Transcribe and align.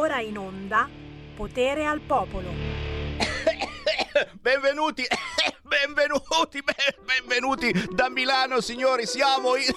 ora 0.00 0.20
in 0.20 0.38
onda 0.38 0.88
Potere 1.36 1.84
al 1.84 2.00
Popolo. 2.00 2.48
Benvenuti, 4.40 5.04
benvenuti, 5.86 6.62
benvenuti 7.04 7.88
da 7.90 8.10
Milano 8.10 8.60
signori, 8.60 9.06
siamo 9.06 9.56
in, 9.56 9.72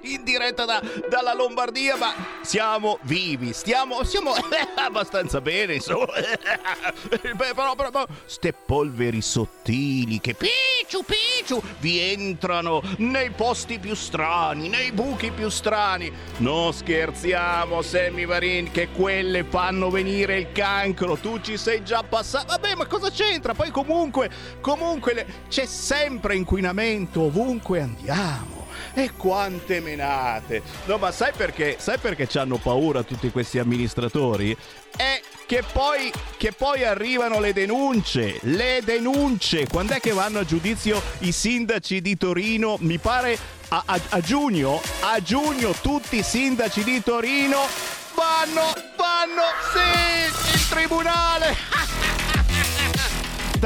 in 0.02 0.24
diretta 0.24 0.64
da, 0.64 0.82
dalla 1.10 1.34
Lombardia 1.34 1.96
ma 1.96 2.14
siamo 2.40 2.98
vivi, 3.02 3.52
stiamo, 3.52 4.02
siamo 4.04 4.32
abbastanza 4.76 5.42
bene 5.42 5.74
insomma, 5.74 6.06
però, 7.36 7.74
però, 7.74 7.90
però 7.90 8.06
ste 8.24 8.54
polveri 8.54 9.20
sottili 9.20 10.20
che 10.20 10.34
picciu 10.34 11.04
picciu 11.04 11.60
vi 11.80 11.98
entrano 12.00 12.80
nei 12.98 13.30
posti 13.30 13.78
più 13.78 13.94
strani, 13.94 14.68
nei 14.68 14.90
buchi 14.92 15.32
più 15.32 15.50
strani, 15.50 16.10
non 16.38 16.72
scherziamo 16.72 17.82
Sammy 17.82 18.24
Varin 18.24 18.70
che 18.70 18.88
quelle 18.88 19.44
fanno 19.44 19.90
venire 19.90 20.38
il 20.38 20.52
cancro, 20.52 21.16
tu 21.16 21.40
ci 21.40 21.58
sei 21.58 21.84
già 21.84 22.02
passato, 22.02 22.46
vabbè 22.46 22.74
ma 22.74 22.86
cosa 22.86 23.10
c'entra? 23.10 23.52
Poi 23.52 23.70
comunque, 23.70 24.30
comunque 24.60 25.12
le, 25.12 25.25
c'è 25.48 25.66
sempre 25.66 26.36
inquinamento 26.36 27.22
ovunque 27.22 27.80
andiamo. 27.80 28.66
E 28.94 29.12
quante 29.12 29.80
menate! 29.80 30.62
No, 30.86 30.96
ma 30.96 31.12
sai 31.12 31.32
perché? 31.36 31.76
Sai 31.78 31.98
perché 31.98 32.26
ci 32.26 32.38
hanno 32.38 32.56
paura 32.56 33.02
tutti 33.02 33.30
questi 33.30 33.58
amministratori? 33.58 34.56
È 34.96 35.20
che 35.44 35.62
poi, 35.70 36.10
che 36.36 36.52
poi 36.52 36.82
arrivano 36.84 37.38
le 37.38 37.52
denunce, 37.52 38.38
le 38.42 38.80
denunce. 38.82 39.66
Quando 39.66 39.94
è 39.94 40.00
che 40.00 40.12
vanno 40.12 40.38
a 40.38 40.44
giudizio 40.44 41.02
i 41.18 41.32
sindaci 41.32 42.00
di 42.00 42.16
Torino? 42.16 42.76
Mi 42.80 42.98
pare 42.98 43.38
a, 43.68 43.82
a, 43.84 44.00
a 44.08 44.20
giugno, 44.20 44.80
a 45.00 45.20
giugno 45.20 45.72
tutti 45.72 46.16
i 46.16 46.22
sindaci 46.22 46.82
di 46.82 47.02
Torino 47.02 47.66
vanno, 48.14 48.72
vanno, 48.96 49.42
sì, 49.72 50.58
in 50.58 50.68
tribunale. 50.70 52.14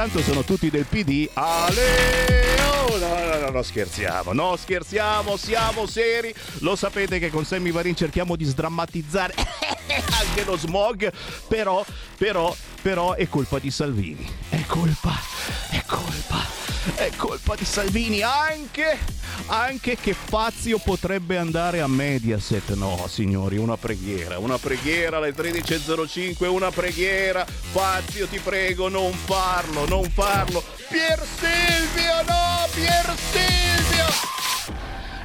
Tanto 0.01 0.23
sono 0.23 0.45
tutti 0.45 0.71
del 0.71 0.87
PD. 0.87 1.29
Ale! 1.35 2.57
Oh, 2.89 2.97
no, 2.97 3.19
no, 3.19 3.39
no, 3.39 3.51
no, 3.51 3.63
scherziamo, 3.63 4.33
no, 4.33 4.57
scherziamo, 4.57 5.37
siamo 5.37 5.85
seri. 5.85 6.33
Lo 6.61 6.75
sapete 6.75 7.19
che 7.19 7.29
con 7.29 7.45
Sammy 7.45 7.71
Varin 7.71 7.95
cerchiamo 7.95 8.35
di 8.35 8.47
sdrammatizzare 8.47 9.35
anche 9.37 10.45
lo 10.45 10.57
smog, 10.57 11.13
però, 11.47 11.85
però, 12.17 12.57
però 12.81 13.13
è 13.13 13.29
colpa 13.29 13.59
di 13.59 13.71
Salvini. 13.71 14.27
È 14.49 14.65
colpa, 14.65 15.21
è 15.69 15.83
colpa, 15.85 16.47
è 16.95 17.11
colpa 17.17 17.55
di 17.55 17.65
Salvini 17.65 18.23
anche 18.23 19.19
anche 19.47 19.97
che 19.97 20.15
Fazio 20.15 20.79
potrebbe 20.79 21.37
andare 21.37 21.81
a 21.81 21.87
Mediaset. 21.87 22.75
No, 22.75 23.07
signori, 23.09 23.57
una 23.57 23.77
preghiera, 23.77 24.39
una 24.39 24.59
preghiera 24.59 25.17
alle 25.17 25.35
13.05, 25.35 26.47
una 26.47 26.71
preghiera. 26.71 27.45
Fazio, 27.47 28.27
ti 28.27 28.39
prego, 28.39 28.89
non 28.89 29.13
farlo, 29.13 29.87
non 29.87 30.09
farlo. 30.11 30.63
Pier 30.89 31.21
Silvio, 31.39 32.23
no, 32.27 32.69
Pier 32.75 33.15
Silvio! 33.31 33.71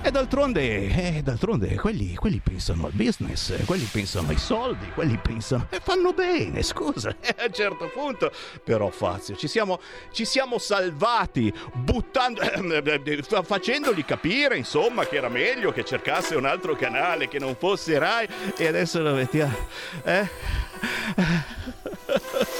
E 0.05 0.11
d'altronde, 0.11 1.15
eh, 1.17 1.21
d'altronde 1.23 1.73
quelli, 1.77 2.13
quelli, 2.13 2.39
pensano 2.39 2.85
al 2.85 2.91
business, 2.91 3.65
quelli 3.65 3.89
pensano 3.91 4.29
ai 4.29 4.37
soldi, 4.37 4.87
quelli 4.93 5.17
pensano 5.17 5.65
e 5.71 5.79
fanno 5.81 6.13
bene, 6.13 6.61
scusa, 6.61 7.09
a 7.39 7.45
un 7.47 7.51
certo 7.51 7.89
punto. 7.91 8.31
Però 8.63 8.91
Fazio, 8.91 9.35
ci 9.35 9.47
siamo, 9.47 9.79
ci 10.11 10.23
siamo 10.23 10.59
salvati 10.59 11.51
buttando, 11.73 12.41
eh, 12.41 13.23
facendogli 13.41 14.05
capire, 14.05 14.57
insomma, 14.57 15.07
che 15.07 15.15
era 15.15 15.27
meglio 15.27 15.71
che 15.71 15.83
cercasse 15.83 16.35
un 16.35 16.45
altro 16.45 16.75
canale 16.75 17.27
che 17.27 17.39
non 17.39 17.55
fosse 17.55 17.97
Rai 17.97 18.27
e 18.55 18.67
adesso 18.67 19.01
lo 19.01 19.15
mettiamo. 19.15 19.57
Eh? 20.03 20.29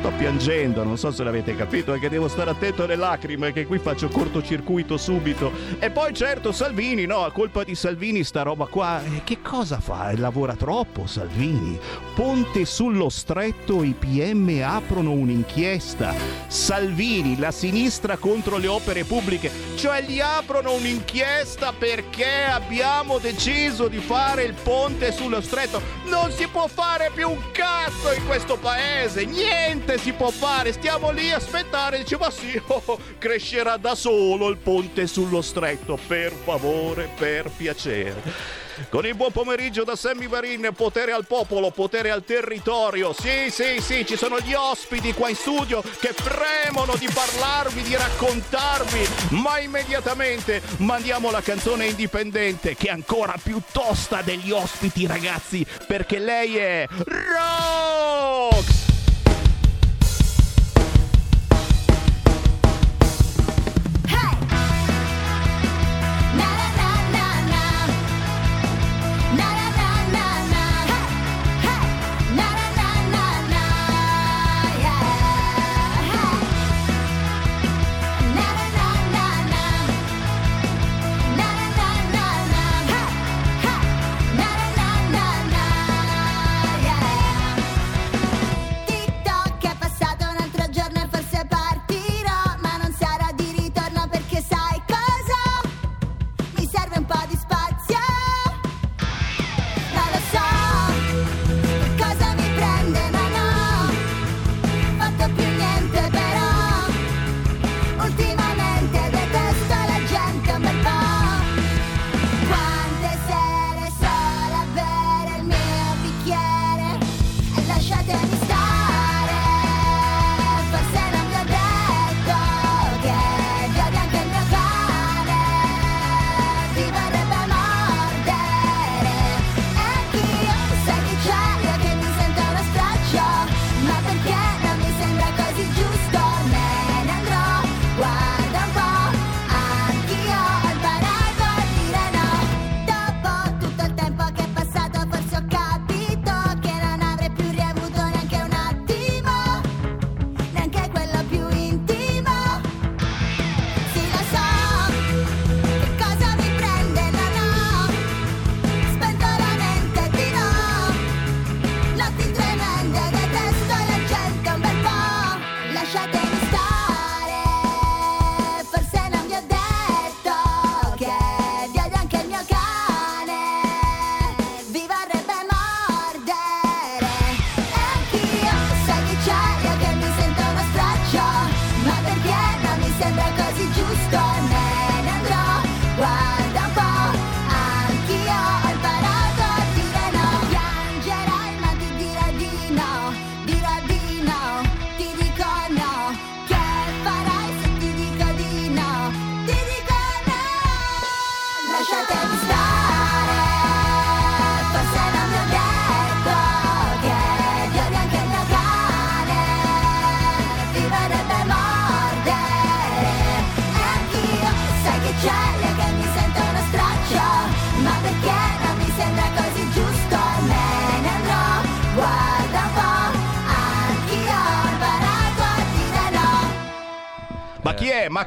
Sto 0.00 0.12
piangendo, 0.16 0.82
non 0.82 0.96
so 0.96 1.10
se 1.10 1.22
l'avete 1.22 1.54
capito, 1.54 1.92
è 1.92 1.98
che 1.98 2.08
devo 2.08 2.26
stare 2.26 2.48
attento 2.48 2.84
alle 2.84 2.96
lacrime, 2.96 3.52
che 3.52 3.66
qui 3.66 3.78
faccio 3.78 4.08
cortocircuito 4.08 4.96
subito. 4.96 5.52
E 5.78 5.90
poi 5.90 6.14
certo 6.14 6.52
Salvini, 6.52 7.04
no, 7.04 7.22
a 7.22 7.30
colpa 7.30 7.64
di 7.64 7.74
Salvini 7.74 8.24
sta 8.24 8.40
roba 8.40 8.64
qua. 8.64 9.02
Eh, 9.04 9.20
che 9.24 9.42
cosa 9.42 9.78
fa? 9.78 10.10
Lavora 10.16 10.54
troppo 10.54 11.06
Salvini. 11.06 11.78
Ponte 12.14 12.64
sullo 12.64 13.10
stretto, 13.10 13.84
i 13.84 13.92
PM 13.92 14.62
aprono 14.64 15.12
un'inchiesta. 15.12 16.14
Salvini, 16.46 17.38
la 17.38 17.50
sinistra 17.50 18.16
contro 18.16 18.56
le 18.56 18.68
opere 18.68 19.04
pubbliche, 19.04 19.50
cioè 19.74 20.00
gli 20.00 20.18
aprono 20.18 20.72
un'inchiesta 20.72 21.74
perché 21.78 22.44
abbiamo 22.50 23.18
deciso 23.18 23.86
di 23.86 23.98
fare 23.98 24.44
il 24.44 24.54
ponte 24.54 25.12
sullo 25.12 25.42
stretto. 25.42 25.82
Non 26.06 26.30
si 26.30 26.46
può 26.48 26.68
fare 26.68 27.10
più 27.14 27.28
un 27.28 27.50
cazzo 27.52 28.12
in 28.16 28.24
questo 28.26 28.56
paese, 28.56 29.26
niente 29.26 29.89
niente 29.90 29.98
si 29.98 30.12
può 30.12 30.30
fare, 30.30 30.72
stiamo 30.72 31.10
lì 31.10 31.32
a 31.32 31.36
aspettare, 31.36 31.98
dice 31.98 32.16
ma 32.16 32.30
sì, 32.30 32.60
oh, 32.66 32.98
crescerà 33.18 33.76
da 33.76 33.94
solo 33.94 34.48
il 34.48 34.56
ponte 34.58 35.06
sullo 35.06 35.42
stretto, 35.42 35.98
per 36.06 36.32
favore, 36.32 37.10
per 37.16 37.50
piacere. 37.50 38.68
Con 38.88 39.04
il 39.04 39.14
buon 39.14 39.30
pomeriggio 39.30 39.84
da 39.84 39.94
Sammy 39.94 40.26
Varin, 40.26 40.70
potere 40.74 41.12
al 41.12 41.26
popolo, 41.26 41.70
potere 41.70 42.10
al 42.10 42.24
territorio. 42.24 43.12
Sì, 43.12 43.50
sì, 43.50 43.78
sì, 43.80 44.06
ci 44.06 44.16
sono 44.16 44.38
gli 44.40 44.54
ospiti 44.54 45.12
qua 45.12 45.28
in 45.28 45.34
studio 45.34 45.82
che 45.82 46.14
premono 46.14 46.94
di 46.96 47.06
parlarvi, 47.12 47.82
di 47.82 47.94
raccontarvi, 47.94 49.06
ma 49.42 49.58
immediatamente 49.58 50.62
mandiamo 50.78 51.30
la 51.30 51.42
canzone 51.42 51.86
indipendente 51.86 52.74
che 52.74 52.86
è 52.88 52.92
ancora 52.92 53.34
più 53.42 53.60
tosta 53.70 54.22
degli 54.22 54.50
ospiti, 54.50 55.06
ragazzi, 55.06 55.66
perché 55.86 56.18
lei 56.18 56.56
è 56.56 56.86
Rox! 57.04 58.90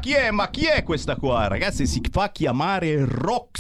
Chi 0.03 0.11
è? 0.11 0.31
Ma 0.31 0.49
chi 0.49 0.65
è 0.65 0.83
questa 0.83 1.15
qua? 1.15 1.47
Ragazzi, 1.47 1.87
si 1.87 2.01
fa 2.11 2.29
chiamare 2.29 3.05
Rox 3.05 3.52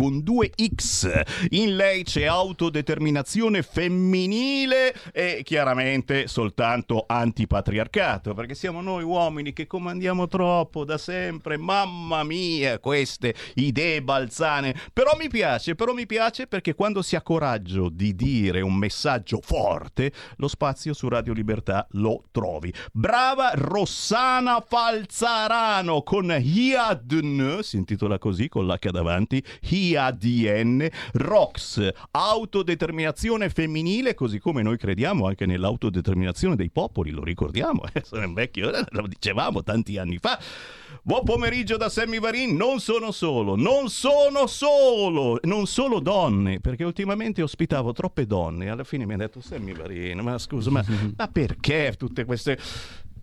con 0.00 0.22
due 0.22 0.50
X. 0.74 1.10
In 1.50 1.76
lei 1.76 2.04
c'è 2.04 2.24
autodeterminazione 2.24 3.60
femminile 3.60 4.94
e 5.12 5.42
chiaramente 5.44 6.26
soltanto 6.26 7.04
antipatriarcato, 7.06 8.32
perché 8.32 8.54
siamo 8.54 8.80
noi 8.80 9.04
uomini 9.04 9.52
che 9.52 9.66
comandiamo 9.66 10.26
troppo 10.26 10.86
da 10.86 10.96
sempre. 10.96 11.58
Mamma 11.58 12.24
mia, 12.24 12.78
queste 12.78 13.34
idee 13.56 14.00
balzane. 14.00 14.74
Però 14.90 15.14
mi 15.18 15.28
piace, 15.28 15.74
però 15.74 15.92
mi 15.92 16.06
piace 16.06 16.46
perché 16.46 16.72
quando 16.72 17.02
si 17.02 17.14
ha 17.14 17.20
coraggio 17.20 17.90
di 17.90 18.14
dire 18.14 18.62
un 18.62 18.76
messaggio 18.76 19.40
forte, 19.42 20.12
lo 20.36 20.48
spazio 20.48 20.94
su 20.94 21.10
Radio 21.10 21.34
Libertà 21.34 21.86
lo 21.90 22.22
trovi. 22.30 22.72
Brava 22.90 23.50
Rossana 23.52 24.64
Falzarano 24.66 26.02
con 26.02 26.34
Hiadn, 26.40 27.58
si 27.60 27.76
intitola 27.76 28.18
così 28.18 28.48
con 28.48 28.66
l'H 28.66 28.88
davanti, 28.90 29.44
Hiadn, 29.68 29.88
Rox, 31.12 31.88
autodeterminazione 32.10 33.48
femminile, 33.50 34.14
così 34.14 34.38
come 34.38 34.62
noi 34.62 34.76
crediamo 34.76 35.26
anche 35.26 35.46
nell'autodeterminazione 35.46 36.56
dei 36.56 36.70
popoli, 36.70 37.10
lo 37.10 37.22
ricordiamo, 37.22 37.82
eh? 37.92 38.02
sono 38.04 38.26
un 38.26 38.34
vecchio, 38.34 38.70
lo 38.90 39.06
dicevamo 39.06 39.62
tanti 39.62 39.98
anni 39.98 40.18
fa. 40.18 40.38
Buon 41.02 41.24
pomeriggio 41.24 41.76
da 41.76 41.88
Sammy 41.88 42.18
Varin, 42.18 42.56
non 42.56 42.80
sono 42.80 43.10
solo, 43.10 43.56
non 43.56 43.88
sono 43.88 44.46
solo, 44.46 45.38
non 45.44 45.66
solo 45.66 46.00
donne, 46.00 46.60
perché 46.60 46.84
ultimamente 46.84 47.42
ospitavo 47.42 47.92
troppe 47.92 48.26
donne, 48.26 48.68
alla 48.68 48.84
fine 48.84 49.06
mi 49.06 49.14
ha 49.14 49.16
detto 49.16 49.40
Sammy 49.40 49.74
Varin, 49.74 50.18
ma 50.20 50.36
scusa, 50.38 50.70
ma, 50.70 50.84
ma 51.16 51.28
perché 51.28 51.94
tutte 51.96 52.24
queste... 52.24 52.58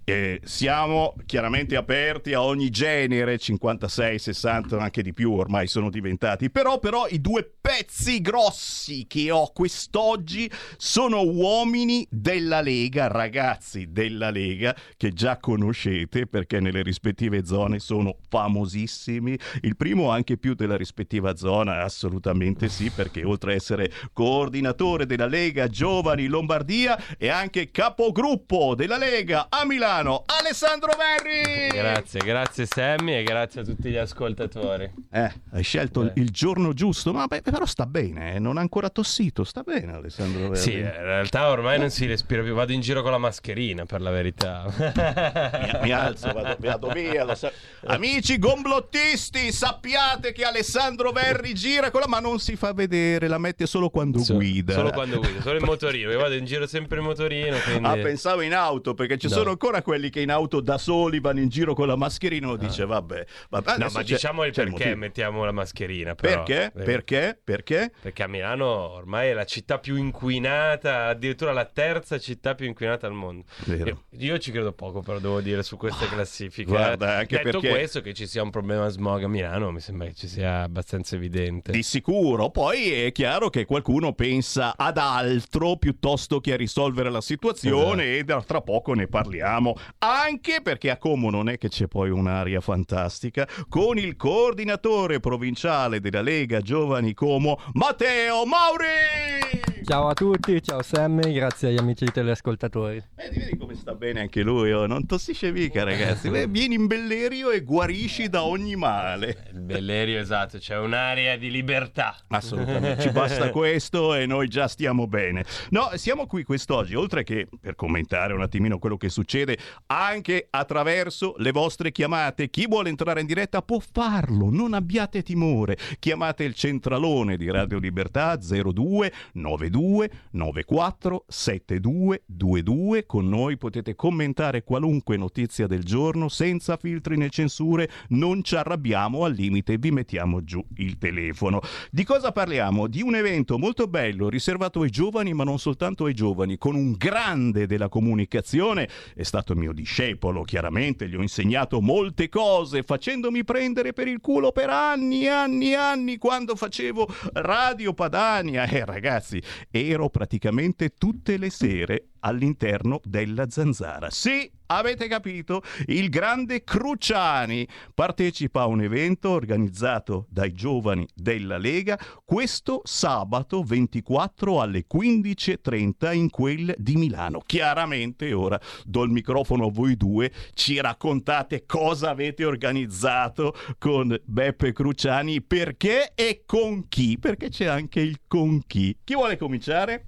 Eh, 0.09 0.39
siamo 0.45 1.15
chiaramente 1.25 1.75
aperti 1.75 2.33
a 2.33 2.41
ogni 2.41 2.69
genere, 2.69 3.37
56, 3.37 4.19
60, 4.19 4.77
anche 4.77 5.01
di 5.01 5.11
più 5.11 5.33
ormai 5.33 5.67
sono 5.67 5.89
diventati, 5.89 6.49
però, 6.49 6.79
però 6.79 7.07
i 7.09 7.19
due 7.19 7.43
pezzi 7.59 8.21
grossi 8.21 9.05
che 9.05 9.29
ho 9.31 9.51
quest'oggi 9.51 10.49
sono 10.77 11.23
uomini 11.23 12.07
della 12.09 12.61
Lega, 12.61 13.07
ragazzi 13.07 13.91
della 13.91 14.29
Lega 14.29 14.73
che 14.95 15.11
già 15.11 15.39
conoscete 15.39 16.25
perché 16.25 16.61
nelle 16.61 16.83
rispettive 16.83 17.43
zone 17.43 17.79
sono 17.79 18.15
famosissimi. 18.29 19.37
Il 19.59 19.75
primo 19.75 20.09
anche 20.09 20.37
più 20.37 20.53
della 20.53 20.77
rispettiva 20.77 21.35
zona, 21.35 21.83
assolutamente 21.83 22.69
sì, 22.69 22.91
perché 22.91 23.25
oltre 23.25 23.51
a 23.51 23.55
essere 23.55 23.91
coordinatore 24.13 25.05
della 25.05 25.27
Lega 25.27 25.67
Giovani 25.67 26.27
Lombardia 26.27 26.97
è 27.17 27.27
anche 27.27 27.71
capogruppo 27.71 28.73
della 28.73 28.97
Lega 28.97 29.47
a 29.49 29.65
Milano 29.65 29.95
Milano, 29.97 30.23
Alessandro 30.27 30.93
Verri! 30.95 31.69
Grazie, 31.69 32.19
grazie 32.19 32.67
Sammy 32.67 33.13
e 33.13 33.23
grazie 33.23 33.61
a 33.61 33.63
tutti 33.63 33.89
gli 33.89 33.97
ascoltatori. 33.97 34.91
Eh, 35.11 35.33
hai 35.53 35.63
scelto 35.63 36.03
eh. 36.03 36.11
il 36.15 36.29
giorno 36.29 36.73
giusto, 36.73 37.11
ma 37.13 37.25
beh, 37.25 37.41
però 37.41 37.65
sta 37.65 37.87
bene, 37.87 38.35
eh? 38.35 38.39
non 38.39 38.57
ha 38.57 38.61
ancora 38.61 38.89
tossito, 38.89 39.43
sta 39.43 39.63
bene 39.63 39.93
Alessandro 39.93 40.49
Verri. 40.49 40.61
Sì, 40.61 40.73
in 40.73 40.91
realtà 40.91 41.49
ormai 41.49 41.79
non 41.79 41.89
si 41.89 42.05
respira 42.05 42.43
più, 42.43 42.53
vado 42.53 42.73
in 42.73 42.81
giro 42.81 43.01
con 43.01 43.09
la 43.09 43.17
mascherina 43.17 43.85
per 43.85 44.01
la 44.01 44.11
verità. 44.11 44.65
mi, 44.67 45.79
mi 45.81 45.91
alzo, 45.91 46.31
vado, 46.31 46.55
vado 46.59 46.89
via. 46.89 47.33
Sa- 47.33 47.51
Amici 47.85 48.37
gomblottisti, 48.37 49.51
sappiate 49.51 50.31
che 50.31 50.43
Alessandro 50.43 51.11
Verri 51.11 51.55
gira 51.55 51.89
con 51.89 52.01
la 52.01 52.07
ma 52.07 52.19
non 52.19 52.39
si 52.39 52.55
fa 52.55 52.71
vedere, 52.71 53.27
la 53.27 53.39
mette 53.39 53.65
solo 53.65 53.89
quando 53.89 54.19
so, 54.19 54.35
guida. 54.35 54.73
Solo 54.73 54.91
quando 54.91 55.17
guida, 55.17 55.41
solo 55.41 55.57
in 55.57 55.65
motorino, 55.65 56.11
io 56.11 56.19
vado 56.19 56.35
in 56.35 56.45
giro 56.45 56.67
sempre 56.67 56.99
in 56.99 57.05
motorino. 57.05 57.57
Quindi... 57.57 57.87
Ah, 57.87 57.95
pensavo 57.95 58.41
in 58.41 58.53
auto, 58.53 58.93
perché 58.93 59.17
ci 59.17 59.27
no. 59.27 59.33
sono 59.33 59.49
ancora 59.49 59.81
quelli 59.87 60.09
che 60.09 60.19
in 60.19 60.31
auto 60.31 60.59
da 60.59 60.77
soli 60.77 61.21
vanno 61.21 61.39
in 61.39 61.47
giro 61.47 61.73
con 61.73 61.87
la 61.87 61.95
mascherina, 61.95 62.47
uno 62.47 62.57
dice 62.57 62.85
vabbè. 62.85 63.25
vabbè 63.47 63.77
no, 63.77 63.87
ma 63.93 64.03
diciamo 64.03 64.43
il 64.43 64.51
perché 64.51 64.89
il 64.89 64.97
mettiamo 64.97 65.45
la 65.45 65.53
mascherina. 65.53 66.13
Però. 66.13 66.43
Perché? 66.43 66.73
Eh. 66.75 66.83
Perché? 66.83 67.39
Perché? 67.41 67.91
Perché 68.01 68.23
a 68.23 68.27
Milano 68.27 68.65
ormai 68.65 69.29
è 69.29 69.33
la 69.33 69.45
città 69.45 69.79
più 69.79 69.95
inquinata, 69.95 71.05
addirittura 71.05 71.53
la 71.53 71.63
terza 71.63 72.19
città 72.19 72.53
più 72.53 72.65
inquinata 72.65 73.07
al 73.07 73.13
mondo. 73.13 73.45
Io, 73.67 74.03
io, 74.09 74.37
ci 74.39 74.51
credo 74.51 74.73
poco, 74.73 74.99
però 75.01 75.19
devo 75.19 75.39
dire 75.39 75.63
su 75.63 75.77
queste 75.77 76.05
classifiche. 76.07 76.69
Guarda, 76.69 77.19
anche 77.19 77.37
Detto 77.37 77.61
perché... 77.61 77.69
questo, 77.69 78.01
che 78.01 78.13
ci 78.13 78.27
sia 78.27 78.43
un 78.43 78.49
problema 78.49 78.89
smog 78.89 79.23
a 79.23 79.29
Milano, 79.29 79.71
mi 79.71 79.79
sembra 79.79 80.07
che 80.07 80.15
ci 80.15 80.27
sia 80.27 80.63
abbastanza 80.63 81.15
evidente. 81.15 81.71
Di 81.71 81.81
sicuro. 81.81 82.49
Poi 82.49 82.91
è 82.91 83.13
chiaro 83.13 83.49
che 83.49 83.63
qualcuno 83.63 84.11
pensa 84.11 84.75
ad 84.75 84.97
altro 84.97 85.77
piuttosto 85.77 86.41
che 86.41 86.51
a 86.51 86.57
risolvere 86.57 87.09
la 87.09 87.21
situazione 87.21 88.17
esatto. 88.17 88.41
e 88.41 88.45
tra 88.45 88.59
poco 88.59 88.93
ne 88.93 89.07
parliamo 89.07 89.75
anche 89.99 90.61
perché 90.61 90.89
a 90.89 90.97
Como 90.97 91.29
non 91.29 91.49
è 91.49 91.57
che 91.57 91.69
c'è 91.69 91.87
poi 91.87 92.09
un'aria 92.09 92.61
fantastica, 92.61 93.47
con 93.69 93.97
il 93.97 94.15
coordinatore 94.15 95.19
provinciale 95.19 95.99
della 95.99 96.21
Lega 96.21 96.61
Giovani 96.61 97.13
Como, 97.13 97.59
Matteo 97.73 98.45
Mauri! 98.45 99.66
Ciao 99.87 100.09
a 100.09 100.13
tutti, 100.13 100.61
ciao 100.61 100.81
Sammy, 100.81 101.31
grazie 101.31 101.69
agli 101.69 101.77
amici 101.77 102.03
teleascoltatori. 102.03 103.01
Vedi, 103.15 103.39
vedi 103.39 103.57
come 103.57 103.73
sta 103.73 103.95
bene 103.95 104.19
anche 104.19 104.41
lui, 104.41 104.69
oh? 104.73 104.85
non 104.85 105.05
tossisce 105.05 105.49
mica 105.53 105.85
ragazzi. 105.85 106.29
Beh, 106.29 106.47
vieni 106.47 106.75
in 106.75 106.87
Bellerio 106.87 107.51
e 107.51 107.61
guarisci 107.61 108.27
da 108.27 108.43
ogni 108.43 108.75
male. 108.75 109.45
Il 109.53 109.61
Bellerio, 109.61 110.19
esatto, 110.19 110.57
c'è 110.57 110.77
un'area 110.77 111.37
di 111.37 111.49
libertà. 111.49 112.17
Assolutamente, 112.27 113.03
ci 113.03 113.11
basta 113.11 113.47
questo 113.49 114.13
e 114.13 114.25
noi 114.25 114.49
già 114.49 114.67
stiamo 114.67 115.07
bene. 115.07 115.45
No, 115.69 115.91
siamo 115.93 116.27
qui 116.27 116.43
quest'oggi, 116.43 116.93
oltre 116.93 117.23
che 117.23 117.47
per 117.57 117.75
commentare 117.75 118.33
un 118.33 118.41
attimino 118.41 118.79
quello 118.79 118.97
che 118.97 119.07
succede, 119.07 119.57
anche 119.85 120.47
attraverso 120.49 121.35
le 121.37 121.51
vostre 121.51 121.93
chiamate. 121.93 122.49
Chi 122.49 122.67
vuole 122.67 122.89
entrare 122.89 123.21
in 123.21 123.25
diretta 123.25 123.61
può 123.61 123.79
farlo, 123.79 124.49
non 124.49 124.73
abbiate 124.73 125.23
timore. 125.23 125.77
Chiamate 125.97 126.43
il 126.43 126.55
centralone 126.55 127.37
di 127.37 127.49
Radio 127.49 127.79
Libertà 127.79 128.35
02 128.35 129.13
92 129.31 129.75
02 129.77 130.09
94 130.31 131.25
72 131.27 132.23
22. 132.27 133.05
Con 133.05 133.29
noi 133.29 133.57
potete 133.57 133.95
commentare 133.95 134.63
qualunque 134.63 135.17
notizia 135.17 135.67
del 135.67 135.83
giorno 135.83 136.29
senza 136.29 136.77
filtri 136.77 137.17
né 137.17 137.29
censure. 137.29 137.89
Non 138.09 138.43
ci 138.43 138.55
arrabbiamo, 138.55 139.23
al 139.23 139.33
limite 139.33 139.77
vi 139.77 139.91
mettiamo 139.91 140.43
giù 140.43 140.63
il 140.77 140.97
telefono. 140.97 141.61
Di 141.91 142.03
cosa 142.03 142.31
parliamo? 142.31 142.87
Di 142.87 143.01
un 143.01 143.15
evento 143.15 143.57
molto 143.57 143.87
bello 143.87 144.29
riservato 144.29 144.81
ai 144.81 144.89
giovani, 144.89 145.33
ma 145.33 145.43
non 145.43 145.59
soltanto 145.59 146.05
ai 146.05 146.13
giovani, 146.13 146.57
con 146.57 146.75
un 146.75 146.93
grande 146.93 147.67
della 147.67 147.89
comunicazione. 147.89 148.89
È 149.13 149.23
stato 149.23 149.55
mio 149.55 149.73
discepolo, 149.73 150.43
chiaramente, 150.43 151.07
gli 151.07 151.15
ho 151.15 151.21
insegnato 151.21 151.81
molte 151.81 152.29
cose, 152.29 152.83
facendomi 152.83 153.43
prendere 153.43 153.93
per 153.93 154.07
il 154.07 154.19
culo 154.19 154.51
per 154.51 154.69
anni 154.69 155.27
anni 155.27 155.73
anni 155.73 156.17
quando 156.17 156.55
facevo 156.55 157.07
Radio 157.33 157.93
Padania. 157.93 158.65
Eh 158.65 158.85
ragazzi, 158.85 159.41
ero 159.69 160.09
praticamente 160.09 160.89
tutte 160.91 161.37
le 161.37 161.49
sere 161.49 162.09
all'interno 162.19 162.99
della 163.03 163.49
zanzara. 163.49 164.09
Sì, 164.09 164.49
avete 164.67 165.07
capito? 165.07 165.61
Il 165.85 166.09
grande 166.09 166.63
Cruciani 166.63 167.67
partecipa 167.93 168.61
a 168.61 168.67
un 168.67 168.81
evento 168.81 169.29
organizzato 169.29 170.27
dai 170.29 170.53
giovani 170.53 171.07
della 171.13 171.57
Lega 171.57 171.99
questo 172.23 172.81
sabato 172.83 173.63
24 173.63 174.61
alle 174.61 174.85
15.30 174.91 176.13
in 176.13 176.29
quel 176.29 176.73
di 176.77 176.95
Milano. 176.95 177.41
Chiaramente 177.45 178.33
ora 178.33 178.59
do 178.83 179.03
il 179.03 179.11
microfono 179.11 179.67
a 179.67 179.71
voi 179.71 179.95
due, 179.95 180.31
ci 180.53 180.79
raccontate 180.79 181.65
cosa 181.65 182.09
avete 182.09 182.45
organizzato 182.45 183.55
con 183.77 184.17
Beppe 184.23 184.73
Cruciani, 184.73 185.41
perché 185.41 186.11
e 186.15 186.43
con 186.45 186.87
chi? 186.87 187.17
Perché 187.17 187.49
c'è 187.49 187.65
anche 187.65 187.99
il 187.99 188.21
con 188.27 188.61
chi. 188.65 188.97
Chi 189.03 189.13
vuole 189.13 189.37
cominciare? 189.37 190.05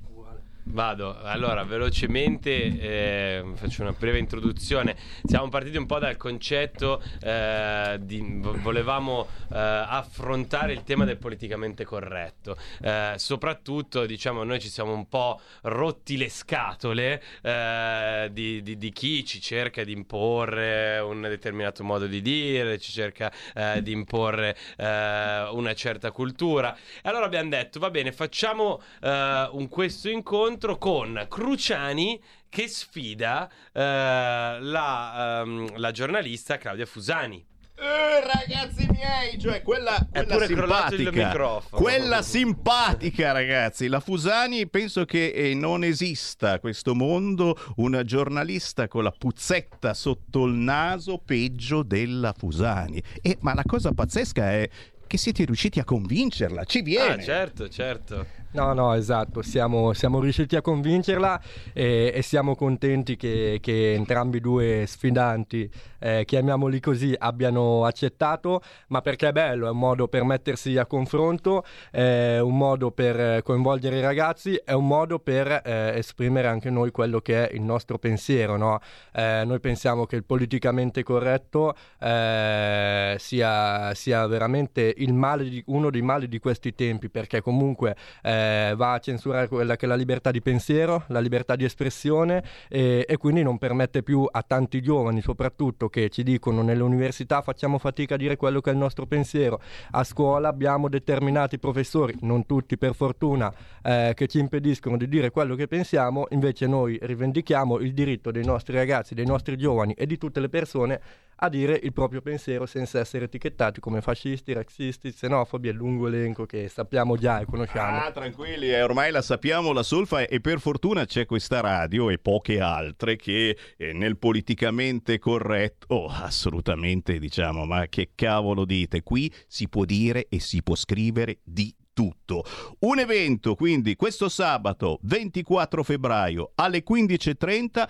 Vado, 0.71 1.17
allora 1.23 1.63
velocemente 1.63 2.51
eh, 2.51 3.43
faccio 3.55 3.81
una 3.81 3.91
breve 3.91 4.19
introduzione. 4.19 4.95
Siamo 5.23 5.49
partiti 5.49 5.77
un 5.77 5.87
po' 5.87 5.97
dal 5.97 6.15
concetto 6.15 7.01
eh, 7.23 7.97
di 7.99 8.39
volevamo 8.39 9.27
eh, 9.51 9.57
affrontare 9.57 10.73
il 10.73 10.83
tema 10.83 11.05
del 11.05 11.17
politicamente 11.17 11.85
corretto. 11.85 12.55
Eh, 12.83 13.13
soprattutto, 13.15 14.05
diciamo, 14.05 14.43
noi 14.43 14.59
ci 14.59 14.69
siamo 14.69 14.93
un 14.93 15.09
po' 15.09 15.41
rotti 15.63 16.17
le 16.17 16.29
scatole 16.29 17.19
eh, 17.41 18.29
di, 18.31 18.61
di, 18.61 18.77
di, 18.77 18.91
chi 18.91 19.25
ci 19.25 19.41
cerca 19.41 19.83
di 19.83 19.91
imporre 19.91 20.99
un 20.99 21.21
determinato 21.21 21.83
modo 21.83 22.05
di 22.05 22.21
dire, 22.21 22.77
ci 22.77 22.91
cerca 22.91 23.31
eh, 23.55 23.81
di 23.81 23.91
imporre 23.91 24.55
una 24.77 25.73
certa 25.73 26.11
cultura. 26.11 26.75
E 26.75 27.09
allora 27.09 27.25
abbiamo 27.25 27.49
detto, 27.49 27.79
va 27.79 27.89
bene, 27.89 28.11
facciamo 28.11 28.81
un, 29.01 29.67
questo 29.67 30.09
incontro 30.09 30.58
incontro 30.59 30.77
con 30.77 31.25
Cruciani 31.29 32.21
che 32.49 32.67
sfida 32.67 33.49
eh, 33.71 34.57
la, 34.59 35.41
um, 35.45 35.77
la, 35.77 35.91
giornalista 35.91 36.57
Claudia 36.57 36.85
Fusani. 36.85 37.45
Eh, 37.75 38.19
ragazzi 38.19 38.85
miei, 38.91 39.39
cioè 39.39 39.61
quella, 39.61 39.95
È 40.11 40.25
quella 40.25 40.33
pure 40.33 40.47
crollato 40.47 40.95
il 40.95 41.01
simpatica, 41.01 41.27
microfono. 41.27 41.81
quella 41.81 42.21
simpatica 42.21 43.31
ragazzi, 43.31 43.87
la 43.87 44.01
Fusani 44.01 44.67
penso 44.67 45.05
che 45.05 45.29
eh, 45.29 45.53
non 45.53 45.85
esista 45.85 46.53
a 46.53 46.59
questo 46.59 46.93
mondo 46.93 47.57
una 47.77 48.03
giornalista 48.03 48.89
con 48.89 49.03
la 49.03 49.13
puzzetta 49.17 49.93
sotto 49.93 50.43
il 50.43 50.55
naso 50.55 51.21
peggio 51.23 51.83
della 51.83 52.33
Fusani. 52.37 53.01
E, 53.21 53.37
ma 53.39 53.53
la 53.53 53.63
cosa 53.65 53.93
pazzesca 53.93 54.51
è 54.51 54.69
che 55.07 55.17
siete 55.17 55.45
riusciti 55.45 55.79
a 55.79 55.85
convincerla, 55.85 56.65
ci 56.65 56.81
viene. 56.81 57.13
Ah, 57.13 57.23
certo, 57.23 57.69
certo. 57.69 58.25
No, 58.51 58.73
no, 58.73 58.95
esatto, 58.95 59.43
siamo, 59.43 59.93
siamo 59.93 60.19
riusciti 60.19 60.55
a 60.55 60.61
convincerla 60.63 61.39
e, 61.71 62.11
e 62.15 62.23
siamo 62.23 62.55
contenti 62.55 63.15
che, 63.15 63.59
che 63.61 63.93
entrambi 63.93 64.37
i 64.37 64.41
due 64.41 64.85
sfidanti, 64.87 65.69
eh, 65.99 66.23
chiamiamoli 66.25 66.79
così, 66.79 67.13
abbiano 67.15 67.85
accettato, 67.85 68.63
ma 68.87 69.01
perché 69.01 69.27
è 69.27 69.31
bello, 69.33 69.67
è 69.67 69.69
un 69.69 69.77
modo 69.77 70.07
per 70.07 70.23
mettersi 70.23 70.75
a 70.77 70.87
confronto, 70.87 71.63
è 71.91 72.39
un 72.39 72.57
modo 72.57 72.89
per 72.89 73.43
coinvolgere 73.43 73.99
i 73.99 74.01
ragazzi, 74.01 74.59
è 74.65 74.71
un 74.71 74.87
modo 74.87 75.19
per 75.19 75.61
eh, 75.63 75.91
esprimere 75.97 76.47
anche 76.47 76.71
noi 76.71 76.89
quello 76.89 77.19
che 77.19 77.47
è 77.47 77.53
il 77.53 77.61
nostro 77.61 77.99
pensiero. 77.99 78.57
No? 78.57 78.79
Eh, 79.13 79.43
noi 79.45 79.59
pensiamo 79.59 80.07
che 80.07 80.15
il 80.15 80.23
politicamente 80.23 81.03
corretto 81.03 81.75
eh, 81.99 83.15
sia, 83.19 83.93
sia 83.93 84.25
veramente 84.25 84.95
male 85.09 85.47
di, 85.47 85.63
uno 85.67 85.91
dei 85.91 86.01
mali 86.01 86.27
di 86.27 86.39
questi 86.39 86.73
tempi, 86.73 87.09
perché 87.11 87.41
comunque 87.41 87.95
eh, 88.23 88.37
va 88.75 88.93
a 88.93 88.99
censurare 88.99 89.47
quella 89.47 89.75
che 89.75 89.85
è 89.85 89.89
la 89.89 89.95
libertà 89.95 90.31
di 90.31 90.41
pensiero, 90.41 91.03
la 91.07 91.19
libertà 91.19 91.55
di 91.55 91.63
espressione 91.63 92.43
e, 92.67 93.05
e 93.07 93.17
quindi 93.17 93.43
non 93.43 93.57
permette 93.57 94.03
più 94.03 94.27
a 94.29 94.43
tanti 94.43 94.81
giovani, 94.81 95.21
soprattutto 95.21 95.89
che 95.89 96.09
ci 96.09 96.23
dicono 96.23 96.61
nelle 96.61 96.83
università 96.83 97.41
facciamo 97.41 97.77
fatica 97.77 98.15
a 98.15 98.17
dire 98.17 98.35
quello 98.35 98.61
che 98.61 98.69
è 98.69 98.73
il 98.73 98.79
nostro 98.79 99.05
pensiero, 99.05 99.61
a 99.91 100.03
scuola 100.03 100.47
abbiamo 100.47 100.89
determinati 100.89 101.59
professori, 101.59 102.15
non 102.21 102.45
tutti 102.45 102.77
per 102.77 102.93
fortuna, 102.93 103.53
eh, 103.83 104.13
che 104.15 104.27
ci 104.27 104.39
impediscono 104.39 104.97
di 104.97 105.07
dire 105.07 105.31
quello 105.31 105.55
che 105.55 105.67
pensiamo, 105.67 106.27
invece 106.29 106.67
noi 106.67 106.97
rivendichiamo 107.01 107.79
il 107.79 107.93
diritto 107.93 108.31
dei 108.31 108.45
nostri 108.45 108.75
ragazzi, 108.75 109.13
dei 109.13 109.25
nostri 109.25 109.57
giovani 109.57 109.93
e 109.93 110.05
di 110.05 110.17
tutte 110.17 110.39
le 110.39 110.49
persone 110.49 111.01
a 111.41 111.49
dire 111.49 111.79
il 111.81 111.93
proprio 111.93 112.21
pensiero 112.21 112.65
senza 112.65 112.99
essere 112.99 113.25
etichettati 113.25 113.79
come 113.79 114.01
fascisti, 114.01 114.53
razzisti, 114.53 115.11
xenofobi, 115.13 115.69
è 115.69 115.71
lungo 115.71 116.07
elenco 116.07 116.45
che 116.45 116.67
sappiamo 116.67 117.15
già 117.15 117.39
e 117.39 117.45
conosciamo. 117.45 117.97
Ah, 117.97 118.11
tranquilli, 118.29 118.69
eh, 118.69 118.81
ormai 118.83 119.11
la 119.11 119.21
sappiamo 119.21 119.71
la 119.71 119.83
solfa 119.83 120.27
e 120.27 120.39
per 120.39 120.59
fortuna 120.59 121.05
c'è 121.05 121.25
questa 121.25 121.59
radio 121.61 122.09
e 122.09 122.19
poche 122.19 122.59
altre 122.59 123.15
che 123.15 123.57
eh, 123.75 123.93
nel 123.93 124.17
politicamente 124.17 125.17
corretto, 125.17 125.93
oh, 125.95 126.07
assolutamente 126.07 127.17
diciamo, 127.17 127.65
ma 127.65 127.87
che 127.87 128.11
cavolo 128.13 128.65
dite, 128.65 129.01
qui 129.01 129.33
si 129.47 129.67
può 129.67 129.83
dire 129.83 130.27
e 130.29 130.39
si 130.39 130.61
può 130.61 130.75
scrivere 130.75 131.39
di 131.43 131.73
tutto. 131.91 132.43
Un 132.79 132.99
evento 132.99 133.55
quindi 133.55 133.95
questo 133.95 134.29
sabato 134.29 134.99
24 135.01 135.83
febbraio 135.83 136.51
alle 136.55 136.83
15.30 136.87 137.89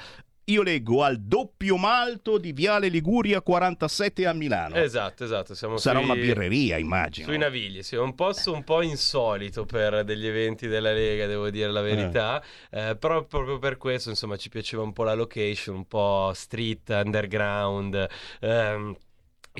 io 0.50 0.62
leggo 0.64 1.04
al 1.04 1.20
doppio 1.20 1.78
malto 1.78 2.38
di 2.38 2.52
Viale 2.54 2.88
Liguria 2.88 3.42
47 3.42 4.26
a 4.26 4.34
Milano. 4.34 4.76
Esatto, 4.76 5.24
esatto. 5.24 5.54
Siamo 5.54 5.78
Sarà 5.78 6.00
sui- 6.00 6.10
una 6.10 6.16
birreria, 6.20 6.78
immagino. 6.78 7.28
Sui 7.28 7.38
Navigli, 7.38 7.82
sì, 7.84 7.96
è 7.96 8.00
un 8.00 8.16
posto 8.16 8.54
un 8.54 8.64
po' 8.64 8.82
insolito 8.82 9.66
per 9.66 10.04
degli 10.04 10.26
eventi 10.28 10.68
della 10.68 10.92
Lega, 10.92 11.28
devo 11.28 11.50
dire 11.50 11.72
la 11.72 11.82
verità, 11.82 12.44
Eh, 12.72 12.96
però 13.00 13.24
proprio 13.26 13.58
per 13.60 13.78
questo, 13.78 14.10
insomma, 14.10 14.36
ci 14.38 14.50
piaceva 14.50 14.84
un 14.84 14.94
po' 14.94 15.04
la 15.04 15.14
location, 15.14 15.76
un 15.76 15.86
po' 15.88 16.32
street, 16.34 16.90
underground, 16.90 18.08
ehm, 18.42 18.96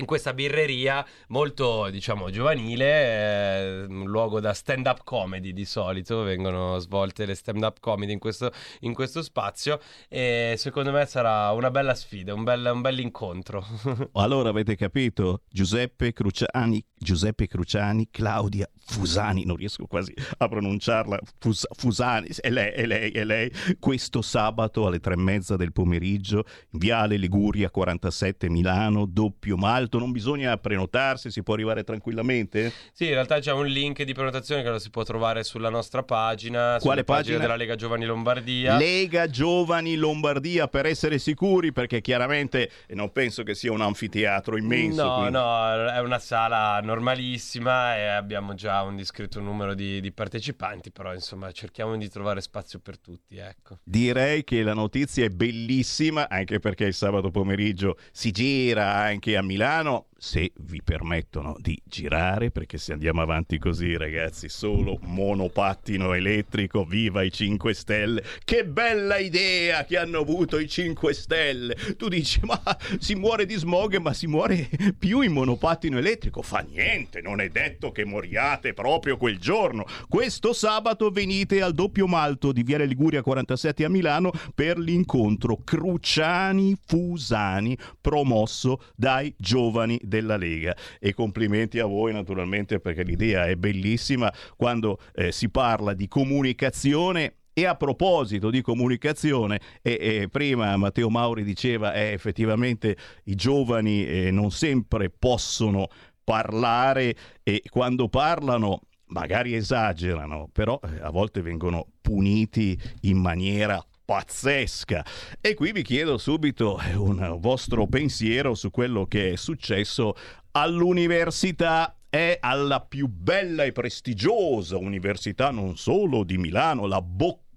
in 0.00 0.06
questa 0.06 0.32
birreria 0.32 1.06
molto, 1.28 1.88
diciamo, 1.90 2.30
giovanile, 2.30 2.86
eh, 2.86 3.84
un 3.84 4.06
luogo 4.06 4.40
da 4.40 4.52
stand-up 4.52 5.02
comedy 5.04 5.52
di 5.52 5.64
solito, 5.64 6.22
vengono 6.22 6.78
svolte 6.78 7.26
le 7.26 7.34
stand-up 7.34 7.78
comedy 7.80 8.12
in 8.12 8.18
questo, 8.18 8.50
in 8.80 8.94
questo 8.94 9.22
spazio 9.22 9.78
e 10.08 10.54
secondo 10.56 10.90
me 10.90 11.04
sarà 11.06 11.50
una 11.52 11.70
bella 11.70 11.94
sfida, 11.94 12.34
un 12.34 12.42
bel, 12.44 12.70
un 12.72 12.80
bell'incontro. 12.80 13.64
Allora 14.14 14.48
avete 14.48 14.74
capito? 14.74 15.42
Giuseppe 15.48 16.12
Cruciani, 16.12 16.84
Giuseppe 16.96 17.46
Cruciani, 17.46 18.08
Claudia 18.10 18.68
Fusani, 18.90 19.44
non 19.44 19.56
riesco 19.56 19.86
quasi 19.86 20.12
a 20.38 20.48
pronunciarla, 20.48 21.18
Fus- 21.38 21.66
Fusani, 21.76 22.28
è 22.40 22.50
lei, 22.50 22.72
è 22.72 22.86
lei, 22.86 23.10
è 23.12 23.24
lei, 23.24 23.50
questo 23.78 24.20
sabato 24.22 24.86
alle 24.86 24.98
tre 24.98 25.14
e 25.14 25.16
mezza 25.16 25.56
del 25.56 25.72
pomeriggio, 25.72 26.44
Viale 26.70 27.16
Liguria 27.16 27.70
47 27.70 28.48
Milano, 28.50 29.06
doppio 29.06 29.56
malto, 29.56 29.98
non 29.98 30.10
bisogna 30.12 30.56
prenotarsi, 30.56 31.30
si 31.30 31.42
può 31.42 31.54
arrivare 31.54 31.84
tranquillamente? 31.84 32.72
Sì, 32.92 33.04
in 33.04 33.12
realtà 33.12 33.38
c'è 33.38 33.52
un 33.52 33.66
link 33.66 34.02
di 34.02 34.12
prenotazione 34.12 34.62
che 34.62 34.68
lo 34.70 34.78
si 34.78 34.90
può 34.90 35.02
trovare 35.04 35.44
sulla 35.44 35.70
nostra 35.70 36.02
pagina, 36.02 36.76
Quale 36.80 37.04
pagine 37.04 37.36
pagina? 37.36 37.38
della 37.38 37.56
Lega 37.56 37.76
Giovani 37.76 38.04
Lombardia. 38.04 38.76
Lega 38.76 39.28
Giovani 39.28 39.94
Lombardia 39.96 40.66
per 40.68 40.86
essere 40.86 41.18
sicuri 41.18 41.72
perché 41.72 42.00
chiaramente 42.00 42.70
non 42.88 43.12
penso 43.12 43.42
che 43.44 43.54
sia 43.54 43.70
un 43.72 43.80
anfiteatro 43.80 44.56
immenso. 44.56 45.04
No, 45.04 45.14
quindi- 45.14 45.32
no, 45.32 45.90
è 45.90 46.00
una 46.00 46.18
sala 46.18 46.80
normalissima 46.82 47.96
e 47.96 48.06
abbiamo 48.06 48.54
già 48.54 48.79
un 48.82 48.96
discreto 48.96 49.40
numero 49.40 49.74
di, 49.74 50.00
di 50.00 50.12
partecipanti, 50.12 50.90
però 50.90 51.12
insomma 51.14 51.50
cerchiamo 51.52 51.96
di 51.96 52.08
trovare 52.08 52.40
spazio 52.40 52.78
per 52.78 52.98
tutti, 52.98 53.36
ecco. 53.36 53.78
Direi 53.82 54.44
che 54.44 54.62
la 54.62 54.74
notizia 54.74 55.24
è 55.24 55.28
bellissima, 55.28 56.28
anche 56.28 56.58
perché 56.58 56.84
il 56.84 56.94
sabato 56.94 57.30
pomeriggio 57.30 57.96
si 58.12 58.30
gira 58.30 58.94
anche 58.94 59.36
a 59.36 59.42
Milano, 59.42 60.06
se 60.20 60.52
vi 60.56 60.82
permettono 60.82 61.56
di 61.58 61.80
girare, 61.82 62.50
perché 62.50 62.76
se 62.76 62.92
andiamo 62.92 63.22
avanti 63.22 63.56
così, 63.56 63.96
ragazzi, 63.96 64.50
solo 64.50 64.98
monopattino 65.00 66.12
elettrico, 66.12 66.84
viva 66.84 67.22
i 67.22 67.32
5 67.32 67.72
Stelle. 67.72 68.22
Che 68.44 68.66
bella 68.66 69.16
idea 69.16 69.86
che 69.86 69.96
hanno 69.96 70.18
avuto 70.18 70.58
i 70.58 70.68
5 70.68 71.14
Stelle. 71.14 71.74
Tu 71.96 72.08
dici, 72.08 72.38
ma 72.44 72.60
si 72.98 73.14
muore 73.14 73.46
di 73.46 73.54
smog, 73.54 73.96
ma 73.96 74.12
si 74.12 74.26
muore 74.26 74.68
più 74.98 75.22
in 75.22 75.32
monopattino 75.32 75.96
elettrico. 75.96 76.42
Fa 76.42 76.58
niente, 76.58 77.22
non 77.22 77.40
è 77.40 77.48
detto 77.48 77.90
che 77.90 78.04
moriate 78.04 78.69
proprio 78.74 79.16
quel 79.16 79.38
giorno. 79.38 79.84
Questo 80.08 80.52
sabato 80.52 81.10
venite 81.10 81.62
al 81.62 81.72
doppio 81.72 82.06
malto 82.06 82.52
di 82.52 82.62
Viale 82.62 82.86
Liguria 82.86 83.22
47 83.22 83.84
a 83.84 83.88
Milano 83.88 84.30
per 84.54 84.78
l'incontro 84.78 85.58
Cruciani 85.64 86.76
Fusani 86.86 87.76
promosso 88.00 88.82
dai 88.96 89.34
giovani 89.36 89.98
della 90.02 90.36
Lega. 90.36 90.76
E 90.98 91.14
complimenti 91.14 91.78
a 91.78 91.86
voi 91.86 92.12
naturalmente 92.12 92.80
perché 92.80 93.02
l'idea 93.02 93.46
è 93.46 93.56
bellissima 93.56 94.32
quando 94.56 94.98
eh, 95.14 95.32
si 95.32 95.48
parla 95.50 95.94
di 95.94 96.08
comunicazione 96.08 97.34
e 97.52 97.66
a 97.66 97.74
proposito 97.74 98.48
di 98.48 98.62
comunicazione, 98.62 99.60
e, 99.82 99.98
e 100.00 100.28
prima 100.30 100.76
Matteo 100.76 101.10
Mauri 101.10 101.42
diceva 101.42 101.92
eh, 101.92 102.12
effettivamente 102.12 102.96
i 103.24 103.34
giovani 103.34 104.06
eh, 104.06 104.30
non 104.30 104.50
sempre 104.50 105.10
possono 105.10 105.88
parlare 106.30 107.16
e 107.42 107.60
quando 107.68 108.08
parlano 108.08 108.82
magari 109.06 109.56
esagerano, 109.56 110.48
però 110.52 110.78
eh, 110.84 111.00
a 111.02 111.10
volte 111.10 111.42
vengono 111.42 111.88
puniti 112.00 112.80
in 113.00 113.16
maniera 113.16 113.84
pazzesca. 114.04 115.04
E 115.40 115.54
qui 115.54 115.72
vi 115.72 115.82
chiedo 115.82 116.18
subito 116.18 116.78
eh, 116.78 116.94
un 116.94 117.36
vostro 117.40 117.88
pensiero 117.88 118.54
su 118.54 118.70
quello 118.70 119.06
che 119.06 119.32
è 119.32 119.36
successo 119.36 120.14
all'università 120.52 121.96
è 122.08 122.38
alla 122.40 122.80
più 122.80 123.08
bella 123.08 123.64
e 123.64 123.72
prestigiosa 123.72 124.76
università 124.76 125.50
non 125.50 125.76
solo 125.76 126.22
di 126.22 126.38
Milano, 126.38 126.86
la 126.86 127.02
Bocconi, 127.02 127.49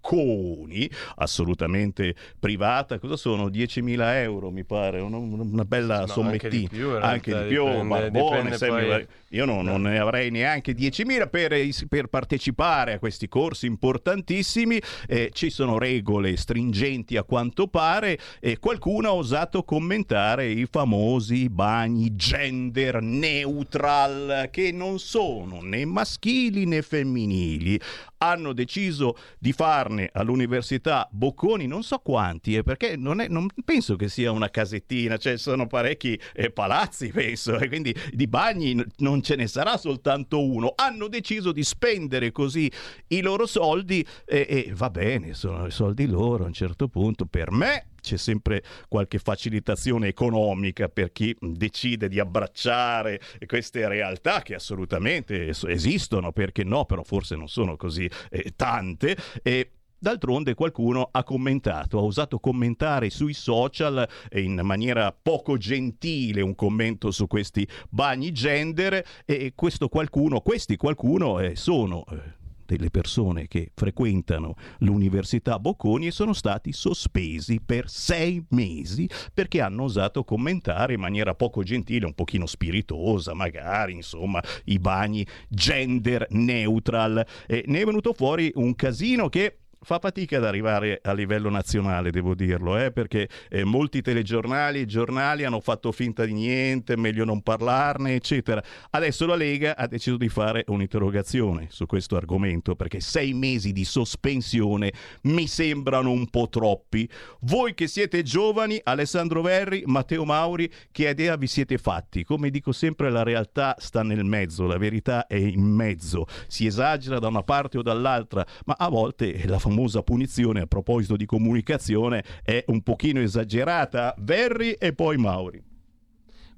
assolutamente 1.16 2.16
privata. 2.40 3.00
Cosa 3.00 3.16
sono? 3.16 3.48
10.000 3.48 4.14
euro 4.22 4.52
mi 4.52 4.64
pare, 4.64 5.00
una, 5.00 5.18
una 5.18 5.66
bella 5.66 6.02
No, 6.02 6.08
sommettina. 6.08 6.44
anche 6.44 6.50
di 6.50 6.68
più, 6.68 6.90
Anche 6.96 7.42
di 7.44 7.48
più, 7.48 7.66
dipende- 7.66 8.12
dipende 8.12 9.08
io 9.34 9.46
non, 9.46 9.66
non 9.66 9.82
ne 9.84 9.98
avrei 9.98 10.30
neanche 10.30 10.74
10.000 10.74 11.28
per, 11.30 11.56
per 11.90 12.08
partecipare 12.08 12.94
a 12.94 13.00
questi 13.00 13.28
corsi 13.28 13.66
importantissimi. 13.66 14.80
Eh, 15.08 15.32
ci 15.34 15.50
sono 15.50 15.78
regole 15.80 16.36
stringenti 16.38 17.18
a 17.18 17.24
quanto 17.24 17.68
pare 17.68 18.20
e 18.40 18.60
qualcuno 18.60 19.08
ha 19.10 19.14
osato 19.14 19.64
commentare 19.64 20.48
i 20.52 20.68
famosi 20.70 21.50
bagni 21.50 22.16
gender 22.16 23.02
neutral 23.02 24.50
che 24.52 24.72
non 24.72 25.00
sono 25.00 25.62
né 25.62 25.84
maschili 25.86 26.66
né 26.66 26.82
femminili. 26.82 27.80
Hanno 28.20 28.54
deciso 28.54 29.18
di 29.38 29.52
farne 29.52 29.93
all'Università 30.12 31.08
Bocconi 31.12 31.68
non 31.68 31.84
so 31.84 32.00
quanti, 32.00 32.56
eh, 32.56 32.64
perché 32.64 32.96
non, 32.96 33.22
è- 33.22 33.28
non 33.28 33.48
penso 33.64 33.96
che 33.96 34.10
sia 34.10 34.32
una 34.32 34.50
casettina, 34.50 35.18
cioè 35.18 35.38
sono 35.38 35.68
parecchi 35.68 36.20
eh, 36.34 36.52
palazzi, 36.52 37.10
penso, 37.10 37.58
e 37.58 37.68
quindi 37.68 37.96
di 38.12 38.28
bagni 38.28 38.84
non 38.98 39.22
ce 39.22 39.36
ne 39.36 39.48
sarà 39.48 39.78
soltanto 39.78 40.44
uno. 40.44 40.74
Hanno 40.76 41.08
deciso 41.08 41.52
di 41.52 41.64
spendere 41.64 42.32
così 42.32 42.72
i 43.08 43.22
loro 43.22 43.46
soldi 43.46 44.06
e, 44.26 44.46
e 44.50 44.72
va 44.74 44.90
bene, 44.90 45.34
sono 45.34 45.66
i 45.66 45.72
soldi 45.72 46.06
loro 46.08 46.44
a 46.44 46.48
un 46.48 46.54
certo 46.54 46.88
punto. 46.88 47.26
Per 47.26 47.52
me 47.52 47.88
c'è 48.04 48.18
sempre 48.18 48.62
qualche 48.90 49.18
facilitazione 49.18 50.10
economica 50.10 50.90
per 50.90 51.14
chi 51.14 51.36
decide 51.40 52.10
di 52.10 52.20
abbracciare 52.20 53.22
queste 53.46 53.88
realtà 53.88 54.42
che 54.42 54.56
assolutamente 54.56 55.48
esistono, 55.48 56.34
perché 56.34 56.66
no, 56.66 56.86
però 56.86 57.02
forse 57.04 57.36
non 57.36 57.48
sono 57.48 57.78
così 57.78 58.10
eh, 58.30 58.54
tante. 58.56 59.16
E 59.42 59.72
D'altronde 60.04 60.54
qualcuno 60.54 61.08
ha 61.10 61.24
commentato, 61.24 61.98
ha 61.98 62.02
osato 62.02 62.38
commentare 62.38 63.10
sui 63.10 63.32
social 63.32 64.06
in 64.34 64.60
maniera 64.62 65.14
poco 65.14 65.56
gentile 65.56 66.42
un 66.42 66.56
commento 66.56 67.10
su 67.10 67.26
questi 67.26 67.66
bagni 67.90 68.34
gender 68.34 69.02
e 69.24 69.54
questo 69.56 69.88
qualcuno, 69.88 70.42
questi 70.42 70.76
qualcuno 70.76 71.40
eh, 71.40 71.56
sono 71.56 72.04
eh, 72.12 72.18
delle 72.66 72.90
persone 72.90 73.48
che 73.48 73.72
frequentano 73.74 74.56
l'Università 74.80 75.58
Bocconi 75.58 76.08
e 76.08 76.12
sono 76.12 76.34
stati 76.34 76.74
sospesi 76.74 77.62
per 77.62 77.90
sei 77.90 78.44
mesi 78.50 79.10
perché 79.34 79.62
hanno 79.62 79.84
osato 79.84 80.26
commentare 80.26 80.96
in 80.96 81.00
maniera 81.00 81.34
poco 81.34 81.64
gentile, 81.64 82.06
un 82.06 82.14
pochino 82.14 82.46
spiritosa, 82.46 83.34
magari, 83.34 83.94
insomma, 83.94 84.44
i 84.66 84.80
bagni 84.80 85.26
gender 85.48 86.28
neutral. 86.32 87.26
E 87.48 87.64
ne 87.68 87.80
è 87.80 87.86
venuto 87.86 88.12
fuori 88.12 88.52
un 88.56 88.76
casino 88.76 89.30
che 89.30 89.60
fa 89.84 90.00
fatica 90.00 90.38
ad 90.38 90.46
arrivare 90.46 91.00
a 91.04 91.12
livello 91.12 91.50
nazionale, 91.50 92.10
devo 92.10 92.34
dirlo, 92.34 92.78
eh, 92.78 92.92
perché 92.92 93.28
eh, 93.50 93.66
molti 93.66 94.02
telegiornali 94.02 94.80
e 94.80 94.86
giornali 94.86 95.44
hanno 95.44 95.60
fatto 95.60 95.92
finta 95.92 96.24
di 96.24 96.34
niente, 96.34 96.96
meglio 96.96 97.26
non 97.26 97.42
parlarne, 97.42 98.16
eccetera. 98.16 98.64
Adesso 98.90 99.26
la 99.26 99.36
Lega 99.36 99.76
ha 99.76 99.86
deciso 99.88 100.16
di 100.16 100.30
fare 100.30 100.64
un'interrogazione 100.68 101.68
su 101.70 101.86
questo 101.86 102.16
argomento, 102.16 102.76
perché 102.76 103.02
sei 103.02 103.34
mesi 103.34 103.74
di 103.74 103.84
sospensione 103.84 104.94
mi 105.24 105.48
sembrano 105.48 106.12
un 106.12 106.30
po' 106.30 106.48
troppi. 106.50 107.08
Voi 107.42 107.74
che 107.74 107.88
siete 107.88 108.24
giovani, 108.24 108.80
Alessandro 108.84 109.42
Verri, 109.42 109.84
Matteo 109.86 110.24
Mauri, 110.24 110.72
che 110.92 111.10
idea 111.10 111.36
vi 111.36 111.48
siete 111.48 111.78
fatti? 111.78 112.24
Come 112.24 112.50
dico 112.50 112.72
sempre, 112.72 113.10
la 113.10 113.24
realtà 113.24 113.76
sta 113.80 114.02
nel 114.02 114.24
mezzo, 114.24 114.66
la 114.66 114.78
verità 114.78 115.28
è 115.28 115.36
in 115.36 115.62
mezzo. 115.62 116.26
Si 116.48 116.66
esagera 116.66 117.20
da 117.20 117.28
una 117.28 117.44
parte 117.44 117.78
o 117.78 117.82
dall'altra, 117.82 118.46
ma 118.66 118.76
a 118.78 118.88
volte 118.88 119.46
la 119.46 119.60
famosa 119.60 119.72
famosa 119.74 120.04
punizione 120.04 120.62
a 120.62 120.68
proposito 120.68 121.18
di 121.18 121.26
comunicazione 121.26 122.24
è 122.44 122.64
un 122.68 122.84
pochino 122.84 123.20
esagerata. 123.20 124.14
Verri 124.20 124.74
e 124.74 124.94
poi 124.94 125.18
Mauri. 125.18 125.62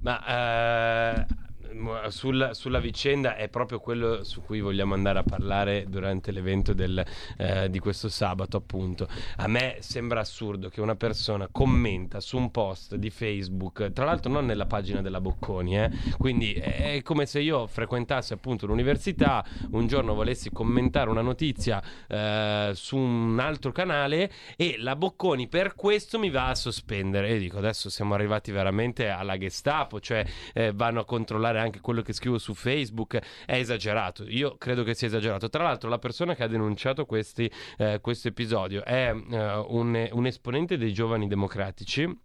Ma 0.01 1.17
eh, 1.17 1.25
sulla, 2.10 2.53
sulla, 2.53 2.79
vicenda 2.79 3.36
è 3.36 3.50
proprio 3.50 3.79
quello 3.79 4.24
su 4.24 4.41
cui 4.41 4.62
vogliamo 4.62 4.94
andare 4.94 5.20
a 5.20 5.24
parlare 5.24 5.86
durante 5.88 6.32
l'evento 6.32 6.74
del, 6.74 7.03
eh, 7.38 7.70
di 7.70 7.79
questo 7.79 8.10
sabato, 8.10 8.58
appunto. 8.58 9.08
A 9.38 9.48
me 9.48 9.77
sembra 9.79 10.22
assurdo 10.22 10.70
che 10.70 10.81
una 10.81 10.96
persona 10.96 11.48
commenta 11.51 12.20
su 12.20 12.38
un 12.38 12.51
post 12.51 12.96
di 12.96 13.09
Facebook, 13.09 13.92
tra 13.92 14.05
l'altro 14.05 14.31
non 14.31 14.46
nella 14.46 14.66
pagina 14.66 15.01
della 15.01 15.22
Bocconi, 15.22 15.77
eh? 15.77 15.92
quindi 16.18 16.53
è 16.53 17.01
come 17.03 17.25
se 17.25 17.40
io 17.40 17.68
frequentassi 17.68 18.33
appunto 18.33 18.66
l'università, 18.66 19.46
un 19.72 19.88
giorno 19.88 20.14
volessi 20.14 20.50
commentare 20.51 21.09
una 21.09 21.22
notizia 21.22 21.81
eh, 22.07 22.72
su 22.74 22.98
un 22.98 23.40
altro 23.40 23.72
canale 23.72 24.31
e 24.55 24.75
la 24.79 24.96
Bocconi 24.96 25.48
per 25.48 25.75
questo 25.75 26.20
mi 26.20 26.29
va 26.29 26.50
a 26.50 26.55
sospendere. 26.55 27.29
E 27.29 27.38
dico, 27.38 27.57
adesso 27.57 27.90
siamo 27.90 28.14
arrivati 28.14 28.51
veramente 28.51 29.09
alla 29.09 29.38
Gestapo, 29.38 30.00
cioè 30.00 30.25
eh, 30.53 30.72
vanno 30.74 31.01
a 31.01 31.05
controllare 31.05 31.59
anche 31.59 31.64
quello 31.81 32.01
che 32.01 32.13
scrivo 32.13 32.37
su 32.37 32.53
Facebook 32.53 33.19
è 33.45 33.55
esagerato. 33.55 34.23
Io 34.27 34.57
credo 34.57 34.83
che 34.83 34.93
sia 34.93 35.07
esagerato. 35.07 35.49
Tra 35.49 35.63
l'altro, 35.63 35.89
la 35.89 35.99
persona 35.99 36.35
che 36.35 36.43
ha 36.43 36.47
denunciato 36.47 37.05
questi, 37.05 37.49
eh, 37.77 37.99
questo 38.01 38.27
episodio 38.27 38.83
è 38.83 39.13
eh, 39.13 39.55
un, 39.67 40.09
un 40.11 40.25
esponente 40.25 40.77
dei 40.77 40.93
giovani 40.93 41.27
democratici 41.27 42.23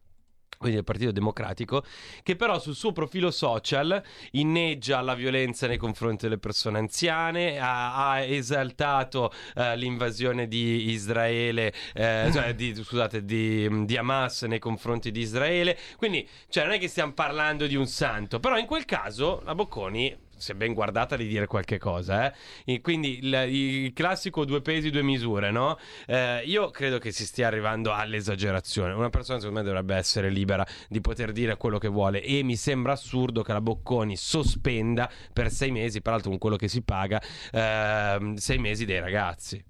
quindi 0.60 0.76
del 0.76 0.84
Partito 0.84 1.10
Democratico, 1.10 1.82
che 2.22 2.36
però 2.36 2.58
sul 2.58 2.74
suo 2.74 2.92
profilo 2.92 3.30
social 3.30 4.02
inneggia 4.32 5.00
la 5.00 5.14
violenza 5.14 5.66
nei 5.66 5.78
confronti 5.78 6.24
delle 6.24 6.36
persone 6.36 6.78
anziane, 6.78 7.58
ha, 7.58 8.10
ha 8.10 8.20
esaltato 8.20 9.32
uh, 9.54 9.74
l'invasione 9.74 10.48
di 10.48 10.90
Israele, 10.90 11.72
eh, 11.94 12.28
cioè 12.30 12.54
di, 12.54 12.74
scusate, 12.84 13.24
di, 13.24 13.86
di, 13.86 13.96
Hamas 13.96 14.42
nei 14.42 14.58
confronti 14.58 15.10
di 15.10 15.20
Israele. 15.20 15.78
Quindi, 15.96 16.28
cioè, 16.50 16.64
non 16.64 16.74
è 16.74 16.78
che 16.78 16.88
stiamo 16.88 17.12
parlando 17.12 17.66
di 17.66 17.76
un 17.76 17.86
santo, 17.86 18.38
però 18.38 18.58
in 18.58 18.66
quel 18.66 18.84
caso 18.84 19.40
la 19.46 19.54
Bocconi 19.54 20.28
se 20.40 20.54
ben 20.54 20.74
guardata, 20.74 21.16
di 21.16 21.26
dire 21.26 21.46
qualche 21.46 21.78
cosa. 21.78 22.32
Eh? 22.64 22.80
quindi 22.80 23.18
il, 23.18 23.32
il, 23.48 23.92
classico 23.92 24.44
due 24.44 24.60
pesi, 24.60 24.90
due 24.90 25.02
misure, 25.02 25.50
no? 25.50 25.78
Eh, 26.06 26.42
io 26.44 26.70
credo 26.70 26.98
che 26.98 27.12
si 27.12 27.24
stia 27.24 27.46
arrivando 27.46 27.92
all'esagerazione. 27.92 28.92
Una 28.92 29.10
persona, 29.10 29.38
secondo 29.38 29.60
me, 29.60 29.66
dovrebbe 29.66 29.94
essere 29.94 30.30
libera 30.30 30.66
di 30.88 31.00
poter 31.00 31.32
dire 31.32 31.56
quello 31.56 31.78
che 31.78 31.88
vuole. 31.88 32.22
E 32.22 32.42
mi 32.42 32.56
sembra 32.56 32.92
assurdo 32.92 33.42
che 33.42 33.52
la 33.52 33.60
Bocconi 33.60 34.16
sospenda 34.16 35.10
per 35.32 35.50
sei 35.50 35.70
mesi, 35.70 36.00
peraltro 36.00 36.30
con 36.30 36.38
quello 36.38 36.56
che 36.56 36.68
si 36.68 36.82
paga, 36.82 37.20
eh, 37.52 38.32
sei 38.36 38.58
mesi 38.58 38.84
dei 38.84 39.00
ragazzi. 39.00 39.62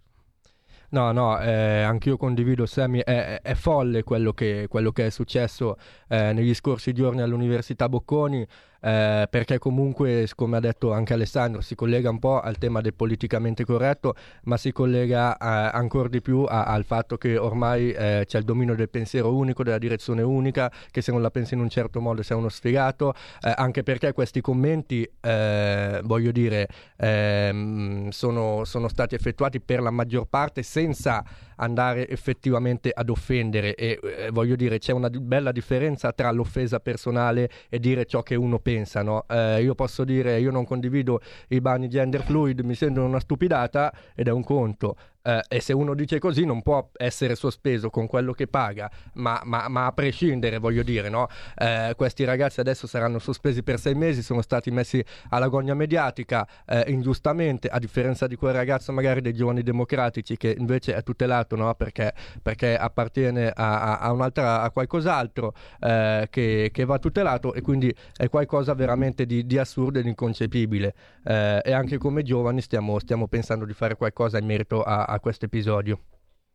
No, 0.92 1.12
no, 1.12 1.40
eh, 1.40 1.83
anch'io 1.83 2.16
condivido 2.16 2.66
Sammy, 2.66 3.00
è, 3.04 3.40
è 3.42 3.54
folle 3.54 4.02
quello 4.02 4.33
che, 4.33 4.66
quello 4.68 4.90
che, 4.90 5.06
è 5.06 5.11
successo 5.11 5.76
eh, 6.09 6.33
negli 6.33 6.52
scorsi 6.52 6.92
giorni 6.92 7.20
all'Università 7.20 7.88
Bocconi 7.88 8.44
eh, 8.81 9.27
perché 9.29 9.59
comunque, 9.59 10.27
come 10.35 10.57
ha 10.57 10.61
detto 10.61 10.93
anche 10.93 11.12
Alessandro, 11.12 11.61
si 11.61 11.75
collega 11.75 12.09
un 12.09 12.19
po' 12.19 12.40
al 12.40 12.57
tema 12.57 12.81
del 12.81 12.95
politicamente 12.95 13.64
corretto, 13.64 14.14
ma 14.45 14.57
si 14.57 14.73
collega 14.73 15.37
eh, 15.37 15.71
ancora 15.77 16.09
di 16.09 16.23
più 16.23 16.45
a, 16.49 16.64
al 16.64 16.85
fatto 16.85 17.19
che 17.19 17.37
ormai 17.37 17.90
eh, 17.90 18.25
c'è 18.27 18.38
il 18.38 18.45
dominio 18.45 18.75
del 18.75 18.88
pensiero 18.88 19.35
unico, 19.35 19.62
della 19.62 19.79
direzione 19.79 20.23
unica, 20.23 20.73
che 20.90 21.03
se 21.03 21.12
non 21.12 21.21
la 21.21 21.31
pensi 21.31 21.55
in 21.55 21.61
un 21.61 21.69
certo 21.69 22.01
modo 22.01 22.23
sei 22.23 22.37
uno 22.37 22.49
sfigato, 22.49 23.14
eh, 23.43 23.53
anche 23.55 23.83
perché 23.83 24.12
questi 24.12 24.40
commenti, 24.40 25.09
eh, 25.21 26.01
voglio 26.05 26.33
dire, 26.33 26.66
ehm, 26.97 28.09
sono, 28.09 28.64
sono 28.64 28.88
stati 28.88 29.14
effettuati 29.14 29.61
per 29.61 29.83
la 29.83 29.90
maggior 29.90 30.27
parte 30.27 30.62
senza 30.62 31.23
andare 31.57 32.09
effettivamente 32.09 32.90
ad 32.93 33.11
offendere. 33.11 33.75
E 33.75 33.99
eh, 34.03 34.31
voglio 34.31 34.57
dire 34.57 34.79
c'è 34.79 34.93
una 34.93 35.11
bella 35.11 35.53
differenza 35.53 36.12
tra 36.12 36.31
l'offesa 36.31 36.81
personale 36.81 37.51
e 37.69 37.79
dire 37.79 38.07
ciò 38.07 38.23
che 38.23 38.35
uno 38.35 38.59
pensa 38.59 38.69
no? 39.02 39.24
eh, 39.28 39.62
io 39.62 39.74
posso 39.74 40.04
dire 40.04 40.38
io 40.38 40.50
non 40.50 40.64
condivido 40.64 41.20
i 41.48 41.61
bagni 41.61 41.88
gender 41.88 42.22
fluid 42.22 42.61
mi 42.61 42.74
sembrano 42.74 43.09
una 43.09 43.20
stupidata 43.20 43.92
ed 44.14 44.28
è 44.28 44.30
un 44.30 44.44
conto 44.44 44.96
eh, 45.22 45.42
e 45.48 45.61
se 45.61 45.72
uno 45.72 45.94
dice 45.94 46.18
così 46.18 46.44
non 46.44 46.62
può 46.62 46.90
essere 46.96 47.35
sospeso 47.35 47.90
con 47.90 48.06
quello 48.06 48.33
che 48.33 48.46
paga, 48.46 48.90
ma, 49.14 49.40
ma, 49.44 49.68
ma 49.68 49.87
a 49.87 49.92
prescindere 49.92 50.59
voglio 50.59 50.83
dire, 50.83 51.09
no? 51.09 51.28
eh, 51.56 51.94
questi 51.96 52.24
ragazzi 52.24 52.61
adesso 52.61 52.87
saranno 52.87 53.18
sospesi 53.18 53.62
per 53.62 53.78
sei 53.78 53.94
mesi, 53.94 54.22
sono 54.22 54.42
stati 54.42 54.70
messi 54.70 55.04
alla 55.30 55.48
gogna 55.48 55.74
mediatica 55.74 56.46
eh, 56.66 56.85
ingiustamente, 56.88 57.68
a 57.68 57.78
differenza 57.78 58.26
di 58.26 58.37
quel 58.37 58.54
ragazzo 58.54 58.92
magari 58.92 59.20
dei 59.20 59.35
giovani 59.35 59.62
democratici 59.62 60.37
che 60.37 60.54
invece 60.56 60.94
è 60.94 61.02
tutelato 61.02 61.56
no? 61.56 61.74
perché, 61.74 62.12
perché, 62.42 62.76
appartiene 62.76 63.50
a, 63.50 63.98
a, 63.98 64.12
un'altra, 64.12 64.62
a 64.62 64.70
qualcos'altro 64.70 65.52
eh, 65.80 66.28
che, 66.30 66.70
che, 66.72 66.85
va 66.85 66.98
tutelato 66.98 67.54
e 67.54 67.61
quindi 67.61 67.94
è 68.16 68.28
qualcosa 68.28 68.74
veramente 68.74 69.26
di, 69.26 69.46
di 69.46 69.59
assurdo 69.59 69.98
ed 69.98 70.06
inconcepibile 70.06 70.94
eh, 71.24 71.61
e 71.64 71.72
anche 71.72 71.98
come 71.98 72.22
giovani 72.22 72.61
stiamo, 72.61 72.98
stiamo 72.98 73.28
pensando 73.28 73.64
di 73.64 73.72
fare 73.72 73.96
qualcosa 73.96 74.38
in 74.38 74.46
merito 74.46 74.83
a, 74.83 75.04
a 75.11 75.18
questo 75.18 75.46
episodio. 75.46 76.05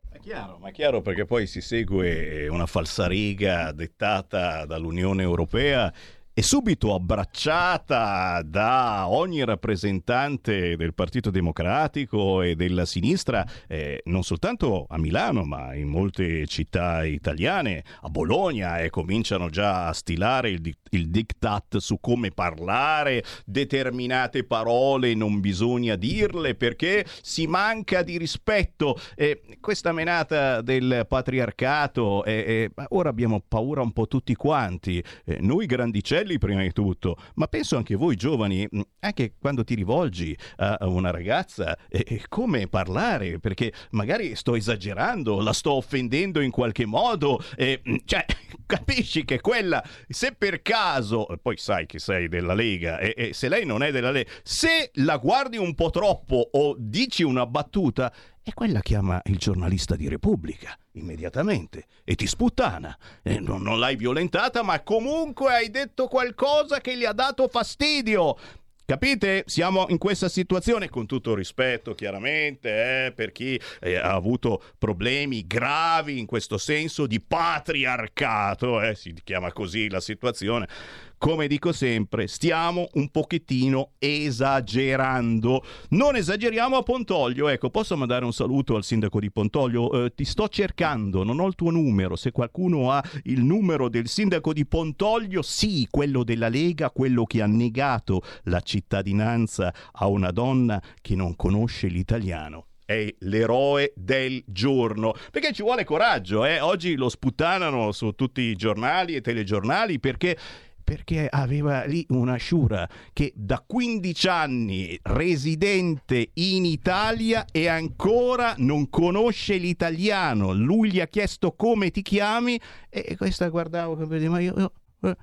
È 0.10 0.20
chiaro, 0.20 0.58
ma 0.60 0.70
è 0.70 0.72
chiaro 0.72 1.02
perché 1.02 1.26
poi 1.26 1.46
si 1.46 1.60
segue 1.60 2.48
una 2.48 2.66
falsariga 2.66 3.74
dettata 3.74 4.66
dall'Unione 4.66 5.24
Europea 5.24 5.94
e 6.38 6.42
subito 6.42 6.94
abbracciata 6.94 8.42
da 8.44 9.08
ogni 9.08 9.46
rappresentante 9.46 10.76
del 10.76 10.94
Partito 10.94 11.30
Democratico 11.30 12.42
e 12.42 12.56
della 12.56 12.84
sinistra, 12.84 13.48
eh, 13.70 14.02
non 14.08 14.22
soltanto 14.22 14.86
a 14.90 14.98
Milano, 14.98 15.46
ma 15.46 15.74
in 15.76 15.88
molte 15.88 16.46
città 16.46 17.06
italiane, 17.06 17.86
a 18.02 18.10
Bologna, 18.10 18.80
e 18.80 18.88
eh, 18.88 18.90
cominciano 18.90 19.50
già 19.50 19.88
a 19.88 19.94
stilare 19.94 20.50
il, 20.50 20.60
di- 20.60 20.76
il 20.90 21.08
diktat 21.08 21.78
su 21.78 22.02
come 22.02 22.32
parlare, 22.32 23.24
determinate 23.46 24.44
parole 24.44 25.14
non 25.16 25.40
bisogna 25.40 25.96
dirle 25.96 26.56
perché 26.56 27.06
si 27.22 27.48
manca 27.48 28.04
di 28.04 28.18
rispetto. 28.18 29.00
Eh, 29.16 29.42
questa 29.62 29.94
menata 29.94 30.60
del 30.60 31.06
patriarcato, 31.08 32.26
eh, 32.26 32.72
ora 32.90 33.08
abbiamo 33.08 33.42
paura 33.48 33.82
un 33.82 33.94
po' 33.94 34.08
tutti 34.08 34.36
quanti, 34.36 35.02
eh, 35.24 35.38
noi 35.40 35.66
grandicelli 35.66 36.24
fratelli 36.26 36.38
prima 36.40 36.62
di 36.62 36.74
tutto, 36.74 37.18
ma 37.36 37.48
penso 37.48 37.78
anche 37.78 37.96
voi 37.96 38.16
giovani, 38.16 38.68
mm, 38.74 38.82
anche 39.00 39.34
quando 39.40 39.64
ti 39.64 39.76
rivolgi 39.76 40.36
a 40.58 40.78
una 40.88 41.12
ragazza, 41.12 41.78
eh, 41.90 42.24
come 42.28 42.68
parlare, 42.68 43.40
perché 43.40 43.72
magari 43.92 44.36
sto 44.36 44.56
esagerando, 44.56 45.42
la 45.42 45.54
sto 45.54 45.74
offendendo 45.74 46.42
in 46.42 46.52
qualche 46.52 46.86
modo, 46.86 47.42
eh, 47.56 47.82
cioè 48.06 48.26
capisci 48.66 49.24
che 49.24 49.40
quella, 49.40 49.84
se 50.08 50.34
per 50.34 50.62
caso, 50.62 51.28
poi 51.42 51.58
sai 51.58 51.86
che 51.86 52.00
sei 52.00 52.28
della 52.28 52.54
Lega, 52.54 52.98
e, 52.98 53.14
e 53.16 53.34
se 53.34 53.48
lei 53.48 53.66
non 53.66 53.84
è 53.84 53.92
della 53.92 54.12
Lega, 54.12 54.30
se 54.44 54.90
la 54.96 55.18
guardi 55.18 55.58
un 55.58 55.76
po' 55.76 55.92
troppo 55.92 56.50
o 56.52 56.76
dici 56.78 57.24
una 57.24 57.46
battuta, 57.46 58.12
E 58.48 58.54
quella 58.54 58.82
chiama 58.82 59.20
il 59.26 59.40
giornalista 59.40 59.96
di 59.96 60.08
Repubblica 60.08 60.78
immediatamente 60.92 61.88
e 62.04 62.14
ti 62.14 62.28
sputtana. 62.28 62.96
E 63.24 63.40
non, 63.40 63.64
non 63.64 63.80
l'hai 63.80 63.96
violentata, 63.96 64.62
ma 64.62 64.84
comunque 64.84 65.52
hai 65.52 65.72
detto 65.72 66.08
qualcosa 66.08 66.80
che 66.80 66.96
gli 66.96 67.06
ha 67.06 67.12
dato 67.12 67.48
fastidio. 67.48 68.38
Capite? 68.86 69.46
Siamo 69.48 69.88
in 69.90 69.98
questa 69.98 70.30
situazione 70.30 70.90
con 70.90 71.08
tutto 71.08 71.34
rispetto, 71.34 71.96
chiaramente, 71.96 73.08
eh, 73.08 73.12
per 73.14 73.32
chi 73.32 73.60
eh, 73.82 73.96
ha 73.96 74.14
avuto 74.14 74.62
problemi 74.78 75.48
gravi 75.48 76.20
in 76.20 76.28
questo 76.28 76.60
senso 76.60 77.08
di 77.08 77.20
patriarcato, 77.20 78.80
eh, 78.80 78.94
si 78.94 79.12
chiama 79.24 79.52
così 79.52 79.90
la 79.90 80.00
situazione 80.00 80.68
come 81.18 81.48
dico 81.48 81.72
sempre, 81.72 82.28
stiamo 82.28 82.88
un 82.94 83.10
pochettino 83.10 83.92
esagerando. 83.98 85.64
Non 85.90 86.16
esageriamo 86.16 86.78
a 86.78 86.84
Pontoglio. 86.84 87.48
Ecco, 87.48 87.70
posso 87.70 87.96
mandare 87.98 88.26
un 88.26 88.34
saluto 88.34 88.76
al 88.76 88.84
sindaco 88.84 89.20
di 89.20 89.32
Pontoglio? 89.32 90.06
Eh, 90.06 90.14
ti 90.14 90.26
sto 90.26 90.48
cercando, 90.48 91.24
non 91.24 91.40
ho 91.40 91.48
il 91.48 91.56
tuo 91.56 91.72
numero. 91.72 92.16
Se 92.16 92.32
qualcuno 92.32 92.92
ha 92.92 93.04
il 93.24 93.44
numero 93.44 93.90
del 93.90 94.08
sindaco 94.08 94.54
di 94.54 94.66
Pontoglio, 94.66 95.42
sì, 95.42 95.88
quello 95.90 96.24
della 96.24 96.50
Lega, 96.50 96.92
quello 96.92 97.26
che 97.26 97.42
ha 97.42 97.48
negato 97.48 98.22
la 98.44 98.62
cittadinanza 98.62 99.74
a 99.94 100.08
una 100.08 100.32
donna 100.32 100.82
che 101.02 101.16
non 101.16 101.36
conosce 101.36 101.88
l'italiano 101.88 102.68
è 102.86 103.14
l'eroe 103.20 103.94
del 103.96 104.44
giorno. 104.46 105.14
Perché 105.32 105.52
ci 105.52 105.64
vuole 105.64 105.84
coraggio, 105.84 106.46
eh? 106.46 106.60
Oggi 106.60 106.96
lo 106.96 107.10
sputtanano 107.10 107.92
su 107.92 108.12
tutti 108.12 108.42
i 108.42 108.56
giornali 108.56 109.16
e 109.16 109.22
telegiornali 109.22 110.00
perché 110.00 110.38
perché 110.86 111.28
aveva 111.28 111.84
lì 111.84 112.06
una 112.10 112.36
sciura 112.36 112.88
che 113.12 113.34
da 113.36 113.62
15 113.66 114.28
anni 114.28 115.00
residente 115.02 116.30
in 116.36 116.64
Italia 116.64 117.46
e 117.52 117.68
ancora 117.68 118.54
non 118.60 118.90
conosce 118.90 119.58
l'italiano. 119.58 120.54
Lui 120.54 120.92
gli 120.92 121.02
ha 121.02 121.08
chiesto 121.08 121.54
come 121.54 121.90
ti 121.90 122.04
chiami 122.04 122.58
e 122.90 123.18
questa 123.18 123.50
guardavo 123.50 123.98
ma 124.06 124.40
io, 124.40 124.54
io 124.56 124.72
eh, 125.02 125.18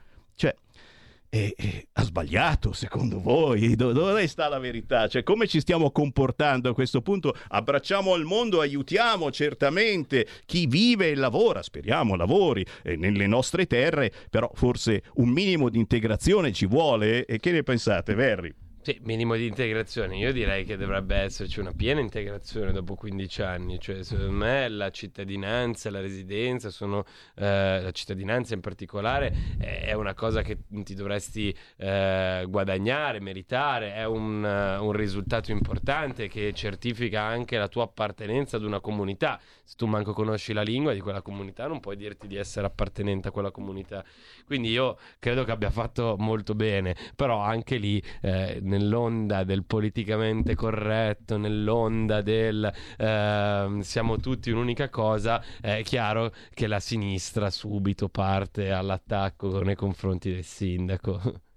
e, 1.34 1.54
e, 1.56 1.86
ha 1.92 2.02
sbagliato 2.02 2.74
secondo 2.74 3.18
voi? 3.18 3.74
Dove 3.74 4.26
sta 4.26 4.48
la 4.48 4.58
verità? 4.58 5.08
Cioè, 5.08 5.22
come 5.22 5.46
ci 5.46 5.60
stiamo 5.60 5.90
comportando 5.90 6.68
a 6.68 6.74
questo 6.74 7.00
punto? 7.00 7.34
Abbracciamo 7.48 8.14
il 8.16 8.26
mondo, 8.26 8.60
aiutiamo 8.60 9.30
certamente 9.30 10.26
chi 10.44 10.66
vive 10.66 11.08
e 11.08 11.14
lavora, 11.14 11.62
speriamo 11.62 12.16
lavori 12.16 12.66
eh, 12.82 12.96
nelle 12.96 13.26
nostre 13.26 13.66
terre, 13.66 14.12
però 14.28 14.50
forse 14.52 15.04
un 15.14 15.30
minimo 15.30 15.70
di 15.70 15.78
integrazione 15.78 16.52
ci 16.52 16.66
vuole. 16.66 17.24
E 17.24 17.38
che 17.38 17.50
ne 17.50 17.62
pensate, 17.62 18.12
Verri? 18.12 18.61
Sì, 18.84 18.98
minimo 19.04 19.36
di 19.36 19.46
integrazione. 19.46 20.16
Io 20.16 20.32
direi 20.32 20.64
che 20.64 20.76
dovrebbe 20.76 21.14
esserci 21.14 21.60
una 21.60 21.72
piena 21.72 22.00
integrazione 22.00 22.72
dopo 22.72 22.96
15 22.96 23.42
anni. 23.42 23.78
Cioè, 23.78 24.02
secondo 24.02 24.32
me 24.32 24.68
la 24.68 24.90
cittadinanza, 24.90 25.88
la 25.88 26.00
residenza, 26.00 26.68
sono, 26.68 27.04
eh, 27.36 27.80
la 27.80 27.90
cittadinanza 27.92 28.54
in 28.54 28.60
particolare 28.60 29.32
è 29.60 29.92
una 29.92 30.14
cosa 30.14 30.42
che 30.42 30.58
ti 30.68 30.94
dovresti 30.94 31.56
eh, 31.76 32.44
guadagnare, 32.48 33.20
meritare. 33.20 33.94
È 33.94 34.04
un, 34.04 34.42
uh, 34.42 34.84
un, 34.84 34.90
risultato 34.90 35.52
importante 35.52 36.26
che 36.26 36.52
certifica 36.52 37.22
anche 37.22 37.56
la 37.58 37.68
tua 37.68 37.84
appartenenza 37.84 38.56
ad 38.56 38.64
una 38.64 38.80
comunità. 38.80 39.40
Se 39.72 39.78
tu 39.78 39.86
manco 39.86 40.12
conosci 40.12 40.52
la 40.52 40.60
lingua 40.60 40.92
di 40.92 41.00
quella 41.00 41.22
comunità, 41.22 41.66
non 41.66 41.80
puoi 41.80 41.96
dirti 41.96 42.26
di 42.26 42.36
essere 42.36 42.66
appartenente 42.66 43.28
a 43.28 43.30
quella 43.30 43.50
comunità. 43.50 44.04
Quindi 44.44 44.68
io 44.68 44.98
credo 45.18 45.44
che 45.44 45.50
abbia 45.50 45.70
fatto 45.70 46.16
molto 46.18 46.54
bene, 46.54 46.94
però 47.16 47.40
anche 47.40 47.78
lì. 47.78 48.02
Eh, 48.20 48.58
nell'onda 48.60 49.44
del 49.44 49.64
politicamente 49.64 50.54
corretto, 50.54 51.38
nell'onda 51.38 52.20
del 52.20 52.70
eh, 52.98 53.78
siamo 53.80 54.18
tutti 54.18 54.50
un'unica 54.50 54.90
cosa, 54.90 55.42
è 55.62 55.80
chiaro 55.82 56.34
che 56.52 56.66
la 56.66 56.78
sinistra 56.78 57.48
subito 57.48 58.10
parte 58.10 58.72
all'attacco 58.72 59.62
nei 59.62 59.74
confronti 59.74 60.32
del 60.34 60.44
sindaco. 60.44 61.40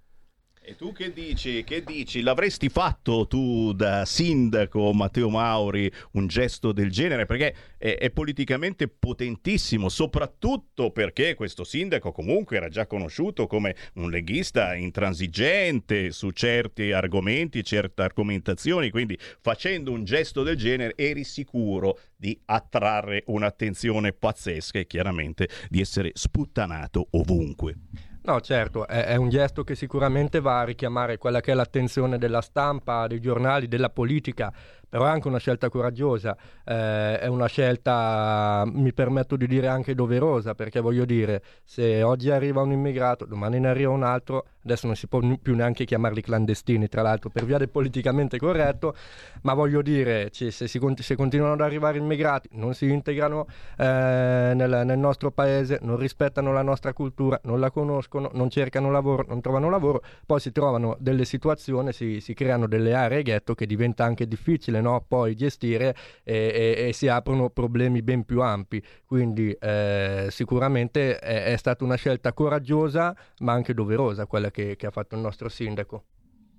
E 0.68 0.76
tu 0.76 0.92
che 0.94 1.14
dici? 1.14 1.64
Che 1.64 1.84
dici? 1.84 2.22
L'avresti 2.22 2.70
fatto 2.70 3.28
tu 3.28 3.72
da 3.74 4.04
sindaco 4.04 4.94
Matteo 4.94 5.30
Mauri 5.30 5.92
un 6.14 6.26
gesto 6.26 6.72
del 6.72 6.90
genere? 6.90 7.28
Perché 7.28 7.56
è, 7.78 7.98
è, 8.00 8.10
politicamente 8.10 8.88
potentissimo, 8.88 9.90
soprattutto 9.90 10.90
perché 10.90 11.36
questo 11.36 11.64
sindaco 11.64 12.12
comunque 12.12 12.58
era 12.58 12.68
già 12.68 12.88
conosciuto 12.88 13.46
come 13.46 13.76
un 13.96 14.10
leghista 14.10 14.74
intransigente 14.74 16.10
su 16.10 16.32
certi 16.32 16.92
argomenti, 16.92 17.64
certe 17.64 18.02
argomentazioni, 18.02 18.90
quindi 18.90 19.16
facendo 19.42 19.92
un 19.92 20.04
gesto 20.04 20.42
del 20.42 20.58
genere 20.58 20.94
eri 20.96 21.24
sicuro 21.24 22.00
di 22.16 22.42
attrarre 22.46 23.22
un'attenzione 23.28 24.14
pazzesca 24.14 24.80
e 24.80 24.88
chiaramente 24.88 25.48
di 25.70 25.80
essere 25.80 26.10
sputtanato 26.16 27.06
ovunque. 27.12 27.78
No, 28.26 28.42
certo, 28.42 28.88
è, 28.88 29.06
è, 29.06 29.16
un 29.18 29.30
gesto 29.30 29.64
che 29.64 29.76
sicuramente 29.76 30.40
va 30.40 30.62
a 30.62 30.64
richiamare 30.64 31.20
quella 31.20 31.42
che 31.42 31.52
è 31.52 31.54
l'attenzione 31.54 32.18
della 32.18 32.42
stampa, 32.42 33.06
dei 33.06 33.20
giornali, 33.20 33.68
della 33.68 33.92
politica 33.92 34.52
però 34.96 35.08
è 35.08 35.10
anche 35.10 35.28
una 35.28 35.40
scelta 35.40 35.68
coraggiosa, 35.68 36.38
eh, 36.64 37.20
è 37.20 37.28
una 37.28 37.48
scelta, 37.48 38.64
mi 38.66 38.94
permetto 38.94 39.36
di 39.36 39.46
dire 39.46 39.68
anche 39.68 39.94
doverosa, 39.94 40.56
perché 40.56 40.80
voglio 40.80 41.04
dire, 41.04 41.44
se 41.66 42.02
oggi 42.02 42.32
arriva 42.32 42.62
un 42.62 42.72
immigrato, 42.72 43.26
domani 43.26 43.60
ne 43.60 43.68
arriva 43.68 43.92
un 43.92 44.04
altro, 44.04 44.46
adesso 44.64 44.88
non 44.88 44.96
si 44.96 45.08
può 45.08 45.20
più 45.42 45.54
neanche 45.54 45.84
chiamarli 45.84 46.22
clandestini, 46.22 46.88
tra 46.88 47.02
l'altro, 47.02 47.30
per 47.30 47.44
via 47.44 47.58
del 47.58 47.68
politicamente 47.68 48.38
corretto, 48.38 48.96
ma 49.42 49.54
voglio 49.54 49.82
dire, 49.82 50.32
cioè, 50.32 50.50
se, 50.50 50.70
si, 50.70 50.80
se, 51.00 51.16
continuano 51.18 51.56
ad 51.56 51.60
arrivare 51.60 51.98
immigrati, 51.98 52.48
non 52.54 52.74
si 52.74 52.90
integrano 52.90 53.48
eh, 53.78 54.54
nel, 54.56 54.84
nel 54.86 54.98
nostro 54.98 55.30
paese, 55.30 55.78
non 55.82 55.98
rispettano 55.98 56.54
la 56.54 56.62
nostra 56.62 56.94
cultura, 56.94 57.38
non 57.44 57.60
la 57.60 57.70
conoscono, 57.70 58.30
non 58.32 58.50
cercano 58.50 58.90
lavoro, 58.92 59.26
non 59.28 59.42
trovano 59.42 59.70
lavoro, 59.70 60.02
poi 60.26 60.40
si 60.40 60.54
trovano 60.54 60.96
delle 61.00 61.26
situazioni, 61.26 61.92
si, 61.92 62.22
si 62.22 62.34
creano 62.34 62.66
delle 62.66 62.94
aree 62.94 63.24
ghetto 63.24 63.56
che 63.56 63.66
diventa 63.66 64.06
anche 64.06 64.26
difficile 64.26 64.84
no? 64.86 65.06
poi 65.08 65.36
gestire 65.36 65.96
e, 66.24 66.76
e, 66.78 66.88
e, 66.88 66.94
si 66.94 67.08
aprono 67.08 67.50
problemi 67.50 68.02
ben 68.02 68.24
più 68.24 68.42
ampi. 68.42 68.82
Quindi 69.06 69.52
eh, 69.52 70.28
sicuramente 70.30 71.18
è, 71.20 71.46
è, 71.54 71.58
stata 71.58 71.84
una 71.84 71.96
scelta 71.96 72.34
coraggiosa 72.34 73.16
ma 73.40 73.54
anche 73.54 73.74
doverosa 73.74 74.26
quella 74.26 74.52
che, 74.52 74.76
che 74.76 74.86
ha 74.88 74.92
fatto 74.92 75.16
il 75.16 75.22
nostro 75.22 75.50
sindaco 75.50 76.06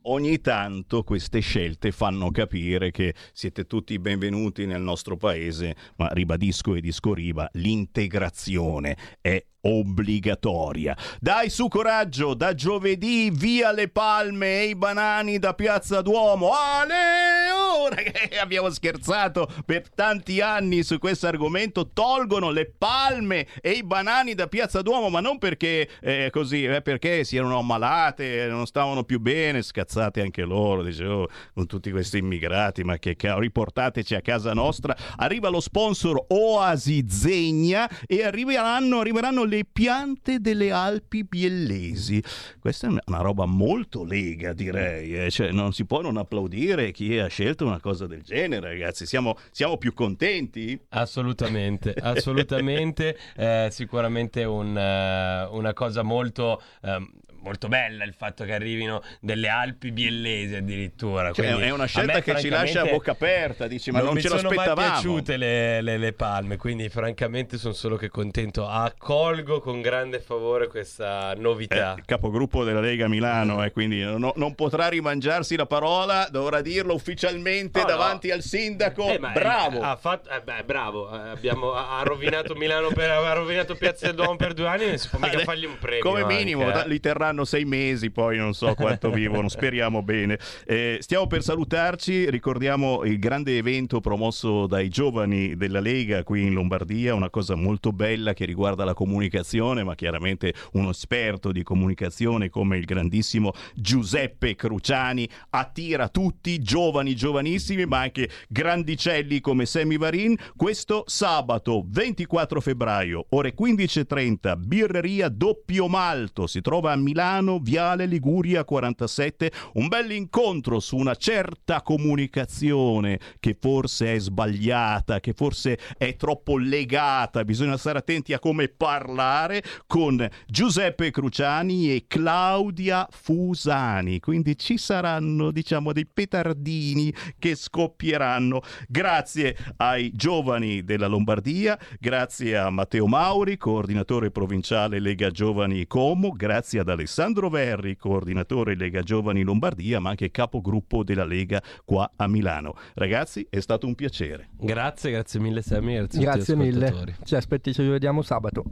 ogni 0.06 0.40
tanto 0.40 1.02
queste 1.02 1.40
scelte 1.40 1.92
fanno 1.92 2.30
capire 2.30 2.90
che 2.90 3.14
siete 3.32 3.66
tutti 3.66 3.98
benvenuti 3.98 4.66
nel 4.66 4.80
nostro 4.80 5.16
paese, 5.16 5.74
ma 5.96 6.08
ribadisco 6.08 6.74
e 6.74 6.80
discoriba, 6.80 7.48
l'integrazione 7.54 8.96
è 9.20 9.44
obbligatoria. 9.66 10.96
Dai 11.20 11.50
su 11.50 11.68
coraggio, 11.68 12.34
da 12.34 12.54
giovedì 12.54 13.30
via 13.32 13.72
le 13.72 13.88
palme 13.88 14.60
e 14.60 14.64
i 14.68 14.74
banani 14.76 15.38
da 15.38 15.54
Piazza 15.54 16.02
Duomo. 16.02 16.52
Ale! 16.52 17.50
Ora 17.78 17.96
che 17.96 18.38
abbiamo 18.38 18.70
scherzato 18.70 19.48
per 19.64 19.88
tanti 19.90 20.40
anni 20.40 20.82
su 20.82 20.98
questo 20.98 21.26
argomento, 21.26 21.90
tolgono 21.92 22.50
le 22.50 22.72
palme 22.76 23.46
e 23.60 23.72
i 23.72 23.82
banani 23.82 24.34
da 24.34 24.46
Piazza 24.46 24.82
Duomo, 24.82 25.08
ma 25.08 25.20
non 25.20 25.38
perché 25.38 25.88
eh, 26.00 26.30
così, 26.30 26.64
eh, 26.64 26.82
perché 26.82 27.24
si 27.24 27.36
erano 27.36 27.58
ammalate, 27.58 28.46
non 28.48 28.66
stavano 28.66 29.04
più 29.04 29.20
bene, 29.20 29.62
scazzate 29.62 30.20
anche 30.20 30.42
loro, 30.42 30.82
dicevo, 30.82 31.28
con 31.54 31.66
tutti 31.66 31.90
questi 31.90 32.18
immigrati, 32.18 32.84
ma 32.84 32.98
che 32.98 33.16
cavolo, 33.16 33.40
riportateci 33.40 34.14
a 34.14 34.20
casa 34.20 34.52
nostra. 34.52 34.96
Arriva 35.16 35.48
lo 35.48 35.60
sponsor 35.60 36.24
Oasi 36.28 37.06
Zegna 37.08 37.88
e 38.06 38.24
arriveranno, 38.24 39.00
arriveranno 39.00 39.44
le 39.44 39.55
le 39.56 39.64
piante 39.64 40.38
delle 40.40 40.70
Alpi 40.70 41.24
biellesi. 41.24 42.22
Questa 42.60 42.88
è 42.88 42.90
una 42.90 43.20
roba 43.20 43.46
molto 43.46 44.04
lega, 44.04 44.52
direi. 44.52 45.24
Eh? 45.24 45.30
Cioè, 45.30 45.50
non 45.50 45.72
si 45.72 45.86
può 45.86 46.02
non 46.02 46.18
applaudire 46.18 46.90
chi 46.90 47.18
ha 47.18 47.28
scelto 47.28 47.64
una 47.64 47.80
cosa 47.80 48.06
del 48.06 48.22
genere, 48.22 48.68
ragazzi. 48.68 49.06
Siamo, 49.06 49.36
siamo 49.50 49.78
più 49.78 49.94
contenti? 49.94 50.78
Assolutamente, 50.90 51.94
assolutamente. 51.98 53.16
eh, 53.36 53.68
sicuramente 53.70 54.44
un, 54.44 54.68
uh, 54.68 55.56
una 55.56 55.72
cosa 55.72 56.02
molto... 56.02 56.60
Um, 56.82 57.10
molto 57.46 57.68
bella 57.68 58.02
il 58.02 58.12
fatto 58.12 58.44
che 58.44 58.52
arrivino 58.52 59.00
delle 59.20 59.48
Alpi 59.48 59.92
biellesi 59.92 60.56
addirittura. 60.56 61.30
Cioè, 61.30 61.54
è 61.54 61.70
una 61.70 61.86
scelta 61.86 62.20
che 62.20 62.36
ci 62.40 62.48
lascia 62.48 62.82
a 62.82 62.86
bocca 62.86 63.12
aperta, 63.12 63.68
dici, 63.68 63.92
ma 63.92 64.00
non, 64.00 64.14
non 64.14 64.20
ce 64.20 64.28
l'aspettavamo. 64.28 64.64
Non 64.64 64.74
mi 64.74 64.82
sono 64.82 64.92
piaciute 64.92 65.36
le, 65.36 65.80
le, 65.80 65.96
le, 65.96 66.12
palme, 66.12 66.56
quindi 66.56 66.88
francamente 66.88 67.56
sono 67.56 67.72
solo 67.72 67.96
che 67.96 68.08
contento. 68.08 68.66
Accolgo 68.66 69.60
con 69.60 69.80
grande 69.80 70.18
favore 70.18 70.66
questa 70.66 71.34
novità. 71.36 71.94
Eh, 71.96 72.02
capogruppo 72.04 72.64
della 72.64 72.80
Lega 72.80 73.06
Milano, 73.06 73.64
eh, 73.64 73.70
quindi 73.70 74.02
no, 74.02 74.32
non 74.34 74.54
potrà 74.56 74.88
rimangiarsi 74.88 75.54
la 75.54 75.66
parola, 75.66 76.26
dovrà 76.28 76.60
dirlo 76.60 76.94
ufficialmente 76.94 77.80
oh, 77.80 77.84
davanti 77.84 78.28
no. 78.28 78.34
al 78.34 78.42
sindaco. 78.42 79.08
Eh, 79.08 79.18
bravo! 79.18 79.80
Ha 79.82 79.94
fatto, 79.94 80.30
eh, 80.30 80.40
beh, 80.40 80.64
bravo, 80.64 81.14
eh, 81.14 81.28
abbiamo, 81.28 81.74
ha 81.74 82.02
rovinato 82.02 82.56
Milano 82.56 82.88
per, 82.88 83.10
ha 83.10 83.32
rovinato 83.34 83.76
Piazza 83.76 84.06
del 84.06 84.16
Duomo 84.16 84.34
per 84.34 84.52
due 84.52 84.66
anni, 84.66 84.86
non 84.88 84.98
si 84.98 85.08
può 85.08 85.20
mica 85.20 85.38
fargli 85.40 85.64
un 85.64 85.78
premio. 85.78 86.02
Come 86.02 86.24
minimo, 86.24 86.66
anche, 86.66 86.88
li 86.88 86.98
terranno 86.98 87.35
vivranno 87.36 87.44
sei 87.44 87.64
mesi, 87.64 88.10
poi 88.10 88.38
non 88.38 88.54
so 88.54 88.74
quanto 88.74 89.10
vivono, 89.10 89.48
speriamo 89.50 90.02
bene. 90.02 90.38
Eh, 90.64 90.98
stiamo 91.00 91.26
per 91.26 91.42
salutarci, 91.42 92.30
ricordiamo 92.30 93.04
il 93.04 93.18
grande 93.18 93.58
evento 93.58 94.00
promosso 94.00 94.66
dai 94.66 94.88
giovani 94.88 95.56
della 95.56 95.80
Lega 95.80 96.22
qui 96.22 96.42
in 96.42 96.54
Lombardia, 96.54 97.14
una 97.14 97.30
cosa 97.30 97.54
molto 97.54 97.92
bella 97.92 98.32
che 98.32 98.46
riguarda 98.46 98.84
la 98.84 98.94
comunicazione, 98.94 99.84
ma 99.84 99.94
chiaramente 99.94 100.54
uno 100.72 100.90
esperto 100.90 101.52
di 101.52 101.62
comunicazione 101.62 102.48
come 102.48 102.78
il 102.78 102.84
grandissimo 102.84 103.52
Giuseppe 103.74 104.54
Cruciani 104.54 105.28
attira 105.50 106.08
tutti, 106.08 106.58
giovani, 106.60 107.14
giovanissimi, 107.14 107.84
ma 107.84 108.00
anche 108.00 108.30
grandicelli 108.48 109.40
come 109.40 109.66
Sammy 109.66 109.98
Varin. 109.98 110.36
Questo 110.56 111.04
sabato 111.06 111.84
24 111.86 112.60
febbraio, 112.60 113.26
ore 113.30 113.54
15.30, 113.54 114.56
birreria 114.56 115.28
Doppio 115.28 115.88
Malto, 115.88 116.46
si 116.46 116.60
trova 116.60 116.92
a 116.92 116.96
Milano, 116.96 117.24
Viale 117.60 118.06
Liguria 118.06 118.64
47, 118.64 119.50
un 119.74 119.88
bel 119.88 120.12
incontro 120.12 120.78
su 120.78 120.96
una 120.96 121.16
certa 121.16 121.82
comunicazione 121.82 123.18
che 123.40 123.56
forse 123.60 124.14
è 124.14 124.18
sbagliata, 124.20 125.18
che 125.18 125.32
forse 125.32 125.76
è 125.98 126.14
troppo 126.14 126.56
legata, 126.56 127.44
bisogna 127.44 127.76
stare 127.76 127.98
attenti 127.98 128.32
a 128.32 128.38
come 128.38 128.68
parlare 128.68 129.60
con 129.88 130.24
Giuseppe 130.46 131.10
Cruciani 131.10 131.92
e 131.92 132.04
Claudia 132.06 133.08
Fusani. 133.10 134.20
Quindi 134.20 134.56
ci 134.56 134.78
saranno, 134.78 135.50
diciamo, 135.50 135.92
dei 135.92 136.06
petardini 136.06 137.12
che 137.40 137.56
scoppieranno. 137.56 138.62
Grazie 138.86 139.56
ai 139.78 140.12
giovani 140.14 140.84
della 140.84 141.08
Lombardia, 141.08 141.76
grazie 141.98 142.56
a 142.56 142.70
Matteo 142.70 143.08
Mauri, 143.08 143.56
coordinatore 143.56 144.30
provinciale 144.30 145.00
Lega 145.00 145.30
Giovani 145.30 145.88
Como, 145.88 146.30
grazie 146.30 146.78
ad 146.78 146.88
Alessandro 146.88 147.05
Verri, 147.48 147.96
coordinatore 147.96 148.76
Lega 148.76 149.02
Giovani 149.02 149.42
Lombardia, 149.42 150.00
ma 150.00 150.10
anche 150.10 150.30
capogruppo 150.30 151.02
della 151.04 151.24
Lega 151.24 151.62
qua 151.84 152.10
a 152.16 152.26
Milano. 152.28 152.74
Ragazzi, 152.94 153.46
è 153.48 153.60
stato 153.60 153.86
un 153.86 153.94
piacere. 153.94 154.48
Grazie, 154.58 155.10
grazie 155.10 155.40
mille 155.40 155.62
Sammy, 155.62 155.94
grazie, 155.94 156.20
grazie 156.20 156.56
mille. 156.56 157.16
Ci 157.24 157.34
aspetti, 157.34 157.72
ci 157.72 157.82
rivediamo 157.82 158.22
sabato. 158.22 158.64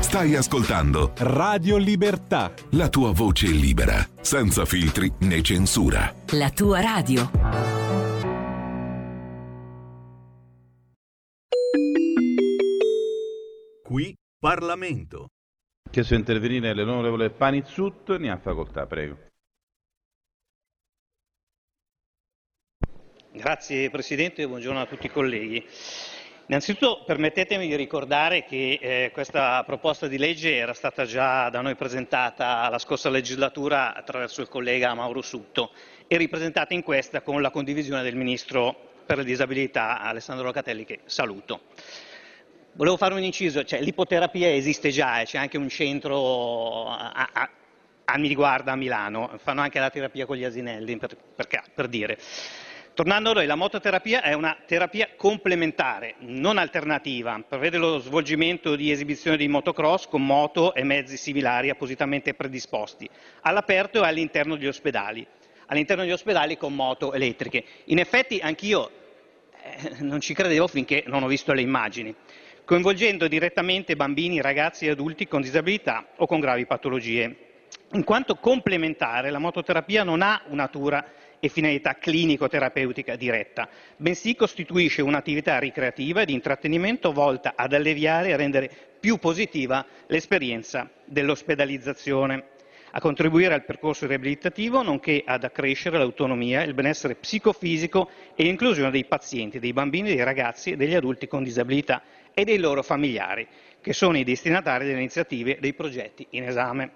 Stai 0.00 0.34
ascoltando 0.36 1.12
Radio 1.18 1.76
Libertà. 1.76 2.52
La 2.70 2.88
tua 2.88 3.12
voce 3.12 3.48
libera, 3.48 4.06
senza 4.20 4.64
filtri 4.64 5.12
né 5.20 5.42
censura. 5.42 6.14
La 6.32 6.50
tua 6.50 6.80
radio. 6.80 7.28
Qui 13.82 14.14
Parlamento. 14.38 15.35
Chiesto 15.90 16.14
di 16.14 16.20
intervenire 16.20 16.74
l'onorevole 16.74 17.30
Panizzut, 17.30 18.16
ne 18.16 18.30
ha 18.30 18.36
facoltà, 18.36 18.86
prego. 18.86 19.16
Grazie 23.32 23.90
Presidente, 23.90 24.46
buongiorno 24.46 24.80
a 24.80 24.86
tutti 24.86 25.06
i 25.06 25.10
colleghi. 25.10 25.64
Innanzitutto 26.48 27.02
permettetemi 27.04 27.66
di 27.66 27.74
ricordare 27.76 28.44
che 28.44 28.78
eh, 28.80 29.10
questa 29.12 29.62
proposta 29.64 30.06
di 30.06 30.16
legge 30.16 30.54
era 30.54 30.74
stata 30.74 31.04
già 31.04 31.50
da 31.50 31.60
noi 31.60 31.74
presentata 31.74 32.68
la 32.68 32.78
scorsa 32.78 33.10
legislatura 33.10 33.94
attraverso 33.94 34.42
il 34.42 34.48
collega 34.48 34.94
Mauro 34.94 35.22
Sutto 35.22 35.72
e 36.06 36.16
ripresentata 36.16 36.72
in 36.72 36.82
questa 36.82 37.20
con 37.20 37.42
la 37.42 37.50
condivisione 37.50 38.02
del 38.02 38.14
Ministro 38.14 38.74
per 39.04 39.18
le 39.18 39.24
disabilità 39.24 40.00
Alessandro 40.00 40.46
Locatelli 40.46 40.84
che 40.84 41.00
saluto. 41.04 41.62
Volevo 42.76 42.98
fare 42.98 43.14
un 43.14 43.22
inciso, 43.22 43.64
cioè, 43.64 43.80
l'ipoterapia 43.80 44.52
esiste 44.52 44.90
già, 44.90 45.22
eh, 45.22 45.24
c'è 45.24 45.38
anche 45.38 45.56
un 45.56 45.70
centro 45.70 46.88
a, 46.90 47.30
a, 47.32 47.50
a 48.04 48.18
mi 48.18 48.28
riguarda 48.28 48.72
a 48.72 48.76
Milano, 48.76 49.32
fanno 49.42 49.62
anche 49.62 49.78
la 49.78 49.88
terapia 49.88 50.26
con 50.26 50.36
gli 50.36 50.44
asinelli 50.44 50.98
per, 50.98 51.16
per, 51.16 51.48
per 51.74 51.88
dire. 51.88 52.18
Tornando 52.92 53.30
a 53.30 53.32
noi, 53.32 53.46
la 53.46 53.54
mototerapia 53.54 54.20
è 54.20 54.34
una 54.34 54.54
terapia 54.66 55.08
complementare, 55.16 56.16
non 56.18 56.58
alternativa. 56.58 57.42
Prevede 57.48 57.78
lo 57.78 57.98
svolgimento 57.98 58.76
di 58.76 58.90
esibizioni 58.90 59.38
di 59.38 59.48
motocross 59.48 60.06
con 60.06 60.26
moto 60.26 60.74
e 60.74 60.84
mezzi 60.84 61.16
similari 61.16 61.70
appositamente 61.70 62.34
predisposti, 62.34 63.08
all'aperto 63.40 64.04
e 64.04 64.06
all'interno 64.06 64.54
degli 64.54 64.66
ospedali. 64.66 65.26
All'interno 65.68 66.02
degli 66.02 66.12
ospedali 66.12 66.58
con 66.58 66.74
moto 66.74 67.14
elettriche. 67.14 67.64
In 67.84 68.00
effetti 68.00 68.38
anch'io 68.38 68.90
eh, 69.62 69.96
non 70.00 70.20
ci 70.20 70.34
credevo 70.34 70.66
finché 70.66 71.04
non 71.06 71.22
ho 71.22 71.26
visto 71.26 71.52
le 71.52 71.62
immagini, 71.62 72.14
coinvolgendo 72.66 73.28
direttamente 73.28 73.94
bambini, 73.94 74.40
ragazzi 74.40 74.86
e 74.86 74.90
adulti 74.90 75.28
con 75.28 75.40
disabilità 75.40 76.08
o 76.16 76.26
con 76.26 76.40
gravi 76.40 76.66
patologie. 76.66 77.36
In 77.92 78.02
quanto 78.02 78.34
complementare, 78.34 79.30
la 79.30 79.38
mototerapia 79.38 80.02
non 80.02 80.20
ha 80.20 80.42
natura 80.48 81.12
e 81.38 81.48
finalità 81.48 81.94
clinico-terapeutica 81.94 83.14
diretta, 83.14 83.68
bensì 83.96 84.34
costituisce 84.34 85.00
un'attività 85.00 85.60
ricreativa 85.60 86.22
e 86.22 86.26
di 86.26 86.32
intrattenimento 86.32 87.12
volta 87.12 87.52
ad 87.54 87.72
alleviare 87.72 88.30
e 88.30 88.36
rendere 88.36 88.70
più 88.98 89.18
positiva 89.18 89.86
l'esperienza 90.08 90.90
dell'ospedalizzazione, 91.04 92.48
a 92.90 93.00
contribuire 93.00 93.54
al 93.54 93.64
percorso 93.64 94.06
riabilitativo, 94.06 94.82
nonché 94.82 95.22
ad 95.24 95.44
accrescere 95.44 95.98
l'autonomia, 95.98 96.62
il 96.62 96.74
benessere 96.74 97.14
psicofisico 97.14 98.10
e 98.34 98.42
l'inclusione 98.42 98.90
dei 98.90 99.04
pazienti, 99.04 99.60
dei 99.60 99.72
bambini, 99.72 100.08
dei 100.08 100.24
ragazzi 100.24 100.72
e 100.72 100.76
degli 100.76 100.94
adulti 100.94 101.28
con 101.28 101.44
disabilità 101.44 102.02
e 102.38 102.44
dei 102.44 102.58
loro 102.58 102.82
familiari, 102.82 103.48
che 103.80 103.94
sono 103.94 104.18
i 104.18 104.22
destinatari 104.22 104.84
delle 104.84 104.98
iniziative 104.98 105.56
dei 105.58 105.72
progetti 105.72 106.26
in 106.32 106.42
esame. 106.42 106.90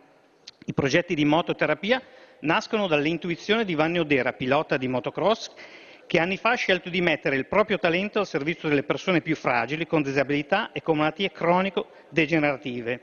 I 0.66 0.74
progetti 0.74 1.14
di 1.14 1.24
mototerapia 1.24 2.02
nascono 2.40 2.86
dall'intuizione 2.86 3.64
di 3.64 3.74
Vanni 3.74 4.00
Odera, 4.00 4.34
pilota 4.34 4.76
di 4.76 4.86
motocross, 4.86 5.50
che 6.06 6.18
anni 6.18 6.36
fa 6.36 6.50
ha 6.50 6.56
scelto 6.56 6.90
di 6.90 7.00
mettere 7.00 7.36
il 7.36 7.46
proprio 7.46 7.78
talento 7.78 8.18
al 8.18 8.26
servizio 8.26 8.68
delle 8.68 8.82
persone 8.82 9.22
più 9.22 9.34
fragili, 9.34 9.86
con 9.86 10.02
disabilità 10.02 10.72
e 10.72 10.82
con 10.82 10.98
malattie 10.98 11.32
cronico-degenerative, 11.32 13.00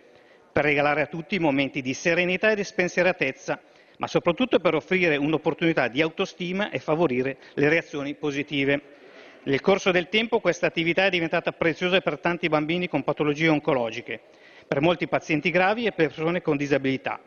per 0.51 0.63
regalare 0.63 1.01
a 1.01 1.07
tutti 1.07 1.39
momenti 1.39 1.81
di 1.81 1.95
serenità 1.95 2.51
e 2.51 2.55
di 2.55 2.63
spensieratezza, 2.63 3.59
ma 3.97 4.05
soprattutto 4.05 4.59
per 4.59 4.75
offrire 4.75 5.15
un'opportunità 5.15 5.87
di 5.87 6.03
autostima 6.03 6.69
e 6.69 6.77
favorire 6.77 7.37
le 7.55 7.67
reazioni 7.67 8.13
positive. 8.13 8.96
Nel 9.47 9.61
corso 9.61 9.91
del 9.91 10.09
tempo 10.09 10.41
questa 10.41 10.65
attività 10.65 11.05
è 11.05 11.09
diventata 11.09 11.53
preziosa 11.53 12.01
per 12.01 12.19
tanti 12.19 12.49
bambini 12.49 12.89
con 12.89 13.05
patologie 13.05 13.47
oncologiche, 13.47 14.19
per 14.67 14.81
molti 14.81 15.07
pazienti 15.07 15.51
gravi 15.51 15.85
e 15.85 15.93
persone 15.93 16.41
con 16.41 16.57
disabilità. 16.57 17.17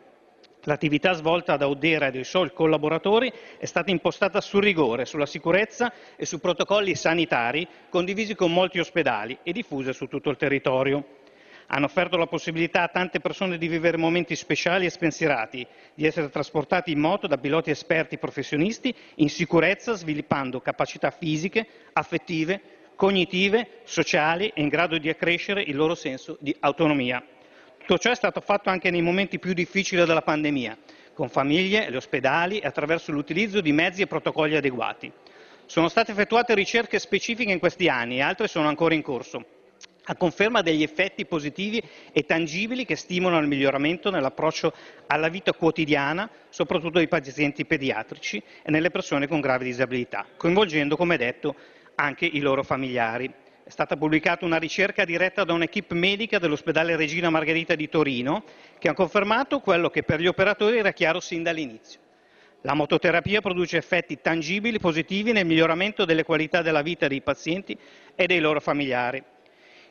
L'attività 0.65 1.13
svolta 1.13 1.57
da 1.57 1.67
Odera 1.67 2.05
e 2.05 2.11
dai 2.11 2.23
suoi 2.23 2.53
collaboratori 2.53 3.33
è 3.57 3.65
stata 3.65 3.89
impostata 3.89 4.39
sul 4.39 4.61
rigore, 4.61 5.05
sulla 5.05 5.25
sicurezza 5.25 5.91
e 6.15 6.27
su 6.27 6.39
protocolli 6.39 6.93
sanitari 6.93 7.67
condivisi 7.89 8.35
con 8.35 8.53
molti 8.53 8.77
ospedali 8.77 9.39
e 9.41 9.51
diffuse 9.51 9.91
su 9.91 10.05
tutto 10.05 10.29
il 10.29 10.37
territorio. 10.37 11.20
Hanno 11.73 11.85
offerto 11.85 12.17
la 12.17 12.27
possibilità 12.27 12.81
a 12.81 12.89
tante 12.89 13.21
persone 13.21 13.57
di 13.57 13.69
vivere 13.69 13.95
momenti 13.95 14.35
speciali 14.35 14.85
e 14.85 14.89
spensierati, 14.89 15.65
di 15.93 16.05
essere 16.05 16.29
trasportati 16.29 16.91
in 16.91 16.99
moto 16.99 17.27
da 17.27 17.37
piloti 17.37 17.69
esperti 17.69 18.17
professionisti 18.17 18.93
in 19.15 19.29
sicurezza, 19.29 19.93
sviluppando 19.93 20.59
capacità 20.59 21.11
fisiche, 21.11 21.65
affettive, 21.93 22.59
cognitive, 22.97 23.79
sociali 23.85 24.51
e 24.53 24.61
in 24.61 24.67
grado 24.67 24.97
di 24.97 25.07
accrescere 25.07 25.61
il 25.61 25.77
loro 25.77 25.95
senso 25.95 26.35
di 26.41 26.53
autonomia. 26.59 27.23
Tutto 27.77 27.97
ciò 27.97 28.11
è 28.11 28.15
stato 28.15 28.41
fatto 28.41 28.69
anche 28.69 28.91
nei 28.91 29.01
momenti 29.01 29.39
più 29.39 29.53
difficili 29.53 30.03
della 30.03 30.21
pandemia, 30.21 30.77
con 31.13 31.29
famiglie, 31.29 31.89
gli 31.89 31.95
ospedali 31.95 32.59
e 32.59 32.67
attraverso 32.67 33.13
l'utilizzo 33.13 33.61
di 33.61 33.71
mezzi 33.71 34.01
e 34.01 34.07
protocolli 34.07 34.57
adeguati. 34.57 35.09
Sono 35.67 35.87
state 35.87 36.11
effettuate 36.11 36.53
ricerche 36.53 36.99
specifiche 36.99 37.53
in 37.53 37.59
questi 37.59 37.87
anni 37.87 38.17
e 38.17 38.21
altre 38.23 38.49
sono 38.49 38.67
ancora 38.67 38.93
in 38.93 39.01
corso, 39.01 39.45
a 40.05 40.15
conferma 40.15 40.61
degli 40.61 40.81
effetti 40.81 41.25
positivi 41.25 41.81
e 42.11 42.25
tangibili 42.25 42.85
che 42.85 42.95
stimolano 42.95 43.41
il 43.41 43.47
miglioramento 43.47 44.09
nell'approccio 44.09 44.73
alla 45.07 45.29
vita 45.29 45.53
quotidiana, 45.53 46.29
soprattutto 46.49 46.97
dei 46.97 47.07
pazienti 47.07 47.65
pediatrici 47.65 48.41
e 48.63 48.71
nelle 48.71 48.89
persone 48.89 49.27
con 49.27 49.39
gravi 49.39 49.65
disabilità, 49.65 50.25
coinvolgendo, 50.37 50.95
come 50.95 51.17
detto, 51.17 51.55
anche 51.95 52.25
i 52.25 52.39
loro 52.39 52.63
familiari. 52.63 53.31
È 53.63 53.69
stata 53.69 53.95
pubblicata 53.95 54.43
una 54.43 54.57
ricerca 54.57 55.05
diretta 55.05 55.43
da 55.43 55.53
un'equipe 55.53 55.93
medica 55.93 56.39
dell'ospedale 56.39 56.95
Regina 56.95 57.29
Margherita 57.29 57.75
di 57.75 57.87
Torino 57.87 58.43
che 58.79 58.89
ha 58.89 58.93
confermato 58.93 59.59
quello 59.59 59.89
che 59.89 60.01
per 60.01 60.19
gli 60.19 60.27
operatori 60.27 60.79
era 60.79 60.91
chiaro 60.91 61.19
sin 61.19 61.43
dall'inizio. 61.43 61.99
La 62.61 62.73
mototerapia 62.73 63.39
produce 63.39 63.77
effetti 63.77 64.19
tangibili 64.19 64.79
positivi 64.79 65.31
nel 65.31 65.45
miglioramento 65.45 66.05
delle 66.05 66.23
qualità 66.23 66.61
della 66.61 66.81
vita 66.81 67.07
dei 67.07 67.21
pazienti 67.21 67.77
e 68.15 68.25
dei 68.27 68.39
loro 68.39 68.59
familiari. 68.59 69.23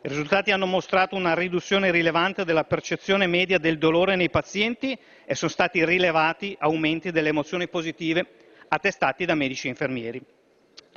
I 0.02 0.08
risultati 0.08 0.50
hanno 0.50 0.64
mostrato 0.64 1.14
una 1.14 1.34
riduzione 1.34 1.90
rilevante 1.90 2.46
della 2.46 2.64
percezione 2.64 3.26
media 3.26 3.58
del 3.58 3.76
dolore 3.76 4.16
nei 4.16 4.30
pazienti 4.30 4.98
e 5.26 5.34
sono 5.34 5.50
stati 5.50 5.84
rilevati 5.84 6.56
aumenti 6.58 7.10
delle 7.10 7.28
emozioni 7.28 7.68
positive 7.68 8.26
attestati 8.68 9.26
da 9.26 9.34
medici 9.34 9.66
e 9.66 9.70
infermieri. 9.70 10.22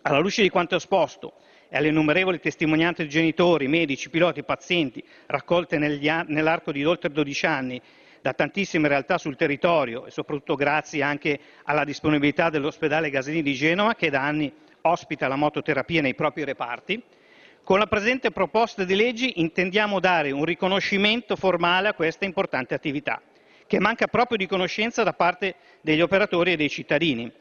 Alla 0.04 0.20
luce 0.20 0.42
di 0.42 0.48
quanto 0.48 0.78
esposto 0.78 1.34
e 1.68 1.76
alle 1.76 1.90
innumerevoli 1.90 2.40
testimonianze 2.40 3.04
di 3.04 3.10
genitori, 3.10 3.68
medici, 3.68 4.10
piloti 4.10 4.40
e 4.40 4.44
pazienti 4.44 5.04
raccolte 5.26 5.78
nell'arco 5.78 6.72
di 6.72 6.86
oltre 6.86 7.12
12 7.12 7.46
anni 7.46 7.82
da 8.22 8.32
tantissime 8.32 8.88
realtà 8.88 9.18
sul 9.18 9.36
territorio 9.36 10.06
e 10.06 10.12
soprattutto 10.12 10.56
grazie 10.56 11.04
anche 11.04 11.38
alla 11.64 11.84
disponibilità 11.84 12.50
dell'ospedale 12.50 13.10
Gasini 13.10 13.42
di 13.42 13.54
Genova 13.54 13.96
che 13.96 14.10
da 14.10 14.22
anni 14.22 14.50
ospita 14.84 15.28
la 15.28 15.36
mototerapia 15.36 16.02
nei 16.02 16.16
propri 16.16 16.46
reparti, 16.46 17.04
con 17.64 17.80
la 17.80 17.88
presente 17.88 18.32
proposta 18.32 18.84
di 18.84 18.94
legge 18.94 19.32
intendiamo 19.36 20.02
dare 20.02 20.32
un 20.32 20.44
riconoscimento 20.44 21.38
formale 21.38 21.88
a 21.88 21.94
questa 21.94 22.26
importante 22.26 22.74
attività, 22.74 23.22
che 23.66 23.80
manca 23.80 24.08
proprio 24.08 24.38
di 24.38 24.48
conoscenza 24.48 25.04
da 25.04 25.14
parte 25.14 25.56
degli 25.80 26.02
operatori 26.02 26.52
e 26.52 26.56
dei 26.58 26.70
cittadini. 26.70 27.32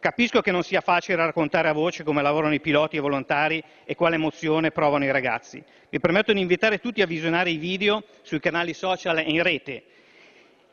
Capisco 0.00 0.40
che 0.40 0.50
non 0.50 0.64
sia 0.64 0.80
facile 0.80 1.16
raccontare 1.16 1.68
a 1.68 1.72
voce 1.72 2.02
come 2.02 2.22
lavorano 2.22 2.54
i 2.54 2.60
piloti 2.60 2.96
e 2.96 2.98
i 2.98 3.02
volontari 3.02 3.62
e 3.84 3.94
quale 3.94 4.16
emozione 4.16 4.72
provano 4.72 5.04
i 5.04 5.12
ragazzi. 5.12 5.62
Mi 5.90 6.00
permetto 6.00 6.32
di 6.32 6.40
invitare 6.40 6.80
tutti 6.80 7.00
a 7.02 7.06
visionare 7.06 7.50
i 7.50 7.56
video 7.58 8.02
sui 8.22 8.40
canali 8.40 8.74
social 8.74 9.18
e 9.18 9.22
in 9.22 9.42
rete 9.42 9.82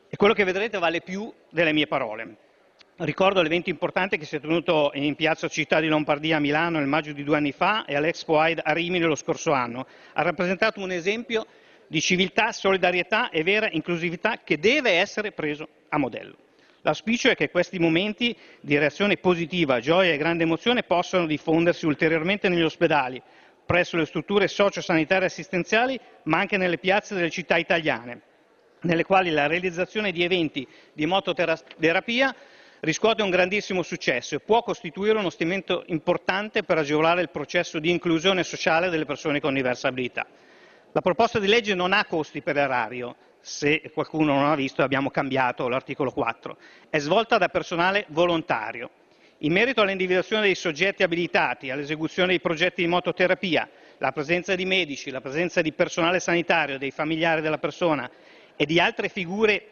e 0.08 0.16
quello 0.16 0.32
che 0.32 0.44
vedrete 0.44 0.78
vale 0.78 1.02
più 1.02 1.32
delle 1.50 1.72
mie 1.72 1.86
parole. 1.86 2.47
Ricordo 3.00 3.42
l'evento 3.42 3.70
importante 3.70 4.18
che 4.18 4.24
si 4.24 4.34
è 4.34 4.40
tenuto 4.40 4.90
in 4.94 5.14
piazza 5.14 5.46
Città 5.46 5.78
di 5.78 5.86
Lombardia 5.86 6.38
a 6.38 6.40
Milano 6.40 6.78
nel 6.78 6.88
maggio 6.88 7.12
di 7.12 7.22
due 7.22 7.36
anni 7.36 7.52
fa 7.52 7.84
e 7.84 7.94
all'Expo 7.94 8.40
Aid 8.40 8.60
a 8.60 8.72
Rimini 8.72 9.04
lo 9.04 9.14
scorso 9.14 9.52
anno. 9.52 9.86
Ha 10.14 10.22
rappresentato 10.22 10.80
un 10.80 10.90
esempio 10.90 11.46
di 11.86 12.00
civiltà, 12.00 12.50
solidarietà 12.50 13.30
e 13.30 13.44
vera 13.44 13.68
inclusività 13.70 14.40
che 14.42 14.58
deve 14.58 14.90
essere 14.94 15.30
preso 15.30 15.68
a 15.90 15.96
modello. 15.96 16.34
L'auspicio 16.80 17.30
è 17.30 17.36
che 17.36 17.50
questi 17.50 17.78
momenti 17.78 18.36
di 18.60 18.76
reazione 18.76 19.16
positiva, 19.16 19.78
gioia 19.78 20.12
e 20.12 20.16
grande 20.16 20.42
emozione 20.42 20.82
possano 20.82 21.26
diffondersi 21.26 21.86
ulteriormente 21.86 22.48
negli 22.48 22.62
ospedali, 22.62 23.22
presso 23.64 23.96
le 23.96 24.06
strutture 24.06 24.48
sociosanitarie 24.48 25.26
assistenziali, 25.26 26.00
ma 26.24 26.38
anche 26.38 26.56
nelle 26.56 26.78
piazze 26.78 27.14
delle 27.14 27.30
città 27.30 27.58
italiane, 27.58 28.22
nelle 28.80 29.04
quali 29.04 29.30
la 29.30 29.46
realizzazione 29.46 30.10
di 30.10 30.24
eventi 30.24 30.66
di 30.92 31.06
mototerapia 31.06 32.34
riscuote 32.80 33.22
un 33.22 33.30
grandissimo 33.30 33.82
successo 33.82 34.36
e 34.36 34.40
può 34.40 34.62
costituire 34.62 35.18
uno 35.18 35.30
strumento 35.30 35.82
importante 35.86 36.62
per 36.62 36.78
agevolare 36.78 37.22
il 37.22 37.30
processo 37.30 37.78
di 37.78 37.90
inclusione 37.90 38.44
sociale 38.44 38.88
delle 38.88 39.04
persone 39.04 39.40
con 39.40 39.54
diversa 39.54 39.88
abilità. 39.88 40.26
La 40.92 41.00
proposta 41.00 41.38
di 41.38 41.46
legge 41.46 41.74
non 41.74 41.92
ha 41.92 42.04
costi 42.04 42.40
per 42.40 42.54
l'erario, 42.54 43.16
se 43.40 43.90
qualcuno 43.92 44.34
non 44.34 44.46
ha 44.46 44.54
visto 44.54 44.82
abbiamo 44.82 45.10
cambiato 45.10 45.68
l'articolo 45.68 46.12
4, 46.12 46.56
è 46.88 46.98
svolta 46.98 47.38
da 47.38 47.48
personale 47.48 48.04
volontario. 48.08 48.90
In 49.42 49.52
merito 49.52 49.82
all'individuazione 49.82 50.42
dei 50.42 50.56
soggetti 50.56 51.02
abilitati 51.02 51.70
all'esecuzione 51.70 52.30
dei 52.30 52.40
progetti 52.40 52.82
di 52.82 52.88
mototerapia, 52.88 53.68
la 53.98 54.12
presenza 54.12 54.54
di 54.54 54.64
medici, 54.64 55.10
la 55.10 55.20
presenza 55.20 55.60
di 55.60 55.72
personale 55.72 56.20
sanitario, 56.20 56.78
dei 56.78 56.90
familiari 56.90 57.40
della 57.40 57.58
persona 57.58 58.10
e 58.56 58.66
di 58.66 58.80
altre 58.80 59.08
figure 59.08 59.66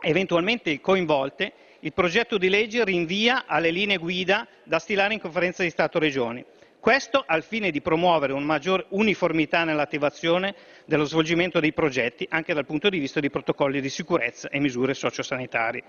eventualmente 0.00 0.80
coinvolte, 0.80 1.52
il 1.84 1.92
progetto 1.92 2.38
di 2.38 2.48
legge 2.48 2.84
rinvia 2.84 3.44
alle 3.46 3.70
linee 3.70 3.96
guida 3.96 4.46
da 4.62 4.78
stilare 4.78 5.14
in 5.14 5.20
conferenza 5.20 5.64
di 5.64 5.70
Stato-Regioni. 5.70 6.44
Questo 6.78 7.24
al 7.26 7.42
fine 7.42 7.72
di 7.72 7.80
promuovere 7.80 8.32
una 8.32 8.44
maggior 8.44 8.86
uniformità 8.90 9.64
nell'attivazione 9.64 10.54
dello 10.84 11.04
svolgimento 11.04 11.58
dei 11.58 11.72
progetti, 11.72 12.26
anche 12.30 12.54
dal 12.54 12.66
punto 12.66 12.88
di 12.88 12.98
vista 12.98 13.18
di 13.18 13.30
protocolli 13.30 13.80
di 13.80 13.88
sicurezza 13.88 14.48
e 14.48 14.60
misure 14.60 14.94
sociosanitarie. 14.94 15.82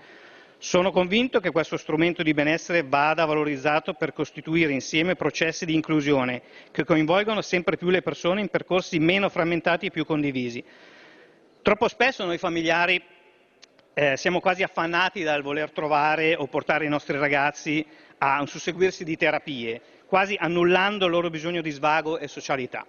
Sono 0.58 0.90
convinto 0.90 1.38
che 1.38 1.52
questo 1.52 1.76
strumento 1.76 2.24
di 2.24 2.34
benessere 2.34 2.82
vada 2.82 3.24
valorizzato 3.24 3.94
per 3.94 4.12
costituire 4.12 4.72
insieme 4.72 5.14
processi 5.14 5.64
di 5.64 5.74
inclusione 5.74 6.42
che 6.72 6.84
coinvolgono 6.84 7.40
sempre 7.40 7.76
più 7.76 7.90
le 7.90 8.02
persone 8.02 8.40
in 8.40 8.48
percorsi 8.48 8.98
meno 8.98 9.28
frammentati 9.28 9.86
e 9.86 9.90
più 9.90 10.04
condivisi. 10.04 10.62
Troppo 11.62 11.88
spesso 11.88 12.24
noi 12.24 12.38
familiari 12.38 13.00
eh, 13.94 14.16
siamo 14.16 14.40
quasi 14.40 14.62
affannati 14.62 15.22
dal 15.22 15.42
voler 15.42 15.70
trovare 15.70 16.34
o 16.34 16.46
portare 16.48 16.84
i 16.84 16.88
nostri 16.88 17.16
ragazzi 17.16 17.86
a 18.18 18.40
un 18.40 18.48
susseguirsi 18.48 19.04
di 19.04 19.16
terapie, 19.16 19.80
quasi 20.06 20.36
annullando 20.38 21.06
il 21.06 21.12
loro 21.12 21.30
bisogno 21.30 21.62
di 21.62 21.70
svago 21.70 22.18
e 22.18 22.26
socialità. 22.26 22.84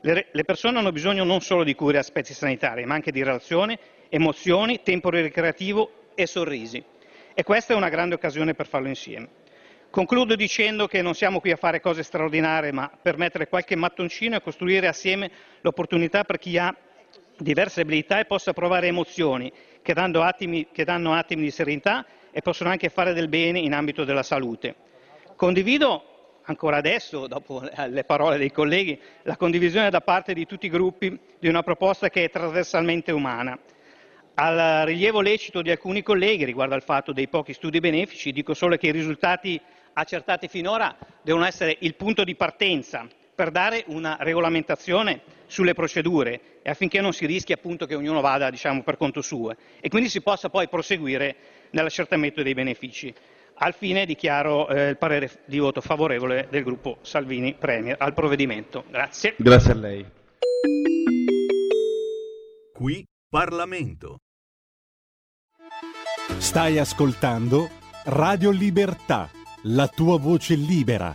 Le, 0.00 0.28
le 0.30 0.44
persone 0.44 0.78
hanno 0.78 0.92
bisogno 0.92 1.24
non 1.24 1.40
solo 1.40 1.62
di 1.62 1.74
cure 1.74 1.96
e 1.96 2.00
aspetti 2.00 2.32
sanitari, 2.32 2.84
ma 2.86 2.94
anche 2.94 3.12
di 3.12 3.22
relazione, 3.22 3.78
emozioni, 4.08 4.82
tempo 4.82 5.10
ricreativo 5.10 6.10
e 6.14 6.26
sorrisi. 6.26 6.82
E 7.34 7.42
questa 7.42 7.74
è 7.74 7.76
una 7.76 7.90
grande 7.90 8.14
occasione 8.14 8.54
per 8.54 8.66
farlo 8.66 8.88
insieme. 8.88 9.28
Concludo 9.90 10.36
dicendo 10.36 10.86
che 10.86 11.02
non 11.02 11.14
siamo 11.14 11.40
qui 11.40 11.50
a 11.50 11.56
fare 11.56 11.80
cose 11.80 12.02
straordinarie, 12.02 12.72
ma 12.72 12.90
per 13.00 13.18
mettere 13.18 13.48
qualche 13.48 13.76
mattoncino 13.76 14.36
e 14.36 14.42
costruire 14.42 14.88
assieme 14.88 15.30
l'opportunità 15.60 16.24
per 16.24 16.38
chi 16.38 16.56
ha 16.58 16.74
diverse 17.38 17.82
abilità 17.82 18.18
e 18.18 18.24
possa 18.24 18.52
provare 18.52 18.86
emozioni 18.86 19.52
che, 19.92 19.92
attimi, 19.92 20.66
che 20.72 20.84
danno 20.84 21.14
attimi 21.14 21.42
di 21.42 21.50
serenità 21.52 22.04
e 22.32 22.42
possono 22.42 22.70
anche 22.70 22.88
fare 22.88 23.12
del 23.12 23.28
bene 23.28 23.60
in 23.60 23.72
ambito 23.72 24.02
della 24.02 24.24
salute. 24.24 24.74
Condivido 25.36 26.40
ancora 26.42 26.78
adesso, 26.78 27.28
dopo 27.28 27.62
le 27.88 28.04
parole 28.04 28.36
dei 28.36 28.50
colleghi, 28.50 29.00
la 29.22 29.36
condivisione 29.36 29.90
da 29.90 30.00
parte 30.00 30.34
di 30.34 30.44
tutti 30.44 30.66
i 30.66 30.70
gruppi 30.70 31.16
di 31.38 31.46
una 31.46 31.62
proposta 31.62 32.08
che 32.08 32.24
è 32.24 32.30
trasversalmente 32.30 33.12
umana. 33.12 33.56
Al 34.34 34.84
rilievo 34.86 35.20
lecito 35.20 35.62
di 35.62 35.70
alcuni 35.70 36.02
colleghi 36.02 36.44
riguardo 36.44 36.74
al 36.74 36.82
fatto 36.82 37.12
dei 37.12 37.28
pochi 37.28 37.52
studi 37.52 37.78
benefici, 37.78 38.32
dico 38.32 38.54
solo 38.54 38.76
che 38.76 38.88
i 38.88 38.92
risultati 38.92 39.60
accertati 39.92 40.48
finora 40.48 40.94
devono 41.22 41.46
essere 41.46 41.76
il 41.80 41.94
punto 41.94 42.24
di 42.24 42.34
partenza 42.34 43.06
per 43.36 43.50
dare 43.50 43.84
una 43.88 44.16
regolamentazione 44.18 45.20
sulle 45.46 45.74
procedure 45.74 46.40
e 46.62 46.70
affinché 46.70 47.00
non 47.00 47.12
si 47.12 47.26
rischi 47.26 47.52
appunto 47.52 47.86
che 47.86 47.94
ognuno 47.94 48.20
vada 48.20 48.50
diciamo, 48.50 48.82
per 48.82 48.96
conto 48.96 49.20
suo 49.20 49.54
e 49.78 49.88
quindi 49.88 50.08
si 50.08 50.22
possa 50.22 50.48
poi 50.48 50.68
proseguire 50.68 51.36
nell'accertamento 51.70 52.42
dei 52.42 52.54
benefici. 52.54 53.14
Al 53.58 53.74
fine 53.74 54.06
dichiaro 54.06 54.68
eh, 54.68 54.88
il 54.88 54.96
parere 54.96 55.30
di 55.44 55.58
voto 55.58 55.80
favorevole 55.80 56.48
del 56.50 56.64
gruppo 56.64 56.98
Salvini 57.02 57.54
Premier 57.54 57.96
al 57.98 58.14
provvedimento. 58.14 58.84
Grazie. 58.90 59.34
Grazie 59.36 59.70
a 59.70 59.74
lei. 59.74 60.06
Qui 62.72 63.04
Parlamento. 63.28 64.16
Stai 66.38 66.78
ascoltando 66.78 67.68
Radio 68.04 68.50
Libertà, 68.50 69.28
la 69.64 69.88
tua 69.88 70.18
voce 70.18 70.54
libera 70.54 71.14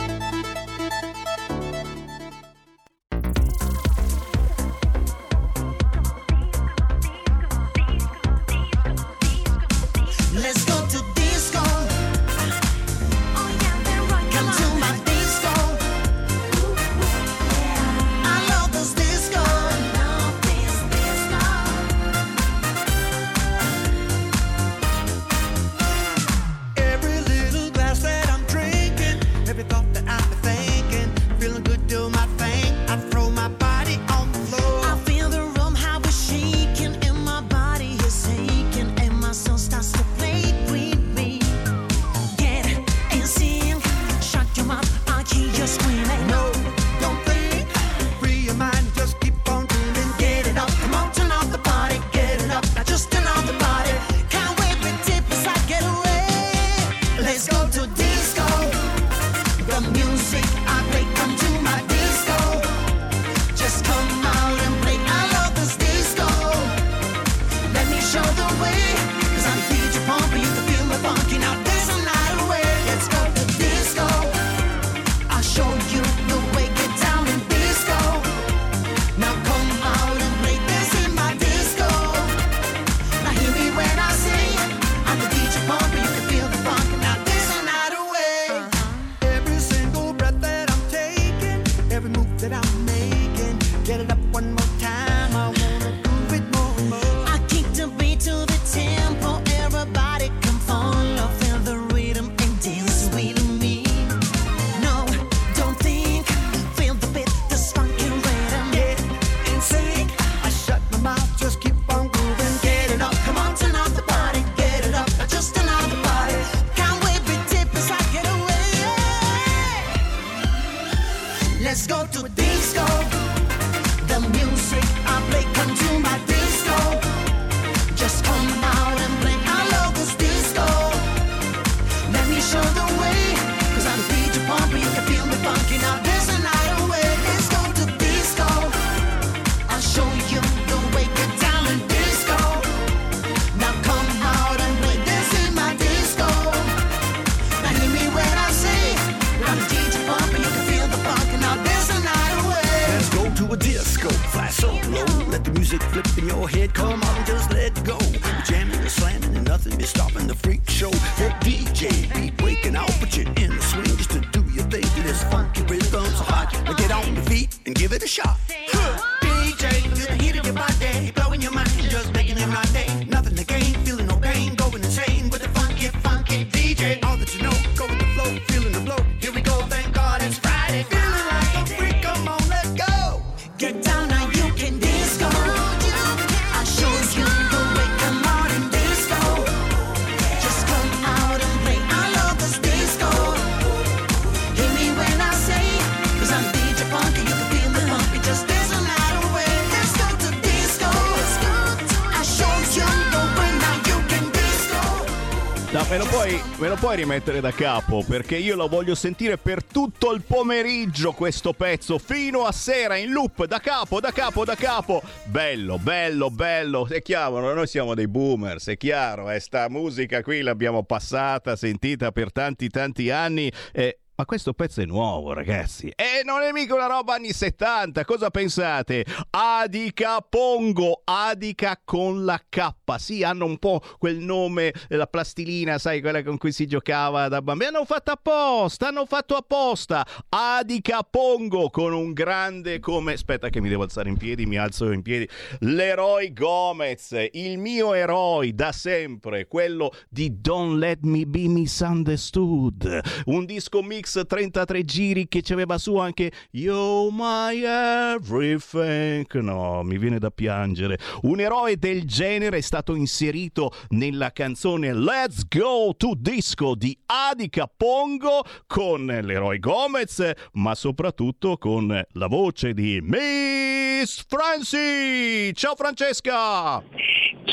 Me 206.61 206.67
lo 206.67 206.75
puoi 206.75 206.95
rimettere 206.95 207.41
da 207.41 207.51
capo 207.51 208.05
perché 208.07 208.35
io 208.35 208.55
lo 208.55 208.67
voglio 208.67 208.93
sentire 208.93 209.39
per 209.39 209.63
tutto 209.63 210.13
il 210.13 210.21
pomeriggio 210.21 211.11
questo 211.11 211.53
pezzo 211.53 211.97
fino 211.97 212.45
a 212.45 212.51
sera 212.51 212.97
in 212.97 213.11
loop 213.11 213.45
da 213.45 213.57
capo, 213.59 213.99
da 213.99 214.11
capo, 214.11 214.45
da 214.45 214.53
capo. 214.53 215.01
Bello, 215.23 215.79
bello, 215.79 216.29
bello. 216.29 216.87
È 216.87 217.01
chiaro, 217.01 217.51
noi 217.55 217.65
siamo 217.65 217.95
dei 217.95 218.07
boomers, 218.07 218.67
è 218.67 218.77
chiaro, 218.77 219.31
eh, 219.31 219.39
sta 219.39 219.69
musica 219.69 220.21
qui 220.21 220.41
l'abbiamo 220.41 220.83
passata, 220.83 221.55
sentita 221.55 222.11
per 222.11 222.31
tanti 222.31 222.69
tanti 222.69 223.09
anni 223.09 223.51
e 223.71 224.00
ma 224.21 224.25
questo 224.25 224.53
pezzo 224.53 224.81
è 224.81 224.85
nuovo, 224.85 225.33
ragazzi. 225.33 225.91
E 225.95 226.21
non 226.23 226.43
è 226.43 226.51
mica 226.51 226.75
una 226.75 226.85
roba 226.85 227.15
anni 227.15 227.33
70. 227.33 228.05
Cosa 228.05 228.29
pensate? 228.29 229.03
Adica 229.31 230.21
Pongo, 230.21 231.01
Adica 231.03 231.81
con 231.83 232.23
la 232.23 232.39
K. 232.47 232.73
Sì, 232.97 233.23
hanno 233.23 233.45
un 233.45 233.57
po' 233.57 233.81
quel 233.97 234.17
nome, 234.17 234.73
la 234.89 235.07
plastilina, 235.07 235.79
sai, 235.79 236.01
quella 236.01 236.21
con 236.23 236.37
cui 236.37 236.51
si 236.51 236.67
giocava 236.67 237.29
da 237.29 237.41
bambino. 237.41 237.69
Hanno 237.69 237.85
fatto 237.85 238.11
apposta, 238.11 238.89
hanno 238.89 239.05
fatto 239.07 239.35
apposta. 239.35 240.05
Adica 240.29 241.01
Pongo 241.01 241.69
con 241.69 241.93
un 241.93 242.13
grande 242.13 242.79
come... 242.79 243.13
Aspetta 243.13 243.49
che 243.49 243.59
mi 243.59 243.69
devo 243.69 243.83
alzare 243.83 244.09
in 244.09 244.17
piedi, 244.17 244.45
mi 244.45 244.57
alzo 244.57 244.91
in 244.91 245.01
piedi. 245.01 245.27
L'eroe 245.61 246.31
Gomez, 246.31 247.29
il 247.31 247.57
mio 247.57 247.93
eroe 247.93 248.53
da 248.53 248.71
sempre, 248.71 249.47
quello 249.47 249.91
di 250.09 250.39
Don't 250.41 250.77
Let 250.77 250.99
Me 251.03 251.25
Be 251.25 251.47
Misunderstood. 251.47 252.99
Un 253.25 253.45
disco 253.45 253.81
mix 253.81 254.10
33 254.13 254.83
giri 254.83 255.27
che 255.27 255.41
ci 255.41 255.53
aveva 255.53 255.77
su 255.77 255.95
anche 255.97 256.31
You 256.51 257.09
My 257.11 257.61
Everything. 257.63 259.25
No, 259.39 259.83
mi 259.83 259.97
viene 259.97 260.19
da 260.19 260.29
piangere. 260.31 260.97
Un 261.23 261.39
eroe 261.39 261.77
del 261.77 262.05
genere 262.05 262.57
è 262.57 262.61
stato 262.61 262.95
inserito 262.95 263.71
nella 263.89 264.31
canzone 264.31 264.93
Let's 264.93 265.47
Go 265.47 265.95
to 265.95 266.13
Disco 266.17 266.75
di 266.75 266.97
Adica 267.05 267.69
Pongo 267.75 268.43
con 268.67 269.05
l'eroe 269.05 269.59
Gomez, 269.59 270.31
ma 270.53 270.75
soprattutto 270.75 271.57
con 271.57 271.87
la 272.11 272.27
voce 272.27 272.73
di 272.73 272.99
Miss 273.01 274.25
Franci. 274.27 275.53
Ciao 275.53 275.75
Francesca! 275.75 276.83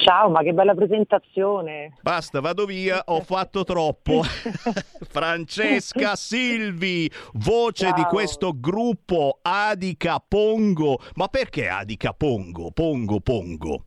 Ciao, 0.05 0.31
ma 0.31 0.43
che 0.43 0.53
bella 0.53 0.75
presentazione. 0.75 1.93
Basta, 2.01 2.41
vado 2.41 2.65
via, 2.65 3.03
ho 3.05 3.21
fatto 3.21 3.65
troppo. 3.65 4.23
Francesca 5.09 6.15
Silvi, 6.49 7.11
voce 7.35 7.87
Ciao. 7.87 7.95
di 7.95 8.03
questo 8.05 8.53
gruppo 8.59 9.39
Adica 9.43 10.19
Pongo. 10.27 10.99
Ma 11.15 11.29
perché 11.29 11.69
Adica 11.69 12.13
Pongo? 12.13 12.71
Pongo, 12.71 13.21
Pongo. 13.21 13.85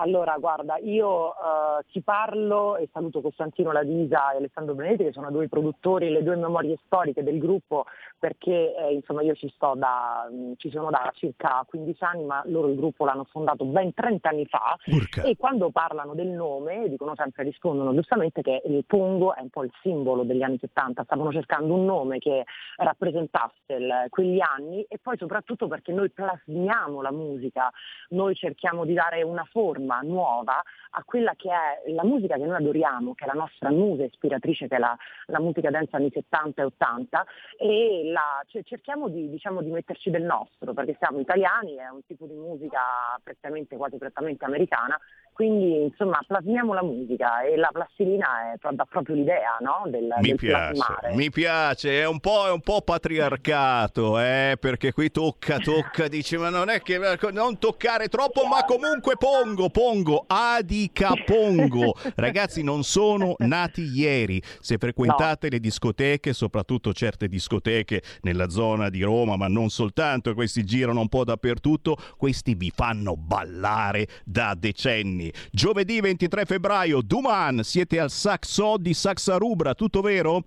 Allora, 0.00 0.34
guarda, 0.38 0.78
io 0.78 1.32
eh, 1.32 1.84
ti 1.92 2.00
parlo 2.00 2.76
e 2.76 2.88
saluto 2.90 3.20
Costantino 3.20 3.70
Ladisa 3.70 4.32
e 4.32 4.38
Alessandro 4.38 4.74
Benedetti, 4.74 5.04
che 5.04 5.12
sono 5.12 5.30
due 5.30 5.46
produttori, 5.46 6.08
le 6.08 6.22
due 6.22 6.36
memorie 6.36 6.78
storiche 6.86 7.22
del 7.22 7.38
gruppo, 7.38 7.84
perché 8.18 8.74
eh, 8.74 8.94
insomma 8.94 9.20
io 9.20 9.34
ci 9.34 9.50
sto 9.54 9.74
da, 9.76 10.26
mh, 10.30 10.52
ci 10.56 10.70
sono 10.70 10.88
da 10.88 11.10
circa 11.14 11.62
15 11.68 12.02
anni, 12.04 12.24
ma 12.24 12.42
loro 12.46 12.68
il 12.68 12.76
gruppo 12.76 13.04
l'hanno 13.04 13.24
fondato 13.24 13.66
ben 13.66 13.92
30 13.92 14.28
anni 14.30 14.46
fa 14.46 14.74
Urca. 14.86 15.22
e 15.22 15.36
quando 15.36 15.68
parlano 15.68 16.14
del 16.14 16.28
nome 16.28 16.88
dicono 16.88 17.12
sempre, 17.14 17.42
rispondono 17.42 17.92
giustamente 17.94 18.40
che 18.40 18.62
il 18.64 18.84
Pongo 18.86 19.34
è 19.34 19.42
un 19.42 19.50
po' 19.50 19.64
il 19.64 19.72
simbolo 19.82 20.22
degli 20.22 20.42
anni 20.42 20.56
70, 20.58 21.04
stavano 21.04 21.30
cercando 21.30 21.74
un 21.74 21.84
nome 21.84 22.18
che 22.18 22.44
rappresentasse 22.76 23.74
il- 23.74 24.06
quegli 24.08 24.40
anni 24.40 24.82
e 24.88 24.98
poi 24.98 25.18
soprattutto 25.18 25.68
perché 25.68 25.92
noi 25.92 26.08
plasmiamo 26.10 27.02
la 27.02 27.12
musica, 27.12 27.70
noi 28.10 28.34
cerchiamo 28.34 28.86
di 28.86 28.94
dare 28.94 29.22
una 29.22 29.46
forma 29.50 29.88
nuova 30.02 30.62
a 30.92 31.02
quella 31.04 31.34
che 31.36 31.50
è 31.50 31.90
la 31.92 32.04
musica 32.04 32.36
che 32.36 32.44
noi 32.44 32.56
adoriamo, 32.56 33.14
che 33.14 33.24
è 33.24 33.26
la 33.26 33.34
nostra 33.34 33.70
musa 33.70 34.04
ispiratrice, 34.04 34.68
che 34.68 34.76
è 34.76 34.78
la, 34.78 34.96
la 35.26 35.40
musica 35.40 35.70
dance 35.70 35.94
anni 35.96 36.10
70 36.10 36.62
e 36.62 36.64
80 36.64 37.26
e 37.58 38.02
la- 38.10 38.42
cioè, 38.46 38.62
cerchiamo 38.62 39.08
di, 39.08 39.28
diciamo, 39.28 39.62
di 39.62 39.70
metterci 39.70 40.10
del 40.10 40.22
nostro, 40.22 40.72
perché 40.72 40.96
siamo 40.98 41.20
italiani, 41.20 41.76
è 41.76 41.88
un 41.88 42.04
tipo 42.06 42.26
di 42.26 42.34
musica 42.34 42.80
prettamente, 43.22 43.76
quasi 43.76 43.98
prettamente 43.98 44.44
americana, 44.44 44.98
quindi 45.32 45.84
insomma 45.84 46.20
plasmiamo 46.26 46.74
la 46.74 46.82
musica 46.82 47.42
e 47.42 47.56
la 47.56 47.70
plastilina 47.72 48.52
è, 48.52 48.74
dà 48.74 48.84
proprio 48.84 49.14
l'idea 49.16 49.56
no? 49.60 49.88
del, 49.90 50.08
Mi 50.20 50.28
del 50.28 50.36
piace, 50.36 50.72
plasmare. 50.72 51.14
mi 51.14 51.30
piace, 51.30 52.00
è 52.00 52.06
un 52.06 52.20
po', 52.20 52.46
è 52.46 52.50
un 52.50 52.60
po' 52.60 52.82
patriarcato, 52.82 54.18
eh, 54.18 54.56
perché 54.60 54.92
qui 54.92 55.10
tocca, 55.10 55.58
tocca, 55.58 56.08
dice, 56.08 56.36
ma 56.36 56.50
non 56.50 56.68
è 56.68 56.80
che 56.82 56.98
non 57.32 57.58
toccare 57.58 58.08
troppo, 58.08 58.46
ma 58.46 58.64
comunque 58.64 59.16
pongo, 59.16 59.70
pongo, 59.70 60.24
adica 60.26 61.12
pongo. 61.24 61.94
Ragazzi, 62.16 62.62
non 62.62 62.82
sono 62.82 63.34
nati 63.38 63.82
ieri. 63.82 64.42
Se 64.60 64.76
frequentate 64.78 65.48
le 65.48 65.60
discoteche, 65.60 66.32
soprattutto 66.32 66.92
certe 66.92 67.28
discoteche 67.28 68.02
nella 68.22 68.48
zona 68.48 68.88
di 68.88 69.02
Roma, 69.02 69.36
ma 69.36 69.48
non 69.48 69.70
soltanto, 69.70 70.34
questi 70.34 70.64
girano 70.64 71.00
un 71.00 71.08
po' 71.08 71.24
dappertutto, 71.24 71.96
questi 72.16 72.54
vi 72.54 72.70
fanno 72.74 73.16
ballare 73.16 74.06
da 74.24 74.54
decenni. 74.56 75.19
Giovedì 75.50 76.00
23 76.00 76.44
febbraio, 76.44 77.00
Duman, 77.02 77.62
siete 77.64 77.98
al 77.98 78.10
Saxo 78.10 78.76
di 78.78 78.94
Saxarubra, 78.94 79.74
tutto 79.74 80.00
vero? 80.00 80.44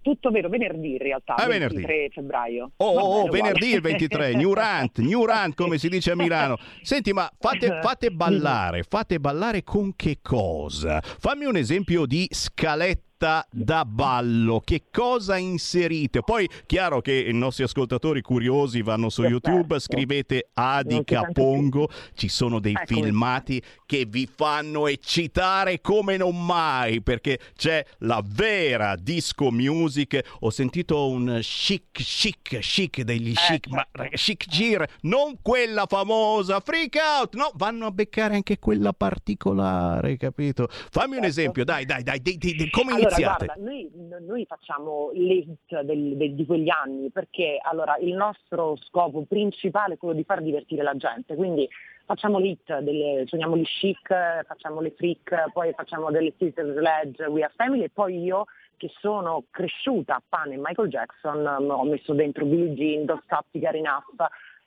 Tutto 0.00 0.30
vero, 0.30 0.48
venerdì 0.48 0.92
in 0.92 0.98
realtà, 0.98 1.34
Ah, 1.34 1.46
23 1.46 1.82
venerdì. 1.86 2.12
febbraio. 2.14 2.70
Oh, 2.76 2.86
oh, 2.86 3.20
oh, 3.22 3.28
venerdì 3.30 3.72
il 3.72 3.76
uguale. 3.78 3.98
23, 3.98 4.34
New 4.34 4.52
Rant, 4.54 4.98
New 5.00 5.24
Rant 5.24 5.54
come 5.54 5.76
si 5.76 5.88
dice 5.88 6.12
a 6.12 6.16
Milano. 6.16 6.56
Senti, 6.82 7.12
ma 7.12 7.30
fate, 7.38 7.80
fate 7.82 8.10
ballare, 8.10 8.84
fate 8.88 9.18
ballare 9.20 9.64
con 9.64 9.94
che 9.96 10.18
cosa? 10.22 11.00
Fammi 11.02 11.44
un 11.44 11.56
esempio 11.56 12.06
di 12.06 12.26
scaletta 12.30 13.06
da 13.18 13.84
ballo, 13.84 14.60
che 14.64 14.84
cosa 14.92 15.36
inserite? 15.36 16.20
Poi 16.22 16.48
chiaro 16.66 17.00
che 17.00 17.12
i 17.12 17.32
nostri 17.34 17.64
ascoltatori 17.64 18.22
curiosi 18.22 18.82
vanno 18.82 19.08
su. 19.10 19.22
YouTube, 19.28 19.78
scrivete 19.80 20.50
Adica 20.54 20.94
Non 20.94 21.04
si 21.04 21.14
sente 21.14 21.32
Pongo, 21.32 21.88
ci 22.14 22.28
sono 22.28 22.60
dei 22.60 22.76
filmati 22.86 23.60
che 23.84 24.06
vi 24.06 24.28
fanno 24.32 24.86
eccitare 24.86 25.80
come 25.80 26.16
non 26.16 26.44
mai, 26.44 27.02
perché 27.02 27.38
c'è 27.56 27.84
la 27.98 28.22
vera 28.24 28.94
disco 28.96 29.50
music. 29.50 30.20
Ho 30.40 30.50
sentito 30.50 31.08
un 31.08 31.38
chic, 31.42 31.90
chic, 31.92 32.58
chic 32.60 33.02
degli 33.02 33.34
chic, 33.34 33.66
ma 33.68 33.86
chic 34.12 34.46
gir, 34.48 34.86
non 35.02 35.38
quella 35.42 35.86
famosa 35.88 36.60
freak 36.60 36.96
out, 36.96 37.34
no, 37.34 37.50
vanno 37.54 37.86
a 37.86 37.90
beccare 37.90 38.34
anche 38.34 38.58
quella 38.58 38.92
particolare, 38.92 40.16
capito? 40.16 40.68
Fammi 40.68 41.16
un 41.16 41.24
esempio, 41.24 41.64
dai, 41.64 41.84
dai, 41.84 42.02
dai, 42.02 42.20
di, 42.20 42.36
di- 42.38 42.54
di- 42.54 42.70
come 42.70 42.92
Allora, 42.92 43.07
iniziate? 43.16 43.44
guarda, 43.44 43.62
noi, 43.62 43.90
noi 44.20 44.44
facciamo 44.46 45.10
le 45.12 45.34
hit 45.34 45.80
del- 45.80 46.34
di 46.34 46.46
quegli 46.46 46.70
anni 46.70 47.10
perché 47.10 47.58
allora, 47.62 47.96
il 47.98 48.14
nostro 48.14 48.76
scopo 48.76 49.24
principale 49.26 49.94
è 49.94 49.96
quello 49.96 50.14
di 50.14 50.24
far 50.24 50.42
divertire 50.42 50.82
la 50.82 50.96
gente, 50.96 51.34
quindi 51.34 51.68
facciamo 52.04 52.38
le 52.38 52.48
hit, 52.48 52.78
delle, 52.78 53.24
suoniamo 53.26 53.56
gli 53.56 53.64
chic, 53.64 54.44
facciamo 54.46 54.80
le 54.80 54.92
freak, 54.96 55.52
poi 55.52 55.72
facciamo 55.74 56.10
delle 56.10 56.32
Sister 56.38 56.74
Sledge, 56.76 57.24
We 57.26 57.42
Are 57.42 57.52
Family 57.54 57.84
e 57.84 57.90
poi 57.90 58.22
io 58.22 58.46
che 58.78 58.90
sono 59.00 59.44
cresciuta 59.50 60.14
a 60.14 60.22
pane 60.26 60.56
Michael 60.56 60.88
Jackson, 60.88 61.44
ho 61.46 61.84
messo 61.84 62.14
dentro 62.14 62.44
Billie 62.44 62.74
Jean, 62.74 63.04
Don't 63.04 63.22
Stop, 63.24 63.46
Enough 63.52 64.04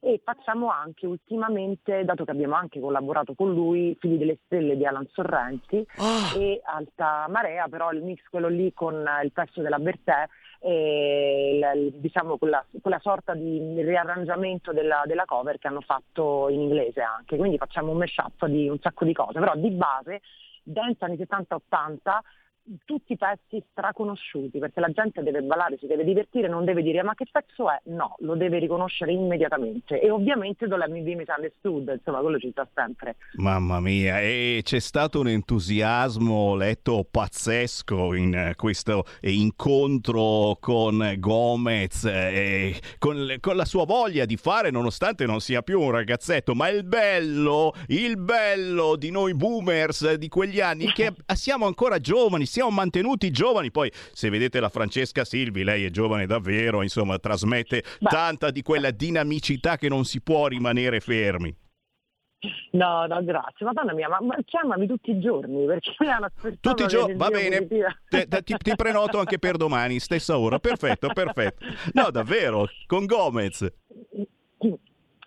e 0.04 0.20
facciamo 0.24 0.70
anche 0.70 1.06
ultimamente, 1.06 2.04
dato 2.04 2.26
che 2.26 2.32
abbiamo 2.32 2.56
anche 2.56 2.80
collaborato 2.80 3.36
con 3.36 3.54
lui, 3.54 3.96
Figli 4.00 4.18
delle 4.18 4.40
Stelle 4.46 4.76
di 4.76 4.84
Alan 4.84 5.08
Sorrenti 5.12 5.86
Ah, 5.98 6.32
e 6.34 6.60
Alta 6.64 7.28
Marea, 7.30 7.68
però 7.68 7.92
il 7.92 8.02
mix 8.02 8.24
quello 8.30 8.48
lì 8.48 8.74
con 8.74 9.08
il 9.24 9.32
pezzo 9.32 9.62
della 9.62 9.78
Bertè 9.78 10.26
e 10.60 11.52
il- 11.56 11.80
il- 11.84 11.94
diciamo 12.00 12.38
quella, 12.38 12.66
quella 12.82 13.00
sorta 13.00 13.36
di 13.36 13.82
riarrangiamento 13.84 14.72
della, 14.74 15.04
della 15.06 15.26
cover 15.26 15.60
che 15.60 15.68
hanno 15.68 15.82
fatto 15.82 16.50
in 16.50 16.62
inglese 16.62 17.02
anche, 17.02 17.38
quindi 17.38 17.58
facciamo 17.58 17.92
un 17.92 17.98
mashup 17.98 18.48
di 18.48 18.68
un 18.70 18.80
sacco 18.80 19.06
di 19.06 19.14
cose, 19.14 19.40
però 19.40 19.56
di 19.56 19.70
base 19.70 20.22
dance 20.64 21.06
anni 21.06 21.18
70-80, 21.18 22.22
tutti 22.86 23.18
pezzi 23.18 23.64
straconosciuti, 23.72 24.60
perché 24.60 24.80
la 24.80 24.90
gente 24.90 25.24
deve 25.24 25.42
ballare, 25.42 25.78
si 25.80 25.88
deve 25.88 26.04
divertire, 26.04 26.48
non 26.48 26.66
deve 26.66 26.82
dire 26.82 27.04
ma 27.04 27.16
che 27.16 27.26
pezzo 27.32 27.70
è? 27.70 27.80
No, 27.86 28.16
lo 28.20 28.36
deve 28.36 28.60
riconoscere 28.60 29.12
immediatamente. 29.12 30.00
E 30.00 30.10
ovviamente 30.10 30.68
Do 30.68 30.78
Let 30.78 30.90
Me 30.90 31.02
Be 31.02 31.16
Misunderstood, 31.16 31.94
insomma 31.98 32.20
quello 32.20 32.40
ci 32.40 32.52
sta 32.52 32.68
sempre. 32.74 33.16
Mamma 33.36 33.80
mia, 33.80 34.22
e 34.22 34.62
c'è 34.64 34.80
stato 34.80 35.20
un 35.20 35.28
entusiasmo, 35.28 36.56
letto, 36.56 37.06
pazzesco 37.10 38.14
in 38.14 38.34
eh, 38.34 38.56
questo 38.56 39.06
incontro 39.22 40.58
con 40.60 41.16
Gomez, 41.18 42.06
eh, 42.06 42.80
con, 43.00 43.36
con 43.40 43.56
la 43.56 43.66
sua 43.66 43.86
voglia 43.86 44.26
di 44.26 44.38
fare, 44.38 44.72
nonostante 44.72 45.26
non 45.26 45.40
sia 45.40 45.62
più 45.62 45.82
un 45.82 45.92
ragazzetto, 45.92 46.54
ma 46.54 46.70
il 46.70 46.84
bello, 46.84 47.74
il 47.88 48.18
bello 48.18 48.96
di 48.96 49.10
noi 49.10 49.34
boomers 49.34 50.14
di 50.14 50.28
quegli 50.28 50.60
anni, 50.60 50.92
che 50.94 51.14
siamo 51.34 51.66
ancora 51.66 52.00
giovani, 52.00 52.46
siamo 52.52 52.70
mantenuti 52.70 53.32
giovani. 53.32 53.72
Poi, 53.72 53.90
se 54.12 54.30
vedete 54.30 54.60
la 54.60 54.70
Francesca 54.70 55.24
Silvi, 55.24 55.64
lei 55.64 55.86
è 55.86 55.90
giovane 55.90 56.26
davvero, 56.26 56.82
insomma, 56.82 57.18
trasmette 57.18 57.84
tanta 58.02 58.52
di 58.52 58.62
quella 58.62 58.92
dinamicità 58.92 59.78
che 59.78 59.88
non 59.88 60.04
si 60.04 60.22
può 60.22 60.48
rimanere 60.48 61.00
fermi. 61.00 61.56
No, 62.72 63.06
no, 63.06 63.24
grazie. 63.24 63.66
Madonna 63.66 63.94
mia, 63.94 64.10
ma, 64.10 64.20
ma 64.20 64.36
chiamami 64.44 64.88
tutti 64.88 65.12
i 65.12 65.20
giorni 65.20 65.66
perché 65.66 65.94
hanno 66.08 66.26
aspettato 66.26 66.58
Tutti 66.60 66.84
i 66.84 66.88
giorni, 66.88 67.16
va 67.16 67.30
bene. 67.30 67.68
Te- 67.68 68.28
te- 68.28 68.42
ti, 68.42 68.56
ti 68.58 68.76
prenoto 68.76 69.20
anche 69.20 69.38
per 69.38 69.58
domani, 69.58 70.00
stessa 70.00 70.38
ora. 70.38 70.58
Perfetto, 70.58 71.10
perfetto. 71.14 71.66
No, 71.94 72.10
davvero, 72.10 72.68
con 72.88 73.06
Gomez. 73.06 73.72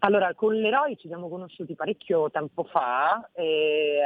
Allora, 0.05 0.35
con 0.35 0.53
l'Eroi 0.55 0.99
ci 0.99 1.09
siamo 1.09 1.31
conosciuti 1.31 1.75
parecchio 1.75 2.31
tempo 2.31 2.65
fa, 2.65 3.27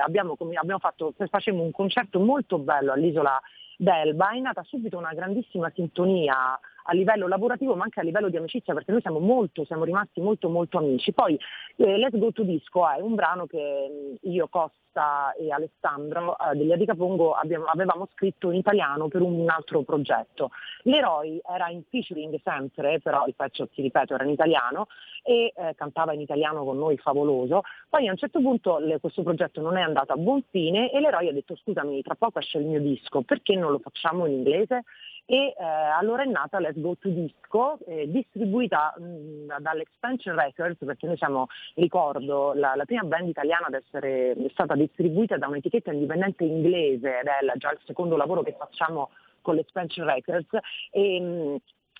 abbiamo, 0.05 0.37
abbiamo 0.55 0.79
fatto, 0.79 1.13
facemmo 1.29 1.65
un 1.65 1.73
concerto 1.73 2.21
molto 2.21 2.59
bello 2.59 2.93
all'isola 2.93 3.41
d'Elba, 3.77 4.31
è 4.31 4.39
nata 4.39 4.63
subito 4.63 4.97
una 4.97 5.13
grandissima 5.13 5.73
sintonia 5.75 6.57
a 6.91 6.95
livello 6.95 7.29
lavorativo 7.29 7.75
ma 7.75 7.85
anche 7.85 8.01
a 8.01 8.03
livello 8.03 8.29
di 8.29 8.37
amicizia 8.37 8.75
perché 8.75 8.93
noi 8.93 9.01
siamo 9.01 9.19
molto, 9.19 9.65
siamo 9.65 9.85
rimasti 9.85 10.21
molto 10.21 10.49
molto 10.49 10.79
amici. 10.79 11.13
Poi 11.13 11.39
eh, 11.77 11.97
Let's 11.99 12.19
Go 12.19 12.33
to 12.33 12.43
Disco 12.43 12.89
è 12.89 13.01
un 13.01 13.15
brano 13.15 13.47
che 13.47 14.19
io, 14.21 14.49
Costa 14.49 15.33
e 15.39 15.51
Alessandro 15.53 16.37
eh, 16.39 16.57
degli 16.57 16.73
Adica 16.73 16.95
Pongo 16.95 17.33
abbiamo- 17.35 17.67
avevamo 17.67 18.09
scritto 18.15 18.51
in 18.51 18.59
italiano 18.59 19.09
per 19.09 19.21
un 19.21 19.49
altro 19.49 19.83
progetto. 19.83 20.51
L'Eroi 20.83 21.41
era 21.47 21.69
in 21.69 21.83
featuring 21.89 22.41
sempre, 22.43 23.01
però 23.01 23.27
il 23.27 23.35
pezzo, 23.35 23.69
ti 23.69 23.83
ripeto, 23.83 24.15
era 24.15 24.25
in 24.25 24.31
italiano 24.31 24.87
e 25.23 25.53
eh, 25.55 25.75
cantava 25.77 26.15
in 26.15 26.21
italiano 26.21 26.65
con 26.65 26.79
noi 26.79 26.97
favoloso. 26.97 27.63
Poi 27.89 28.09
a 28.09 28.13
un 28.13 28.17
certo 28.17 28.41
punto 28.41 28.79
le- 28.79 28.99
questo 28.99 29.23
progetto 29.23 29.61
non 29.61 29.77
è 29.77 29.83
andato 29.83 30.15
a 30.15 30.17
buon 30.17 30.43
fine 30.51 30.91
e 30.91 31.01
l'Eroi 31.01 31.29
ha 31.29 31.33
detto 31.33 31.55
scusami, 31.55 32.01
tra 32.01 32.15
poco 32.15 32.39
esce 32.39 32.59
il 32.59 32.65
mio 32.65 32.81
disco, 32.81 33.21
perché 33.21 33.55
non 33.57 33.73
lo 33.73 33.79
facciamo 33.79 34.25
in 34.25 34.33
inglese? 34.33 34.85
E 35.31 35.55
eh, 35.59 35.63
allora 35.63 36.23
è 36.23 36.27
nata 36.27 36.59
Let's 36.59 36.81
Go 36.81 36.97
to 36.97 37.11
Disco, 37.11 37.79
eh, 37.87 38.11
distribuita 38.11 38.95
mh, 38.97 39.61
dall'Expansion 39.61 40.35
Records, 40.35 40.83
perché 40.83 41.07
noi 41.07 41.19
siamo, 41.19 41.49
ricordo, 41.75 42.55
la, 42.55 42.75
la 42.75 42.87
prima 42.87 43.03
band 43.03 43.29
italiana 43.29 43.67
ad 43.67 43.75
essere 43.75 44.35
stata 44.53 44.75
distribuita 44.75 45.37
da 45.37 45.49
un'etichetta 45.49 45.93
indipendente 45.93 46.45
inglese 46.45 47.21
ed 47.21 47.27
è 47.27 47.45
la- 47.45 47.57
già 47.57 47.71
il 47.73 47.79
secondo 47.85 48.17
lavoro 48.17 48.43
che 48.43 48.57
facciamo 48.59 49.11
con 49.43 49.55
l'Expansion 49.57 50.07
Records. 50.07 50.49
E, 50.93 51.21
mh, 51.21 51.57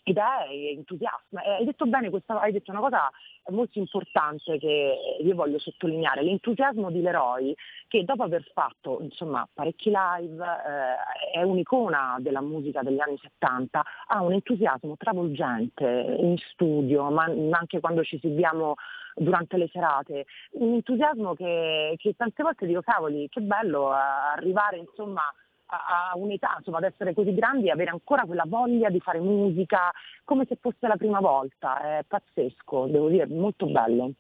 ed 0.09 0.17
è 0.17 0.49
entusiasmo. 0.77 1.41
Eh, 1.43 1.51
Hai 1.51 1.65
detto 1.65 1.87
bene, 1.87 2.11
questa, 2.11 2.41
hai 2.41 2.53
detto 2.53 2.71
una 2.71 2.81
cosa 2.81 3.11
molto 3.51 3.79
importante 3.79 4.59
che 4.59 4.97
io 5.21 5.35
voglio 5.35 5.59
sottolineare, 5.59 6.23
l'entusiasmo 6.23 6.91
di 6.91 7.01
Leroy 7.01 7.55
che 7.87 8.05
dopo 8.05 8.23
aver 8.23 8.45
fatto 8.53 8.99
insomma, 9.01 9.49
parecchi 9.53 9.91
live, 9.91 10.45
eh, 10.45 11.39
è 11.39 11.43
un'icona 11.43 12.17
della 12.21 12.43
musica 12.43 12.83
degli 12.83 13.01
anni 13.01 13.19
70, 13.19 13.83
ha 14.09 14.23
un 14.23 14.33
entusiasmo 14.33 14.97
travolgente 14.97 15.87
in 15.87 16.37
studio, 16.53 17.11
ma 17.11 17.25
anche 17.25 17.81
quando 17.81 18.03
ci 18.03 18.17
esibiamo 18.17 18.75
durante 19.15 19.57
le 19.57 19.69
serate, 19.73 20.27
un 20.53 20.75
entusiasmo 20.75 21.35
che, 21.35 21.95
che 21.97 22.15
tante 22.17 22.43
volte 22.43 22.67
dico 22.67 22.83
cavoli, 22.83 23.29
che 23.29 23.41
bello 23.41 23.93
eh, 23.93 23.99
arrivare 24.37 24.77
insomma 24.77 25.23
a 25.69 26.11
a 26.13 26.17
un'età, 26.17 26.55
insomma, 26.59 26.79
ad 26.79 26.85
essere 26.85 27.15
così 27.15 27.35
grandi 27.35 27.67
e 27.67 27.71
avere 27.71 27.91
ancora 27.91 28.25
quella 28.25 28.45
voglia 28.47 28.89
di 28.91 29.01
fare 29.01 29.21
musica 29.21 29.91
come 30.25 30.47
se 30.47 30.57
fosse 30.61 30.87
la 30.87 30.97
prima 30.97 31.21
volta. 31.21 31.99
È 31.99 32.05
pazzesco, 32.07 32.87
devo 32.87 33.09
dire, 33.09 33.27
molto 33.27 33.67
bello. 33.67 34.13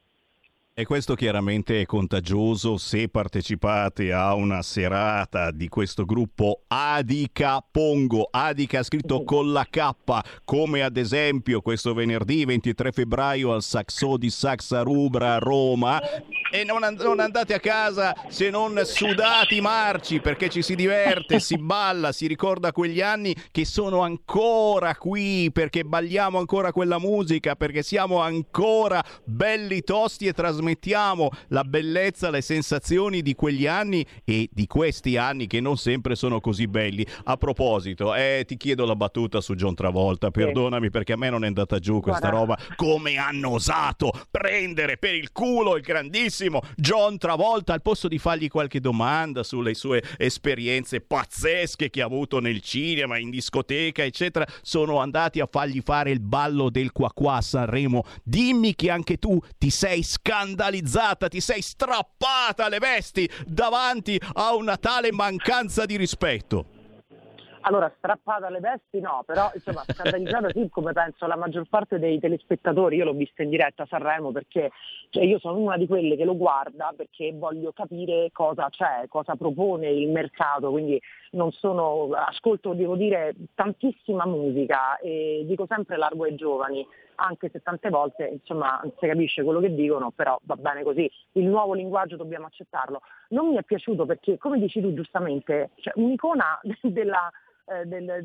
E 0.79 0.85
questo 0.87 1.17
chiaramente 1.17 1.81
è 1.81 1.87
contagioso? 1.87 2.77
Se 2.77 3.09
partecipate 3.09 4.13
a 4.13 4.35
una 4.35 4.63
serata 4.63 5.51
di 5.51 5.67
questo 5.67 6.05
gruppo 6.05 6.61
Adica 6.69 7.61
Pongo, 7.69 8.29
Adica 8.31 8.85
scritto 8.85 9.25
con 9.25 9.51
la 9.51 9.67
K, 9.69 9.91
come 10.45 10.85
ad 10.85 10.97
esempio 10.97 11.63
questo 11.63 11.95
venerdì 11.95 12.45
23 12.45 12.93
febbraio 12.93 13.53
al 13.53 13.63
Saxo 13.65 14.17
di 14.17 14.31
Saxa 14.31 14.83
Rubra 14.83 15.35
a 15.35 15.39
Roma. 15.39 16.01
E 16.53 16.63
non, 16.63 16.85
and- 16.85 17.01
non 17.01 17.19
andate 17.19 17.55
a 17.55 17.59
casa 17.59 18.15
se 18.29 18.49
non 18.49 18.81
sudati 18.85 19.61
marci 19.61 20.21
perché 20.21 20.49
ci 20.49 20.63
si 20.63 20.77
diverte, 20.77 21.41
si 21.41 21.57
balla, 21.59 22.13
si 22.13 22.29
ricorda 22.29 22.71
quegli 22.71 23.01
anni 23.01 23.35
che 23.51 23.65
sono 23.65 24.03
ancora 24.03 24.95
qui 24.95 25.51
perché 25.53 25.83
balliamo 25.83 26.39
ancora 26.39 26.71
quella 26.71 27.01
musica, 27.01 27.57
perché 27.57 27.83
siamo 27.83 28.21
ancora 28.21 29.05
belli 29.25 29.83
tosti 29.83 30.29
e 30.29 30.33
trasmettiamo 30.69 31.31
la 31.49 31.65
bellezza, 31.65 32.31
le 32.31 32.43
sensazioni 32.43 33.23
di 33.23 33.35
quegli 33.35 33.67
anni 33.67 34.05
e 34.25 34.49
di 34.53 34.67
questi 34.67 35.17
anni 35.17 35.47
che 35.47 35.61
non 35.61 35.77
sempre 35.79 36.15
sono 36.15 36.41
così 36.41 36.67
belli. 36.67 37.07
A 37.25 37.37
proposito, 37.37 38.15
eh, 38.15 38.45
ti 38.47 38.57
chiedo 38.57 38.85
la 38.85 38.97
battuta 38.97 39.41
su 39.41 39.55
John 39.55 39.75
Travolta, 39.75 40.31
perdonami 40.31 40.91
perché 40.91 41.15
a 41.15 41.17
me 41.17 41.31
non 41.31 41.45
è 41.45 41.47
andata 41.47 41.79
giù 41.79 42.01
questa 42.01 42.29
Guarda. 42.29 42.39
roba. 42.39 42.59
Come 42.77 43.17
hanno 43.17 43.51
osato 43.51 44.11
prendere 44.31 44.99
per 44.99 45.15
il 45.15 45.33
culo 45.33 45.77
il 45.77 45.83
grandissimo 45.83 46.61
John 46.77 47.17
Travolta 47.19 47.73
al 47.73 47.83
posto 47.83 48.09
di 48.09 48.19
fargli 48.19 48.49
qualche 48.49 48.81
domanda 48.81 49.43
sulle 49.43 49.75
sue 49.75 50.03
esperienze 50.17 51.01
pazzesche 51.01 51.91
che 51.91 52.03
ha 52.03 52.07
avuto 52.07 52.41
nel 52.41 52.61
cinema, 52.61 53.19
in 53.19 53.31
discoteca, 53.31 54.03
eccetera, 54.03 54.47
sono 54.63 54.99
andati 54.99 55.41
a 55.41 55.49
fargli 55.51 55.81
fare 55.83 56.11
il 56.11 56.21
ballo 56.21 56.71
del 56.71 56.93
qua 56.93 57.11
qua 57.13 57.37
a 57.37 57.41
Sanremo. 57.41 58.05
Dimmi 58.23 58.75
che 58.75 58.91
anche 58.91 59.17
tu 59.17 59.41
ti 59.57 59.71
sei 59.71 60.03
scandalizzata, 60.59 61.29
ti 61.29 61.41
sei 61.41 61.63
strappata 61.63 62.69
le 62.69 62.79
vesti 62.79 63.31
davanti 63.47 64.21
a 64.35 64.55
una 64.57 64.77
tale 64.77 65.13
mancanza 65.13 65.87
di 65.87 65.97
rispetto. 65.97 66.65
Allora, 67.61 67.93
strappata 67.97 68.47
alle 68.47 68.61
vesti 68.61 68.99
no, 69.01 69.23
però 69.27 69.51
insomma 69.53 69.85
scandalizzata 69.87 70.49
sì, 70.51 70.69
come 70.71 70.93
penso 70.93 71.27
la 71.27 71.37
maggior 71.37 71.67
parte 71.69 71.99
dei 71.99 72.19
telespettatori, 72.19 72.97
io 72.97 73.05
l'ho 73.05 73.13
vista 73.13 73.43
in 73.43 73.51
diretta 73.51 73.83
a 73.83 73.87
Sanremo 73.87 74.33
perché 74.33 74.71
cioè, 75.11 75.25
io 75.25 75.39
sono 75.39 75.59
una 75.59 75.77
di 75.77 75.87
quelle 75.87 76.17
che 76.17 76.25
lo 76.25 76.37
guarda 76.37 76.93
perché 76.97 77.33
voglio 77.35 77.73
capire 77.73 78.31
cosa 78.33 78.69
c'è, 78.71 79.05
cosa 79.09 79.37
propone 79.37 79.91
il 79.91 80.09
mercato, 80.09 80.71
quindi 80.71 81.01
non 81.33 81.53
sono, 81.53 82.11
ascolto, 82.13 82.73
devo 82.75 82.97
dire, 82.97 83.35
tantissima 83.55 84.27
musica 84.27 84.99
e 84.99 85.45
dico 85.47 85.67
sempre 85.67 85.97
largo 85.97 86.25
ai 86.25 86.35
giovani, 86.35 86.87
anche 87.17 87.49
se 87.51 87.61
tante 87.63 87.91
volte 87.91 88.27
insomma 88.27 88.81
si 88.99 89.07
capisce 89.07 89.43
quello 89.43 89.61
che 89.61 89.75
dicono, 89.75 90.11
però 90.11 90.39
va 90.45 90.57
bene 90.57 90.83
così, 90.83 91.11
il 91.33 91.47
nuovo 91.47 91.75
linguaggio 91.75 92.17
dobbiamo 92.17 92.47
accettarlo. 92.47 93.01
Non 93.31 93.49
mi 93.49 93.57
è 93.57 93.63
piaciuto 93.63 94.07
perché, 94.07 94.39
come 94.39 94.59
dici 94.59 94.81
tu 94.81 94.95
giustamente, 94.95 95.71
cioè, 95.77 95.93
un'icona 95.97 96.61
della 96.83 97.31
eh, 97.71 97.85
del, 97.85 98.25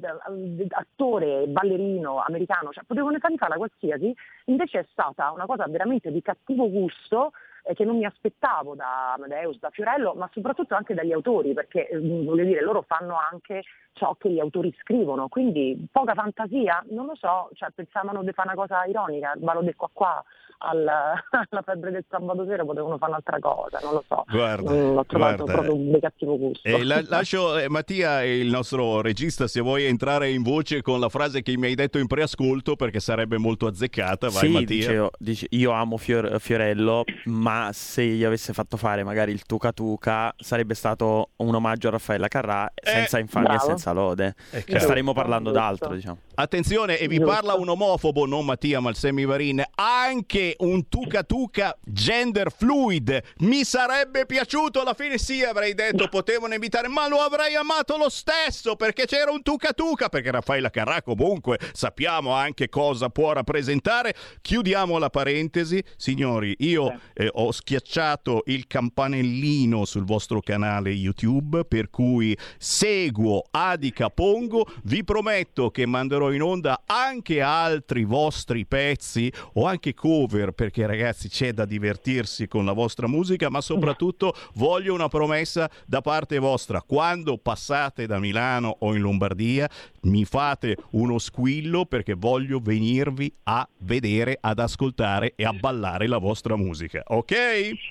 ballerino 1.48 2.24
americano, 2.26 2.72
cioè 2.72 2.84
potevano 2.86 3.18
fargli 3.20 3.38
fare 3.38 3.52
la 3.52 3.58
qualsiasi, 3.58 4.16
invece 4.46 4.80
è 4.80 4.86
stata 4.92 5.32
una 5.32 5.46
cosa 5.46 5.66
veramente 5.68 6.12
di 6.12 6.22
cattivo 6.22 6.70
gusto 6.70 7.32
eh, 7.64 7.74
che 7.74 7.86
non 7.86 7.98
mi 7.98 8.06
aspettavo 8.06 8.76
da 8.76 9.14
Amadeus, 9.14 9.60
da 9.60 9.70
Fiorello, 9.70 10.14
ma 10.14 10.30
soprattutto 10.32 10.76
anche 10.76 10.94
dagli 10.94 11.12
autori, 11.12 11.54
perché 11.54 11.88
eh, 11.88 12.00
voglio 12.00 12.44
dire, 12.44 12.62
loro 12.62 12.84
fanno 12.84 13.16
anche 13.16 13.64
ciò 13.94 14.16
che 14.16 14.30
gli 14.30 14.40
autori 14.40 14.74
scrivono, 14.80 15.28
quindi 15.28 15.88
poca 15.92 16.14
fantasia, 16.14 16.84
non 16.90 17.06
lo 17.06 17.16
so, 17.16 17.50
cioè, 17.54 17.70
pensavano 17.72 18.24
di 18.24 18.32
fare 18.32 18.50
una 18.50 18.58
cosa 18.58 18.86
ironica, 18.86 19.34
il 19.36 19.42
ballo 19.42 19.62
del 19.62 19.76
qua 19.76 19.90
qua 19.92 20.24
al- 20.64 20.88
alla 21.50 21.62
febbre 21.64 21.92
del 21.92 22.06
sabato 22.10 22.46
sera 22.46 22.64
potevano 22.66 22.98
fare 22.98 23.12
un'altra 23.12 23.38
cosa, 23.40 23.80
non 23.84 23.94
lo 23.94 24.04
so. 24.08 24.24
Guarda, 24.30 24.72
Mm, 24.72 24.94
l'ho 24.96 25.06
trovato 25.06 25.44
guarda. 25.44 25.62
proprio 25.62 25.92
di 25.94 26.00
cattivo 26.00 26.38
gusto. 26.38 26.68
E 26.68 26.84
la- 26.84 27.04
lascio 27.08 27.58
eh, 27.58 27.70
Mattia, 27.70 28.24
il 28.24 28.50
nostro 28.50 29.02
regista, 29.02 29.48
se 29.48 29.60
vuoi 29.62 29.84
entrare 29.86 30.30
in 30.30 30.42
voce 30.42 30.82
con 30.82 31.00
la 31.00 31.10
frase 31.10 31.42
che 31.42 31.56
mi 31.58 31.68
hai 31.68 31.76
detto 31.76 31.98
in 31.98 32.08
preascolto 32.08 32.76
perché 32.76 33.00
sarebbe 33.00 33.38
molto 33.38 33.68
azzeccata. 33.68 34.30
Vai 34.30 34.38
sì, 34.40 34.48
Mattia. 34.50 34.66
dicevo, 34.76 35.12
dice- 35.18 35.48
io 35.50 35.72
amo 35.72 35.98
Fior- 35.98 36.40
Fiorello, 36.40 37.04
ma 37.26 37.70
se 37.74 38.04
gli 38.06 38.24
avesse 38.24 38.54
fatto 38.54 38.78
fare 38.78 39.04
magari 39.04 39.32
il 39.32 39.44
Tuca 39.44 39.72
Tuca 39.72 40.34
sarebbe 40.38 40.74
stato 40.74 41.30
un 41.38 41.54
omaggio 41.56 41.88
a 41.90 41.92
Raffaella 41.92 42.28
Carrà 42.28 42.72
senza 42.82 43.20
infamia 43.20 43.50
bravo. 43.50 43.64
e 43.64 43.68
senza 43.68 43.92
lode. 43.92 44.36
Eh, 44.52 44.62
staremo 44.62 45.12
giusto, 45.12 45.14
parlando 45.14 45.50
giusto. 45.52 45.66
d'altro, 45.66 45.94
diciamo. 45.96 46.18
Attenzione, 46.36 46.98
e 46.98 47.08
vi 47.08 47.18
Giusto. 47.18 47.32
parla 47.32 47.54
un 47.56 47.70
omofobo, 47.70 48.26
non 48.26 48.46
Mattia 48.46 48.80
Malsemi 48.80 49.26
Varin, 49.26 49.62
anche 49.76 50.53
un 50.60 50.88
tuca 50.88 51.24
tuca 51.24 51.78
gender 51.84 52.52
fluid. 52.52 53.22
Mi 53.40 53.64
sarebbe 53.64 54.26
piaciuto 54.26 54.82
alla 54.82 54.94
fine 54.94 55.18
sì, 55.18 55.44
avrei 55.44 55.74
detto 55.74 56.08
potevano 56.08 56.54
invitare, 56.54 56.88
ma 56.88 57.08
lo 57.08 57.18
avrei 57.18 57.56
amato 57.56 57.98
lo 57.98 58.10
stesso 58.10 58.76
perché 58.76 59.06
c'era 59.06 59.32
un 59.32 59.42
tuca 59.42 59.74
tuca, 59.74 60.10
perché 60.10 60.32
Raffaella 60.32 60.70
Carrà 60.70 61.02
comunque 61.02 61.60
sappiamo 61.72 62.34
anche 62.34 62.70
cosa 62.70 63.10
può 63.10 63.32
rappresentare. 63.34 64.16
Chiudiamo 64.42 64.98
la 64.98 65.10
parentesi, 65.10 65.84
signori, 65.96 66.56
io 66.60 67.00
eh, 67.14 67.30
ho 67.32 67.52
schiacciato 67.52 68.44
il 68.46 68.68
campanellino 68.68 69.86
sul 69.86 70.06
vostro 70.06 70.42
canale 70.42 70.90
YouTube 70.90 71.66
per 71.66 71.90
cui 71.90 72.38
seguo 72.58 73.44
Adica 73.52 74.10
Pongo, 74.10 74.68
vi 74.84 75.04
prometto 75.04 75.70
che 75.70 75.86
manderò 75.86 76.32
in 76.32 76.42
onda 76.42 76.84
anche 76.86 77.42
altri 77.42 78.04
vostri 78.04 78.66
pezzi 78.66 79.32
o 79.54 79.66
anche 79.66 79.94
cover 79.94 80.43
perché 80.52 80.86
ragazzi 80.86 81.30
c'è 81.30 81.54
da 81.54 81.66
divertirsi 81.66 82.48
con 82.48 82.66
la 82.66 82.74
vostra 82.74 83.08
musica, 83.08 83.50
ma 83.50 83.62
soprattutto 83.62 84.36
voglio 84.56 84.94
una 84.94 85.08
promessa 85.08 85.70
da 85.86 86.02
parte 86.02 86.40
vostra. 86.40 86.82
Quando 86.82 87.38
passate 87.38 88.06
da 88.06 88.20
Milano 88.20 88.76
o 88.80 88.94
in 88.94 89.02
Lombardia, 89.02 89.70
mi 90.04 90.26
fate 90.26 90.78
uno 90.92 91.18
squillo 91.18 91.86
perché 91.86 92.14
voglio 92.14 92.60
venirvi 92.62 93.34
a 93.44 93.68
vedere, 93.80 94.38
ad 94.40 94.60
ascoltare 94.60 95.34
e 95.36 95.46
a 95.46 95.54
ballare 95.54 96.08
la 96.08 96.18
vostra 96.18 96.56
musica, 96.56 97.04
ok? 97.06 97.34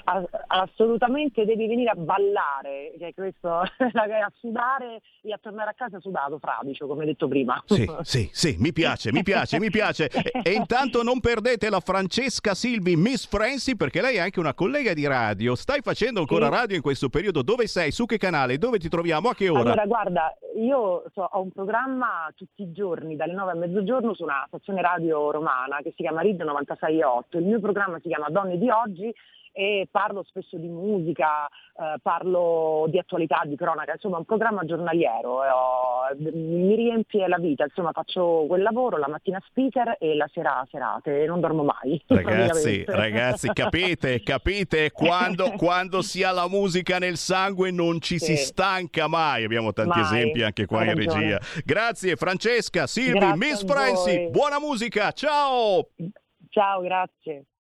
As- 0.05 0.25
assolutamente 0.47 1.45
devi 1.45 1.67
venire 1.67 1.91
a 1.91 1.95
ballare, 1.95 2.93
che 2.99 3.09
è 3.09 3.15
questo, 3.15 3.49
a 3.61 4.33
sudare 4.39 5.01
e 5.23 5.33
a 5.33 5.39
tornare 5.41 5.71
a 5.71 5.75
casa 5.75 6.01
sudato, 6.01 6.39
fradicio, 6.39 6.87
come 6.87 7.05
detto 7.05 7.29
prima. 7.29 7.63
Sì, 7.67 7.91
sì, 8.03 8.29
sì, 8.33 8.57
mi 8.59 8.73
piace, 8.73 9.13
mi 9.13 9.23
piace, 9.23 9.59
mi 9.59 9.71
piace. 9.71 10.09
E, 10.09 10.31
e 10.43 10.51
intanto 10.53 11.03
non 11.03 11.21
perdete 11.21 11.71
la 11.71 11.81
Francesca 11.81 12.55
Silvi, 12.55 12.97
Miss 12.97 13.27
Franci, 13.27 13.77
perché 13.77 14.01
lei 14.01 14.17
è 14.17 14.21
anche 14.21 14.41
una 14.41 14.55
collega 14.55 14.93
di 14.93 15.07
radio. 15.07 15.55
Stai 15.55 15.81
facendo 15.83 16.21
ancora 16.21 16.47
Sì. 16.47 16.53
radio 16.53 16.77
in 16.77 16.83
questo 16.83 17.09
periodo? 17.09 17.43
Dove 17.43 17.67
sei? 17.67 17.91
Su 17.93 18.07
che 18.07 18.19
canale? 18.19 18.59
Dove 18.59 18.79
ti 18.79 18.89
troviamo? 18.89 19.29
A 19.29 19.35
che 19.35 19.49
ora? 19.49 19.61
Allora, 19.61 19.87
guarda, 19.87 20.37
io 20.57 21.05
so- 21.15 21.29
ho 21.31 21.41
un 21.41 21.51
programma 21.51 22.02
tutti 22.35 22.63
i 22.63 22.73
giorni 22.73 23.17
dalle 23.17 23.35
9 23.35 23.53
a 23.53 23.55
mezzogiorno 23.55 24.15
su 24.15 24.23
una 24.23 24.45
stazione 24.47 24.83
radio 24.83 25.31
romana 25.31 25.79
che 25.83 25.91
si 25.91 26.03
chiama 26.03 26.21
RID 26.21 26.43
96.8. 26.43 27.39
Il 27.39 27.45
mio 27.45 27.61
programma 27.61 27.99
si 28.01 28.09
chiama 28.09 28.29
Donne 28.29 28.59
di 28.59 28.69
oggi 28.69 29.13
e 29.53 29.87
parlo 29.91 30.23
spesso 30.25 30.57
di 30.57 30.67
musica, 30.69 31.47
eh, 31.47 31.99
parlo 32.03 32.87
di 32.89 32.99
attualità, 32.99 33.43
di 33.45 33.55
cronaca, 33.57 33.93
insomma 33.93 34.17
un 34.19 34.25
programma 34.25 34.65
giornaliero. 34.65 35.45
e 35.45 35.49
ho- 35.49 35.91
mi 36.33 36.75
riempie 36.75 37.29
la 37.29 37.39
vita, 37.39 37.65
insomma 37.65 37.93
faccio 37.93 38.45
quel 38.49 38.63
lavoro, 38.63 38.97
la 38.99 39.09
mattina 39.09 39.41
speaker 39.47 39.97
e 39.99 40.15
la 40.17 40.29
sera 40.33 40.67
serate 40.71 41.23
e 41.23 41.27
non 41.27 41.41
dormo 41.41 41.63
mai. 41.65 42.03
Ragazzi, 42.09 42.85
ragazzi, 42.87 43.53
capite, 43.53 44.21
capite? 44.25 44.91
Quando, 44.91 45.53
quando 45.53 46.03
si 46.03 46.23
ha 46.23 46.31
la 46.33 46.49
musica 46.49 46.99
nel 46.99 47.17
sangue 47.17 47.71
non 47.71 48.01
ci 48.01 48.19
si 48.19 48.37
Sì. 48.37 48.45
stanca 48.45 49.07
mai. 49.09 49.45
Abbiamo 49.45 49.73
tanti 49.73 49.99
Mai, 49.99 50.03
esempi 50.03 50.43
anche 50.43 50.67
qua 50.67 50.85
in 50.85 50.95
regia. 50.95 51.39
Grazie 51.65 52.17
Francesca, 52.17 52.87
Silvi, 52.87 53.19
Grazie 53.19 53.37
Miss 53.37 53.65
Franci, 53.65 54.29
buona 54.31 54.59
musica, 54.59 55.11
ciao! 55.13 55.89
Ciao, 56.51 56.81
grazie. 56.83 57.45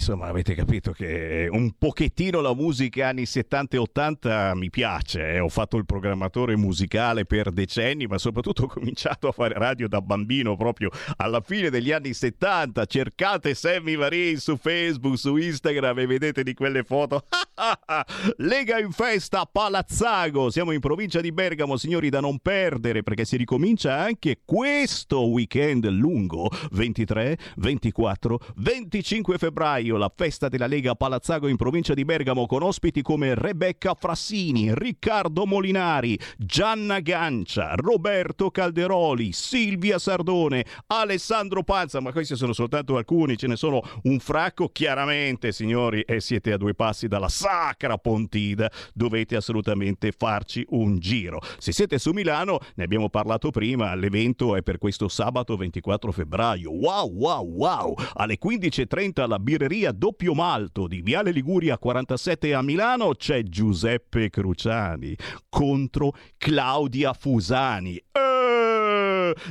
Insomma, 0.00 0.28
avete 0.28 0.54
capito 0.54 0.92
che 0.92 1.46
un 1.50 1.72
pochettino 1.76 2.40
la 2.40 2.54
musica 2.54 3.08
anni 3.08 3.26
70 3.26 3.76
e 3.76 3.78
80 3.80 4.54
mi 4.54 4.70
piace. 4.70 5.34
eh. 5.34 5.40
Ho 5.40 5.50
fatto 5.50 5.76
il 5.76 5.84
programmatore 5.84 6.56
musicale 6.56 7.26
per 7.26 7.50
decenni, 7.50 8.06
ma 8.06 8.16
soprattutto 8.16 8.62
ho 8.62 8.66
cominciato 8.66 9.28
a 9.28 9.32
fare 9.32 9.58
radio 9.58 9.88
da 9.88 10.00
bambino 10.00 10.56
proprio 10.56 10.88
alla 11.18 11.42
fine 11.42 11.68
degli 11.68 11.92
anni 11.92 12.14
70. 12.14 12.86
Cercate 12.86 13.52
Sammy 13.52 13.94
Varin 13.94 14.38
su 14.38 14.56
Facebook, 14.56 15.18
su 15.18 15.36
Instagram 15.36 15.98
e 15.98 16.06
vedete 16.06 16.42
di 16.44 16.54
quelle 16.54 16.82
foto. 16.82 17.26
Lega 18.38 18.78
in 18.78 18.92
festa 18.92 19.40
a 19.40 19.48
Palazzago. 19.52 20.48
Siamo 20.48 20.72
in 20.72 20.80
provincia 20.80 21.20
di 21.20 21.30
Bergamo, 21.30 21.76
signori, 21.76 22.08
da 22.08 22.20
non 22.20 22.38
perdere 22.38 23.02
perché 23.02 23.26
si 23.26 23.36
ricomincia 23.36 23.98
anche 23.98 24.40
questo 24.46 25.26
weekend 25.26 25.86
lungo 25.88 26.48
23, 26.70 27.36
24, 27.56 28.40
25 28.56 29.36
febbraio. 29.36 29.88
La 29.96 30.12
festa 30.14 30.48
della 30.48 30.66
Lega 30.66 30.94
Palazzago 30.94 31.48
in 31.48 31.56
provincia 31.56 31.94
di 31.94 32.04
Bergamo 32.04 32.46
con 32.46 32.62
ospiti 32.62 33.02
come 33.02 33.34
Rebecca 33.34 33.94
Frassini, 33.94 34.74
Riccardo 34.74 35.46
Molinari, 35.46 36.18
Gianna 36.36 37.00
Gancia, 37.00 37.74
Roberto 37.74 38.50
Calderoli, 38.50 39.32
Silvia 39.32 39.98
Sardone, 39.98 40.64
Alessandro 40.86 41.62
Panza. 41.62 42.00
Ma 42.00 42.12
questi 42.12 42.36
sono 42.36 42.52
soltanto 42.52 42.96
alcuni, 42.96 43.36
ce 43.36 43.46
ne 43.46 43.56
sono 43.56 43.82
un 44.02 44.18
fracco. 44.18 44.68
Chiaramente, 44.68 45.52
signori, 45.52 46.02
e 46.02 46.20
siete 46.20 46.52
a 46.52 46.56
due 46.56 46.74
passi 46.74 47.08
dalla 47.08 47.28
Sacra 47.28 47.98
Pontida, 47.98 48.70
dovete 48.92 49.36
assolutamente 49.36 50.12
farci 50.12 50.64
un 50.70 50.98
giro. 50.98 51.40
Se 51.58 51.72
siete 51.72 51.98
su 51.98 52.12
Milano, 52.12 52.58
ne 52.74 52.84
abbiamo 52.84 53.08
parlato 53.08 53.50
prima, 53.50 53.94
l'evento 53.94 54.56
è 54.56 54.62
per 54.62 54.78
questo 54.78 55.08
sabato 55.08 55.56
24 55.56 56.12
febbraio. 56.12 56.70
Wow, 56.70 57.10
wow, 57.12 57.46
wow! 57.46 57.94
Alle 58.14 58.38
15.30 58.38 59.20
alla 59.22 59.38
birreria 59.38 59.79
Doppio 59.88 60.34
Malto 60.34 60.86
di 60.86 61.00
Viale 61.00 61.30
Liguria 61.30 61.78
47 61.78 62.52
a 62.54 62.62
Milano 62.62 63.14
c'è 63.14 63.42
Giuseppe 63.42 64.28
Cruciani 64.28 65.16
contro 65.48 66.12
Claudia 66.36 67.14
Fusani. 67.14 67.96
Eh, 67.96 68.29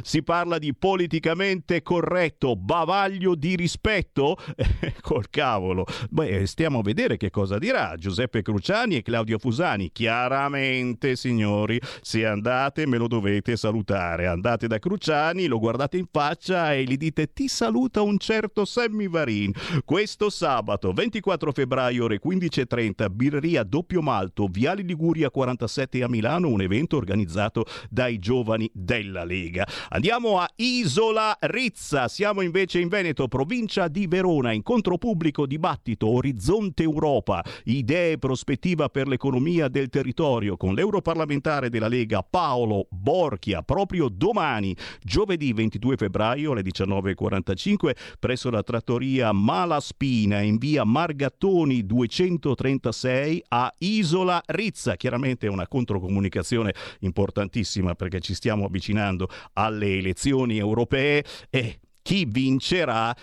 Si 0.02 0.24
parla 0.24 0.58
di 0.58 0.74
politicamente 0.74 1.82
corretto, 1.82 2.56
bavaglio 2.56 3.36
di 3.36 3.56
rispetto? 3.56 4.38
Eh, 4.82 4.94
Col 5.02 5.30
cavolo. 5.30 5.86
Beh, 6.10 6.46
stiamo 6.46 6.80
a 6.80 6.82
vedere 6.84 7.18
che 7.18 7.30
cosa 7.30 7.58
dirà 7.58 7.96
Giuseppe 7.98 8.42
Cruciani 8.42 8.98
e 8.98 9.02
Claudio 9.02 9.38
Fusani. 9.38 9.92
Chiaramente, 9.92 11.16
signori, 11.16 11.80
se 12.02 12.26
andate 12.26 12.86
me 12.86 12.98
lo 12.98 13.08
dovete 13.08 13.58
salutare. 13.58 14.28
Andate 14.28 14.68
da 14.68 14.80
Cruciani, 14.80 15.48
lo 15.48 15.60
guardate 15.60 15.98
in 15.98 16.06
faccia 16.10 16.74
e 16.74 16.84
gli 16.84 16.98
dite 16.98 17.34
ti 17.34 17.48
saluta 17.48 18.02
un 18.02 18.18
certo 18.18 18.66
Sammy 18.66 19.10
Varin. 19.10 19.52
Questo 19.84 20.30
sabato 20.30 20.92
24 20.92 21.52
febbraio 21.52 22.06
ore 22.06 22.20
15.30 22.24 23.10
birreria 23.10 23.64
Doppio 23.64 24.02
Malto, 24.02 24.48
Viali 24.48 24.84
Liguria 24.84 25.30
47 25.30 26.04
a 26.04 26.10
Milano, 26.10 26.48
un 26.48 26.62
evento 26.62 26.98
organizzato 26.98 27.66
dai 27.90 28.20
giovani 28.20 28.70
della 28.74 29.24
Lega. 29.24 29.68
Andiamo 29.90 30.40
a 30.40 30.50
Isola 30.56 31.38
Rizza, 31.42 32.08
siamo 32.08 32.42
invece 32.42 32.80
in 32.80 32.88
Veneto, 32.88 33.28
provincia 33.28 33.88
di 33.88 34.08
Verona, 34.08 34.52
incontro 34.52 34.98
pubblico, 34.98 35.46
dibattito, 35.46 36.08
Orizzonte 36.08 36.84
Europa, 36.84 37.44
idee 37.66 38.14
e 38.14 38.18
prospettiva 38.18 38.90
per 38.90 39.08
l'economia 39.08 39.68
del 39.68 39.90
territorio. 39.90 40.58
Con 40.58 40.74
l'europarlamentare 40.74 41.70
della 41.70 41.88
Lega 41.88 42.24
Paolo 42.24 42.88
Borchia, 42.90 43.62
proprio 43.62 44.10
domani, 44.10 44.76
giovedì 45.02 45.54
22 45.54 45.98
febbraio 45.98 46.52
alle 46.52 46.62
19.45 46.62 47.96
presso 48.20 48.50
la 48.50 48.64
trattoria 48.64 49.32
Malaspina 49.32 50.42
in 50.42 50.58
via 50.58 50.84
Margattoni 50.84 51.86
236 51.86 53.44
a 53.50 53.74
Isola 53.80 54.42
Rizza. 54.48 54.96
Chiaramente 54.96 55.48
una 55.48 55.68
controcomunicazione 55.68 56.74
importantissima 57.00 57.96
perché 57.96 58.20
ci 58.20 58.34
stiamo 58.34 58.66
avvicinando 58.66 59.30
alle 59.64 59.97
elezioni 59.97 60.57
europee 60.57 61.24
e 61.49 61.80
chi 62.01 62.26
vincerà 62.26 63.16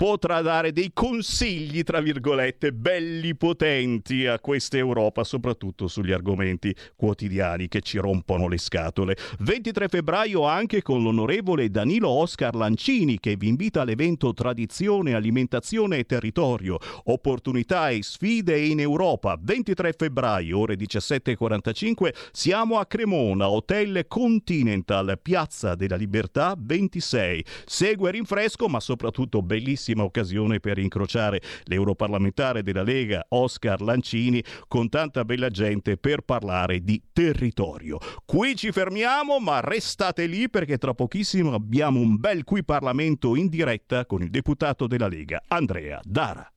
potrà 0.00 0.40
dare 0.40 0.72
dei 0.72 0.92
consigli, 0.94 1.82
tra 1.82 2.00
virgolette, 2.00 2.72
belli 2.72 3.36
potenti 3.36 4.24
a 4.24 4.38
questa 4.38 4.78
Europa, 4.78 5.24
soprattutto 5.24 5.88
sugli 5.88 6.10
argomenti 6.10 6.74
quotidiani 6.96 7.68
che 7.68 7.82
ci 7.82 7.98
rompono 7.98 8.48
le 8.48 8.56
scatole. 8.56 9.14
23 9.40 9.88
febbraio 9.88 10.46
anche 10.46 10.80
con 10.80 11.02
l'onorevole 11.02 11.68
Danilo 11.68 12.08
Oscar 12.08 12.54
Lancini 12.54 13.20
che 13.20 13.36
vi 13.36 13.48
invita 13.48 13.82
all'evento 13.82 14.32
Tradizione, 14.32 15.12
Alimentazione 15.12 15.98
e 15.98 16.04
Territorio, 16.04 16.78
opportunità 17.04 17.90
e 17.90 18.02
sfide 18.02 18.58
in 18.58 18.80
Europa. 18.80 19.38
23 19.38 19.92
febbraio, 19.92 20.60
ore 20.60 20.76
17.45, 20.76 22.14
siamo 22.32 22.78
a 22.78 22.86
Cremona, 22.86 23.50
Hotel 23.50 24.06
Continental, 24.08 25.18
Piazza 25.20 25.74
della 25.74 25.96
Libertà 25.96 26.56
26. 26.58 27.44
Segue 27.66 28.10
rinfresco, 28.12 28.66
ma 28.66 28.80
soprattutto 28.80 29.42
bellissima 29.90 30.04
occasione 30.04 30.60
per 30.60 30.78
incrociare 30.78 31.40
l'europarlamentare 31.64 32.62
della 32.62 32.82
Lega 32.82 33.24
Oscar 33.28 33.80
Lancini 33.80 34.42
con 34.68 34.88
tanta 34.88 35.24
bella 35.24 35.48
gente 35.48 35.96
per 35.96 36.22
parlare 36.22 36.80
di 36.80 37.02
territorio. 37.12 37.98
Qui 38.24 38.56
ci 38.56 38.72
fermiamo, 38.72 39.38
ma 39.38 39.60
restate 39.60 40.26
lì 40.26 40.48
perché 40.48 40.78
tra 40.78 40.94
pochissimo 40.94 41.54
abbiamo 41.54 42.00
un 42.00 42.16
bel 42.16 42.44
qui 42.44 42.64
Parlamento 42.64 43.36
in 43.36 43.48
diretta 43.48 44.06
con 44.06 44.22
il 44.22 44.30
deputato 44.30 44.86
della 44.86 45.08
Lega 45.08 45.42
Andrea 45.48 46.00
Dara. 46.02 46.50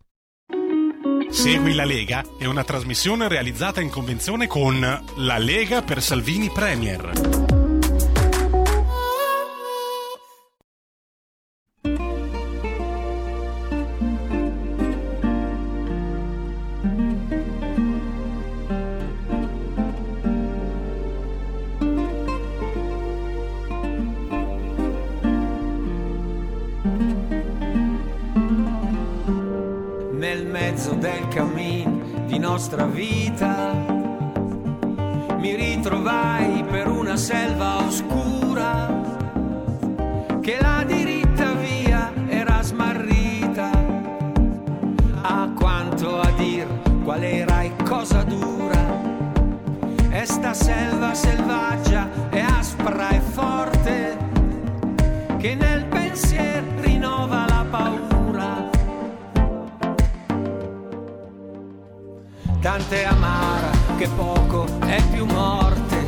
Segui 1.29 1.73
la 1.73 1.85
Lega 1.85 2.23
è 2.37 2.45
una 2.45 2.63
trasmissione 2.63 3.27
realizzata 3.27 3.81
in 3.81 3.89
convenzione 3.89 4.45
con 4.45 4.79
La 5.17 5.37
Lega 5.39 5.81
per 5.81 6.01
Salvini 6.01 6.49
Premier. 6.51 7.52
Nel 30.23 30.45
mezzo 30.45 30.93
del 30.93 31.27
cammin 31.27 32.27
di 32.27 32.39
nostra 32.39 32.85
vita. 32.85 33.73
Mi 35.37 35.53
ritrovai 35.53 36.63
per 36.63 36.87
una 36.87 37.17
selva 37.17 37.83
oscura 37.83 39.01
che 40.39 40.57
la 40.61 40.85
diritta 40.87 41.51
via 41.55 42.13
era 42.29 42.61
smarrita. 42.61 43.69
A 45.23 45.51
quanto 45.59 46.21
a 46.21 46.31
dir 46.37 46.67
qual 47.03 47.21
era 47.21 47.61
e 47.63 47.73
cosa 47.83 48.23
dura. 48.23 48.81
E 50.09 50.25
sta 50.25 50.53
selva 50.53 51.13
selvaggia 51.13 52.07
e 52.29 52.39
aspra 52.39 53.09
e 53.09 53.19
forte 53.19 54.17
che 55.37 55.53
nel 55.55 55.83
tante 62.63 63.03
amara 63.03 63.71
che 63.97 64.07
poco 64.15 64.65
è 64.85 65.03
più 65.11 65.25
morte. 65.25 66.05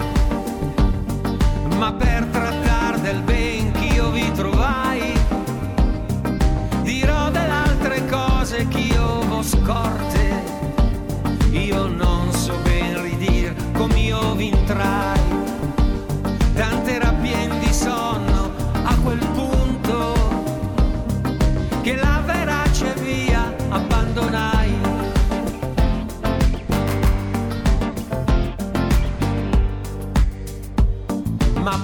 Ma 1.75 1.91
per 1.91 2.23
trattar 2.31 2.97
del 2.99 3.21
ben 3.23 3.73
ch'io 3.73 4.09
vi 4.11 4.31
trovai, 4.31 5.13
dirò 6.81 7.29
delle 7.29 7.49
altre 7.49 8.05
cose 8.05 8.69
ch'io 8.69 9.19
vo 9.27 9.43
scorte. 9.43 10.43
Io 11.51 11.87
non 11.87 12.31
so 12.31 12.53
ben 12.63 13.01
ridir 13.01 13.53
come 13.73 13.99
io 13.99 14.33
vintrai, 14.35 15.19
tante 16.53 16.99
rabbien 16.99 17.59
di 17.59 17.73
sonno 17.73 18.53
a 18.81 18.95
quel 19.03 19.25
punto 19.33 20.13
che 21.81 21.95
la 21.97 22.21
verace 22.25 22.93
via 23.01 23.53
abbandonai. 23.67 24.54
Ma 31.65 31.77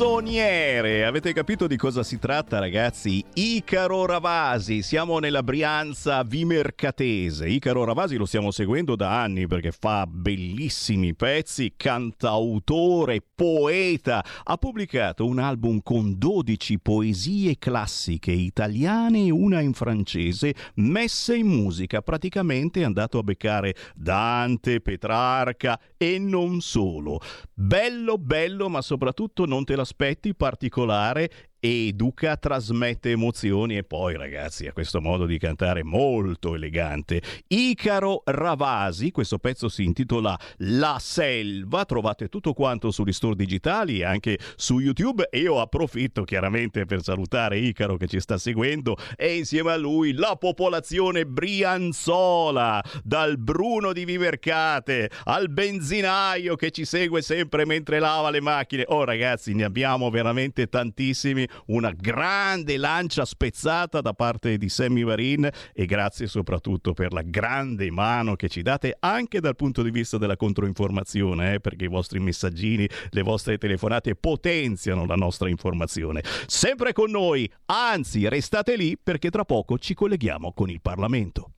canzoniere. 0.00 0.89
Avete 1.10 1.32
capito 1.32 1.66
di 1.66 1.76
cosa 1.76 2.04
si 2.04 2.20
tratta, 2.20 2.60
ragazzi? 2.60 3.24
Icaro 3.34 4.06
Ravasi. 4.06 4.80
Siamo 4.80 5.18
nella 5.18 5.42
Brianza 5.42 6.22
vimercatese. 6.22 7.48
Icaro 7.48 7.82
Ravasi 7.82 8.14
lo 8.14 8.26
stiamo 8.26 8.52
seguendo 8.52 8.94
da 8.94 9.20
anni 9.20 9.48
perché 9.48 9.72
fa 9.72 10.06
bellissimi 10.06 11.16
pezzi, 11.16 11.72
cantautore, 11.76 13.24
poeta. 13.34 14.24
Ha 14.44 14.56
pubblicato 14.56 15.26
un 15.26 15.40
album 15.40 15.80
con 15.82 16.16
12 16.16 16.78
poesie 16.78 17.58
classiche 17.58 18.30
italiane 18.30 19.26
e 19.26 19.30
una 19.32 19.58
in 19.62 19.72
francese 19.72 20.54
messe 20.74 21.34
in 21.34 21.48
musica. 21.48 22.02
Praticamente 22.02 22.82
è 22.82 22.84
andato 22.84 23.18
a 23.18 23.24
beccare 23.24 23.74
Dante, 23.96 24.80
Petrarca 24.80 25.76
e 25.96 26.20
non 26.20 26.60
solo. 26.60 27.18
Bello, 27.52 28.16
bello, 28.16 28.68
ma 28.68 28.80
soprattutto 28.80 29.44
non 29.44 29.64
te 29.64 29.74
l'aspetti, 29.74 30.36
particolare, 30.36 30.99
particolare 31.00 31.30
educa, 31.60 32.36
trasmette 32.36 33.10
emozioni 33.10 33.76
e 33.76 33.84
poi 33.84 34.16
ragazzi 34.16 34.66
ha 34.66 34.72
questo 34.72 35.00
modo 35.00 35.26
di 35.26 35.38
cantare 35.38 35.84
molto 35.84 36.54
elegante. 36.54 37.22
Icaro 37.48 38.22
Ravasi, 38.24 39.10
questo 39.10 39.38
pezzo 39.38 39.68
si 39.68 39.84
intitola 39.84 40.38
La 40.58 40.96
Selva, 40.98 41.84
trovate 41.84 42.28
tutto 42.28 42.54
quanto 42.54 42.90
sugli 42.90 43.12
store 43.12 43.36
digitali 43.36 44.00
e 44.00 44.04
anche 44.04 44.38
su 44.56 44.78
YouTube 44.78 45.28
e 45.30 45.40
io 45.40 45.60
approfitto 45.60 46.24
chiaramente 46.24 46.86
per 46.86 47.02
salutare 47.02 47.58
Icaro 47.58 47.96
che 47.96 48.06
ci 48.06 48.20
sta 48.20 48.38
seguendo 48.38 48.96
e 49.16 49.36
insieme 49.36 49.72
a 49.72 49.76
lui 49.76 50.12
la 50.14 50.36
popolazione 50.36 51.26
brianzola, 51.26 52.82
dal 53.04 53.38
Bruno 53.38 53.92
di 53.92 54.04
Vimercate 54.06 55.10
al 55.24 55.50
benzinaio 55.50 56.56
che 56.56 56.70
ci 56.70 56.84
segue 56.84 57.20
sempre 57.20 57.66
mentre 57.66 57.98
lava 57.98 58.30
le 58.30 58.40
macchine. 58.40 58.84
Oh 58.88 59.04
ragazzi, 59.04 59.52
ne 59.54 59.64
abbiamo 59.64 60.08
veramente 60.08 60.68
tantissimi 60.68 61.48
una 61.66 61.92
grande 61.92 62.76
lancia 62.76 63.24
spezzata 63.24 64.00
da 64.00 64.12
parte 64.12 64.56
di 64.56 64.68
Sammy 64.68 65.04
Varin 65.04 65.48
e 65.72 65.86
grazie 65.86 66.26
soprattutto 66.26 66.92
per 66.92 67.12
la 67.12 67.22
grande 67.22 67.90
mano 67.90 68.36
che 68.36 68.48
ci 68.48 68.62
date 68.62 68.96
anche 68.98 69.40
dal 69.40 69.56
punto 69.56 69.82
di 69.82 69.90
vista 69.90 70.18
della 70.18 70.36
controinformazione, 70.36 71.54
eh, 71.54 71.60
perché 71.60 71.84
i 71.84 71.88
vostri 71.88 72.18
messaggini, 72.18 72.88
le 73.10 73.22
vostre 73.22 73.58
telefonate 73.58 74.14
potenziano 74.14 75.06
la 75.06 75.16
nostra 75.16 75.48
informazione. 75.48 76.22
Sempre 76.46 76.92
con 76.92 77.10
noi, 77.10 77.50
anzi 77.66 78.28
restate 78.28 78.76
lì 78.76 78.98
perché 79.02 79.30
tra 79.30 79.44
poco 79.44 79.78
ci 79.78 79.94
colleghiamo 79.94 80.52
con 80.52 80.70
il 80.70 80.80
Parlamento. 80.80 81.52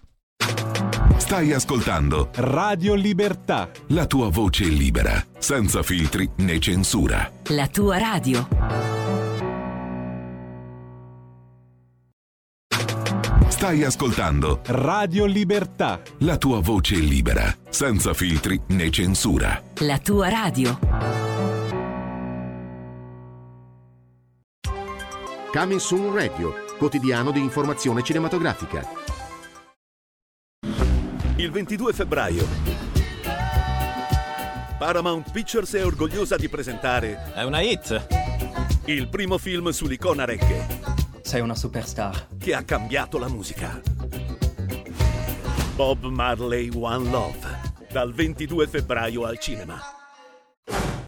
Stai 1.17 1.53
ascoltando 1.53 2.31
Radio 2.35 2.95
Libertà. 2.95 3.71
la 3.89 4.07
tua 4.07 4.29
voce 4.29 4.65
libera, 4.65 5.25
senza 5.39 5.83
filtri 5.83 6.29
né 6.39 6.59
censura. 6.59 7.31
La 7.49 7.69
tua 7.69 7.99
radio. 7.99 8.92
Stai 13.63 13.85
ascoltando 13.85 14.61
Radio 14.65 15.25
Libertà. 15.25 16.03
la 16.19 16.37
tua 16.37 16.59
voce 16.59 16.97
libera, 16.97 17.45
senza 17.71 18.13
filtri 18.13 18.61
né 18.71 18.91
censura. 18.91 19.63
La 19.83 20.01
tua 20.01 20.29
radio. 20.29 20.81
Coming 25.53 25.79
Soon 25.79 26.13
Radio, 26.13 26.53
quotidiano 26.77 27.31
di 27.31 27.39
informazione 27.39 28.03
cinematografica. 28.03 28.85
Il 31.37 31.53
22 31.53 31.93
febbraio. 31.93 32.45
Paramount 34.77 35.31
Pictures 35.31 35.73
è 35.75 35.87
orgogliosa 35.87 36.35
di 36.35 36.49
presentare. 36.49 37.31
È 37.33 37.45
una 37.45 37.61
hit! 37.61 38.07
Il 38.87 39.09
primo 39.09 39.39
film 39.39 39.69
sull'icona 39.69 40.25
reggae. 40.25 40.92
Sei 41.33 41.41
una 41.41 41.55
superstar. 41.55 42.27
Che 42.37 42.53
ha 42.53 42.63
cambiato 42.63 43.17
la 43.17 43.27
musica. 43.27 43.81
Bob 45.75 46.05
Marley 46.05 46.69
One 46.75 47.09
Love. 47.09 47.39
Dal 47.91 48.13
22 48.13 48.67
febbraio 48.67 49.25
al 49.25 49.39
cinema. 49.39 50.02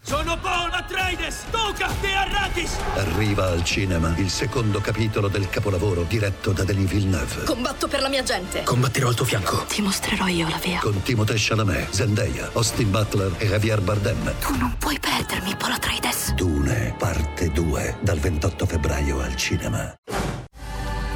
Sono 0.07 0.39
Paul 0.39 0.71
Atreides! 0.71 1.45
Tocca 1.51 1.89
te 1.99 2.13
Arrakis! 2.13 2.77
Arriva 2.97 3.47
al 3.49 3.65
cinema 3.65 4.13
il 4.19 4.29
secondo 4.29 4.79
capitolo 4.83 5.29
del 5.29 5.49
capolavoro 5.49 6.03
diretto 6.03 6.53
da 6.53 6.63
Denis 6.63 6.91
Villeneuve. 6.91 7.45
Combatto 7.45 7.89
per 7.89 8.03
la 8.03 8.11
mia 8.11 8.23
gente. 8.23 8.65
Combatterò 8.65 9.09
al 9.09 9.15
tuo 9.15 9.25
fianco. 9.25 9.65
Ti 9.67 9.81
mostrerò 9.81 10.27
io 10.27 10.47
la 10.47 10.59
via. 10.63 10.81
Con 10.81 11.01
Timothée 11.03 11.37
Chalamet, 11.39 11.91
Zendaya, 11.91 12.51
Austin 12.53 12.91
Butler 12.91 13.33
e 13.39 13.47
Javier 13.47 13.81
Bardem. 13.81 14.35
Tu 14.41 14.55
non 14.59 14.77
puoi 14.79 14.99
perdermi, 14.99 15.57
Paul 15.57 15.73
Atreides. 15.73 16.35
Dune, 16.35 16.95
parte 16.99 17.51
2, 17.51 17.97
dal 18.03 18.19
28 18.19 18.67
febbraio 18.67 19.21
al 19.21 19.35
cinema. 19.37 19.95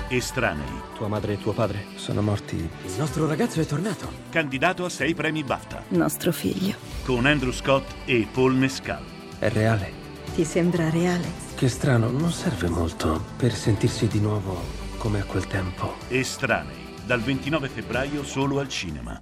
Estranei. 0.09 0.65
Tua 0.95 1.07
madre 1.07 1.35
e 1.35 1.39
tuo 1.39 1.53
padre 1.53 1.85
sono 1.97 2.23
morti. 2.23 2.57
Il 2.57 2.95
nostro 2.97 3.27
ragazzo 3.27 3.61
è 3.61 3.67
tornato. 3.67 4.11
Candidato 4.31 4.87
a 4.87 4.89
sei 4.89 5.15
premi 5.15 5.45
BAFTA. 5.45 5.85
Nostro 5.89 6.33
figlio. 6.33 6.77
Con 7.05 7.27
Andrew 7.27 7.53
Scott 7.53 7.85
e 8.07 8.27
Paul 8.33 8.55
Mescal. 8.55 9.05
È 9.39 9.51
reale. 9.51 9.93
Ti 10.35 10.45
sembra 10.45 10.89
reale? 10.89 11.47
Che 11.55 11.69
strano, 11.69 12.11
non 12.11 12.31
serve 12.31 12.69
molto 12.69 13.23
per 13.37 13.53
sentirsi 13.53 14.07
di 14.07 14.21
nuovo 14.21 14.63
come 14.97 15.21
a 15.21 15.25
quel 15.25 15.47
tempo. 15.47 15.97
Estranei. 16.09 16.95
Dal 17.05 17.21
29 17.21 17.69
febbraio 17.69 18.25
solo 18.25 18.61
al 18.61 18.69
cinema. 18.69 19.21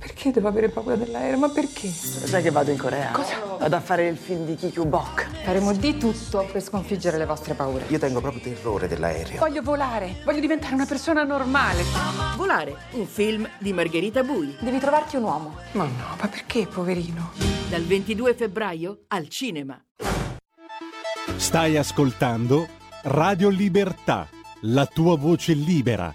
Perché 0.00 0.30
devo 0.30 0.48
avere 0.48 0.70
paura 0.70 0.96
dell'aereo? 0.96 1.36
Ma 1.36 1.50
perché? 1.50 1.86
Sai 1.88 2.42
che 2.42 2.50
vado 2.50 2.70
in 2.70 2.78
Corea? 2.78 3.10
Cosa? 3.10 3.34
Vado 3.58 3.76
a 3.76 3.80
fare 3.80 4.08
il 4.08 4.16
film 4.16 4.46
di 4.46 4.54
Kikyu 4.54 4.86
Bok. 4.86 5.28
Faremo 5.44 5.74
di 5.74 5.98
tutto 5.98 6.48
per 6.50 6.62
sconfiggere 6.62 7.18
le 7.18 7.26
vostre 7.26 7.52
paure. 7.52 7.84
Io 7.88 7.98
tengo 7.98 8.22
proprio 8.22 8.40
terrore 8.40 8.88
dell'aereo. 8.88 9.38
Voglio 9.38 9.60
volare, 9.60 10.16
voglio 10.24 10.40
diventare 10.40 10.72
una 10.72 10.86
persona 10.86 11.22
normale. 11.22 11.82
Volare, 12.36 12.76
un 12.92 13.06
film 13.06 13.46
di 13.58 13.74
Margherita 13.74 14.22
Bui. 14.22 14.56
Devi 14.58 14.78
trovarti 14.78 15.16
un 15.16 15.24
uomo. 15.24 15.56
Ma 15.72 15.84
no, 15.84 16.16
ma 16.18 16.28
perché, 16.28 16.66
poverino? 16.66 17.32
Dal 17.68 17.82
22 17.82 18.34
febbraio 18.34 19.04
al 19.08 19.28
cinema. 19.28 19.78
Stai 21.36 21.76
ascoltando 21.76 22.66
Radio 23.02 23.50
Libertà, 23.50 24.28
la 24.62 24.86
tua 24.86 25.16
voce 25.16 25.52
libera, 25.52 26.14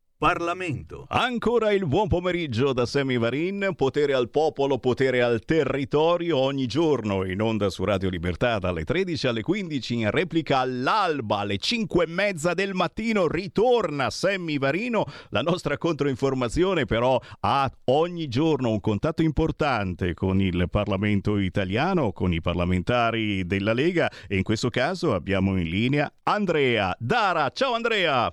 Parlamento. 0.21 1.07
Ancora 1.07 1.71
il 1.71 1.87
buon 1.87 2.07
pomeriggio 2.07 2.73
da 2.73 2.85
Semi 2.85 3.17
Varin, 3.17 3.73
potere 3.75 4.13
al 4.13 4.29
popolo, 4.29 4.77
potere 4.77 5.23
al 5.23 5.43
territorio, 5.43 6.37
ogni 6.37 6.67
giorno 6.67 7.25
in 7.25 7.41
onda 7.41 7.71
su 7.71 7.83
Radio 7.83 8.07
Libertà 8.07 8.59
dalle 8.59 8.83
13 8.83 9.25
alle 9.25 9.41
15 9.41 9.95
in 9.95 10.11
replica 10.11 10.59
all'alba 10.59 11.39
alle 11.39 11.57
5 11.57 12.03
e 12.03 12.07
mezza 12.07 12.53
del 12.53 12.75
mattino 12.75 13.27
ritorna 13.27 14.11
Sammy 14.11 14.59
Varino, 14.59 15.05
la 15.29 15.41
nostra 15.41 15.79
controinformazione 15.79 16.85
però 16.85 17.19
ha 17.39 17.67
ogni 17.85 18.27
giorno 18.27 18.69
un 18.69 18.79
contatto 18.79 19.23
importante 19.23 20.13
con 20.13 20.39
il 20.39 20.67
Parlamento 20.69 21.39
italiano, 21.39 22.11
con 22.11 22.31
i 22.31 22.41
parlamentari 22.41 23.47
della 23.47 23.73
Lega 23.73 24.07
e 24.27 24.37
in 24.37 24.43
questo 24.43 24.69
caso 24.69 25.15
abbiamo 25.15 25.57
in 25.57 25.67
linea 25.67 26.13
Andrea 26.21 26.95
Dara. 26.99 27.49
Ciao 27.49 27.73
Andrea! 27.73 28.31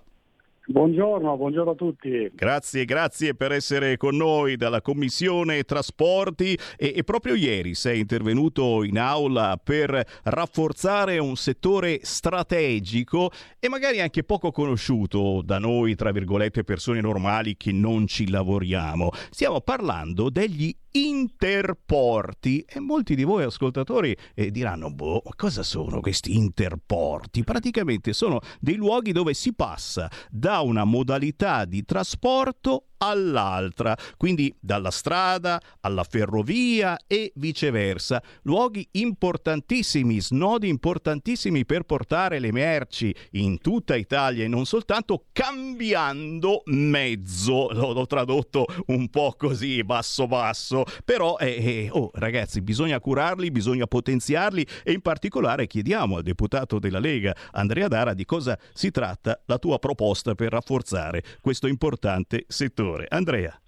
Buongiorno, 0.70 1.34
buongiorno 1.38 1.70
a 1.70 1.74
tutti. 1.74 2.30
Grazie, 2.34 2.84
grazie 2.84 3.34
per 3.34 3.52
essere 3.52 3.96
con 3.96 4.14
noi 4.14 4.56
dalla 4.56 4.82
Commissione 4.82 5.62
Trasporti 5.62 6.58
e, 6.76 6.92
e, 6.94 7.04
proprio 7.04 7.34
ieri 7.34 7.72
sei 7.72 8.00
intervenuto 8.00 8.84
in 8.84 8.98
aula 8.98 9.58
per 9.62 10.04
rafforzare 10.24 11.16
un 11.16 11.36
settore 11.36 12.00
strategico 12.02 13.30
e 13.58 13.70
magari 13.70 14.02
anche 14.02 14.24
poco 14.24 14.50
conosciuto 14.50 15.40
da 15.42 15.58
noi, 15.58 15.94
tra 15.94 16.12
virgolette, 16.12 16.64
persone 16.64 17.00
normali 17.00 17.56
che 17.56 17.72
non 17.72 18.06
ci 18.06 18.28
lavoriamo. 18.28 19.08
Stiamo 19.30 19.62
parlando 19.62 20.28
degli 20.28 20.70
interporti 20.90 22.64
e 22.68 22.80
molti 22.80 23.14
di 23.14 23.24
voi 23.24 23.44
ascoltatori 23.44 24.16
eh, 24.34 24.50
diranno 24.50 24.90
boh 24.90 25.22
cosa 25.36 25.62
sono 25.62 26.00
questi 26.00 26.34
interporti 26.34 27.44
praticamente 27.44 28.14
sono 28.14 28.40
dei 28.58 28.76
luoghi 28.76 29.12
dove 29.12 29.34
si 29.34 29.54
passa 29.54 30.10
da 30.30 30.57
una 30.60 30.84
modalità 30.84 31.64
di 31.64 31.84
trasporto 31.84 32.84
all'altra, 32.98 33.96
quindi 34.16 34.54
dalla 34.60 34.90
strada 34.90 35.60
alla 35.80 36.04
ferrovia 36.04 36.98
e 37.06 37.32
viceversa. 37.36 38.22
Luoghi 38.42 38.86
importantissimi, 38.92 40.20
snodi 40.20 40.68
importantissimi 40.68 41.64
per 41.64 41.82
portare 41.82 42.38
le 42.38 42.52
merci 42.52 43.14
in 43.32 43.58
tutta 43.60 43.96
Italia 43.96 44.44
e 44.44 44.48
non 44.48 44.66
soltanto 44.66 45.26
cambiando 45.32 46.62
mezzo. 46.66 47.68
L'ho 47.72 48.06
tradotto 48.06 48.66
un 48.86 49.08
po' 49.08 49.34
così 49.36 49.82
basso 49.84 50.26
basso, 50.26 50.84
però 51.04 51.36
eh, 51.38 51.46
eh, 51.48 51.88
oh, 51.90 52.10
ragazzi, 52.14 52.60
bisogna 52.60 53.00
curarli, 53.00 53.50
bisogna 53.50 53.86
potenziarli 53.86 54.66
e 54.82 54.92
in 54.92 55.00
particolare 55.00 55.66
chiediamo 55.66 56.16
al 56.16 56.22
deputato 56.22 56.78
della 56.78 56.98
Lega 56.98 57.34
Andrea 57.52 57.88
Dara 57.88 58.14
di 58.14 58.24
cosa 58.24 58.58
si 58.72 58.90
tratta 58.90 59.40
la 59.46 59.58
tua 59.58 59.78
proposta 59.78 60.34
per 60.34 60.50
rafforzare 60.50 61.22
questo 61.40 61.66
importante 61.66 62.44
settore. 62.48 62.87
Andrea. 63.08 63.58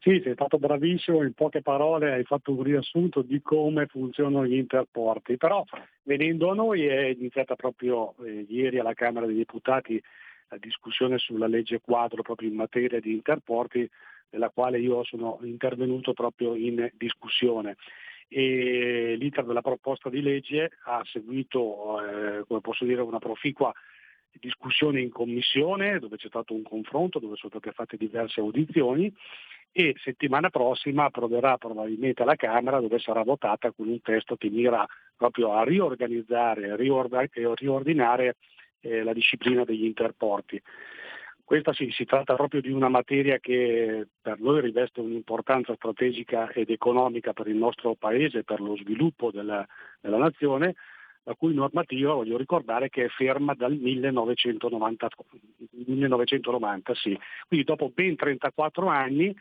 Sì, 0.00 0.18
sei 0.24 0.32
stato 0.32 0.58
bravissimo, 0.58 1.22
in 1.22 1.34
poche 1.34 1.60
parole 1.60 2.12
hai 2.12 2.24
fatto 2.24 2.52
un 2.52 2.62
riassunto 2.62 3.20
di 3.20 3.42
come 3.42 3.86
funzionano 3.86 4.46
gli 4.46 4.54
interporti, 4.54 5.36
però 5.36 5.62
venendo 6.04 6.50
a 6.50 6.54
noi 6.54 6.86
è 6.86 7.08
iniziata 7.08 7.54
proprio 7.54 8.14
eh, 8.24 8.46
ieri 8.48 8.78
alla 8.78 8.94
Camera 8.94 9.26
dei 9.26 9.36
Deputati 9.36 10.02
la 10.48 10.56
discussione 10.56 11.18
sulla 11.18 11.46
legge 11.46 11.80
quadro 11.80 12.22
proprio 12.22 12.48
in 12.48 12.54
materia 12.54 12.98
di 12.98 13.12
interporti, 13.12 13.88
nella 14.30 14.48
quale 14.48 14.78
io 14.78 15.04
sono 15.04 15.38
intervenuto 15.42 16.12
proprio 16.12 16.54
in 16.54 16.90
discussione. 16.94 17.76
E 18.26 19.16
l'iter 19.18 19.44
della 19.44 19.60
proposta 19.60 20.08
di 20.08 20.22
legge 20.22 20.70
ha 20.84 21.02
seguito, 21.04 22.00
eh, 22.00 22.44
come 22.46 22.60
posso 22.60 22.84
dire, 22.84 23.02
una 23.02 23.18
proficua 23.18 23.72
discussione 24.38 25.00
in 25.00 25.10
commissione 25.10 25.98
dove 25.98 26.16
c'è 26.16 26.28
stato 26.28 26.54
un 26.54 26.62
confronto, 26.62 27.18
dove 27.18 27.36
sono 27.36 27.52
state 27.52 27.72
fatte 27.72 27.96
diverse 27.96 28.40
audizioni 28.40 29.12
e 29.72 29.94
settimana 30.02 30.50
prossima 30.50 31.04
approverà 31.04 31.56
probabilmente 31.56 32.22
alla 32.22 32.34
Camera 32.34 32.80
dove 32.80 32.98
sarà 32.98 33.22
votata 33.22 33.70
con 33.70 33.88
un 33.88 34.00
testo 34.00 34.36
che 34.36 34.50
mira 34.50 34.86
proprio 35.16 35.52
a 35.52 35.62
riorganizzare 35.62 36.68
e 36.68 37.54
riordinare 37.54 38.36
eh, 38.80 39.02
la 39.02 39.12
disciplina 39.12 39.64
degli 39.64 39.84
interporti. 39.84 40.60
Questa 41.44 41.72
sì, 41.72 41.90
si 41.90 42.04
tratta 42.04 42.36
proprio 42.36 42.60
di 42.60 42.70
una 42.70 42.88
materia 42.88 43.38
che 43.38 44.06
per 44.20 44.38
noi 44.38 44.60
riveste 44.60 45.00
un'importanza 45.00 45.74
strategica 45.74 46.48
ed 46.50 46.70
economica 46.70 47.32
per 47.32 47.48
il 47.48 47.56
nostro 47.56 47.96
Paese, 47.96 48.44
per 48.44 48.60
lo 48.60 48.76
sviluppo 48.76 49.32
della, 49.32 49.66
della 50.00 50.18
nazione, 50.18 50.76
la 51.24 51.34
cui 51.34 51.54
normativa, 51.54 52.14
voglio 52.14 52.36
ricordare, 52.36 52.88
che 52.88 53.04
è 53.04 53.08
ferma 53.08 53.54
dal 53.54 53.76
1990, 53.76 55.08
1990 55.86 56.94
sì. 56.94 57.18
quindi 57.46 57.66
dopo 57.66 57.90
ben 57.94 58.16
34 58.16 58.86
anni, 58.86 59.34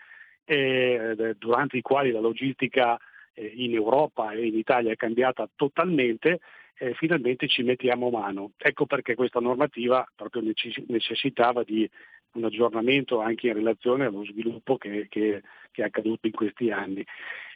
eh, 0.45 1.35
durante 1.37 1.77
i 1.77 1.81
quali 1.81 2.11
la 2.11 2.19
logistica 2.19 2.97
eh, 3.33 3.53
in 3.55 3.73
Europa 3.73 4.31
e 4.31 4.47
in 4.47 4.57
Italia 4.57 4.91
è 4.91 4.95
cambiata 4.95 5.47
totalmente, 5.55 6.39
eh, 6.77 6.93
finalmente 6.95 7.47
ci 7.47 7.63
mettiamo 7.63 8.09
mano. 8.09 8.51
Ecco 8.57 8.85
perché 8.85 9.15
questa 9.15 9.39
normativa 9.39 10.07
proprio 10.15 10.41
necessitava 10.87 11.63
di 11.63 11.89
un 12.33 12.43
aggiornamento 12.45 13.19
anche 13.21 13.47
in 13.47 13.53
relazione 13.53 14.05
allo 14.05 14.23
sviluppo 14.25 14.77
che, 14.77 15.07
che, 15.09 15.41
che 15.71 15.81
è 15.81 15.85
accaduto 15.85 16.27
in 16.27 16.33
questi 16.33 16.71
anni. 16.71 17.05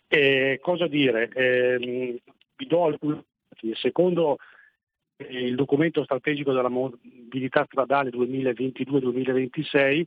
Eh, 0.07 0.59
cosa 0.61 0.87
dire? 0.87 1.29
Eh, 1.33 2.21
vi 2.55 2.67
do 2.67 2.85
alcuni 2.85 3.23
Secondo 3.73 4.37
eh, 5.17 5.47
il 5.47 5.55
documento 5.55 6.03
strategico 6.03 6.53
della 6.53 6.69
mobilità 6.69 7.65
stradale 7.65 8.11
2022-2026, 8.11 10.03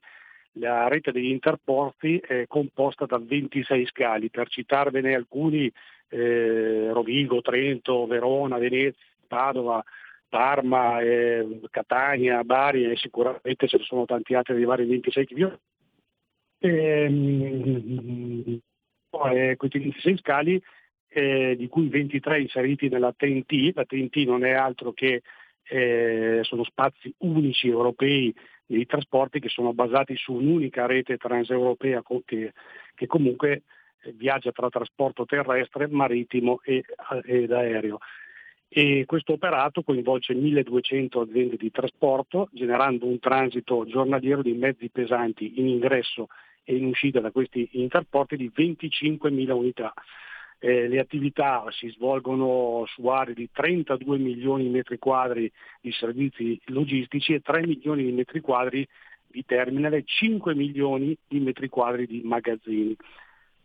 la 0.59 0.89
rete 0.89 1.13
degli 1.13 1.31
interporti 1.31 2.19
è 2.19 2.47
composta 2.47 3.07
da 3.07 3.19
26 3.19 3.87
scali, 3.87 4.31
per 4.31 4.49
citarvene 4.49 5.15
alcuni, 5.15 5.71
eh, 6.09 6.91
Rovigo, 6.93 7.43
Trento, 7.43 8.07
Verona, 8.07 8.59
Venezia, 8.59 9.05
Padova, 9.27 9.83
Parma, 10.29 11.01
eh, 11.01 11.61
Catania, 11.71 12.43
Bari 12.43 12.91
e 12.91 12.97
sicuramente 12.97 13.69
ce 13.69 13.79
ne 13.79 13.85
sono 13.85 14.05
tanti 14.05 14.35
altri 14.35 14.55
dei 14.55 14.65
vari 14.65 14.87
26 14.87 15.27
che 15.27 15.59
ehm, 16.59 18.61
eh, 19.33 19.57
questi 19.57 19.79
26 19.79 20.17
scali 20.19 20.63
eh, 21.17 21.57
di 21.57 21.67
cui 21.69 21.89
23 21.89 22.43
inseriti 22.43 22.91
nella 22.91 23.11
TNT, 23.11 23.73
la 23.75 23.87
TNT 23.87 24.17
non 24.27 24.45
è 24.45 24.53
altro 24.53 24.93
che 24.93 25.23
eh, 25.63 26.41
sono 26.43 26.63
spazi 26.63 27.13
unici 27.19 27.69
europei 27.69 28.35
di 28.67 28.85
trasporti 28.85 29.41
che 29.41 29.49
sono 29.49 29.73
basati 29.73 30.15
su 30.15 30.35
un'unica 30.35 30.85
rete 30.85 31.17
transeuropea 31.17 32.03
che, 32.27 32.53
che 32.95 33.07
comunque 33.07 33.63
eh, 34.03 34.13
viaggia 34.13 34.53
tra 34.53 34.69
trasporto 34.69 35.25
terrestre, 35.25 35.89
marittimo 35.89 36.61
e, 36.63 36.85
ed 37.25 37.51
aereo. 37.51 37.97
E 38.69 39.05
questo 39.07 39.33
operato 39.33 39.83
coinvolge 39.83 40.35
1200 40.35 41.21
aziende 41.23 41.57
di 41.57 41.71
trasporto, 41.71 42.51
generando 42.53 43.07
un 43.07 43.19
transito 43.21 43.87
giornaliero 43.87 44.43
di 44.43 44.53
mezzi 44.53 44.91
pesanti 44.91 45.61
in 45.61 45.67
ingresso 45.67 46.27
e 46.63 46.77
in 46.77 46.85
uscita 46.85 47.21
da 47.21 47.31
questi 47.31 47.67
interporti 47.73 48.37
di 48.37 48.53
25.000 48.55 49.51
unità. 49.53 49.95
Eh, 50.59 50.89
le 50.89 50.99
attività 50.99 51.65
si 51.71 51.89
svolgono 51.91 52.85
su 52.87 53.07
aree 53.07 53.35
di 53.35 53.49
32 53.53 54.17
milioni 54.17 54.65
di 54.65 54.71
metri 54.71 54.99
quadri 54.99 55.53
di 55.83 55.93
servizi 55.93 56.59
logistici 56.67 57.35
e 57.35 57.41
3 57.41 57.67
milioni 57.67 58.05
di 58.05 58.13
metri 58.13 58.41
quadri 58.41 58.87
di 59.27 59.45
terminal 59.45 59.93
e 59.93 60.05
5 60.07 60.55
milioni 60.55 61.17
di 61.29 61.41
metri 61.41 61.69
quadri 61.69 62.07
di 62.07 62.23
magazzini. 62.25 62.97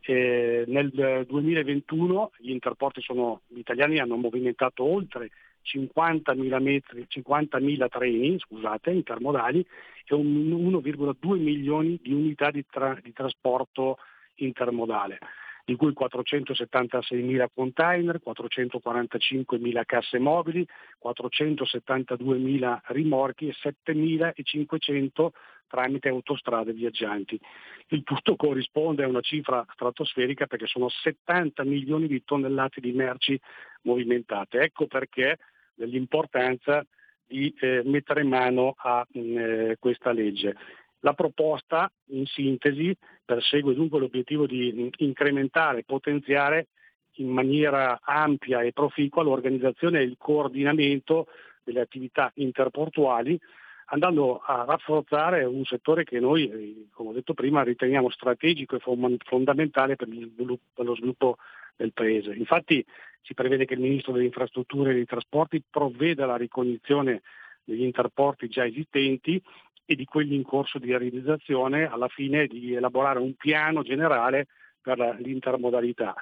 Eh, 0.01 0.65
nel 0.67 0.89
2021 1.27 2.31
gli 2.39 2.51
interporti 2.51 3.01
sono, 3.01 3.41
gli 3.47 3.59
italiani 3.59 3.99
hanno 3.99 4.17
movimentato 4.17 4.83
oltre 4.83 5.29
50.000, 5.63 6.61
metri, 6.61 7.05
50.000 7.07 7.87
treni 7.87 8.37
scusate, 8.37 8.91
intermodali 8.91 9.65
e 10.05 10.15
1,2 10.15 11.39
milioni 11.39 11.99
di 12.01 12.11
unità 12.11 12.51
di, 12.51 12.65
tra, 12.69 12.97
di 13.01 13.13
trasporto 13.13 13.97
intermodale 14.35 15.19
di 15.65 15.75
cui 15.75 15.93
476.000 15.97 17.47
container, 17.53 18.19
445.000 18.25 19.81
casse 19.85 20.19
mobili, 20.19 20.67
472.000 21.03 22.79
rimorchi 22.87 23.47
e 23.47 23.55
7.500 23.85 25.29
tramite 25.71 26.09
autostrade 26.09 26.73
viaggianti. 26.73 27.39
Il 27.87 28.03
tutto 28.03 28.35
corrisponde 28.35 29.03
a 29.03 29.07
una 29.07 29.21
cifra 29.21 29.65
stratosferica 29.73 30.45
perché 30.45 30.67
sono 30.67 30.89
70 30.89 31.63
milioni 31.63 32.07
di 32.07 32.23
tonnellate 32.25 32.81
di 32.81 32.91
merci 32.91 33.39
movimentate. 33.83 34.59
Ecco 34.59 34.87
perché 34.87 35.37
dell'importanza 35.73 36.85
di 37.25 37.53
eh, 37.61 37.81
mettere 37.85 38.23
mano 38.23 38.73
a 38.77 39.05
mh, 39.09 39.19
mm, 39.19 39.37
eh, 39.37 39.75
questa 39.79 40.11
legge. 40.11 40.55
La 41.01 41.13
proposta, 41.13 41.91
in 42.09 42.25
sintesi, 42.25 42.95
persegue 43.23 43.73
dunque 43.73 43.99
l'obiettivo 43.99 44.45
di 44.45 44.89
incrementare 44.97 45.79
e 45.79 45.83
potenziare 45.83 46.67
in 47.15 47.29
maniera 47.29 47.99
ampia 48.03 48.61
e 48.61 48.71
proficua 48.71 49.23
l'organizzazione 49.23 49.99
e 49.99 50.03
il 50.03 50.15
coordinamento 50.17 51.27
delle 51.63 51.81
attività 51.81 52.31
interportuali, 52.35 53.39
andando 53.85 54.37
a 54.37 54.63
rafforzare 54.63 55.43
un 55.43 55.65
settore 55.65 56.03
che 56.03 56.19
noi, 56.19 56.49
eh, 56.49 56.87
come 56.91 57.09
ho 57.09 57.13
detto 57.13 57.33
prima, 57.33 57.63
riteniamo 57.63 58.09
strategico 58.09 58.75
e 58.75 59.17
fondamentale 59.25 59.95
per, 59.95 60.07
lo 60.07 60.95
sviluppo 60.95 61.37
del 61.75 61.93
Paese. 61.93 62.33
Infatti 62.33 62.85
si 63.21 63.33
prevede 63.33 63.65
che 63.65 63.73
il 63.73 63.81
Ministro 63.81 64.13
delle 64.13 64.25
Infrastrutture 64.25 64.91
e 64.91 64.93
dei 64.93 65.05
Trasporti 65.05 65.63
provveda 65.67 66.23
alla 66.23 66.37
ricognizione 66.37 67.21
degli 67.63 67.83
interporti 67.83 68.47
già 68.47 68.65
esistenti 68.65 69.41
e 69.85 69.95
di 69.95 70.05
quelli 70.05 70.35
in 70.35 70.43
corso 70.43 70.79
di 70.79 70.89
realizzazione 70.89 71.89
alla 71.89 72.07
fine 72.07 72.47
di 72.47 72.73
elaborare 72.73 73.19
un 73.19 73.33
piano 73.35 73.83
generale 73.83 74.47
per 74.81 75.17
l'intermodalità. 75.19 76.15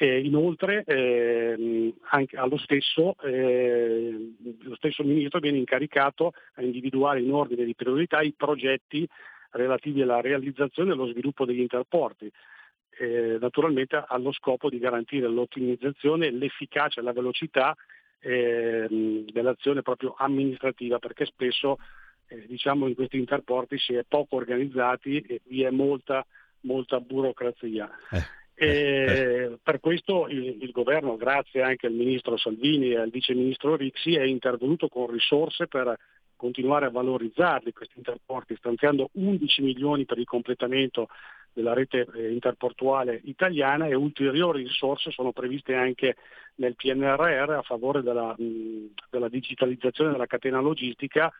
E 0.00 0.20
inoltre 0.20 0.84
eh, 0.84 1.92
allo 2.34 2.56
stesso, 2.56 3.16
eh, 3.20 4.32
lo 4.60 4.74
stesso 4.76 5.02
Ministro 5.02 5.40
viene 5.40 5.58
incaricato 5.58 6.32
a 6.54 6.62
individuare 6.62 7.20
in 7.20 7.32
ordine 7.32 7.64
di 7.64 7.74
priorità 7.74 8.20
i 8.20 8.32
progetti 8.32 9.08
relativi 9.50 10.02
alla 10.02 10.20
realizzazione 10.20 10.90
e 10.90 10.92
allo 10.92 11.08
sviluppo 11.08 11.44
degli 11.44 11.58
interporti, 11.58 12.30
eh, 12.98 13.38
naturalmente 13.40 14.00
allo 14.06 14.30
scopo 14.30 14.68
di 14.68 14.78
garantire 14.78 15.26
l'ottimizzazione, 15.26 16.30
l'efficacia 16.30 17.00
e 17.00 17.04
la 17.04 17.12
velocità 17.12 17.74
ehm, 18.20 19.24
dell'azione 19.24 19.82
proprio 19.82 20.14
amministrativa, 20.16 20.98
perché 20.98 21.24
spesso 21.24 21.78
eh, 22.28 22.46
diciamo 22.46 22.86
in 22.86 22.94
questi 22.94 23.18
interporti 23.18 23.78
si 23.78 23.94
è 23.94 24.04
poco 24.06 24.36
organizzati 24.36 25.20
e 25.20 25.40
vi 25.46 25.62
è 25.62 25.70
molta, 25.70 26.24
molta 26.60 27.00
burocrazia. 27.00 27.90
Eh. 28.10 28.36
Eh. 28.60 29.58
Per 29.62 29.78
questo 29.78 30.26
il, 30.28 30.62
il, 30.62 30.70
governo, 30.72 31.16
grazie 31.16 31.62
anche 31.62 31.86
al 31.86 31.92
ministro 31.92 32.36
Salvini 32.36 32.90
e 32.90 32.98
al 32.98 33.10
vice 33.10 33.32
ministro 33.32 33.76
Rixi, 33.76 34.16
è 34.16 34.24
intervenuto 34.24 34.88
con 34.88 35.08
risorse 35.08 35.68
per 35.68 35.96
continuare 36.34 36.86
a 36.86 36.90
valorizzarli 36.90 37.72
questi 37.72 37.98
interporti, 37.98 38.56
stanziando 38.56 39.10
11 39.12 39.62
milioni 39.62 40.04
per 40.04 40.18
il 40.18 40.24
completamento 40.24 41.08
della 41.52 41.72
rete 41.72 42.06
eh, 42.14 42.32
interportuale 42.32 43.20
italiana 43.24 43.86
e 43.86 43.94
ulteriori 43.94 44.62
risorse 44.62 45.10
sono 45.10 45.32
previste 45.32 45.74
anche 45.74 46.16
nel 46.56 46.76
PNRR 46.76 47.50
a 47.50 47.62
favore 47.62 48.02
della, 48.02 48.34
della 49.10 49.28
digitalizzazione 49.28 50.12
della 50.12 50.26
catena 50.26 50.60
logistica 50.60 51.32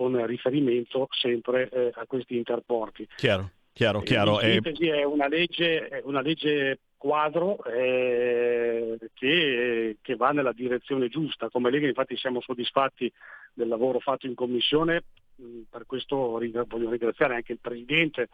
con 0.00 0.24
riferimento 0.24 1.08
sempre 1.10 1.68
eh, 1.68 1.90
a 1.92 2.06
questi 2.06 2.34
interporti. 2.34 3.06
Chiaro, 3.16 3.50
chiaro, 3.74 4.00
chiaro. 4.00 4.40
In 4.40 4.48
eh, 4.48 4.52
sintesi 4.52 4.88
è 4.88 5.04
una 5.04 5.28
legge, 5.28 6.00
una 6.04 6.22
legge 6.22 6.78
quadro 6.96 7.62
eh, 7.64 8.96
che, 9.12 9.98
che, 10.00 10.16
va 10.16 10.30
nella 10.30 10.54
direzione 10.54 11.08
giusta. 11.08 11.50
Come 11.50 11.70
Lega 11.70 11.86
infatti 11.86 12.16
siamo 12.16 12.40
soddisfatti 12.40 13.12
del 13.52 13.68
lavoro 13.68 14.00
fatto 14.00 14.24
in 14.24 14.34
Commissione, 14.34 15.02
per 15.68 15.84
questo 15.84 16.16
voglio 16.16 16.88
ringraziare 16.88 17.34
anche 17.34 17.52
il 17.52 17.58
Presidente 17.60 18.30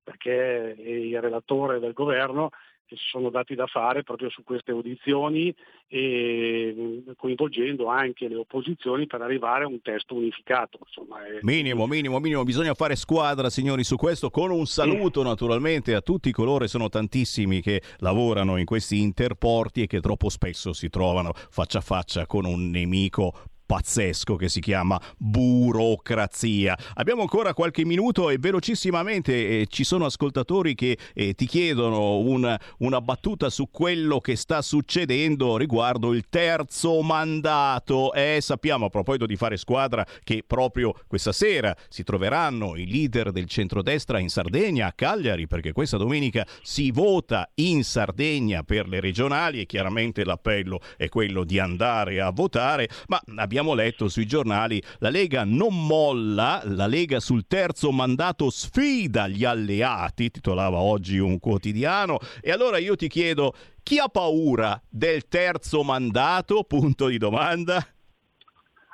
perché 0.00 0.72
è 0.76 0.88
il 0.88 1.20
relatore 1.20 1.80
del 1.80 1.94
Governo 1.94 2.50
che 2.88 2.96
si 2.96 3.04
sono 3.06 3.28
dati 3.28 3.54
da 3.54 3.66
fare 3.66 4.02
proprio 4.02 4.30
su 4.30 4.42
queste 4.42 4.70
audizioni 4.70 5.54
e 5.86 7.04
coinvolgendo 7.16 7.86
anche 7.88 8.28
le 8.28 8.36
opposizioni 8.36 9.06
per 9.06 9.20
arrivare 9.20 9.64
a 9.64 9.66
un 9.66 9.82
testo 9.82 10.14
unificato. 10.14 10.78
Insomma, 10.86 11.22
è... 11.26 11.38
Minimo, 11.42 11.86
minimo, 11.86 12.18
minimo, 12.18 12.44
bisogna 12.44 12.72
fare 12.72 12.96
squadra 12.96 13.50
signori 13.50 13.84
su 13.84 13.96
questo 13.96 14.30
con 14.30 14.50
un 14.50 14.64
saluto 14.64 15.22
naturalmente 15.22 15.94
a 15.94 16.00
tutti 16.00 16.32
coloro, 16.32 16.66
sono 16.66 16.88
tantissimi 16.88 17.60
che 17.60 17.82
lavorano 17.98 18.56
in 18.56 18.64
questi 18.64 19.00
interporti 19.00 19.82
e 19.82 19.86
che 19.86 20.00
troppo 20.00 20.30
spesso 20.30 20.72
si 20.72 20.88
trovano 20.88 21.32
faccia 21.34 21.78
a 21.78 21.82
faccia 21.82 22.26
con 22.26 22.46
un 22.46 22.70
nemico 22.70 23.32
pazzesco 23.68 24.36
che 24.36 24.48
si 24.48 24.60
chiama 24.60 24.98
burocrazia. 25.18 26.74
Abbiamo 26.94 27.20
ancora 27.20 27.52
qualche 27.52 27.84
minuto 27.84 28.30
e 28.30 28.38
velocissimamente 28.38 29.60
eh, 29.60 29.66
ci 29.68 29.84
sono 29.84 30.06
ascoltatori 30.06 30.74
che 30.74 30.96
eh, 31.12 31.34
ti 31.34 31.44
chiedono 31.46 32.16
un, 32.20 32.56
una 32.78 33.00
battuta 33.02 33.50
su 33.50 33.68
quello 33.70 34.20
che 34.20 34.36
sta 34.36 34.62
succedendo 34.62 35.58
riguardo 35.58 36.14
il 36.14 36.24
terzo 36.30 37.02
mandato. 37.02 38.14
E 38.14 38.38
sappiamo 38.40 38.86
a 38.86 38.88
proposito 38.88 39.26
di 39.26 39.36
fare 39.36 39.58
squadra 39.58 40.06
che 40.24 40.42
proprio 40.46 40.94
questa 41.06 41.32
sera 41.32 41.76
si 41.90 42.04
troveranno 42.04 42.74
i 42.74 42.90
leader 42.90 43.32
del 43.32 43.48
centrodestra 43.48 44.18
in 44.18 44.30
Sardegna, 44.30 44.86
a 44.86 44.92
Cagliari, 44.92 45.46
perché 45.46 45.72
questa 45.72 45.98
domenica 45.98 46.46
si 46.62 46.90
vota 46.90 47.50
in 47.56 47.84
Sardegna 47.84 48.62
per 48.62 48.88
le 48.88 49.00
regionali 49.00 49.60
e 49.60 49.66
chiaramente 49.66 50.24
l'appello 50.24 50.80
è 50.96 51.10
quello 51.10 51.44
di 51.44 51.58
andare 51.58 52.22
a 52.22 52.30
votare, 52.30 52.88
ma 53.08 53.20
abbiamo 53.36 53.57
letto 53.74 54.08
sui 54.08 54.26
giornali 54.26 54.82
la 54.98 55.10
Lega 55.10 55.44
non 55.44 55.86
molla, 55.86 56.60
la 56.64 56.86
Lega 56.86 57.20
sul 57.20 57.46
terzo 57.46 57.90
mandato 57.92 58.50
sfida 58.50 59.28
gli 59.28 59.44
alleati, 59.44 60.30
titolava 60.30 60.78
oggi 60.78 61.18
un 61.18 61.38
quotidiano, 61.38 62.18
e 62.40 62.50
allora 62.50 62.78
io 62.78 62.96
ti 62.96 63.08
chiedo 63.08 63.54
chi 63.82 63.98
ha 63.98 64.08
paura 64.08 64.80
del 64.88 65.28
terzo 65.28 65.82
mandato? 65.82 66.64
Punto 66.64 67.06
di 67.06 67.18
domanda. 67.18 67.84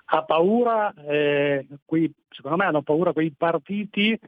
Ha 0.06 0.22
paura, 0.22 0.92
eh, 1.08 1.66
qui, 1.84 2.12
secondo 2.28 2.58
me 2.58 2.64
hanno 2.64 2.82
paura 2.82 3.12
quei 3.12 3.32
partiti 3.36 4.18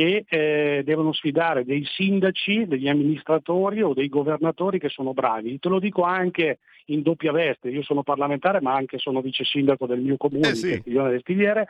che 0.00 0.24
eh, 0.26 0.82
devono 0.82 1.12
sfidare 1.12 1.62
dei 1.62 1.84
sindaci, 1.84 2.66
degli 2.66 2.88
amministratori 2.88 3.82
o 3.82 3.92
dei 3.92 4.08
governatori 4.08 4.78
che 4.78 4.88
sono 4.88 5.12
bravi. 5.12 5.58
Te 5.58 5.68
lo 5.68 5.78
dico 5.78 6.04
anche 6.04 6.60
in 6.86 7.02
doppia 7.02 7.32
veste, 7.32 7.68
io 7.68 7.82
sono 7.82 8.02
parlamentare 8.02 8.62
ma 8.62 8.72
anche 8.72 8.96
sono 8.96 9.20
vice 9.20 9.44
sindaco 9.44 9.84
del 9.84 10.00
mio 10.00 10.16
comune 10.16 10.48
Eh 10.48 10.54
sì. 10.54 10.80
di 10.82 10.94
del 10.94 11.20
Stiviere. 11.20 11.68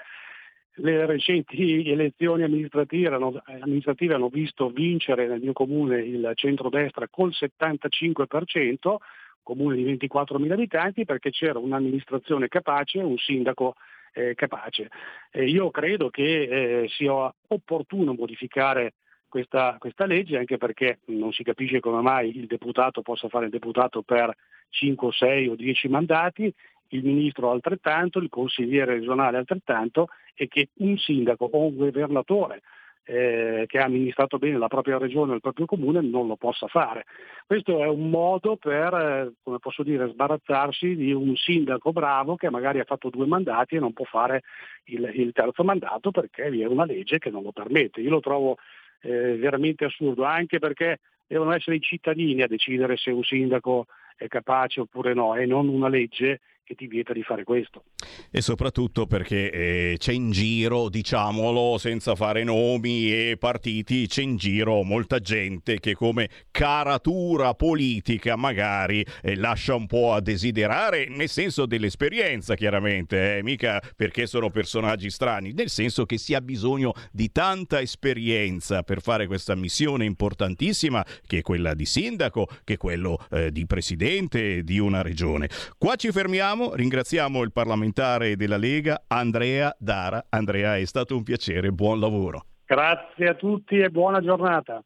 Le 0.74 1.06
recenti 1.06 1.90
elezioni 1.90 2.44
amministrative 2.44 3.08
hanno, 3.08 3.42
amministrative 3.44 4.14
hanno 4.14 4.28
visto 4.28 4.70
vincere 4.70 5.26
nel 5.26 5.40
mio 5.40 5.52
comune 5.52 5.98
il 6.00 6.30
centrodestra 6.36 7.08
col 7.10 7.32
75%, 7.34 8.94
comune 9.42 9.74
di 9.74 9.84
24.000 9.84 10.52
abitanti, 10.52 11.04
perché 11.04 11.30
c'era 11.30 11.58
un'amministrazione 11.58 12.46
capace, 12.46 13.00
un 13.00 13.18
sindaco 13.18 13.74
eh, 14.12 14.34
capace. 14.34 14.88
Eh, 15.30 15.48
io 15.48 15.70
credo 15.70 16.10
che 16.10 16.82
eh, 16.82 16.88
sia 16.88 17.32
opportuno 17.48 18.14
modificare 18.14 18.94
questa, 19.28 19.76
questa 19.78 20.06
legge 20.06 20.36
anche 20.36 20.58
perché 20.58 20.98
non 21.06 21.32
si 21.32 21.42
capisce 21.42 21.80
come 21.80 22.02
mai 22.02 22.36
il 22.36 22.46
deputato 22.46 23.02
possa 23.02 23.28
fare 23.28 23.46
il 23.46 23.50
deputato 23.50 24.02
per 24.02 24.34
5, 24.70 25.12
6 25.12 25.48
o 25.48 25.54
10 25.54 25.88
mandati, 25.88 26.52
il 26.88 27.04
ministro 27.04 27.50
altrettanto, 27.50 28.18
il 28.18 28.28
consigliere 28.28 28.94
regionale 28.94 29.36
altrettanto 29.36 30.08
e 30.34 30.48
che 30.48 30.70
un 30.78 30.96
sindaco 30.96 31.48
o 31.50 31.66
un 31.66 31.76
governatore 31.76 32.62
eh, 33.10 33.64
che 33.66 33.78
ha 33.78 33.86
amministrato 33.86 34.38
bene 34.38 34.56
la 34.56 34.68
propria 34.68 34.96
regione 34.96 35.32
o 35.32 35.34
il 35.34 35.40
proprio 35.40 35.66
comune 35.66 36.00
non 36.00 36.28
lo 36.28 36.36
possa 36.36 36.68
fare. 36.68 37.06
Questo 37.44 37.82
è 37.82 37.88
un 37.88 38.08
modo 38.08 38.54
per, 38.56 38.94
eh, 38.94 39.32
come 39.42 39.58
posso 39.58 39.82
dire, 39.82 40.08
sbarazzarsi 40.08 40.94
di 40.94 41.12
un 41.12 41.34
sindaco 41.34 41.90
bravo 41.90 42.36
che 42.36 42.48
magari 42.50 42.78
ha 42.78 42.84
fatto 42.84 43.10
due 43.10 43.26
mandati 43.26 43.74
e 43.74 43.80
non 43.80 43.92
può 43.92 44.04
fare 44.04 44.42
il, 44.84 45.10
il 45.12 45.32
terzo 45.32 45.64
mandato 45.64 46.12
perché 46.12 46.50
vi 46.50 46.62
è 46.62 46.66
una 46.66 46.84
legge 46.84 47.18
che 47.18 47.30
non 47.30 47.42
lo 47.42 47.50
permette. 47.50 48.00
Io 48.00 48.10
lo 48.10 48.20
trovo 48.20 48.58
eh, 49.00 49.36
veramente 49.36 49.86
assurdo, 49.86 50.22
anche 50.22 50.60
perché 50.60 51.00
devono 51.26 51.52
essere 51.52 51.76
i 51.76 51.80
cittadini 51.80 52.42
a 52.42 52.46
decidere 52.46 52.96
se 52.96 53.10
un 53.10 53.24
sindaco 53.24 53.86
è 54.16 54.28
capace 54.28 54.80
oppure 54.80 55.14
no 55.14 55.34
e 55.34 55.46
non 55.46 55.66
una 55.66 55.88
legge 55.88 56.40
che 56.70 56.76
ti 56.76 56.86
vieta 56.86 57.12
di 57.12 57.24
fare 57.24 57.42
questo. 57.42 57.82
E 58.30 58.40
soprattutto 58.40 59.06
perché 59.06 59.50
eh, 59.50 59.96
c'è 59.98 60.12
in 60.12 60.30
giro, 60.30 60.88
diciamolo 60.88 61.78
senza 61.78 62.14
fare 62.14 62.44
nomi 62.44 63.12
e 63.12 63.36
partiti, 63.36 64.06
c'è 64.06 64.22
in 64.22 64.36
giro 64.36 64.84
molta 64.84 65.18
gente 65.18 65.80
che 65.80 65.94
come 65.94 66.28
caratura 66.52 67.54
politica 67.54 68.36
magari 68.36 69.04
eh, 69.22 69.34
lascia 69.34 69.74
un 69.74 69.86
po' 69.88 70.12
a 70.12 70.20
desiderare, 70.20 71.08
nel 71.08 71.28
senso 71.28 71.66
dell'esperienza 71.66 72.54
chiaramente, 72.54 73.38
eh, 73.38 73.42
mica 73.42 73.82
perché 73.96 74.26
sono 74.26 74.50
personaggi 74.50 75.10
strani, 75.10 75.52
nel 75.52 75.70
senso 75.70 76.06
che 76.06 76.18
si 76.18 76.34
ha 76.34 76.40
bisogno 76.40 76.92
di 77.10 77.32
tanta 77.32 77.80
esperienza 77.80 78.84
per 78.84 79.02
fare 79.02 79.26
questa 79.26 79.56
missione 79.56 80.04
importantissima 80.04 81.04
che 81.26 81.38
è 81.38 81.42
quella 81.42 81.74
di 81.74 81.84
sindaco, 81.84 82.46
che 82.62 82.74
è 82.74 82.76
quello 82.76 83.18
eh, 83.30 83.50
di 83.50 83.66
presidente 83.66 84.62
di 84.62 84.78
una 84.78 85.02
regione. 85.02 85.48
Qua 85.76 85.96
ci 85.96 86.12
fermiamo, 86.12 86.59
ringraziamo 86.68 87.42
il 87.42 87.52
parlamentare 87.52 88.36
della 88.36 88.56
Lega 88.56 89.04
Andrea 89.06 89.74
Dara. 89.78 90.26
Andrea, 90.28 90.76
è 90.76 90.84
stato 90.84 91.16
un 91.16 91.22
piacere, 91.22 91.72
buon 91.72 91.98
lavoro. 91.98 92.44
Grazie 92.66 93.28
a 93.28 93.34
tutti 93.34 93.78
e 93.78 93.88
buona 93.88 94.20
giornata. 94.20 94.82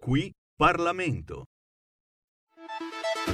Qui 0.00 0.34
Parlamento. 0.56 1.44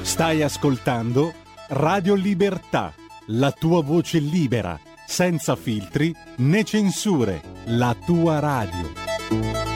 Stai 0.03 0.43
ascoltando 0.43 1.33
Radio 1.69 2.15
Libertà, 2.15 2.93
la 3.29 3.51
tua 3.53 3.83
voce 3.83 4.19
libera, 4.19 4.79
senza 5.07 5.57
filtri 5.57 6.13
né 6.39 6.65
censure, 6.65 7.41
la 7.67 7.97
tua 8.05 8.39
radio. 8.39 9.76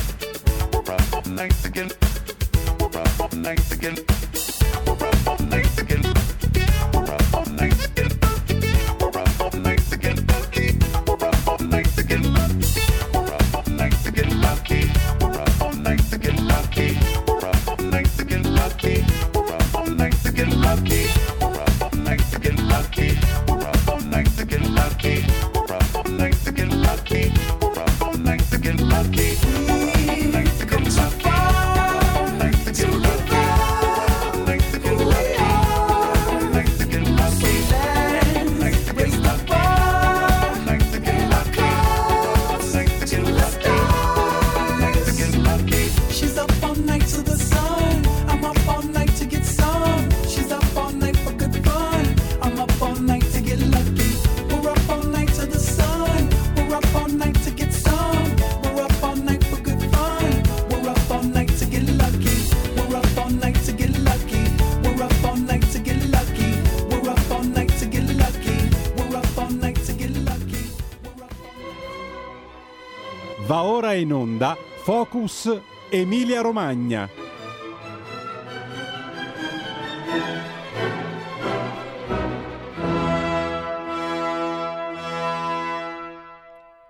In 74.01 74.13
onda 74.13 74.57
Focus 74.83 75.61
Emilia 75.89 76.41
Romagna. 76.41 77.07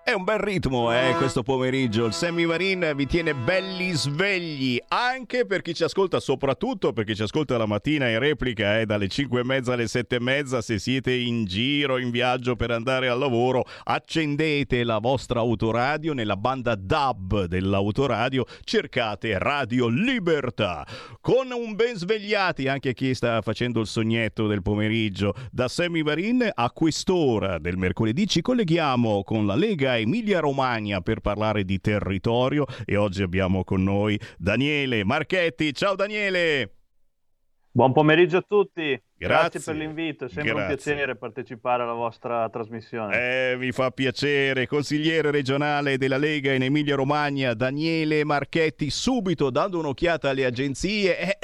È 0.04 0.14
un 0.14 0.24
bel 0.26 0.40
ritmo, 0.40 0.94
eh, 0.94 1.16
questo 1.18 1.42
pomeriggio. 1.42 2.06
Il 2.06 2.14
Sammy 2.14 2.46
Varin 2.46 2.92
vi 2.96 3.08
tiene 3.08 3.34
belli 3.34 3.92
svegli, 3.92 4.78
anche 5.12 5.46
per 5.46 5.62
chi 5.62 5.74
ci 5.74 5.84
ascolta, 5.84 6.22
soprattutto 6.22 6.94
per 6.94 7.04
chi 7.04 7.16
ci 7.16 7.24
ascolta 7.24 7.58
la 7.58 7.66
mattina 7.66 8.08
in 8.08 8.20
replica, 8.20 8.80
eh, 8.80 8.86
dalle 8.86 9.10
5 9.10 9.42
e 9.42 9.44
mezza 9.44 9.74
alle 9.74 9.88
7 9.88 10.16
e 10.16 10.20
mezza. 10.22 10.62
Se 10.62 10.80
siete 10.80 11.14
in 11.14 11.44
giro, 11.46 11.98
in 11.98 12.12
viaggio 12.12 12.56
per 12.56 12.72
andare 12.72 13.10
al 13.10 13.20
lavoro, 13.20 13.66
accendete 13.84 14.86
la 14.86 15.00
vostra 15.00 15.42
autoradio 15.42 16.14
nella 16.14 16.38
banda 16.38 16.76
DAB 16.76 17.46
dell'autoradio, 17.46 18.46
cercate 18.64 19.38
Radio 19.38 19.88
Libertà. 19.88 20.88
Con 21.20 21.52
un 21.52 21.76
ben 21.76 21.96
svegliati 21.96 22.70
anche 22.70 22.94
chi 22.94 23.14
sta 23.14 23.42
facendo 23.42 23.82
il 23.82 23.88
sognetto 23.88 24.48
del 24.48 24.62
pomeriggio. 24.62 25.36
Da 25.52 25.68
Sammy 25.68 26.04
Varin 26.04 26.50
a 26.54 26.72
quest'ora 26.72 27.60
del 27.60 27.78
mercoledì 27.78 28.28
ci 28.28 28.42
colleghiamo 28.42 29.24
con 29.24 29.46
la 29.46 29.56
Lega 29.56 29.98
Emilia 29.98 30.40
Romagna 30.40 31.02
per 31.02 31.20
parlare 31.20 31.66
di 31.66 31.82
territorio 31.82 32.66
e 32.86 32.96
oggi 32.96 33.24
abbiamo 33.24 33.66
con 33.66 33.84
noi 33.84 34.18
Daniele 34.38 35.01
Marchetti. 35.04 35.74
Ciao 35.74 35.96
Daniele! 35.96 36.76
Buon 37.74 37.94
pomeriggio 37.94 38.38
a 38.38 38.44
tutti. 38.46 39.02
Grazie. 39.16 39.62
per 39.62 39.76
l'invito, 39.76 40.26
è 40.26 40.28
sempre 40.28 40.52
Grazie. 40.52 40.70
un 40.70 40.76
piacere 40.76 41.16
partecipare 41.16 41.84
alla 41.84 41.94
vostra 41.94 42.50
trasmissione. 42.50 43.52
Eh, 43.52 43.56
mi 43.58 43.72
fa 43.72 43.92
piacere. 43.92 44.68
Consigliere 44.68 45.32
regionale 45.32 45.98
della 45.98 46.18
Lega 46.18 46.52
in 46.54 46.64
Emilia 46.64 46.96
Romagna, 46.96 47.54
Daniele 47.54 48.26
Marchetti, 48.26 48.90
subito 48.90 49.50
dando 49.50 49.80
un'occhiata 49.80 50.30
alle 50.30 50.44
agenzie. 50.44 51.18
eh, 51.18 51.38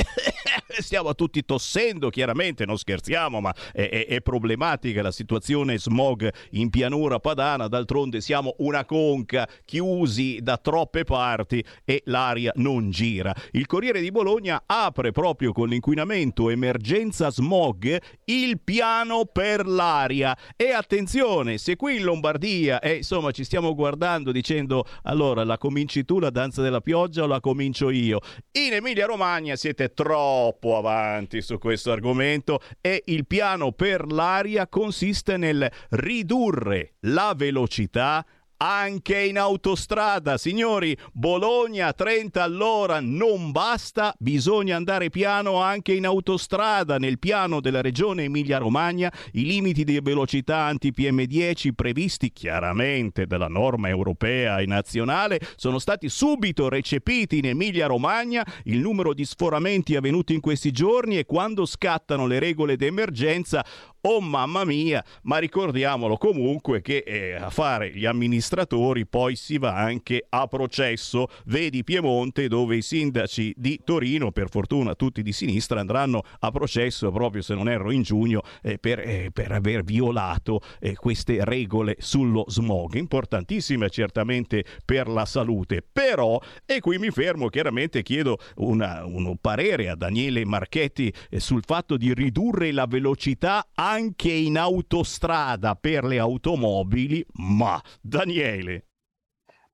Stiamo 0.80 1.16
tutti 1.16 1.44
tossendo, 1.44 2.10
chiaramente, 2.10 2.66
non 2.66 2.78
scherziamo, 2.78 3.42
ma 3.42 3.54
è, 3.74 3.90
è- 3.90 4.06
è 4.08 4.22
problematica 4.22 5.02
la 5.02 5.12
situazione 5.12 5.78
smog 5.78 6.32
in 6.52 6.70
pianura 6.70 7.20
padana. 7.20 7.68
D'altronde 7.68 8.22
siamo 8.22 8.56
una 8.60 8.86
conca, 8.86 9.48
chiusi 9.66 10.40
da 10.42 10.58
troppe 10.58 11.04
parti 11.04 11.64
e 11.84 12.02
l'aria 12.06 12.52
non 12.56 12.90
gira. 12.90 13.34
Il 13.52 13.66
Corriere 13.66 14.00
di 14.02 14.12
Bologna 14.12 14.64
apre 14.66 15.12
proprio 15.12 15.52
con 15.52 15.68
l'inquinamento 15.68 16.50
emergenza 16.50 17.30
smog 17.32 18.00
il 18.26 18.60
piano 18.62 19.26
per 19.26 19.66
l'aria. 19.66 20.38
E 20.56 20.72
attenzione, 20.72 21.58
se 21.58 21.76
qui 21.76 21.98
in 21.98 22.04
Lombardia, 22.04 22.80
e 22.80 22.96
insomma 22.98 23.32
ci 23.32 23.44
stiamo 23.44 23.74
guardando 23.76 24.32
dicendo 24.32 24.86
allora 25.04 25.44
la 25.44 25.58
cominci 25.58 26.06
tu 26.06 26.20
la 26.20 26.30
danza 26.30 26.62
della 26.62 26.82
pioggia 26.82 27.24
o 27.24 27.28
la 27.28 27.40
comincio 27.40 27.90
io? 27.90 28.20
In 28.52 28.74
Emilia 28.74 29.06
Romagna 29.06 29.56
siete 29.56 29.94
troppo 29.94 30.67
avanti 30.76 31.42
su 31.42 31.58
questo 31.58 31.92
argomento 31.92 32.60
e 32.82 33.04
il 33.06 33.26
piano 33.26 33.72
per 33.72 34.12
l'aria 34.12 34.68
consiste 34.68 35.38
nel 35.38 35.72
ridurre 35.90 36.96
la 37.02 37.34
velocità 37.36 38.26
anche 38.58 39.20
in 39.20 39.38
autostrada, 39.38 40.38
signori, 40.38 40.98
Bologna 41.14 41.94
30 41.94 42.42
all'ora 42.42 43.00
non 43.00 43.52
basta, 43.52 44.14
bisogna 44.18 44.76
andare 44.76 45.10
piano 45.10 45.62
anche 45.62 45.94
in 45.94 46.06
autostrada. 46.06 46.98
Nel 46.98 47.20
piano 47.20 47.62
della 47.62 47.82
regione 47.82 48.24
Emilia-Romagna 48.24 49.12
i 49.34 49.46
limiti 49.46 49.84
di 49.84 50.00
velocità 50.02 50.64
anti-PM10 50.66 51.72
previsti 51.76 52.32
chiaramente 52.32 53.28
dalla 53.28 53.48
norma 53.48 53.90
europea 53.90 54.60
e 54.60 54.66
nazionale 54.66 55.40
sono 55.56 55.80
stati 55.80 56.10
subito 56.10 56.70
recepiti 56.70 57.38
in 57.38 57.46
Emilia-Romagna. 57.46 58.46
Il 58.64 58.80
numero 58.80 59.14
di 59.14 59.26
sforamenti 59.26 59.96
avvenuti 59.96 60.34
in 60.34 60.40
questi 60.40 60.72
giorni 60.72 61.18
e 61.18 61.26
quando 61.26 61.66
scattano 61.66 62.26
le 62.26 62.40
regole 62.40 62.76
d'emergenza 62.76 63.64
Oh 64.02 64.22
mamma 64.22 64.64
mia, 64.64 65.04
ma 65.24 65.38
ricordiamolo 65.38 66.18
comunque 66.18 66.82
che 66.82 67.04
eh, 67.06 67.34
a 67.34 67.50
fare 67.50 67.92
gli 67.92 68.06
amministratori 68.06 69.06
poi 69.06 69.36
si 69.36 69.58
va 69.58 69.76
anche 69.76 70.26
a 70.30 70.48
processo. 70.48 71.28
Vedi 71.46 71.84
Piemonte 71.84 72.48
dove 72.48 72.78
i 72.78 72.82
sindaci 72.82 73.54
di 73.58 73.82
Torino, 73.84 74.32
per 74.32 74.50
fortuna 74.50 74.96
tutti 74.96 75.22
di 75.24 75.34
sinistra, 75.34 75.80
andranno 75.80 76.22
a 76.40 76.52
processo 76.52 77.12
proprio 77.12 77.42
se 77.42 77.56
non 77.56 77.68
erro 77.68 77.92
in 77.92 78.04
giugno 78.04 78.44
eh, 78.62 78.78
per, 78.78 79.00
eh, 79.00 79.30
per 79.34 79.52
aver 79.52 79.84
violato 79.84 80.62
eh, 80.80 80.96
queste 80.96 81.44
regole 81.44 81.96
sullo 82.00 82.46
smog. 82.48 82.94
Importantissime 82.94 83.90
certamente 83.90 84.64
per 84.86 85.10
la 85.10 85.26
salute. 85.26 85.84
Però, 85.92 86.40
e 86.66 86.80
qui 86.80 86.98
mi 86.98 87.10
fermo, 87.10 87.50
chiaramente 87.50 88.04
chiedo 88.04 88.38
una- 88.58 89.04
un 89.06 89.36
parere 89.42 89.90
a 89.90 89.96
Daniele 89.96 90.46
Marchetti 90.46 91.12
eh, 91.30 91.40
sul 91.40 91.64
fatto 91.66 91.98
di 91.98 92.14
ridurre 92.14 92.72
la 92.72 92.86
velocità 92.86 93.68
anche 93.74 93.96
in 93.98 94.58
autostrada 94.58 95.76
per 95.76 96.04
le 96.04 96.20
automobili, 96.20 97.26
ma 97.36 97.82
Daniele, 98.02 98.88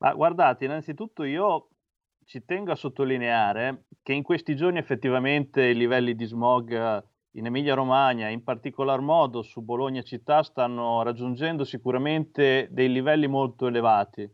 Ma 0.03 0.13
guardate, 0.13 0.65
innanzitutto 0.65 1.23
io 1.23 1.69
ci 2.25 2.43
tengo 2.43 2.71
a 2.71 2.75
sottolineare 2.75 3.85
che 4.01 4.13
in 4.13 4.23
questi 4.23 4.55
giorni 4.55 4.77
effettivamente 4.77 5.63
i 5.63 5.75
livelli 5.75 6.15
di 6.15 6.25
smog 6.25 7.03
in 7.35 7.45
Emilia-Romagna, 7.45 8.27
in 8.27 8.43
particolar 8.43 8.99
modo 8.99 9.41
su 9.41 9.61
Bologna 9.61 10.01
città, 10.01 10.43
stanno 10.43 11.01
raggiungendo 11.03 11.63
sicuramente 11.63 12.67
dei 12.69 12.91
livelli 12.91 13.27
molto 13.27 13.67
elevati. 13.67 14.29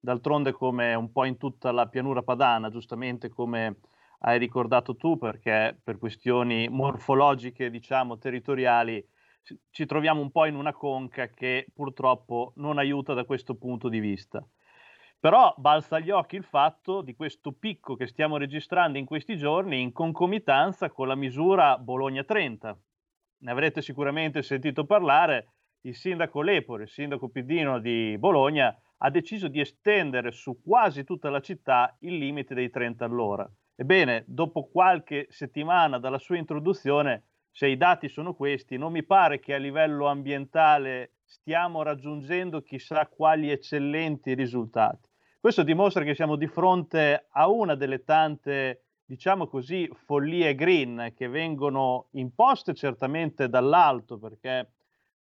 D'altronde, 0.00 0.52
come 0.52 0.94
un 0.94 1.12
po' 1.12 1.24
in 1.24 1.36
tutta 1.36 1.70
la 1.70 1.86
pianura 1.86 2.22
padana, 2.22 2.70
giustamente 2.70 3.28
come 3.28 3.80
hai 4.20 4.38
ricordato 4.38 4.96
tu, 4.96 5.18
perché 5.18 5.78
per 5.82 5.98
questioni 5.98 6.68
morfologiche, 6.68 7.70
diciamo, 7.70 8.18
territoriali, 8.18 9.06
ci- 9.42 9.86
troviamo 9.86 10.20
un 10.20 10.30
po' 10.30 10.46
in 10.46 10.54
una 10.54 10.72
conca 10.72 11.28
che 11.28 11.66
purtroppo 11.74 12.52
non 12.56 12.78
aiuta 12.78 13.14
da 13.14 13.24
questo 13.24 13.56
punto 13.56 13.88
di 13.88 14.00
vista. 14.00 14.46
Però 15.18 15.54
balza 15.58 15.96
agli 15.96 16.10
occhi 16.10 16.36
il 16.36 16.44
fatto 16.44 17.02
di 17.02 17.14
questo 17.14 17.52
picco 17.52 17.94
che 17.94 18.06
stiamo 18.06 18.38
registrando 18.38 18.96
in 18.96 19.04
questi 19.04 19.36
giorni 19.36 19.80
in 19.80 19.92
concomitanza 19.92 20.90
con 20.90 21.08
la 21.08 21.14
misura 21.14 21.76
Bologna 21.76 22.24
30. 22.24 22.78
Ne 23.42 23.50
avrete 23.50 23.82
sicuramente 23.82 24.42
sentito 24.42 24.86
parlare 24.86 25.52
il 25.82 25.94
sindaco 25.94 26.40
Lepore, 26.42 26.84
il 26.84 26.88
sindaco 26.88 27.28
Pidino 27.28 27.78
di 27.80 28.16
Bologna, 28.18 28.74
ha 29.02 29.10
deciso 29.10 29.48
di 29.48 29.60
estendere 29.60 30.30
su 30.30 30.60
quasi 30.62 31.04
tutta 31.04 31.30
la 31.30 31.40
città 31.40 31.96
il 32.00 32.16
limite 32.16 32.54
dei 32.54 32.70
30 32.70 33.04
all'ora. 33.04 33.50
Ebbene, 33.74 34.24
dopo 34.26 34.68
qualche 34.68 35.26
settimana 35.30 35.98
dalla 35.98 36.18
sua 36.18 36.36
introduzione, 36.36 37.29
se 37.50 37.66
i 37.66 37.76
dati 37.76 38.08
sono 38.08 38.34
questi, 38.34 38.76
non 38.76 38.92
mi 38.92 39.02
pare 39.02 39.40
che 39.40 39.54
a 39.54 39.58
livello 39.58 40.06
ambientale 40.06 41.12
stiamo 41.24 41.82
raggiungendo 41.82 42.62
chissà 42.62 43.06
quali 43.06 43.50
eccellenti 43.50 44.34
risultati. 44.34 45.08
Questo 45.40 45.62
dimostra 45.62 46.04
che 46.04 46.14
siamo 46.14 46.36
di 46.36 46.46
fronte 46.46 47.26
a 47.30 47.48
una 47.48 47.74
delle 47.74 48.04
tante, 48.04 48.82
diciamo 49.04 49.46
così, 49.46 49.90
follie 50.04 50.54
green 50.54 51.12
che 51.16 51.28
vengono 51.28 52.08
imposte 52.12 52.74
certamente 52.74 53.48
dall'alto, 53.48 54.18
perché 54.18 54.72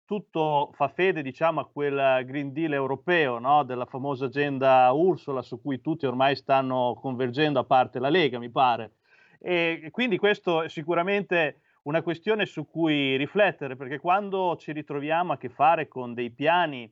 tutto 0.05 0.71
fa 0.73 0.89
fede, 0.89 1.23
diciamo, 1.23 1.61
a 1.61 1.69
quel 1.69 2.25
Green 2.25 2.53
Deal 2.53 2.73
europeo, 2.73 3.39
no? 3.39 3.63
della 3.63 3.85
famosa 3.85 4.25
agenda 4.25 4.91
Ursula, 4.91 5.43
su 5.43 5.61
cui 5.61 5.83
tutti 5.83 6.07
ormai 6.07 6.35
stanno 6.35 6.97
convergendo, 6.99 7.59
a 7.61 7.65
parte 7.65 7.99
la 7.99 8.09
Lega, 8.09 8.39
mi 8.39 8.51
pare. 8.51 8.93
E 9.39 9.89
quindi 9.93 10.17
questo 10.17 10.67
sicuramente 10.69 11.61
una 11.89 12.02
questione 12.02 12.44
su 12.44 12.69
cui 12.69 13.16
riflettere, 13.16 13.74
perché 13.74 13.98
quando 13.98 14.56
ci 14.56 14.73
ritroviamo 14.73 15.32
a 15.32 15.39
che 15.39 15.48
fare 15.48 15.89
con 15.89 16.12
dei 16.12 16.31
piani 16.31 16.85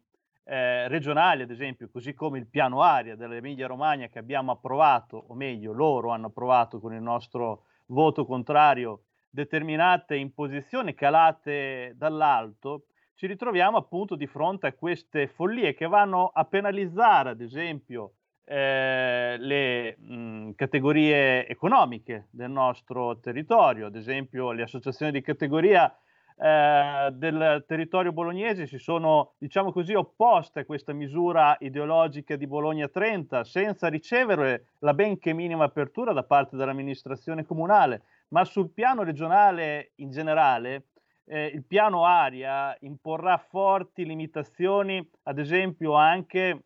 eh, 0.45 0.89
regionali, 0.89 1.43
ad 1.43 1.51
esempio, 1.51 1.91
così 1.91 2.15
come 2.15 2.39
il 2.39 2.47
piano 2.47 2.81
aria 2.81 3.15
dell'Emilia 3.15 3.67
Romagna 3.67 4.09
che 4.09 4.19
abbiamo 4.19 4.53
approvato, 4.53 5.23
o 5.29 5.35
meglio, 5.35 5.73
loro 5.73 6.13
hanno 6.13 6.29
approvato 6.29 6.81
con 6.81 6.95
il 6.95 7.03
nostro 7.03 7.65
voto 7.89 8.25
contrario, 8.25 9.03
determinate 9.29 10.17
imposizioni 10.17 10.95
calate 10.95 11.93
dall'alto, 11.95 12.87
ci 13.17 13.27
ritroviamo 13.27 13.77
appunto 13.77 14.17
di 14.17 14.27
fronte 14.27 14.67
a 14.67 14.73
queste 14.73 15.27
follie 15.27 15.75
che 15.75 15.87
vanno 15.87 16.31
a 16.33 16.47
penalizzare, 16.47 17.29
ad 17.31 17.43
esempio, 17.43 18.15
eh, 18.49 19.37
le 19.39 19.97
mh, 19.99 20.51
categorie 20.55 21.49
economiche 21.49 22.29
del 22.31 22.51
nostro 22.51 23.19
territorio, 23.19 23.87
ad 23.87 23.97
esempio 23.97 24.53
le 24.53 24.63
associazioni 24.63 25.11
di 25.11 25.21
categoria 25.21 25.93
eh, 26.39 27.09
del 27.13 27.65
territorio 27.67 28.13
bolognese 28.13 28.67
si 28.67 28.79
sono, 28.79 29.33
diciamo 29.39 29.73
così, 29.73 29.95
opposte 29.95 30.61
a 30.61 30.65
questa 30.65 30.93
misura 30.93 31.57
ideologica 31.59 32.37
di 32.37 32.47
Bologna 32.47 32.87
30 32.89 33.43
senza 33.43 33.89
ricevere 33.89 34.67
la 34.81 34.95
benché 34.95 35.33
minima 35.33 35.65
apertura 35.65 36.13
da 36.13 36.23
parte 36.23 36.57
dell'amministrazione 36.57 37.45
comunale, 37.45 38.03
ma 38.29 38.45
sul 38.45 38.71
piano 38.71 39.03
regionale 39.03 39.93
in 39.97 40.11
generale 40.11 40.85
eh, 41.25 41.47
il 41.47 41.65
piano 41.65 42.05
aria 42.05 42.77
imporrà 42.81 43.39
forti 43.39 44.05
limitazioni, 44.05 45.05
ad 45.25 45.41
esempio 45.41 45.95
anche 45.95 46.63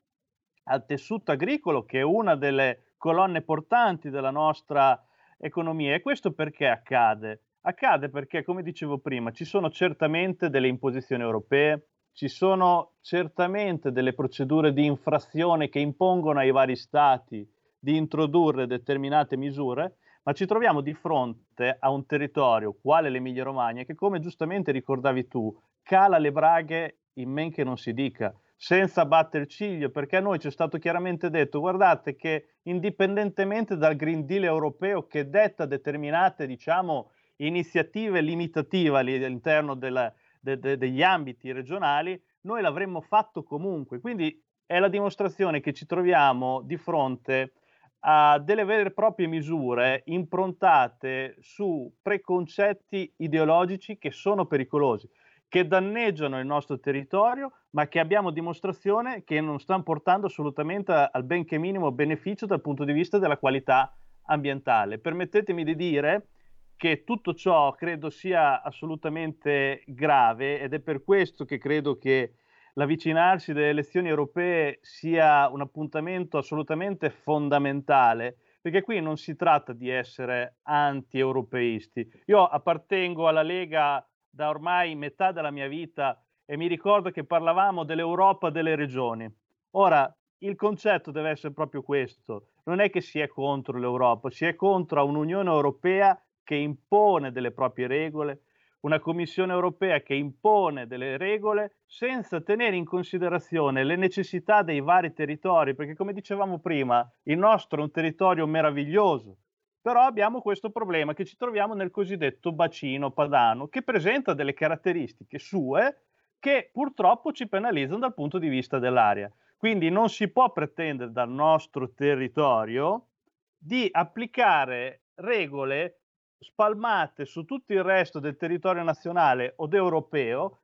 al 0.70 0.86
tessuto 0.86 1.32
agricolo, 1.32 1.84
che 1.84 1.98
è 1.98 2.02
una 2.02 2.36
delle 2.36 2.92
colonne 2.96 3.42
portanti 3.42 4.08
della 4.08 4.30
nostra 4.30 4.98
economia. 5.36 5.94
E 5.94 6.00
questo 6.00 6.32
perché 6.32 6.68
accade? 6.68 7.42
Accade 7.62 8.08
perché, 8.08 8.42
come 8.44 8.62
dicevo 8.62 8.98
prima, 8.98 9.32
ci 9.32 9.44
sono 9.44 9.70
certamente 9.70 10.48
delle 10.48 10.68
imposizioni 10.68 11.22
europee, 11.22 11.88
ci 12.12 12.28
sono 12.28 12.92
certamente 13.00 13.92
delle 13.92 14.14
procedure 14.14 14.72
di 14.72 14.84
infrazione 14.84 15.68
che 15.68 15.80
impongono 15.80 16.38
ai 16.38 16.52
vari 16.52 16.76
stati 16.76 17.46
di 17.78 17.96
introdurre 17.96 18.66
determinate 18.66 19.36
misure, 19.36 19.96
ma 20.22 20.32
ci 20.32 20.46
troviamo 20.46 20.80
di 20.82 20.94
fronte 20.94 21.76
a 21.78 21.90
un 21.90 22.06
territorio, 22.06 22.76
quale 22.80 23.10
l'Emilia 23.10 23.42
Romagna, 23.42 23.84
che 23.84 23.94
come 23.94 24.20
giustamente 24.20 24.70
ricordavi 24.70 25.26
tu, 25.26 25.54
cala 25.82 26.18
le 26.18 26.30
braghe 26.30 26.98
in 27.14 27.30
men 27.30 27.50
che 27.50 27.64
non 27.64 27.76
si 27.76 27.92
dica 27.92 28.32
senza 28.62 29.06
batter 29.06 29.46
ciglio, 29.46 29.88
perché 29.88 30.18
a 30.18 30.20
noi 30.20 30.38
ci 30.38 30.48
è 30.48 30.50
stato 30.50 30.76
chiaramente 30.76 31.30
detto, 31.30 31.60
guardate 31.60 32.14
che 32.14 32.56
indipendentemente 32.64 33.78
dal 33.78 33.96
Green 33.96 34.26
Deal 34.26 34.44
europeo 34.44 35.06
che 35.06 35.30
detta 35.30 35.64
determinate, 35.64 36.46
diciamo, 36.46 37.10
iniziative 37.36 38.20
limitative 38.20 38.98
all'interno 38.98 39.74
della, 39.74 40.12
de, 40.38 40.58
de, 40.58 40.76
degli 40.76 41.02
ambiti 41.02 41.52
regionali, 41.52 42.22
noi 42.42 42.60
l'avremmo 42.60 43.00
fatto 43.00 43.42
comunque. 43.42 43.98
Quindi 43.98 44.38
è 44.66 44.78
la 44.78 44.88
dimostrazione 44.88 45.60
che 45.60 45.72
ci 45.72 45.86
troviamo 45.86 46.60
di 46.60 46.76
fronte 46.76 47.54
a 48.00 48.38
delle 48.38 48.64
vere 48.64 48.88
e 48.90 48.92
proprie 48.92 49.26
misure 49.26 50.02
improntate 50.04 51.36
su 51.40 51.90
preconcetti 52.02 53.10
ideologici 53.16 53.96
che 53.96 54.10
sono 54.10 54.44
pericolosi 54.44 55.08
che 55.50 55.66
danneggiano 55.66 56.38
il 56.38 56.46
nostro 56.46 56.78
territorio, 56.78 57.50
ma 57.70 57.88
che 57.88 57.98
abbiamo 57.98 58.30
dimostrazione 58.30 59.24
che 59.24 59.40
non 59.40 59.58
stanno 59.58 59.82
portando 59.82 60.28
assolutamente 60.28 60.92
al 60.92 61.24
benché 61.24 61.58
minimo 61.58 61.90
beneficio 61.90 62.46
dal 62.46 62.60
punto 62.60 62.84
di 62.84 62.92
vista 62.92 63.18
della 63.18 63.36
qualità 63.36 63.92
ambientale. 64.26 65.00
Permettetemi 65.00 65.64
di 65.64 65.74
dire 65.74 66.28
che 66.76 67.02
tutto 67.02 67.34
ciò 67.34 67.72
credo 67.72 68.10
sia 68.10 68.62
assolutamente 68.62 69.82
grave 69.86 70.60
ed 70.60 70.72
è 70.72 70.78
per 70.78 71.02
questo 71.02 71.44
che 71.44 71.58
credo 71.58 71.98
che 71.98 72.34
l'avvicinarsi 72.74 73.52
delle 73.52 73.70
elezioni 73.70 74.08
europee 74.08 74.78
sia 74.82 75.48
un 75.48 75.62
appuntamento 75.62 76.38
assolutamente 76.38 77.10
fondamentale, 77.10 78.36
perché 78.60 78.82
qui 78.82 79.00
non 79.00 79.16
si 79.16 79.34
tratta 79.34 79.72
di 79.72 79.88
essere 79.88 80.58
anti-europeisti. 80.62 82.08
Io 82.26 82.44
appartengo 82.44 83.26
alla 83.26 83.42
Lega 83.42 84.04
da 84.30 84.48
ormai 84.48 84.94
metà 84.94 85.32
della 85.32 85.50
mia 85.50 85.68
vita 85.68 86.22
e 86.44 86.56
mi 86.56 86.68
ricordo 86.68 87.10
che 87.10 87.24
parlavamo 87.24 87.84
dell'Europa 87.84 88.50
delle 88.50 88.76
regioni. 88.76 89.28
Ora, 89.72 90.12
il 90.38 90.56
concetto 90.56 91.10
deve 91.10 91.30
essere 91.30 91.52
proprio 91.52 91.82
questo. 91.82 92.46
Non 92.64 92.80
è 92.80 92.88
che 92.90 93.00
si 93.00 93.18
è 93.18 93.28
contro 93.28 93.78
l'Europa, 93.78 94.30
si 94.30 94.46
è 94.46 94.54
contro 94.54 95.04
un'Unione 95.04 95.50
Europea 95.50 96.20
che 96.42 96.54
impone 96.54 97.30
delle 97.30 97.52
proprie 97.52 97.86
regole, 97.86 98.42
una 98.80 98.98
Commissione 98.98 99.52
Europea 99.52 100.00
che 100.00 100.14
impone 100.14 100.86
delle 100.86 101.18
regole 101.18 101.80
senza 101.84 102.40
tenere 102.40 102.76
in 102.76 102.84
considerazione 102.84 103.84
le 103.84 103.96
necessità 103.96 104.62
dei 104.62 104.80
vari 104.80 105.12
territori, 105.12 105.74
perché 105.74 105.94
come 105.94 106.14
dicevamo 106.14 106.58
prima, 106.60 107.06
il 107.24 107.36
nostro 107.36 107.80
è 107.80 107.82
un 107.82 107.90
territorio 107.90 108.46
meraviglioso, 108.46 109.36
però 109.80 110.02
abbiamo 110.02 110.40
questo 110.40 110.70
problema 110.70 111.14
che 111.14 111.24
ci 111.24 111.36
troviamo 111.36 111.74
nel 111.74 111.90
cosiddetto 111.90 112.52
bacino 112.52 113.10
padano, 113.10 113.68
che 113.68 113.82
presenta 113.82 114.34
delle 114.34 114.54
caratteristiche 114.54 115.38
sue 115.38 116.02
che 116.38 116.70
purtroppo 116.72 117.32
ci 117.32 117.48
penalizzano 117.48 118.00
dal 118.00 118.14
punto 118.14 118.38
di 118.38 118.48
vista 118.48 118.78
dell'aria. 118.78 119.30
Quindi 119.56 119.90
non 119.90 120.08
si 120.08 120.28
può 120.28 120.50
pretendere 120.52 121.12
dal 121.12 121.30
nostro 121.30 121.92
territorio 121.92 123.08
di 123.56 123.88
applicare 123.90 125.02
regole 125.16 126.00
spalmate 126.38 127.26
su 127.26 127.44
tutto 127.44 127.74
il 127.74 127.82
resto 127.82 128.18
del 128.18 128.36
territorio 128.36 128.82
nazionale 128.82 129.52
o 129.56 129.68
europeo, 129.70 130.60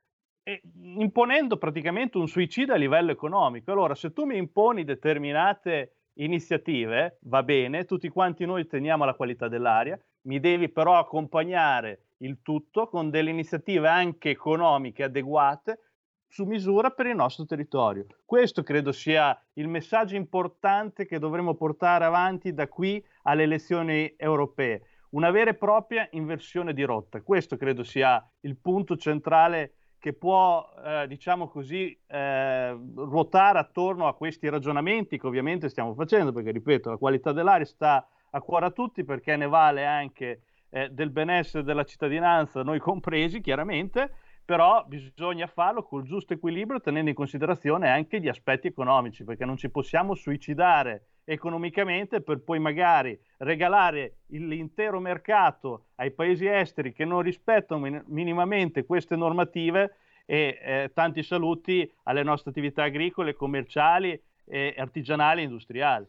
imponendo 0.73 1.57
praticamente 1.57 2.17
un 2.17 2.27
suicidio 2.27 2.73
a 2.73 2.77
livello 2.77 3.11
economico. 3.11 3.71
Allora, 3.71 3.93
se 3.93 4.13
tu 4.13 4.25
mi 4.25 4.37
imponi 4.37 4.83
determinate 4.83 5.96
iniziative, 6.17 7.17
va 7.21 7.43
bene, 7.43 7.85
tutti 7.85 8.09
quanti 8.09 8.45
noi 8.45 8.67
teniamo 8.67 9.05
la 9.05 9.13
qualità 9.13 9.47
dell'aria, 9.47 9.99
mi 10.21 10.39
devi 10.39 10.69
però 10.69 10.97
accompagnare 10.97 12.01
il 12.17 12.41
tutto 12.41 12.87
con 12.87 13.09
delle 13.09 13.29
iniziative 13.29 13.87
anche 13.87 14.29
economiche 14.29 15.03
adeguate 15.03 15.79
su 16.27 16.43
misura 16.45 16.89
per 16.89 17.05
il 17.05 17.15
nostro 17.15 17.45
territorio. 17.45 18.05
Questo 18.25 18.63
credo 18.63 18.91
sia 18.91 19.39
il 19.53 19.67
messaggio 19.67 20.15
importante 20.15 21.05
che 21.05 21.19
dovremo 21.19 21.55
portare 21.55 22.05
avanti 22.05 22.53
da 22.53 22.67
qui 22.67 23.03
alle 23.23 23.43
elezioni 23.43 24.13
europee, 24.17 24.81
una 25.11 25.31
vera 25.31 25.51
e 25.51 25.55
propria 25.55 26.07
inversione 26.11 26.73
di 26.73 26.83
rotta. 26.83 27.21
Questo 27.21 27.55
credo 27.55 27.83
sia 27.83 28.21
il 28.41 28.57
punto 28.57 28.97
centrale 28.97 29.76
che 29.99 30.13
può, 30.13 30.67
eh, 30.85 31.07
diciamo 31.07 31.47
così, 31.47 31.97
eh, 32.07 32.71
ruotare 32.95 33.59
attorno 33.59 34.07
a 34.07 34.15
questi 34.15 34.47
ragionamenti 34.49 35.19
che 35.19 35.27
ovviamente 35.27 35.69
stiamo 35.69 35.93
facendo, 35.93 36.31
perché 36.31 36.51
ripeto, 36.51 36.89
la 36.89 36.97
qualità 36.97 37.31
dell'aria 37.31 37.65
sta 37.65 38.07
a 38.29 38.41
cuore 38.41 38.67
a 38.67 38.71
tutti 38.71 39.03
perché 39.03 39.35
ne 39.35 39.47
vale 39.47 39.85
anche 39.85 40.41
eh, 40.69 40.89
del 40.89 41.09
benessere 41.09 41.63
della 41.63 41.83
cittadinanza, 41.83 42.61
noi 42.61 42.79
compresi 42.79 43.41
chiaramente, 43.41 44.11
però 44.45 44.85
bisogna 44.87 45.47
farlo 45.47 45.83
col 45.83 46.03
giusto 46.03 46.33
equilibrio 46.33 46.79
tenendo 46.79 47.09
in 47.09 47.15
considerazione 47.15 47.89
anche 47.89 48.21
gli 48.21 48.29
aspetti 48.29 48.67
economici, 48.67 49.23
perché 49.23 49.45
non 49.45 49.57
ci 49.57 49.69
possiamo 49.69 50.13
suicidare 50.13 51.07
economicamente 51.29 52.21
per 52.21 52.39
poi 52.39 52.57
magari 52.57 53.19
regalare 53.39 54.19
l'intero 54.27 55.01
mercato 55.01 55.87
ai 55.95 56.11
paesi 56.11 56.47
esteri 56.47 56.93
che 56.93 57.03
non 57.03 57.21
rispettano 57.21 57.81
min- 57.81 58.03
minimamente 58.07 58.85
queste 58.85 59.17
normative 59.17 59.95
e 60.25 60.57
eh, 60.61 60.91
tanti 60.93 61.23
saluti 61.23 61.89
alle 62.03 62.23
nostre 62.23 62.51
attività 62.51 62.83
agricole, 62.83 63.33
commerciali, 63.33 64.19
e 64.49 64.73
artigianali 64.77 65.41
e 65.41 65.43
industriali. 65.43 66.07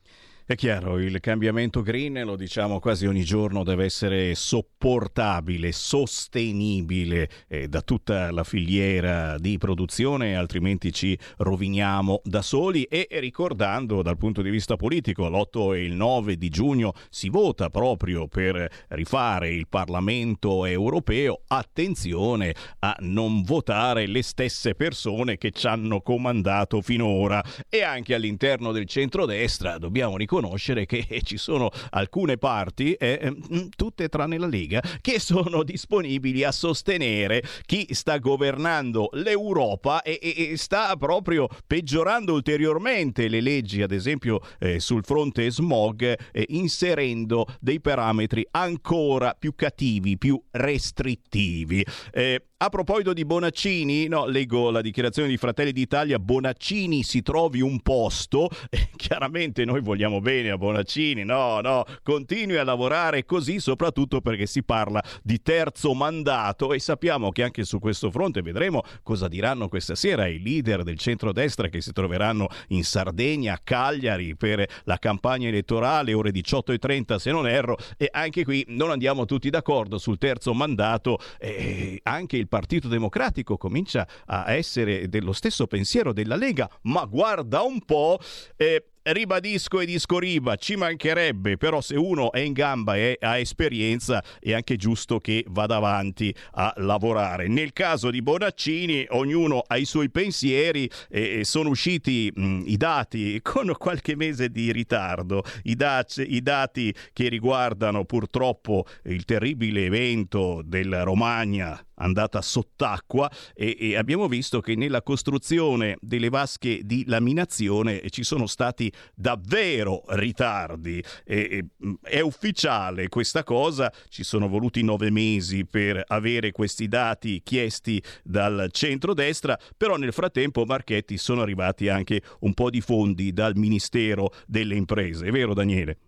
È 0.51 0.55
chiaro, 0.55 0.99
il 0.99 1.21
cambiamento 1.21 1.83
green, 1.83 2.23
lo 2.25 2.35
diciamo 2.35 2.81
quasi 2.81 3.05
ogni 3.05 3.23
giorno, 3.23 3.65
deve 3.65 3.85
essere 3.85 4.35
sopportabile, 4.35 5.73
sostenibile 5.73 7.29
eh, 7.49 7.69
da 7.69 7.83
tutta 7.83 8.31
la 8.31 8.45
filiera 8.45 9.37
di 9.37 9.59
produzione, 9.59 10.37
altrimenti 10.37 10.91
ci 10.91 11.19
roviniamo 11.37 12.23
da 12.25 12.41
soli 12.41 12.85
e 12.85 13.09
ricordando 13.21 14.01
dal 14.01 14.17
punto 14.17 14.41
di 14.41 14.49
vista 14.49 14.77
politico, 14.77 15.29
l'8 15.29 15.75
e 15.75 15.85
il 15.85 15.93
9 15.93 16.39
di 16.39 16.49
giugno 16.49 16.95
si 17.11 17.29
vota 17.29 17.69
proprio 17.69 18.27
per 18.27 18.87
rifare 18.89 19.53
il 19.53 19.69
Parlamento 19.69 20.65
europeo, 20.65 21.43
attenzione 21.47 22.55
a 22.79 22.97
non 23.01 23.43
votare 23.43 24.07
le 24.07 24.23
stesse 24.23 24.75
persone 24.75 25.37
che 25.37 25.51
ci 25.51 25.67
hanno 25.67 26.01
comandato 26.01 26.81
finora. 26.81 27.45
E 27.69 27.83
anche 27.83 28.15
all'interno 28.15 28.73
del 28.73 28.87
centrodestra 28.87 29.77
dobbiamo 29.77 30.17
ricordare 30.17 30.37
riconoscere 30.39 30.87
che 30.87 31.05
ci 31.23 31.37
sono 31.37 31.71
alcune 31.91 32.37
parti, 32.39 32.93
eh, 32.95 33.19
ehm, 33.21 33.69
tutte 33.77 34.09
tranne 34.09 34.39
la 34.39 34.47
Lega, 34.47 34.83
che 35.01 35.19
sono 35.19 35.63
disponibili 35.63 36.45
a 36.45 36.53
sostenere 36.53 37.43
chi 37.67 37.87
sta 37.91 38.19
governando 38.19 39.11
l'Europa 39.13 40.03
e, 40.03 40.19
e, 40.23 40.51
e 40.53 40.57
sta 40.57 40.95
proprio 40.97 41.49
peggiorando 41.67 42.33
ulteriormente 42.33 43.29
le 43.29 43.41
leggi, 43.41 43.83
ad 43.83 43.93
esempio 43.93 44.41
eh, 44.59 44.81
sul 44.81 45.05
fronte 45.05 45.51
smog, 45.51 46.03
eh, 46.03 46.45
inserendo 46.49 47.47
dei 47.61 47.81
parametri 47.81 48.47
ancora 48.53 49.35
più 49.39 49.55
cattivi, 49.55 50.17
più 50.17 50.41
restrittivi. 50.51 51.85
Eh, 52.13 52.48
a 52.61 52.71
proposito 52.71 53.13
di 53.13 53.25
Bonaccini, 53.25 54.09
no, 54.09 54.27
leggo 54.27 54.71
la 54.71 54.81
dichiarazione 54.81 55.29
di 55.29 55.37
Fratelli 55.37 55.71
d'Italia, 55.71 56.19
Bonaccini 56.19 57.05
si 57.05 57.23
trovi 57.23 57.61
un 57.61 57.81
posto, 57.83 58.51
e 58.69 58.89
chiaramente 58.97 59.65
noi 59.65 59.81
vogliamo 59.81 60.21
bene 60.21 60.51
a 60.51 60.59
Bonaccini, 60.59 61.23
no, 61.23 61.61
no, 61.61 61.85
continui 62.03 62.57
a 62.57 62.65
lavorare 62.65 63.25
così 63.25 63.61
soprattutto 63.61 64.21
perché 64.21 64.47
si 64.47 64.65
parla 64.65 65.01
di 65.23 65.41
terzo 65.41 65.95
mandato 65.95 66.73
e 66.73 66.81
sappiamo 66.81 67.31
che 67.31 67.45
anche 67.45 67.63
su 67.63 67.79
questo 67.79 68.11
fronte 68.11 68.43
vedremo 68.43 68.83
cosa 69.05 69.29
diranno 69.29 69.69
questa 69.69 69.95
sera 69.95 70.27
i 70.27 70.43
leader 70.43 70.83
del 70.83 70.99
centrodestra 70.99 71.69
che 71.69 71.81
si 71.81 71.93
troveranno 71.93 72.49
in 72.69 72.83
Sardegna, 72.83 73.55
a 73.55 73.61
Cagliari 73.63 74.35
per 74.35 74.67
la 74.83 74.99
campagna 74.99 75.47
elettorale, 75.47 76.13
ore 76.13 76.33
18.30 76.33 77.17
se 77.19 77.31
non 77.31 77.47
erro, 77.47 77.77
e 77.97 78.09
anche 78.11 78.43
qui 78.43 78.65
non 78.71 78.91
andiamo 78.91 79.27
tutti 79.27 79.49
d'accordo 79.49 79.97
sul 79.99 80.19
terzo 80.19 80.53
mandato, 80.55 81.21
eh, 81.39 82.01
anche 82.03 82.37
il 82.37 82.47
Partito 82.49 82.89
Democratico 82.89 83.57
comincia 83.57 84.07
a 84.27 84.53
essere 84.53 85.09
dello 85.09 85.33
stesso 85.33 85.67
pensiero 85.67 86.13
della 86.13 86.37
Lega, 86.37 86.69
ma 86.83 87.05
guarda 87.05 87.63
un 87.63 87.85
po', 87.85 88.19
eh, 88.57 88.85
ribadisco 89.13 89.81
e 89.81 89.87
discoriba, 89.87 90.57
ci 90.57 90.77
mancherebbe, 90.77 91.57
però 91.57 91.81
se 91.81 91.97
uno 91.97 92.33
è 92.33 92.41
in 92.41 92.53
gamba 92.53 92.97
e 92.97 93.17
ha 93.21 93.39
esperienza 93.39 94.23
è 94.39 94.53
anche 94.53 94.77
giusto 94.77 95.19
che 95.19 95.45
vada 95.49 95.77
avanti 95.77 96.35
a 96.53 96.73
lavorare. 96.77 97.49
Nel 97.49 97.73
caso 97.73 98.11
di 98.11 98.23
Bonaccini 98.23 99.07
ognuno 99.11 99.63
ha 99.67 99.77
i 99.77 99.85
suoi 99.85 100.11
pensieri 100.11 100.91
e 101.09 101.45
sono 101.45 101.71
usciti 101.71 102.31
mh, 102.35 102.65
i 102.67 102.77
dati 102.77 103.41
con 103.43 103.73
qualche 103.79 104.17
mese 104.17 104.51
di 104.51 104.73
ritardo, 104.73 105.43
I, 105.63 105.75
dac- 105.75 106.25
i 106.27 106.43
dati 106.43 106.95
che 107.13 107.29
riguardano 107.29 108.05
purtroppo 108.05 108.85
il 109.05 109.25
terribile 109.25 109.87
evento 109.87 110.63
della 110.65 111.03
Romagna 111.03 111.83
andata 111.99 112.43
sott'acqua 112.43 113.31
e, 113.55 113.77
e, 113.79 113.97
abbiamo 113.97 114.29
visto 114.29 114.61
che 114.61 114.75
nella 114.75 115.03
costruzione 115.03 115.97
delle 116.01 116.29
vasche 116.29 116.81
di 116.85 117.05
laminazione 117.07 118.09
ci 118.11 118.23
sono 118.23 118.47
stati 118.47 118.93
davvero 119.15 120.03
ritardi. 120.09 121.03
E, 121.25 121.67
e, 121.81 121.99
è 122.03 122.21
ufficiale 122.21 123.09
questa 123.09 123.45
cosa, 123.45 123.93
ci 124.09 124.23
sono 124.23 124.49
voluti 124.49 124.83
nove 124.83 125.11
mesi 125.11 125.65
per 125.65 126.03
avere 126.07 126.53
questi 126.53 126.89
dati 126.89 127.43
chiesti 127.43 128.03
dal 128.23 128.69
centrodestra, 128.71 129.59
però 129.77 129.97
nel 129.97 130.13
frattempo 130.13 130.65
Marchetti 130.65 131.17
sono 131.17 131.43
arrivati 131.43 131.89
anche 131.89 132.23
un 132.41 132.55
po' 132.55 132.71
di 132.71 132.81
fondi 132.81 133.33
dal 133.33 133.57
Ministero 133.57 134.33
delle 134.47 134.75
Imprese, 134.75 135.27
è 135.27 135.31
vero 135.31 135.55
Daniele? 135.55 135.99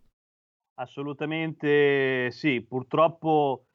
Assolutamente 0.74 2.30
sì, 2.30 2.62
purtroppo 2.62 3.66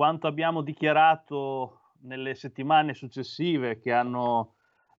quanto 0.00 0.26
abbiamo 0.26 0.62
dichiarato 0.62 1.80
nelle 2.04 2.34
settimane 2.34 2.94
successive 2.94 3.80
che 3.80 3.92
hanno 3.92 4.54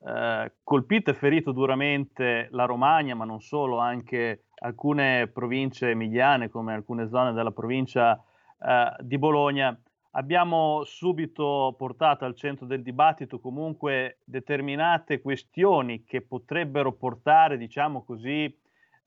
eh, 0.06 0.52
colpito 0.62 1.08
e 1.08 1.14
ferito 1.14 1.52
duramente 1.52 2.48
la 2.50 2.66
Romagna, 2.66 3.14
ma 3.14 3.24
non 3.24 3.40
solo, 3.40 3.78
anche 3.78 4.48
alcune 4.56 5.26
province 5.28 5.88
emiliane 5.88 6.50
come 6.50 6.74
alcune 6.74 7.08
zone 7.08 7.32
della 7.32 7.50
provincia 7.50 8.22
eh, 8.62 8.94
di 8.98 9.16
Bologna, 9.16 9.74
abbiamo 10.10 10.84
subito 10.84 11.74
portato 11.78 12.26
al 12.26 12.34
centro 12.34 12.66
del 12.66 12.82
dibattito 12.82 13.40
comunque 13.40 14.18
determinate 14.24 15.22
questioni 15.22 16.04
che 16.04 16.20
potrebbero 16.20 16.92
portare, 16.92 17.56
diciamo 17.56 18.04
così, 18.04 18.54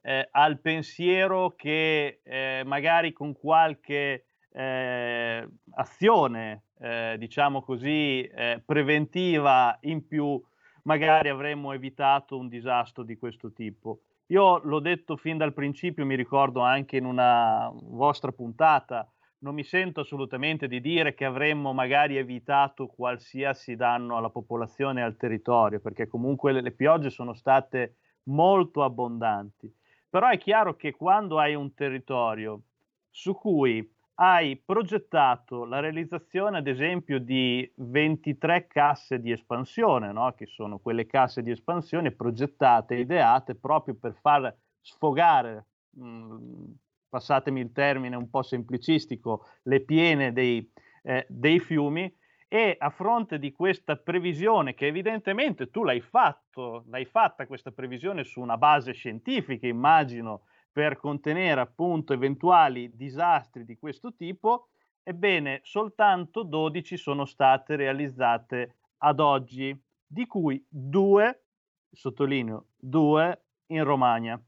eh, 0.01 0.27
al 0.31 0.57
pensiero 0.57 1.53
che 1.55 2.21
eh, 2.23 2.63
magari 2.65 3.13
con 3.13 3.33
qualche 3.33 4.25
eh, 4.53 5.47
azione, 5.75 6.63
eh, 6.79 7.15
diciamo 7.17 7.61
così, 7.61 8.21
eh, 8.23 8.61
preventiva 8.63 9.77
in 9.81 10.05
più, 10.05 10.41
magari 10.83 11.29
avremmo 11.29 11.73
evitato 11.73 12.37
un 12.37 12.47
disastro 12.47 13.03
di 13.03 13.17
questo 13.17 13.51
tipo. 13.51 14.01
Io 14.27 14.59
l'ho 14.63 14.79
detto 14.79 15.17
fin 15.17 15.37
dal 15.37 15.53
principio, 15.53 16.05
mi 16.05 16.15
ricordo 16.15 16.61
anche 16.61 16.97
in 16.97 17.05
una 17.05 17.69
vostra 17.73 18.31
puntata, 18.31 19.07
non 19.39 19.53
mi 19.53 19.63
sento 19.63 20.01
assolutamente 20.01 20.67
di 20.67 20.79
dire 20.79 21.13
che 21.13 21.25
avremmo 21.25 21.73
magari 21.73 22.17
evitato 22.17 22.87
qualsiasi 22.87 23.75
danno 23.75 24.15
alla 24.15 24.29
popolazione 24.29 25.01
e 25.01 25.03
al 25.03 25.17
territorio, 25.17 25.81
perché 25.81 26.07
comunque 26.07 26.53
le, 26.53 26.61
le 26.61 26.71
piogge 26.71 27.09
sono 27.09 27.33
state 27.33 27.97
molto 28.25 28.83
abbondanti. 28.83 29.71
Però 30.09 30.29
è 30.29 30.37
chiaro 30.37 30.75
che 30.75 30.91
quando 30.91 31.39
hai 31.39 31.55
un 31.55 31.73
territorio 31.73 32.61
su 33.09 33.35
cui 33.35 33.92
hai 34.15 34.61
progettato 34.63 35.65
la 35.65 35.79
realizzazione, 35.79 36.57
ad 36.57 36.67
esempio, 36.67 37.19
di 37.19 37.69
23 37.75 38.67
casse 38.67 39.19
di 39.19 39.31
espansione, 39.31 40.11
no? 40.11 40.33
che 40.33 40.45
sono 40.45 40.77
quelle 40.79 41.07
casse 41.07 41.41
di 41.41 41.51
espansione 41.51 42.11
progettate, 42.11 42.95
ideate 42.95 43.55
proprio 43.55 43.95
per 43.95 44.15
far 44.21 44.55
sfogare, 44.81 45.65
mh, 45.91 46.05
mm, 46.05 46.63
passatemi 47.09 47.61
il 47.61 47.71
termine 47.71 48.15
un 48.15 48.29
po' 48.29 48.43
semplicistico, 48.43 49.47
le 49.63 49.81
piene 49.81 50.31
dei, 50.31 50.69
eh, 51.03 51.25
dei 51.27 51.59
fiumi. 51.59 52.13
E 52.47 52.75
a 52.77 52.91
fronte 52.91 53.39
di 53.39 53.51
questa 53.51 53.95
previsione, 53.95 54.75
che 54.75 54.85
evidentemente 54.85 55.71
tu 55.71 55.83
l'hai 55.83 56.01
fatto, 56.01 56.83
l'hai 56.89 57.05
fatta 57.05 57.47
questa 57.47 57.71
previsione 57.71 58.23
su 58.23 58.41
una 58.41 58.57
base 58.57 58.93
scientifica, 58.93 59.65
immagino, 59.65 60.43
per 60.73 60.97
contenere 60.97 61.61
appunto 61.61 62.13
eventuali 62.13 62.89
disastri 62.95 63.63
di 63.63 63.77
questo 63.77 64.13
tipo, 64.15 64.69
ebbene 65.03 65.59
soltanto 65.63 66.41
12 66.41 66.97
sono 66.97 67.25
state 67.25 67.75
realizzate 67.75 68.77
ad 68.97 69.19
oggi, 69.19 69.79
di 70.05 70.25
cui 70.25 70.65
due, 70.67 71.43
sottolineo, 71.91 72.69
due 72.75 73.43
in 73.67 73.83
Romagna. 73.83 74.41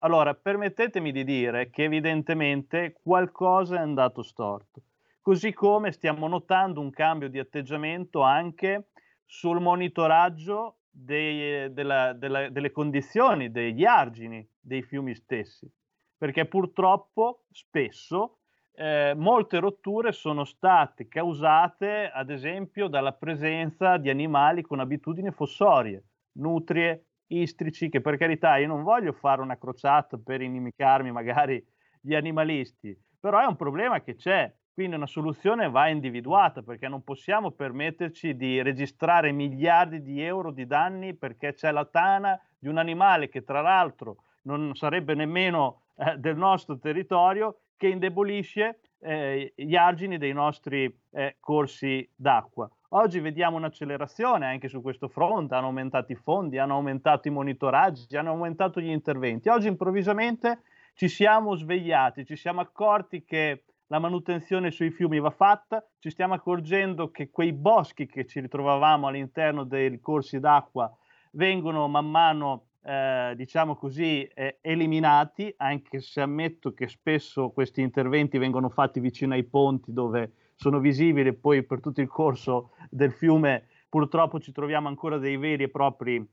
Allora, 0.00 0.34
permettetemi 0.34 1.12
di 1.12 1.24
dire 1.24 1.70
che 1.70 1.84
evidentemente 1.84 2.92
qualcosa 3.02 3.76
è 3.76 3.80
andato 3.80 4.22
storto, 4.22 4.82
così 5.22 5.52
come 5.52 5.92
stiamo 5.92 6.28
notando 6.28 6.80
un 6.80 6.90
cambio 6.90 7.28
di 7.28 7.38
atteggiamento 7.38 8.20
anche 8.20 8.88
sul 9.24 9.60
monitoraggio 9.60 10.79
dei, 10.90 11.72
della, 11.72 12.12
della, 12.12 12.48
delle 12.48 12.70
condizioni 12.70 13.50
degli 13.50 13.84
argini 13.84 14.46
dei 14.58 14.82
fiumi 14.82 15.14
stessi, 15.14 15.70
perché 16.16 16.46
purtroppo 16.46 17.44
spesso 17.50 18.40
eh, 18.72 19.14
molte 19.16 19.58
rotture 19.58 20.12
sono 20.12 20.44
state 20.44 21.08
causate, 21.08 22.10
ad 22.12 22.30
esempio, 22.30 22.88
dalla 22.88 23.12
presenza 23.12 23.96
di 23.96 24.10
animali 24.10 24.62
con 24.62 24.80
abitudini 24.80 25.30
fossorie, 25.30 26.04
nutrie, 26.32 27.06
istrici, 27.28 27.88
che 27.88 28.00
per 28.00 28.16
carità 28.16 28.56
io 28.56 28.66
non 28.66 28.82
voglio 28.82 29.12
fare 29.12 29.42
una 29.42 29.58
crociata 29.58 30.18
per 30.18 30.40
inimicarmi 30.40 31.12
magari 31.12 31.64
gli 32.00 32.14
animalisti, 32.14 32.96
però 33.18 33.38
è 33.40 33.46
un 33.46 33.56
problema 33.56 34.00
che 34.00 34.14
c'è 34.16 34.52
quindi 34.72 34.96
una 34.96 35.06
soluzione 35.06 35.68
va 35.68 35.88
individuata 35.88 36.62
perché 36.62 36.88
non 36.88 37.02
possiamo 37.02 37.50
permetterci 37.50 38.36
di 38.36 38.62
registrare 38.62 39.32
miliardi 39.32 40.02
di 40.02 40.22
euro 40.22 40.52
di 40.52 40.66
danni 40.66 41.14
perché 41.14 41.54
c'è 41.54 41.70
la 41.70 41.84
tana 41.84 42.40
di 42.58 42.68
un 42.68 42.78
animale 42.78 43.28
che 43.28 43.42
tra 43.42 43.60
l'altro 43.60 44.24
non 44.42 44.74
sarebbe 44.74 45.14
nemmeno 45.14 45.82
eh, 45.96 46.16
del 46.16 46.36
nostro 46.36 46.78
territorio 46.78 47.60
che 47.76 47.88
indebolisce 47.88 48.80
eh, 49.00 49.52
gli 49.56 49.76
argini 49.76 50.18
dei 50.18 50.32
nostri 50.32 50.94
eh, 51.12 51.36
corsi 51.40 52.08
d'acqua. 52.14 52.70
Oggi 52.92 53.20
vediamo 53.20 53.56
un'accelerazione 53.56 54.46
anche 54.46 54.68
su 54.68 54.82
questo 54.82 55.08
fronte, 55.08 55.54
hanno 55.54 55.66
aumentato 55.66 56.12
i 56.12 56.16
fondi, 56.16 56.58
hanno 56.58 56.74
aumentato 56.74 57.28
i 57.28 57.30
monitoraggi, 57.30 58.16
hanno 58.16 58.30
aumentato 58.30 58.80
gli 58.80 58.90
interventi. 58.90 59.48
Oggi 59.48 59.68
improvvisamente 59.68 60.62
ci 60.94 61.08
siamo 61.08 61.54
svegliati, 61.54 62.24
ci 62.26 62.36
siamo 62.36 62.60
accorti 62.60 63.24
che 63.24 63.62
la 63.90 63.98
manutenzione 63.98 64.70
sui 64.70 64.90
fiumi 64.90 65.18
va 65.18 65.30
fatta, 65.30 65.84
ci 65.98 66.10
stiamo 66.10 66.34
accorgendo 66.34 67.10
che 67.10 67.30
quei 67.30 67.52
boschi 67.52 68.06
che 68.06 68.24
ci 68.24 68.40
ritrovavamo 68.40 69.08
all'interno 69.08 69.64
dei 69.64 69.98
corsi 70.00 70.38
d'acqua 70.38 70.92
vengono 71.32 71.88
man 71.88 72.08
mano, 72.08 72.66
eh, 72.82 73.32
diciamo 73.34 73.74
così, 73.74 74.22
eh, 74.22 74.58
eliminati, 74.60 75.52
anche 75.56 76.00
se 76.00 76.20
ammetto 76.20 76.72
che 76.72 76.86
spesso 76.86 77.50
questi 77.50 77.80
interventi 77.80 78.38
vengono 78.38 78.68
fatti 78.68 79.00
vicino 79.00 79.34
ai 79.34 79.44
ponti 79.44 79.92
dove 79.92 80.34
sono 80.54 80.78
visibili, 80.78 81.32
poi 81.32 81.64
per 81.64 81.80
tutto 81.80 82.00
il 82.00 82.08
corso 82.08 82.70
del 82.90 83.12
fiume 83.12 83.66
purtroppo 83.88 84.38
ci 84.38 84.52
troviamo 84.52 84.86
ancora 84.86 85.18
dei 85.18 85.36
veri 85.36 85.64
e 85.64 85.68
propri 85.68 86.24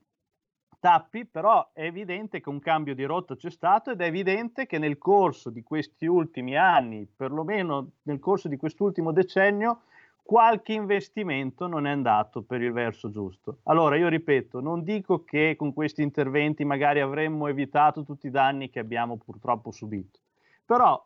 tappi, 0.79 1.25
però 1.25 1.69
è 1.73 1.83
evidente 1.83 2.41
che 2.41 2.49
un 2.49 2.59
cambio 2.59 2.95
di 2.95 3.03
rotta 3.03 3.35
c'è 3.35 3.49
stato 3.49 3.91
ed 3.91 4.01
è 4.01 4.05
evidente 4.05 4.65
che 4.65 4.77
nel 4.77 4.97
corso 4.97 5.49
di 5.49 5.63
questi 5.63 6.05
ultimi 6.05 6.55
anni, 6.55 7.05
perlomeno 7.05 7.91
nel 8.03 8.19
corso 8.19 8.47
di 8.47 8.57
quest'ultimo 8.57 9.11
decennio, 9.11 9.81
qualche 10.27 10.73
investimento 10.73 11.67
non 11.67 11.87
è 11.87 11.91
andato 11.91 12.41
per 12.41 12.61
il 12.61 12.73
verso 12.73 13.09
giusto. 13.09 13.59
Allora 13.63 13.95
io 13.95 14.09
ripeto, 14.09 14.59
non 14.59 14.83
dico 14.83 15.23
che 15.23 15.55
con 15.57 15.73
questi 15.73 16.01
interventi 16.01 16.65
magari 16.65 16.99
avremmo 16.99 17.47
evitato 17.47 18.03
tutti 18.03 18.27
i 18.27 18.31
danni 18.31 18.69
che 18.69 18.79
abbiamo 18.79 19.17
purtroppo 19.17 19.71
subito, 19.71 20.19
però 20.65 21.01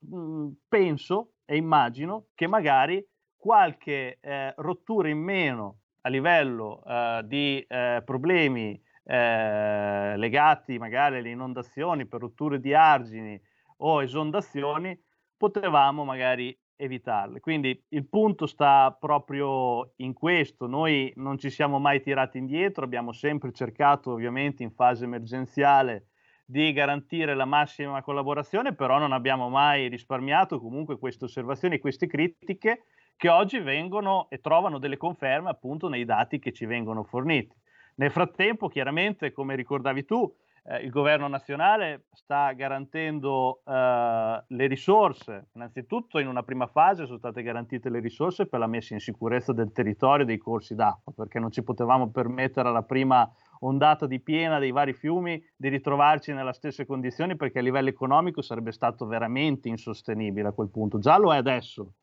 mh, 0.00 0.48
penso 0.68 1.32
e 1.46 1.56
immagino 1.56 2.26
che 2.34 2.46
magari 2.46 3.02
qualche 3.36 4.18
eh, 4.20 4.52
rottura 4.56 5.08
in 5.08 5.18
meno 5.18 5.78
a 6.02 6.10
livello 6.10 6.82
eh, 6.84 7.22
di 7.24 7.64
eh, 7.66 8.02
problemi 8.04 8.78
eh, 9.10 10.16
legati 10.18 10.76
magari 10.76 11.16
alle 11.16 11.30
inondazioni 11.30 12.06
per 12.06 12.20
rotture 12.20 12.60
di 12.60 12.74
argini 12.74 13.40
o 13.78 14.02
esondazioni, 14.02 14.98
potevamo 15.34 16.04
magari 16.04 16.54
evitarle. 16.76 17.40
Quindi 17.40 17.82
il 17.88 18.06
punto 18.06 18.46
sta 18.46 18.94
proprio 18.98 19.92
in 19.96 20.12
questo. 20.12 20.66
Noi 20.66 21.10
non 21.16 21.38
ci 21.38 21.48
siamo 21.48 21.78
mai 21.78 22.02
tirati 22.02 22.36
indietro, 22.36 22.84
abbiamo 22.84 23.12
sempre 23.12 23.52
cercato 23.52 24.12
ovviamente 24.12 24.62
in 24.62 24.72
fase 24.72 25.04
emergenziale 25.04 26.08
di 26.44 26.72
garantire 26.72 27.34
la 27.34 27.46
massima 27.46 28.02
collaborazione, 28.02 28.74
però 28.74 28.98
non 28.98 29.12
abbiamo 29.12 29.48
mai 29.48 29.88
risparmiato 29.88 30.60
comunque 30.60 30.98
queste 30.98 31.24
osservazioni, 31.24 31.78
queste 31.78 32.06
critiche 32.06 32.84
che 33.16 33.28
oggi 33.28 33.58
vengono 33.58 34.28
e 34.28 34.38
trovano 34.38 34.78
delle 34.78 34.96
conferme 34.98 35.48
appunto 35.48 35.88
nei 35.88 36.04
dati 36.04 36.38
che 36.38 36.52
ci 36.52 36.66
vengono 36.66 37.04
forniti. 37.04 37.54
Nel 37.98 38.12
frattempo, 38.12 38.68
chiaramente, 38.68 39.32
come 39.32 39.56
ricordavi 39.56 40.04
tu, 40.04 40.32
eh, 40.64 40.78
il 40.84 40.90
governo 40.90 41.26
nazionale 41.26 42.04
sta 42.12 42.52
garantendo 42.52 43.62
eh, 43.64 44.44
le 44.46 44.66
risorse. 44.68 45.48
Innanzitutto, 45.54 46.20
in 46.20 46.28
una 46.28 46.44
prima 46.44 46.68
fase 46.68 47.06
sono 47.06 47.18
state 47.18 47.42
garantite 47.42 47.90
le 47.90 47.98
risorse 47.98 48.46
per 48.46 48.60
la 48.60 48.68
messa 48.68 48.94
in 48.94 49.00
sicurezza 49.00 49.52
del 49.52 49.72
territorio 49.72 50.24
dei 50.24 50.38
corsi 50.38 50.76
d'acqua, 50.76 51.12
perché 51.12 51.40
non 51.40 51.50
ci 51.50 51.64
potevamo 51.64 52.10
permettere 52.10 52.68
alla 52.68 52.84
prima 52.84 53.28
ondata 53.60 54.06
di 54.06 54.20
piena 54.20 54.60
dei 54.60 54.70
vari 54.70 54.92
fiumi 54.92 55.42
di 55.56 55.68
ritrovarci 55.68 56.32
nelle 56.32 56.52
stesse 56.52 56.86
condizioni, 56.86 57.34
perché 57.34 57.58
a 57.58 57.62
livello 57.62 57.88
economico 57.88 58.42
sarebbe 58.42 58.70
stato 58.70 59.06
veramente 59.06 59.68
insostenibile 59.68 60.46
a 60.46 60.52
quel 60.52 60.70
punto. 60.70 61.00
Già 61.00 61.18
lo 61.18 61.34
è 61.34 61.36
adesso, 61.36 61.94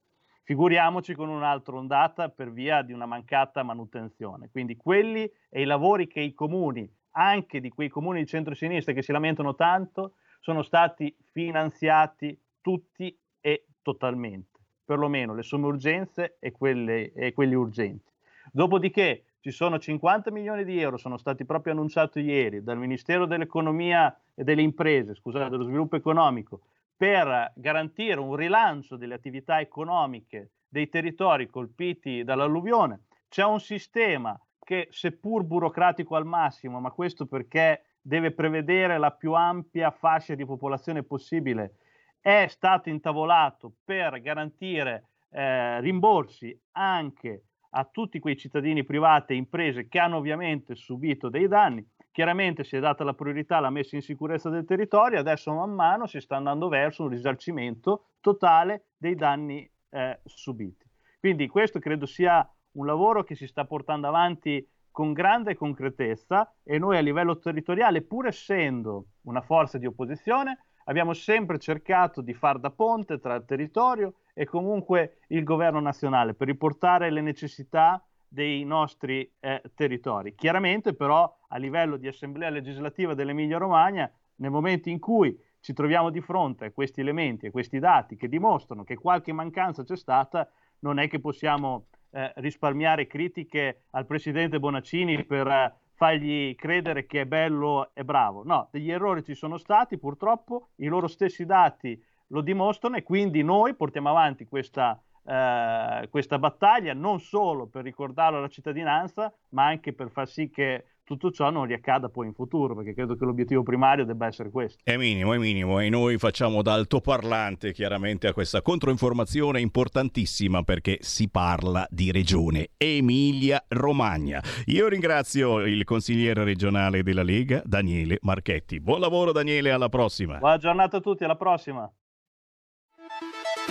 Figuriamoci 0.45 1.15
con 1.15 1.30
un'altra 1.30 1.76
ondata 1.76 2.30
per 2.30 2.51
via 2.51 2.84
di 2.84 2.93
una 2.93 3.07
mancata 3.07 3.63
manutenzione. 3.63 4.49
Quindi 4.51 4.76
quelli 4.76 5.27
e 5.49 5.61
i 5.61 5.65
lavori 5.65 6.05
che 6.05 6.19
i 6.19 6.35
comuni, 6.35 6.88
anche 7.13 7.59
di 7.59 7.69
quei 7.69 7.89
comuni 7.89 8.19
di 8.19 8.27
centro-sinistra 8.27 8.93
che 8.93 9.01
si 9.01 9.11
lamentano 9.11 9.55
tanto, 9.55 10.17
sono 10.39 10.61
stati 10.61 11.15
finanziati 11.31 12.39
tutti 12.61 13.17
e 13.41 13.65
totalmente, 13.81 14.59
perlomeno 14.85 15.34
le 15.34 15.41
somme 15.41 15.65
urgenze 15.65 16.38
e, 16.39 16.51
quelle, 16.51 17.11
e 17.13 17.34
quelli 17.34 17.55
urgenti. 17.55 18.13
Dopodiché 18.51 19.23
ci 19.39 19.49
sono 19.49 19.80
50 19.80 20.30
milioni 20.30 20.63
di 20.63 20.80
euro, 20.80 20.97
sono 20.97 21.17
stati 21.17 21.43
proprio 21.43 21.73
annunciati 21.73 22.19
ieri 22.19 22.61
dal 22.61 22.77
Ministero 22.77 23.26
dell'Economia 23.26 24.15
e 24.35 24.43
delle 24.43 24.61
Imprese, 24.61 25.15
scusate, 25.15 25.49
dello 25.49 25.63
sviluppo 25.63 25.95
economico, 25.95 26.61
per 26.97 27.51
garantire 27.55 28.19
un 28.19 28.35
rilancio 28.35 28.95
delle 28.95 29.15
attività 29.15 29.59
economiche 29.59 30.51
dei 30.67 30.89
territori 30.89 31.47
colpiti 31.49 32.23
dall'alluvione. 32.23 33.03
C'è 33.27 33.43
un 33.43 33.59
sistema 33.59 34.39
che, 34.59 34.88
seppur 34.91 35.43
burocratico 35.43 36.15
al 36.15 36.26
massimo, 36.26 36.80
ma 36.80 36.91
questo 36.91 37.26
perché 37.26 37.97
deve 38.01 38.31
prevedere 38.31 38.97
la 38.97 39.11
più 39.11 39.34
ampia 39.34 39.91
fascia 39.91 40.35
di 40.35 40.45
popolazione 40.45 41.03
possibile, 41.03 41.77
è 42.19 42.47
stato 42.47 42.89
intavolato 42.89 43.73
per 43.84 44.19
garantire 44.22 45.09
eh, 45.31 45.80
rimborsi 45.81 46.57
anche 46.72 47.43
a 47.72 47.84
tutti 47.85 48.19
quei 48.19 48.38
cittadini 48.38 48.84
privati 48.84 49.34
e 49.34 49.38
imprese 49.38 49.88
che 49.88 49.99
hanno 49.99 50.17
ovviamente 50.17 50.76
subito 50.76 51.30
dei 51.30 51.47
danni. 51.47 51.85
Chiaramente 52.15 52.63
si 52.63 52.77
è 52.77 52.79
data 52.79 53.03
la 53.03 53.13
priorità 53.13 53.57
alla 53.57 53.69
messa 53.69 53.97
in 53.97 54.01
sicurezza 54.01 54.49
del 54.49 54.63
territorio, 54.63 55.19
adesso 55.19 55.53
man 55.53 55.73
mano 55.73 56.07
si 56.07 56.21
sta 56.21 56.37
andando 56.37 56.69
verso 56.69 57.03
un 57.03 57.09
risarcimento 57.09 58.11
totale 58.21 58.91
dei 58.95 59.15
danni 59.15 59.69
eh, 59.89 60.21
subiti. 60.23 60.89
Quindi 61.19 61.49
questo 61.49 61.79
credo 61.79 62.05
sia 62.05 62.49
un 62.77 62.85
lavoro 62.85 63.25
che 63.25 63.35
si 63.35 63.45
sta 63.47 63.65
portando 63.65 64.07
avanti 64.07 64.65
con 64.91 65.11
grande 65.11 65.57
concretezza 65.57 66.55
e 66.63 66.79
noi 66.79 66.95
a 66.95 67.01
livello 67.01 67.37
territoriale, 67.37 68.01
pur 68.01 68.27
essendo 68.27 69.07
una 69.23 69.41
forza 69.41 69.77
di 69.77 69.85
opposizione, 69.85 70.67
abbiamo 70.85 71.11
sempre 71.11 71.59
cercato 71.59 72.21
di 72.21 72.33
far 72.33 72.59
da 72.59 72.71
ponte 72.71 73.19
tra 73.19 73.35
il 73.35 73.43
territorio 73.43 74.19
e 74.33 74.45
comunque 74.45 75.17
il 75.27 75.43
governo 75.43 75.81
nazionale 75.81 76.33
per 76.33 76.47
riportare 76.47 77.11
le 77.11 77.19
necessità 77.19 78.01
dei 78.25 78.63
nostri 78.63 79.29
eh, 79.41 79.61
territori. 79.75 80.33
Chiaramente 80.33 80.93
però 80.93 81.34
a 81.56 81.57
livello 81.57 81.95
di 81.95 82.07
assemblea 82.07 82.49
legislativa 82.49 83.14
dell'Emilia 83.14 83.57
Romagna, 83.57 84.11
nel 84.36 84.52
momento 84.52 84.90
in 84.90 84.99
cui 84.99 85.40
ci 85.61 85.73
troviamo 85.73 86.10
di 86.10 86.19
fronte 86.19 86.65
a 86.65 86.72
questi 86.72 86.99
elementi, 86.99 87.48
a 87.48 87.52
questi 87.52 87.80
dati 87.80 88.18
che 88.18 88.27
dimostrano 88.27 88.84
che 88.84 88.98
qualche 88.98 89.32
mancanza 89.32 89.84
c'è 89.84 89.95
stata, 89.95 90.48
non 90.80 90.99
è 90.99 91.07
che 91.07 91.19
possiamo 91.19 91.88
eh, 92.11 92.32
risparmiare 92.36 93.07
critiche 93.07 93.84
al 93.91 94.06
presidente 94.06 94.60
Bonaccini 94.60 95.23
per 95.23 95.48
eh, 95.48 95.73
fargli 95.94 96.53
credere 96.56 97.06
che 97.06 97.22
è 97.22 97.26
bello 97.26 97.91
e 97.94 98.03
bravo. 98.03 98.44
No, 98.44 98.68
degli 98.69 98.91
errori 98.91 99.23
ci 99.23 99.34
sono 99.34 99.57
stati, 99.57 99.98
purtroppo 99.98 100.72
i 100.76 100.88
loro 100.88 101.07
stessi 101.07 101.45
dati 101.45 101.99
lo 102.30 102.41
dimostrano 102.41 102.98
e 102.98 103.03
quindi 103.03 103.44
noi 103.44 103.76
portiamo 103.76 104.10
avanti 104.10 104.45
questa 104.45 104.99
eh, 105.27 106.07
questa 106.11 106.38
battaglia 106.38 106.94
non 106.94 107.19
solo 107.19 107.65
per 107.65 107.84
ricordarlo 107.84 108.38
alla 108.38 108.48
cittadinanza, 108.48 109.34
ma 109.49 109.65
anche 109.65 109.91
per 109.91 110.11
far 110.11 110.27
sì 110.27 110.49
che 110.52 110.86
tutto 111.06 111.32
ciò 111.32 111.49
non 111.52 111.65
riaccada 111.65 112.10
poi 112.10 112.27
in 112.27 112.34
futuro, 112.34 112.76
perché 112.76 112.94
credo 112.94 113.15
che 113.15 113.23
l'obiettivo 113.23 113.64
primario 113.64 114.06
debba 114.06 114.26
essere 114.26 114.49
questo. 114.49 114.80
È 114.84 114.98
minimo, 114.98 115.34
è 115.34 115.38
minimo 115.38 115.80
e 115.80 115.88
noi 115.90 116.18
facciamo 116.18 116.61
da 116.61 116.73
altoparlante 116.73 117.72
chiaramente 117.72 118.27
a 118.27 118.34
questa 118.34 118.61
controinformazione 118.61 119.61
importantissima 119.61 120.64
perché 120.64 120.98
si 121.02 121.30
parla 121.30 121.88
di 121.90 122.11
regione 122.11 122.72
Emilia 122.77 123.64
Romagna. 123.69 124.41
Io 124.65 124.88
ringrazio 124.88 125.60
il 125.60 125.84
consigliere 125.84 126.44
regionale 126.44 127.03
della 127.03 127.23
Lega, 127.23 127.61
Daniele 127.64 128.18
Marchetti. 128.22 128.80
Buon 128.82 128.99
lavoro 128.99 129.32
Daniele, 129.32 129.72
alla 129.72 129.90
prossima. 129.90 130.40
Buona 130.40 130.57
giornata 130.57 130.98
a 130.98 131.02
tutti, 131.02 131.23
alla 131.23 131.36
prossima. 131.36 131.90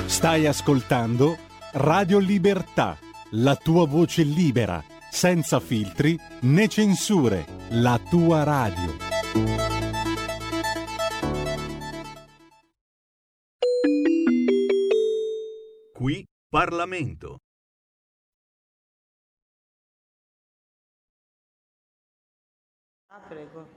Stai 0.07 0.47
ascoltando 0.47 1.37
Radio 1.73 2.19
Libertà, 2.21 2.97
la 3.33 3.57
tua 3.57 3.87
voce 3.87 4.23
libera, 4.23 4.81
senza 5.15 5.61
filtri 5.61 6.19
né 6.41 6.67
censure, 6.67 7.47
la 7.71 8.01
tua 8.11 8.43
radio. 8.43 8.97
Qui 15.93 16.27
Parlamento. 16.49 17.39
Prego. 23.29 23.69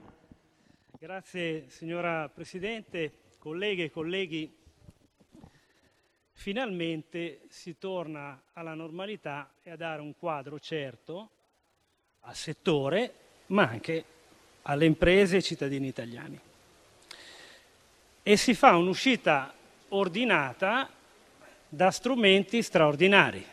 Grazie 0.98 1.70
signora 1.70 2.28
Presidente, 2.28 3.36
colleghe 3.38 3.84
e 3.84 3.90
colleghi 3.90 4.58
finalmente 6.38 7.40
si 7.48 7.78
torna 7.78 8.40
alla 8.52 8.74
normalità 8.74 9.50
e 9.60 9.70
a 9.72 9.76
dare 9.76 10.00
un 10.00 10.16
quadro 10.16 10.60
certo 10.60 11.30
al 12.20 12.34
settore, 12.36 13.12
ma 13.46 13.64
anche 13.64 14.04
alle 14.62 14.84
imprese 14.84 15.34
e 15.34 15.36
ai 15.38 15.42
cittadini 15.42 15.88
italiani. 15.88 16.38
E 18.22 18.36
si 18.36 18.54
fa 18.54 18.76
un'uscita 18.76 19.52
ordinata 19.88 20.88
da 21.68 21.90
strumenti 21.90 22.62
straordinari. 22.62 23.44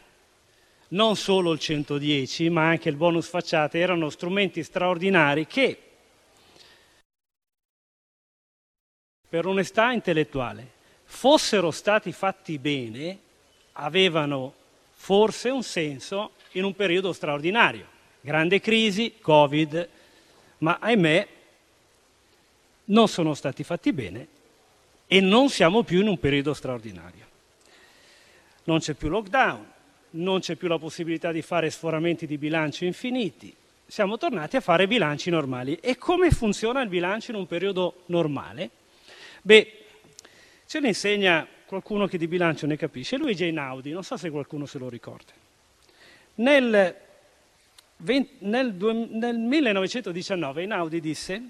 Non 0.89 1.15
solo 1.15 1.53
il 1.53 1.59
110, 1.59 2.49
ma 2.51 2.67
anche 2.67 2.89
il 2.89 2.97
bonus 2.97 3.27
facciate 3.27 3.79
erano 3.79 4.11
strumenti 4.11 4.61
straordinari 4.61 5.47
che 5.47 5.79
per 9.27 9.47
onestà 9.47 9.91
intellettuale, 9.91 10.74
fossero 11.05 11.71
stati 11.71 12.11
fatti 12.11 12.57
bene, 12.57 13.19
avevano 13.73 14.53
forse 14.93 15.49
un 15.49 15.63
senso 15.63 16.31
in 16.51 16.63
un 16.63 16.75
periodo 16.75 17.13
straordinario. 17.13 17.93
Grande 18.21 18.59
crisi, 18.59 19.15
Covid, 19.21 19.89
ma 20.59 20.77
ahimè 20.79 21.27
non 22.85 23.07
sono 23.07 23.33
stati 23.33 23.63
fatti 23.63 23.93
bene 23.93 24.27
e 25.07 25.19
non 25.19 25.49
siamo 25.49 25.83
più 25.83 26.01
in 26.01 26.07
un 26.07 26.19
periodo 26.19 26.53
straordinario. 26.53 27.25
Non 28.63 28.79
c'è 28.79 28.93
più 28.93 29.09
lockdown, 29.09 29.71
non 30.11 30.39
c'è 30.39 30.55
più 30.55 30.67
la 30.67 30.79
possibilità 30.79 31.31
di 31.31 31.41
fare 31.41 31.69
sforamenti 31.69 32.25
di 32.25 32.37
bilancio 32.37 32.85
infiniti, 32.85 33.55
siamo 33.87 34.17
tornati 34.17 34.55
a 34.55 34.61
fare 34.61 34.87
bilanci 34.87 35.29
normali. 35.29 35.77
E 35.81 35.97
come 35.97 36.31
funziona 36.31 36.81
il 36.81 36.89
bilancio 36.89 37.31
in 37.31 37.37
un 37.37 37.45
periodo 37.45 38.03
normale? 38.07 38.69
Beh, 39.41 39.84
ce 40.67 40.79
lo 40.79 40.87
insegna 40.87 41.47
qualcuno 41.65 42.07
che 42.07 42.17
di 42.17 42.27
bilancio 42.27 42.67
ne 42.67 42.77
capisce, 42.77 43.17
Luigi 43.17 43.45
Einaudi, 43.45 43.91
non 43.91 44.03
so 44.03 44.17
se 44.17 44.29
qualcuno 44.29 44.65
se 44.65 44.77
lo 44.77 44.89
ricorda. 44.89 45.31
Nel, 46.35 46.95
20, 47.97 48.35
nel, 48.39 48.73
nel 48.73 49.37
1919 49.37 50.61
Einaudi 50.61 50.99
disse 50.99 51.41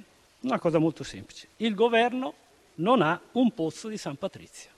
una 0.41 0.59
cosa 0.59 0.77
molto 0.77 1.03
semplice, 1.03 1.47
il 1.57 1.73
governo 1.73 2.33
non 2.75 3.01
ha 3.01 3.19
un 3.33 3.51
pozzo 3.53 3.87
di 3.87 3.97
San 3.97 4.15
Patrizio. 4.17 4.73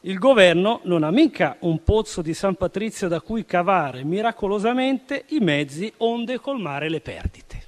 Il 0.00 0.18
governo 0.18 0.80
non 0.84 1.02
ha 1.02 1.10
mica 1.10 1.56
un 1.60 1.82
pozzo 1.82 2.22
di 2.22 2.32
San 2.32 2.54
Patrizio 2.54 3.08
da 3.08 3.20
cui 3.20 3.44
cavare 3.44 4.04
miracolosamente 4.04 5.24
i 5.28 5.40
mezzi 5.40 5.92
onde 5.96 6.38
colmare 6.38 6.88
le 6.88 7.00
perdite. 7.00 7.64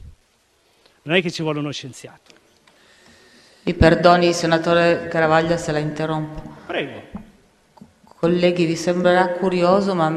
Non 1.02 1.16
è 1.16 1.22
che 1.22 1.32
ci 1.32 1.42
vuole 1.42 1.58
uno 1.58 1.72
scienziato. 1.72 2.27
Mi 3.68 3.74
perdoni, 3.74 4.32
senatore 4.32 5.08
Caravaglia, 5.08 5.58
se 5.58 5.72
la 5.72 5.78
interrompo. 5.78 6.40
Prego. 6.64 7.02
Colleghi, 8.02 8.64
vi 8.64 8.76
sembrerà 8.76 9.28
curioso, 9.32 9.94
ma 9.94 10.10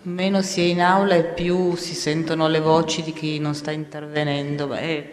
meno 0.00 0.40
si 0.40 0.62
è 0.62 0.64
in 0.64 0.80
aula 0.80 1.14
e 1.14 1.24
più 1.24 1.76
si 1.76 1.92
sentono 1.92 2.48
le 2.48 2.58
voci 2.58 3.02
di 3.02 3.12
chi 3.12 3.38
non 3.38 3.54
sta 3.54 3.70
intervenendo. 3.70 4.66
Beh, 4.66 4.78
è 4.78 5.04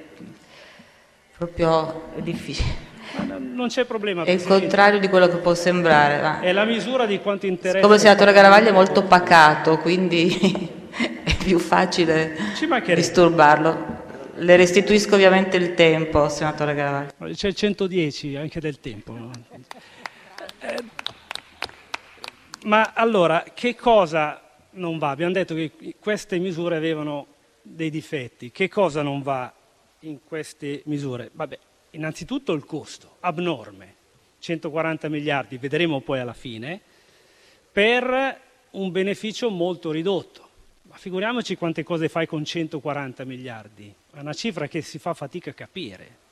proprio 1.38 2.04
difficile. 2.20 2.70
Non 3.38 3.68
c'è 3.68 3.84
problema. 3.84 4.24
È 4.24 4.32
il 4.32 4.46
contrario 4.46 5.02
di 5.02 5.10
quello 5.10 5.28
che 5.28 5.36
può 5.36 5.54
sembrare. 5.54 6.22
Ma... 6.22 6.40
È 6.40 6.54
la 6.54 6.64
misura 6.64 7.06
di 7.06 7.20
quanto 7.20 7.48
interessa. 7.48 7.82
Come 7.82 7.96
il 7.96 8.00
senatore 8.00 8.32
Caravaglia 8.32 8.70
è 8.70 8.72
molto 8.72 9.04
pacato, 9.04 9.78
quindi 9.80 10.88
è 11.22 11.36
più 11.36 11.60
facile 11.60 12.34
disturbarlo. 12.96 13.97
Le 14.40 14.56
restituisco 14.56 15.16
ovviamente 15.16 15.58
il 15.58 15.74
tempo, 15.74 16.30
senatore 16.30 16.76
Caravaglia. 16.76 17.34
C'è 17.34 17.48
il 17.48 17.56
110 17.56 18.36
anche 18.36 18.60
del 18.60 18.80
tempo. 18.80 19.32
Eh, 20.60 20.84
ma 22.66 22.94
allora, 22.94 23.44
che 23.56 23.76
cosa 23.76 24.40
non 24.72 25.00
va? 25.00 25.10
Abbiamo 25.10 25.34
detto 25.34 25.56
che 25.56 25.96
queste 26.00 26.38
misure 26.38 26.76
avevano 26.76 27.26
dei 27.64 27.90
difetti. 27.90 28.52
Che 28.52 28.70
cosa 28.70 29.02
non 29.02 29.24
va 29.24 29.52
in 30.02 30.20
queste 30.24 30.84
misure? 30.86 31.32
Vabbè, 31.34 31.58
innanzitutto 31.92 32.54
il 32.54 32.64
costo, 32.64 33.18
abnorme, 33.22 33.96
140 34.38 35.10
miliardi, 35.10 35.58
vedremo 35.58 36.02
poi 36.02 36.20
alla 36.20 36.34
fine, 36.34 36.80
per 37.72 38.40
un 38.72 38.92
beneficio 38.92 39.50
molto 39.50 39.90
ridotto. 39.90 40.47
Figuriamoci 40.98 41.56
quante 41.56 41.84
cose 41.84 42.10
fai 42.10 42.26
con 42.26 42.44
140 42.44 43.24
miliardi, 43.24 43.94
è 44.14 44.20
una 44.20 44.34
cifra 44.34 44.68
che 44.68 44.82
si 44.82 44.98
fa 44.98 45.14
fatica 45.14 45.52
a 45.52 45.54
capire. 45.54 46.26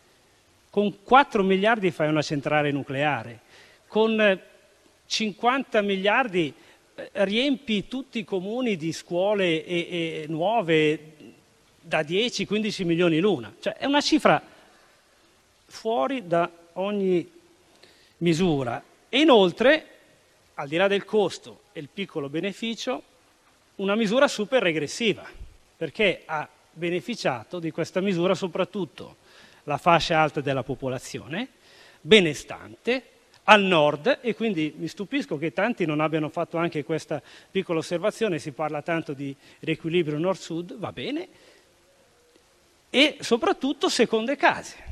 Con 0.71 1.03
4 1.03 1.43
miliardi 1.43 1.91
fai 1.91 2.09
una 2.09 2.23
centrale 2.23 2.71
nucleare, 2.71 3.41
con 3.87 4.41
50 5.05 5.81
miliardi 5.83 6.51
eh, 6.95 7.09
riempi 7.13 7.87
tutti 7.87 8.17
i 8.17 8.23
comuni 8.23 8.75
di 8.75 8.91
scuole 8.91 9.63
e, 9.63 9.77
e 9.77 10.25
nuove 10.29 11.13
da 11.79 12.01
10-15 12.01 12.85
milioni 12.85 13.19
l'una. 13.19 13.53
Cioè, 13.59 13.75
è 13.75 13.85
una 13.85 14.01
cifra 14.01 14.41
fuori 15.67 16.25
da 16.25 16.49
ogni 16.73 17.31
misura. 18.17 18.83
E 19.09 19.19
inoltre, 19.19 19.87
al 20.55 20.67
di 20.67 20.75
là 20.75 20.87
del 20.87 21.05
costo 21.05 21.65
e 21.71 21.79
il 21.79 21.89
piccolo 21.93 22.29
beneficio, 22.29 23.13
una 23.75 23.95
misura 23.95 24.27
super 24.27 24.61
regressiva, 24.61 25.27
perché 25.77 26.23
ha 26.25 26.47
beneficiato 26.71 27.59
di 27.59 27.71
questa 27.71 28.01
misura 28.01 28.35
soprattutto 28.35 29.17
la 29.63 29.77
fascia 29.77 30.19
alta 30.19 30.41
della 30.41 30.63
popolazione, 30.63 31.47
benestante, 32.01 33.09
al 33.45 33.61
nord 33.63 34.19
e 34.21 34.33
quindi 34.35 34.73
mi 34.77 34.87
stupisco 34.87 35.37
che 35.37 35.53
tanti 35.53 35.85
non 35.85 35.99
abbiano 35.99 36.29
fatto 36.29 36.57
anche 36.57 36.83
questa 36.83 37.21
piccola 37.51 37.79
osservazione, 37.79 38.39
si 38.39 38.51
parla 38.51 38.81
tanto 38.81 39.13
di 39.13 39.35
riequilibrio 39.59 40.17
nord-sud, 40.17 40.77
va 40.77 40.91
bene, 40.91 41.27
e 42.89 43.17
soprattutto 43.19 43.89
seconde 43.89 44.35
case. 44.35 44.84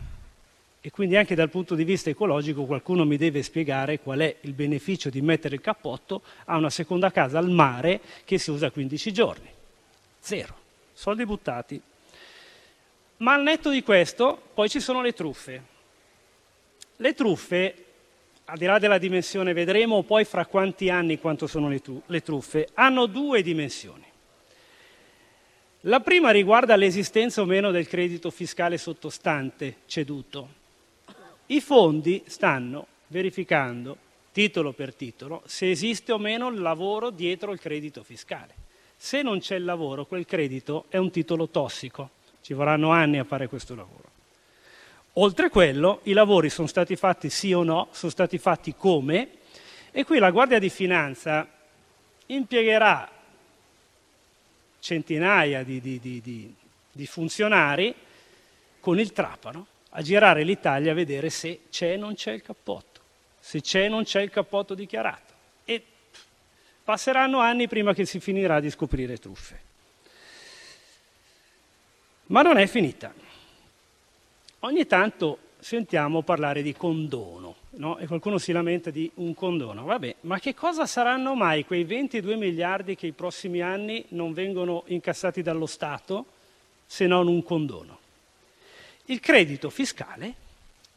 E 0.85 0.91
quindi 0.91 1.15
anche 1.15 1.33
dal 1.33 1.49
punto 1.49 1.75
di 1.75 1.85
vista 1.85 2.09
ecologico 2.09 2.65
qualcuno 2.65 3.05
mi 3.05 3.15
deve 3.15 3.41
spiegare 3.41 4.01
qual 4.01 4.19
è 4.19 4.35
il 4.41 4.51
beneficio 4.51 5.09
di 5.09 5.21
mettere 5.21 5.55
il 5.55 5.61
cappotto 5.61 6.23
a 6.43 6.57
una 6.57 6.69
seconda 6.69 7.09
casa 7.09 7.37
al 7.37 7.49
mare 7.49 8.01
che 8.25 8.37
si 8.37 8.51
usa 8.51 8.69
15 8.69 9.13
giorni. 9.13 9.49
Zero. 10.19 10.53
Soldi 10.91 11.25
buttati. 11.25 11.81
Ma 13.19 13.33
al 13.33 13.43
netto 13.43 13.69
di 13.69 13.81
questo, 13.81 14.49
poi 14.53 14.67
ci 14.67 14.81
sono 14.81 15.01
le 15.01 15.13
truffe. 15.13 15.63
Le 16.97 17.13
truffe, 17.13 17.85
al 18.43 18.57
di 18.57 18.65
là 18.65 18.77
della 18.77 18.97
dimensione, 18.97 19.53
vedremo 19.53 20.03
poi 20.03 20.25
fra 20.25 20.45
quanti 20.45 20.89
anni 20.89 21.17
quanto 21.17 21.47
sono 21.47 21.69
le, 21.69 22.21
truffe, 22.21 22.67
hanno 22.73 23.05
due 23.05 23.41
dimensioni. 23.41 24.03
La 25.85 26.01
prima 26.01 26.31
riguarda 26.31 26.75
l'esistenza 26.75 27.39
o 27.39 27.45
meno 27.45 27.71
del 27.71 27.87
credito 27.87 28.29
fiscale 28.31 28.77
sottostante 28.77 29.77
ceduto. 29.85 30.61
I 31.47 31.59
fondi 31.59 32.23
stanno 32.25 32.87
verificando, 33.07 33.97
titolo 34.31 34.71
per 34.71 34.95
titolo, 34.95 35.43
se 35.45 35.69
esiste 35.69 36.11
o 36.11 36.17
meno 36.17 36.47
il 36.47 36.61
lavoro 36.61 37.09
dietro 37.09 37.51
il 37.51 37.59
credito 37.59 38.01
fiscale. 38.03 38.55
Se 38.95 39.21
non 39.21 39.39
c'è 39.39 39.55
il 39.55 39.65
lavoro, 39.65 40.05
quel 40.05 40.25
credito 40.25 40.85
è 40.87 40.97
un 40.97 41.11
titolo 41.11 41.49
tossico. 41.49 42.11
Ci 42.41 42.53
vorranno 42.53 42.91
anni 42.91 43.19
a 43.19 43.25
fare 43.25 43.47
questo 43.47 43.75
lavoro. 43.75 44.11
Oltre 45.17 45.47
a 45.47 45.49
quello, 45.49 45.99
i 46.03 46.13
lavori 46.13 46.49
sono 46.49 46.67
stati 46.67 46.95
fatti 46.95 47.29
sì 47.29 47.53
o 47.53 47.63
no, 47.63 47.89
sono 47.91 48.11
stati 48.11 48.37
fatti 48.37 48.73
come, 48.75 49.29
e 49.91 50.05
qui 50.05 50.17
la 50.17 50.31
Guardia 50.31 50.57
di 50.57 50.69
Finanza 50.69 51.47
impiegherà 52.27 53.11
centinaia 54.79 55.63
di, 55.63 55.79
di, 55.79 55.99
di, 55.99 56.55
di 56.91 57.05
funzionari 57.05 57.93
con 58.79 58.99
il 58.99 59.11
trapano 59.11 59.67
a 59.95 60.01
girare 60.01 60.43
l'Italia 60.43 60.91
a 60.91 60.95
vedere 60.95 61.29
se 61.29 61.61
c'è 61.69 61.95
o 61.95 61.99
non 61.99 62.15
c'è 62.15 62.31
il 62.31 62.41
cappotto, 62.41 63.01
se 63.39 63.61
c'è 63.61 63.87
o 63.87 63.89
non 63.89 64.03
c'è 64.03 64.21
il 64.21 64.29
cappotto 64.29 64.73
dichiarato. 64.73 65.33
E 65.65 65.83
passeranno 66.83 67.39
anni 67.39 67.67
prima 67.67 67.93
che 67.93 68.05
si 68.05 68.19
finirà 68.19 68.59
di 68.59 68.69
scoprire 68.69 69.17
truffe. 69.17 69.71
Ma 72.27 72.41
non 72.41 72.57
è 72.57 72.65
finita. 72.65 73.13
Ogni 74.59 74.87
tanto 74.87 75.37
sentiamo 75.59 76.23
parlare 76.23 76.63
di 76.63 76.73
condono, 76.73 77.55
no? 77.71 77.97
E 77.99 78.07
qualcuno 78.07 78.39
si 78.39 78.51
lamenta 78.51 78.89
di 78.89 79.09
un 79.15 79.35
condono. 79.35 79.83
Vabbè, 79.85 80.15
ma 80.21 80.39
che 80.39 80.55
cosa 80.55 80.87
saranno 80.87 81.35
mai 81.35 81.65
quei 81.65 81.83
22 81.83 82.35
miliardi 82.35 82.95
che 82.95 83.07
i 83.07 83.11
prossimi 83.11 83.61
anni 83.61 84.03
non 84.09 84.33
vengono 84.33 84.83
incassati 84.87 85.41
dallo 85.41 85.67
Stato 85.67 86.25
se 86.85 87.05
non 87.05 87.27
un 87.27 87.43
condono? 87.43 87.99
Il 89.05 89.19
credito 89.19 89.69
fiscale 89.69 90.33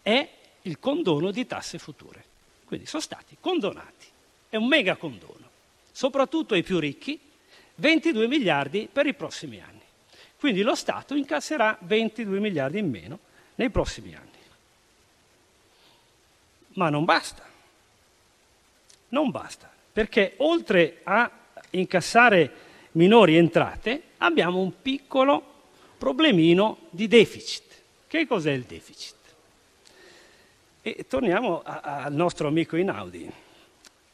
è 0.03 0.29
il 0.63 0.79
condono 0.79 1.31
di 1.31 1.47
tasse 1.47 1.79
future. 1.79 2.25
Quindi 2.65 2.87
sono 2.87 3.03
stati 3.03 3.37
condonati. 3.41 4.07
È 4.49 4.57
un 4.57 4.67
mega 4.67 4.97
condono, 4.97 5.49
soprattutto 5.91 6.55
ai 6.55 6.63
più 6.63 6.79
ricchi, 6.79 7.19
22 7.77 8.27
miliardi 8.29 8.89
per 8.91 9.07
i 9.07 9.15
prossimi 9.15 9.61
anni. 9.61 9.81
Quindi 10.39 10.63
lo 10.63 10.75
Stato 10.75 11.15
incasserà 11.15 11.77
22 11.81 12.39
miliardi 12.39 12.79
in 12.79 12.91
meno 12.91 13.19
nei 13.57 13.71
prossimi 13.71 14.15
anni. 14.15 14.31
Ma 16.75 16.91
non 16.91 17.05
basta. 17.05 17.45
Non 19.09 19.31
basta, 19.31 19.71
perché 19.93 20.35
oltre 20.39 21.01
a 21.05 21.31
incassare 21.71 22.53
minori 22.93 23.37
entrate 23.37 24.03
abbiamo 24.19 24.61
un 24.61 24.83
piccolo 24.83 25.55
problemino 25.97 26.79
di 26.91 27.09
deficit. 27.09 27.66
Che 28.17 28.27
cos'è 28.27 28.53
il 28.53 28.63
deficit? 28.63 29.15
E 30.81 31.05
torniamo 31.07 31.61
al 31.63 32.15
nostro 32.15 32.49
amico 32.49 32.77
Inaudi. 32.77 33.31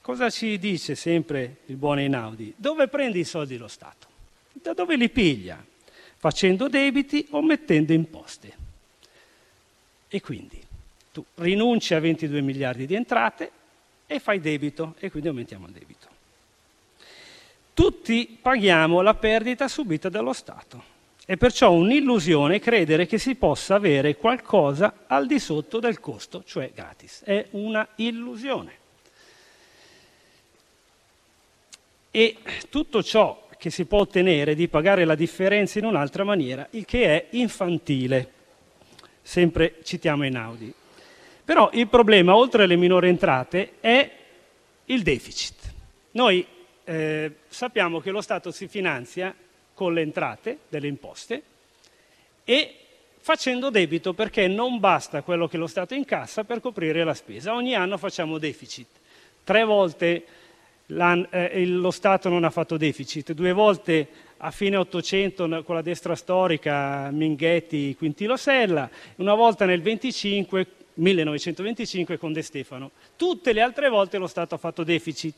Cosa 0.01 0.29
ci 0.29 0.59
dice 0.59 0.97
sempre 0.97 1.59
il 1.66 1.77
buon 1.77 2.01
Inaudi? 2.01 2.53
Dove 2.57 2.89
prende 2.89 3.20
i 3.20 3.24
soldi 3.24 3.57
lo 3.57 3.69
Stato? 3.69 4.09
Da 4.55 4.74
dove 4.74 4.97
li 4.97 5.09
piglia? 5.09 5.65
Facendo 6.16 6.69
debiti 6.69 7.29
o 7.31 7.43
mettendo 7.43 7.93
imposte. 7.93 8.57
E 10.09 10.20
quindi 10.20 10.61
Tu 11.12 11.24
rinunci 11.37 11.95
a 11.95 12.01
22 12.01 12.41
miliardi 12.41 12.87
di 12.87 12.97
entrate 12.97 13.53
e 14.09 14.19
fai 14.19 14.41
debito 14.41 14.97
e 14.99 15.12
quindi 15.12 15.29
aumentiamo 15.29 15.66
il 15.66 15.73
debito. 15.73 16.09
Tutti 17.73 18.37
paghiamo 18.43 19.01
la 19.01 19.15
perdita 19.15 19.69
subita 19.69 20.09
dallo 20.09 20.33
Stato. 20.33 20.91
È 21.32 21.38
perciò 21.38 21.72
un'illusione 21.72 22.59
credere 22.59 23.06
che 23.06 23.16
si 23.16 23.36
possa 23.36 23.76
avere 23.76 24.16
qualcosa 24.16 25.04
al 25.06 25.26
di 25.26 25.38
sotto 25.38 25.78
del 25.80 25.98
costo, 25.98 26.44
cioè 26.44 26.70
gratis. 26.74 27.22
È 27.24 27.46
una 27.52 27.88
illusione. 27.94 28.72
E 32.10 32.36
tutto 32.68 33.02
ciò 33.02 33.48
che 33.56 33.70
si 33.70 33.86
può 33.86 34.00
ottenere 34.00 34.54
di 34.54 34.68
pagare 34.68 35.06
la 35.06 35.14
differenza 35.14 35.78
in 35.78 35.86
un'altra 35.86 36.22
maniera, 36.22 36.66
il 36.72 36.84
che 36.84 37.04
è 37.06 37.26
infantile. 37.30 38.30
Sempre 39.22 39.76
citiamo 39.84 40.24
Einaudi. 40.24 40.70
Però 41.46 41.70
il 41.72 41.88
problema, 41.88 42.36
oltre 42.36 42.64
alle 42.64 42.76
minori 42.76 43.09
entrate, 43.09 43.76
è 43.80 44.10
il 44.84 45.02
deficit. 45.02 45.72
Noi 46.10 46.46
eh, 46.84 47.36
sappiamo 47.48 48.00
che 48.00 48.10
lo 48.10 48.20
Stato 48.20 48.50
si 48.50 48.68
finanzia 48.68 49.34
con 49.74 49.94
le 49.94 50.03
entrate 50.03 50.59
delle 50.69 50.89
imposte 50.89 51.43
e 52.44 52.74
facendo 53.19 53.70
debito 53.70 54.12
perché 54.15 54.49
non 54.49 54.81
basta 54.81 55.23
quello 55.23 55.47
che 55.47 55.57
lo 55.57 55.66
Stato 55.66 55.94
incassa 55.94 56.44
per 56.44 56.61
coprire 56.61 57.05
la 57.05 57.15
spesa. 57.15 57.55
Ogni 57.55 57.74
anno 57.74 57.97
facciamo 57.97 58.39
deficit. 58.39 58.89
Tre 59.44 59.65
volte 59.65 60.24
eh, 60.86 61.66
lo 61.66 61.90
Stato 61.90 62.28
non 62.28 62.44
ha 62.44 62.51
fatto 62.51 62.77
deficit, 62.77 63.32
due 63.32 63.53
volte 63.53 64.09
a 64.39 64.51
fine 64.51 64.77
Ottocento 64.77 65.62
con 65.62 65.77
la 65.77 65.82
destra 65.82 66.16
storica 66.16 67.11
Minghetti, 67.12 67.94
Quintilo 67.97 68.36
Sella, 68.36 68.90
una 69.16 69.35
volta 69.35 69.65
nel 69.65 69.81
25, 69.81 70.66
1925 70.94 72.19
con 72.19 72.32
De 72.32 72.43
Stefano. 72.43 72.90
Tutte 73.16 73.53
le 73.53 73.61
altre 73.61 73.89
volte 73.89 74.19
lo 74.19 74.27
Stato 74.27 74.57
ha 74.57 74.59
fatto 74.59 74.82
deficit. 74.82 75.35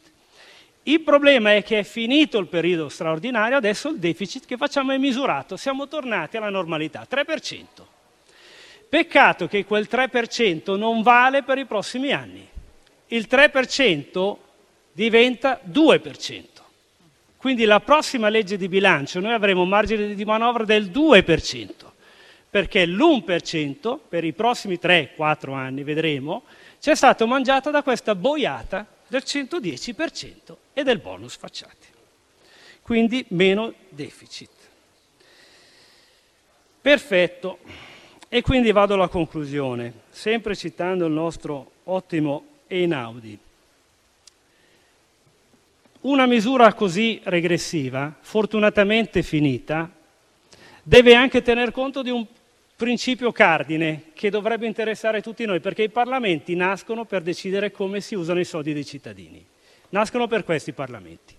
Il 0.86 1.00
problema 1.00 1.54
è 1.54 1.62
che 1.62 1.78
è 1.78 1.82
finito 1.82 2.38
il 2.38 2.46
periodo 2.46 2.90
straordinario, 2.90 3.56
adesso 3.56 3.88
il 3.88 3.98
deficit 3.98 4.44
che 4.44 4.58
facciamo 4.58 4.92
è 4.92 4.98
misurato, 4.98 5.56
siamo 5.56 5.88
tornati 5.88 6.36
alla 6.36 6.50
normalità, 6.50 7.06
3%. 7.10 7.64
Peccato 8.86 9.48
che 9.48 9.64
quel 9.64 9.88
3% 9.90 10.76
non 10.76 11.00
vale 11.00 11.42
per 11.42 11.56
i 11.56 11.64
prossimi 11.64 12.12
anni. 12.12 12.46
Il 13.06 13.26
3% 13.30 14.36
diventa 14.92 15.58
2%. 15.66 16.42
Quindi 17.38 17.64
la 17.64 17.80
prossima 17.80 18.28
legge 18.28 18.58
di 18.58 18.68
bilancio 18.68 19.20
noi 19.20 19.32
avremo 19.32 19.62
un 19.62 19.68
margine 19.68 20.14
di 20.14 20.24
manovra 20.26 20.64
del 20.64 20.90
2%, 20.90 21.68
perché 22.50 22.84
l'1% 22.84 23.98
per 24.06 24.22
i 24.22 24.34
prossimi 24.34 24.78
3-4 24.80 25.54
anni, 25.54 25.82
vedremo, 25.82 26.42
ci 26.78 26.90
è 26.90 26.94
stato 26.94 27.26
mangiato 27.26 27.70
da 27.70 27.82
questa 27.82 28.14
boiata 28.14 28.86
del 29.08 29.22
110% 29.24 30.56
e 30.74 30.82
del 30.82 30.98
bonus 30.98 31.36
facciati. 31.36 31.86
Quindi 32.82 33.24
meno 33.28 33.72
deficit. 33.88 34.50
Perfetto. 36.82 37.58
E 38.28 38.42
quindi 38.42 38.72
vado 38.72 38.94
alla 38.94 39.08
conclusione, 39.08 39.92
sempre 40.10 40.54
citando 40.56 41.06
il 41.06 41.12
nostro 41.12 41.70
ottimo 41.84 42.46
Einaudi. 42.66 43.38
Una 46.00 46.26
misura 46.26 46.74
così 46.74 47.20
regressiva, 47.22 48.14
fortunatamente 48.20 49.22
finita, 49.22 49.88
deve 50.82 51.14
anche 51.14 51.40
tener 51.40 51.70
conto 51.70 52.02
di 52.02 52.10
un 52.10 52.26
principio 52.76 53.32
cardine 53.32 54.06
che 54.12 54.28
dovrebbe 54.28 54.66
interessare 54.66 55.22
tutti 55.22 55.46
noi, 55.46 55.60
perché 55.60 55.84
i 55.84 55.88
parlamenti 55.88 56.54
nascono 56.54 57.04
per 57.04 57.22
decidere 57.22 57.70
come 57.70 58.00
si 58.00 58.14
usano 58.14 58.40
i 58.40 58.44
soldi 58.44 58.74
dei 58.74 58.84
cittadini. 58.84 59.42
Nascono 59.94 60.26
per 60.26 60.42
questi 60.42 60.72
parlamenti. 60.72 61.36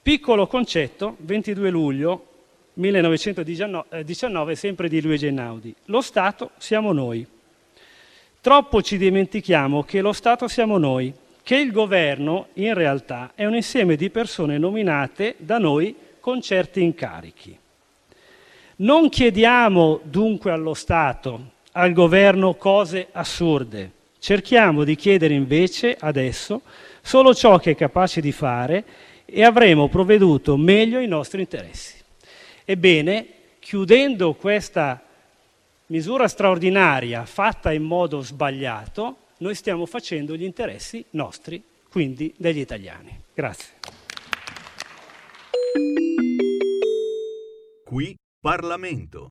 Piccolo 0.00 0.46
concetto, 0.46 1.16
22 1.18 1.68
luglio 1.68 2.26
1919, 2.74 4.54
sempre 4.54 4.88
di 4.88 5.02
Luigi 5.02 5.26
Einaudi. 5.26 5.74
Lo 5.86 6.02
Stato 6.02 6.52
siamo 6.58 6.92
noi. 6.92 7.26
Troppo 8.40 8.80
ci 8.80 8.96
dimentichiamo 8.96 9.82
che 9.82 10.00
lo 10.00 10.12
Stato 10.12 10.46
siamo 10.46 10.78
noi, 10.78 11.12
che 11.42 11.56
il 11.56 11.72
governo 11.72 12.46
in 12.54 12.74
realtà 12.74 13.32
è 13.34 13.44
un 13.44 13.56
insieme 13.56 13.96
di 13.96 14.08
persone 14.08 14.56
nominate 14.56 15.34
da 15.38 15.58
noi 15.58 15.96
con 16.20 16.40
certi 16.40 16.80
incarichi. 16.80 17.58
Non 18.76 19.08
chiediamo 19.08 19.98
dunque 20.04 20.52
allo 20.52 20.74
Stato, 20.74 21.54
al 21.72 21.92
governo, 21.92 22.54
cose 22.54 23.08
assurde. 23.10 23.98
Cerchiamo 24.20 24.84
di 24.84 24.94
chiedere 24.94 25.34
invece 25.34 25.96
adesso 25.98 26.62
solo 27.10 27.34
ciò 27.34 27.58
che 27.58 27.72
è 27.72 27.74
capace 27.74 28.20
di 28.20 28.30
fare 28.30 28.84
e 29.24 29.42
avremo 29.42 29.88
provveduto 29.88 30.56
meglio 30.56 30.98
ai 30.98 31.08
nostri 31.08 31.40
interessi. 31.40 31.96
Ebbene, 32.64 33.26
chiudendo 33.58 34.34
questa 34.34 35.02
misura 35.86 36.28
straordinaria 36.28 37.24
fatta 37.24 37.72
in 37.72 37.82
modo 37.82 38.20
sbagliato, 38.20 39.16
noi 39.38 39.56
stiamo 39.56 39.86
facendo 39.86 40.36
gli 40.36 40.44
interessi 40.44 41.04
nostri, 41.10 41.60
quindi 41.90 42.32
degli 42.36 42.60
italiani. 42.60 43.20
Grazie. 43.34 43.72
Qui 47.86 48.14
Parlamento. 48.40 49.30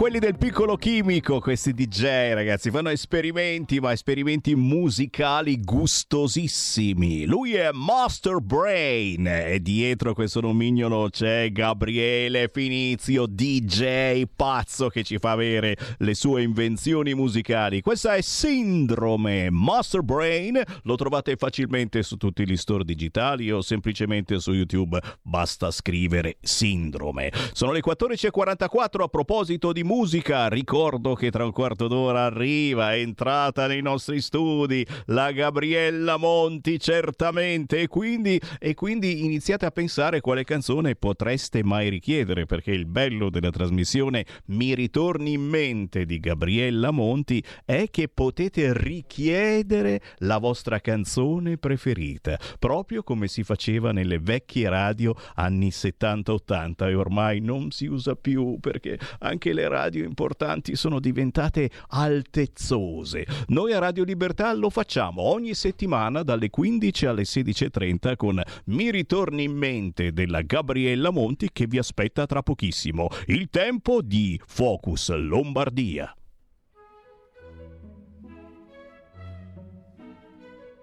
Quelli 0.00 0.18
del 0.18 0.38
piccolo 0.50 0.74
chimico, 0.74 1.38
questi 1.38 1.72
DJ 1.72 2.32
ragazzi, 2.32 2.72
fanno 2.72 2.88
esperimenti, 2.88 3.78
ma 3.78 3.92
esperimenti 3.92 4.56
musicali 4.56 5.60
gustosissimi. 5.60 7.24
Lui 7.24 7.54
è 7.54 7.70
Master 7.72 8.40
Brain 8.40 9.28
e 9.28 9.60
dietro 9.60 10.12
questo 10.12 10.40
nomignolo 10.40 11.08
c'è 11.08 11.52
Gabriele 11.52 12.50
Finizio, 12.52 13.26
DJ 13.26 14.24
pazzo 14.34 14.88
che 14.88 15.04
ci 15.04 15.18
fa 15.18 15.30
avere 15.30 15.76
le 15.98 16.14
sue 16.14 16.42
invenzioni 16.42 17.14
musicali. 17.14 17.80
Questa 17.80 18.16
è 18.16 18.20
Sindrome 18.20 19.50
Master 19.50 20.02
Brain, 20.02 20.60
lo 20.82 20.96
trovate 20.96 21.36
facilmente 21.36 22.02
su 22.02 22.16
tutti 22.16 22.44
gli 22.44 22.56
store 22.56 22.82
digitali 22.82 23.52
o 23.52 23.60
semplicemente 23.60 24.40
su 24.40 24.52
YouTube, 24.52 25.00
basta 25.22 25.70
scrivere 25.70 26.38
Sindrome. 26.40 27.30
Sono 27.52 27.70
le 27.70 27.80
14.44 27.80 29.02
a 29.02 29.06
proposito 29.06 29.72
di 29.72 29.84
musica, 29.84 30.39
ricordo 30.48 31.14
che 31.14 31.30
tra 31.30 31.44
un 31.44 31.52
quarto 31.52 31.88
d'ora 31.88 32.24
arriva, 32.24 32.92
è 32.92 32.98
entrata 32.98 33.66
nei 33.66 33.82
nostri 33.82 34.20
studi 34.20 34.86
la 35.06 35.32
Gabriella 35.32 36.16
Monti 36.16 36.78
certamente. 36.78 37.80
E 37.80 37.88
quindi, 37.88 38.40
e 38.58 38.74
quindi 38.74 39.24
iniziate 39.24 39.66
a 39.66 39.70
pensare 39.70 40.20
quale 40.20 40.44
canzone 40.44 40.94
potreste 40.94 41.64
mai 41.64 41.88
richiedere 41.88 42.46
perché 42.46 42.72
il 42.72 42.86
bello 42.86 43.30
della 43.30 43.50
trasmissione 43.50 44.24
Mi 44.46 44.74
ritorni 44.74 45.32
in 45.32 45.42
mente 45.42 46.04
di 46.04 46.18
Gabriella 46.18 46.90
Monti 46.90 47.42
è 47.64 47.86
che 47.90 48.08
potete 48.08 48.72
richiedere 48.72 50.00
la 50.18 50.38
vostra 50.38 50.80
canzone 50.80 51.58
preferita, 51.58 52.38
proprio 52.58 53.02
come 53.02 53.28
si 53.28 53.42
faceva 53.42 53.92
nelle 53.92 54.18
vecchie 54.18 54.68
radio 54.68 55.14
anni 55.34 55.68
70-80 55.68 56.88
e 56.88 56.94
ormai 56.94 57.40
non 57.40 57.70
si 57.70 57.86
usa 57.86 58.14
più 58.14 58.58
perché 58.60 58.98
anche 59.20 59.52
le 59.52 59.68
radio 59.68 60.04
importanti 60.20 60.76
sono 60.76 61.00
diventate 61.00 61.70
altezzose. 61.88 63.26
Noi 63.48 63.72
a 63.72 63.78
Radio 63.78 64.04
Libertà 64.04 64.52
lo 64.52 64.68
facciamo 64.68 65.22
ogni 65.22 65.54
settimana 65.54 66.22
dalle 66.22 66.50
15 66.50 67.06
alle 67.06 67.22
16.30 67.22 68.16
con 68.16 68.42
Mi 68.66 68.90
ritorni 68.90 69.44
in 69.44 69.56
mente 69.56 70.12
della 70.12 70.42
Gabriella 70.42 71.10
Monti 71.10 71.48
che 71.50 71.66
vi 71.66 71.78
aspetta 71.78 72.26
tra 72.26 72.42
pochissimo. 72.42 73.08
Il 73.26 73.48
tempo 73.48 74.02
di 74.02 74.38
Focus 74.44 75.10
Lombardia. 75.14 76.14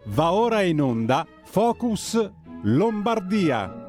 Va 0.06 0.32
ora 0.32 0.62
in 0.62 0.82
onda 0.82 1.28
Focus 1.44 2.32
Lombardia. 2.64 3.87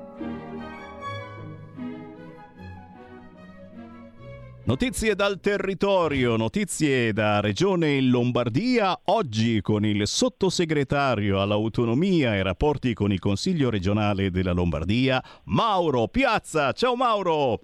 Notizie 4.68 5.14
dal 5.14 5.40
territorio, 5.40 6.36
notizie 6.36 7.14
da 7.14 7.40
Regione 7.40 8.02
Lombardia, 8.02 9.00
oggi 9.06 9.62
con 9.62 9.86
il 9.86 10.06
sottosegretario 10.06 11.40
all'autonomia 11.40 12.34
e 12.34 12.42
rapporti 12.42 12.92
con 12.92 13.10
il 13.10 13.18
Consiglio 13.18 13.70
regionale 13.70 14.30
della 14.30 14.52
Lombardia, 14.52 15.24
Mauro 15.44 16.06
Piazza. 16.08 16.72
Ciao 16.72 16.96
Mauro! 16.96 17.60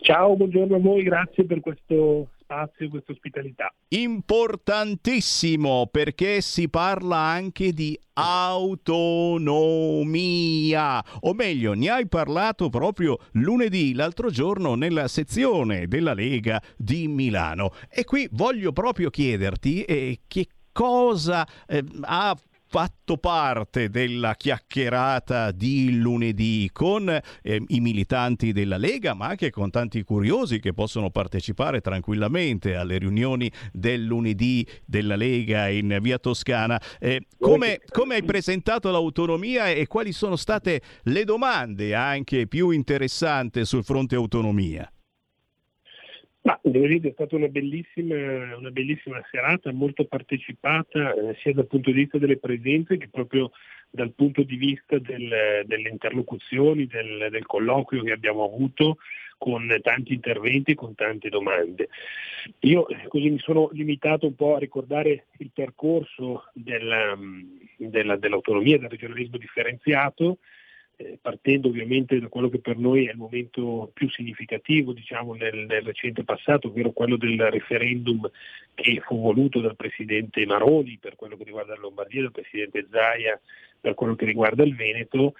Ciao, 0.00 0.36
buongiorno 0.36 0.76
a 0.76 0.80
voi, 0.80 1.02
grazie 1.02 1.44
per 1.44 1.60
questo 1.60 2.28
spazio, 2.50 2.88
questa 2.88 3.12
ospitalità. 3.12 3.72
Importantissimo 3.88 5.86
perché 5.88 6.40
si 6.40 6.68
parla 6.68 7.18
anche 7.18 7.72
di 7.72 7.96
autonomia, 8.14 8.92
o 11.20 11.32
meglio, 11.32 11.74
ne 11.74 11.88
hai 11.90 12.08
parlato 12.08 12.68
proprio 12.68 13.18
lunedì, 13.32 13.94
l'altro 13.94 14.30
giorno, 14.30 14.74
nella 14.74 15.06
sezione 15.06 15.86
della 15.86 16.12
Lega 16.12 16.60
di 16.76 17.06
Milano. 17.06 17.70
E 17.88 18.02
qui 18.04 18.28
voglio 18.32 18.72
proprio 18.72 19.10
chiederti 19.10 19.84
eh, 19.84 20.22
che 20.26 20.48
cosa 20.72 21.46
eh, 21.66 21.84
ha 22.02 22.36
fatto 22.70 23.16
parte 23.16 23.90
della 23.90 24.36
chiacchierata 24.36 25.50
di 25.50 25.98
lunedì 25.98 26.70
con 26.72 27.08
eh, 27.08 27.64
i 27.66 27.80
militanti 27.80 28.52
della 28.52 28.76
Lega, 28.76 29.12
ma 29.12 29.26
anche 29.26 29.50
con 29.50 29.70
tanti 29.70 30.04
curiosi 30.04 30.60
che 30.60 30.72
possono 30.72 31.10
partecipare 31.10 31.80
tranquillamente 31.80 32.76
alle 32.76 32.98
riunioni 32.98 33.50
del 33.72 34.04
lunedì 34.04 34.64
della 34.86 35.16
Lega 35.16 35.66
in 35.68 35.98
via 36.00 36.18
Toscana. 36.18 36.80
Eh, 37.00 37.26
come, 37.40 37.80
come 37.90 38.14
hai 38.14 38.22
presentato 38.22 38.92
l'autonomia 38.92 39.68
e 39.68 39.88
quali 39.88 40.12
sono 40.12 40.36
state 40.36 40.80
le 41.02 41.24
domande 41.24 41.96
anche 41.96 42.46
più 42.46 42.70
interessanti 42.70 43.64
sul 43.64 43.82
fronte 43.82 44.14
autonomia? 44.14 44.88
Ma 46.42 46.58
devo 46.62 46.86
dire 46.86 47.00
che 47.00 47.08
è 47.08 47.12
stata 47.12 47.36
una 47.36 47.48
bellissima, 47.48 48.56
una 48.56 48.70
bellissima 48.70 49.20
serata, 49.30 49.72
molto 49.72 50.06
partecipata 50.06 51.12
eh, 51.12 51.36
sia 51.40 51.52
dal 51.52 51.66
punto 51.66 51.90
di 51.90 51.98
vista 51.98 52.16
delle 52.16 52.38
presenze 52.38 52.96
che 52.96 53.08
proprio 53.08 53.50
dal 53.90 54.12
punto 54.12 54.42
di 54.42 54.56
vista 54.56 54.98
del, 54.98 55.64
delle 55.66 55.88
interlocuzioni, 55.88 56.86
del, 56.86 57.28
del, 57.30 57.44
colloquio 57.44 58.02
che 58.02 58.12
abbiamo 58.12 58.44
avuto 58.44 58.98
con 59.36 59.74
tanti 59.82 60.14
interventi 60.14 60.72
e 60.72 60.74
con 60.74 60.94
tante 60.94 61.28
domande. 61.28 61.88
Io 62.60 62.88
eh, 62.88 63.06
così 63.08 63.30
mi 63.30 63.38
sono 63.38 63.68
limitato 63.72 64.26
un 64.26 64.34
po' 64.34 64.54
a 64.54 64.58
ricordare 64.58 65.26
il 65.38 65.50
percorso 65.52 66.44
della, 66.54 67.18
della, 67.76 68.16
dell'autonomia, 68.16 68.78
del 68.78 68.90
regionalismo 68.90 69.36
differenziato, 69.36 70.38
eh, 71.00 71.18
partendo 71.20 71.68
ovviamente 71.68 72.20
da 72.20 72.28
quello 72.28 72.50
che 72.50 72.58
per 72.58 72.76
noi 72.76 73.06
è 73.06 73.12
il 73.12 73.16
momento 73.16 73.90
più 73.94 74.10
significativo 74.10 74.92
diciamo, 74.92 75.34
nel, 75.34 75.64
nel, 75.66 75.82
recente 75.82 76.24
passato, 76.24 76.68
ovvero 76.68 76.92
quello 76.92 77.16
del 77.16 77.40
referendum 77.50 78.30
che 78.74 79.00
fu 79.06 79.18
voluto 79.18 79.60
dal 79.60 79.76
Presidente 79.76 80.44
Maroni 80.44 80.98
per 81.00 81.16
quello 81.16 81.38
che 81.38 81.44
riguarda 81.44 81.74
la 81.74 81.80
Lombardia, 81.80 82.22
dal 82.22 82.32
Presidente 82.32 82.86
Zaia 82.90 83.40
per 83.80 83.94
quello 83.94 84.14
che 84.14 84.26
riguarda 84.26 84.62
il 84.62 84.76
Veneto, 84.76 85.32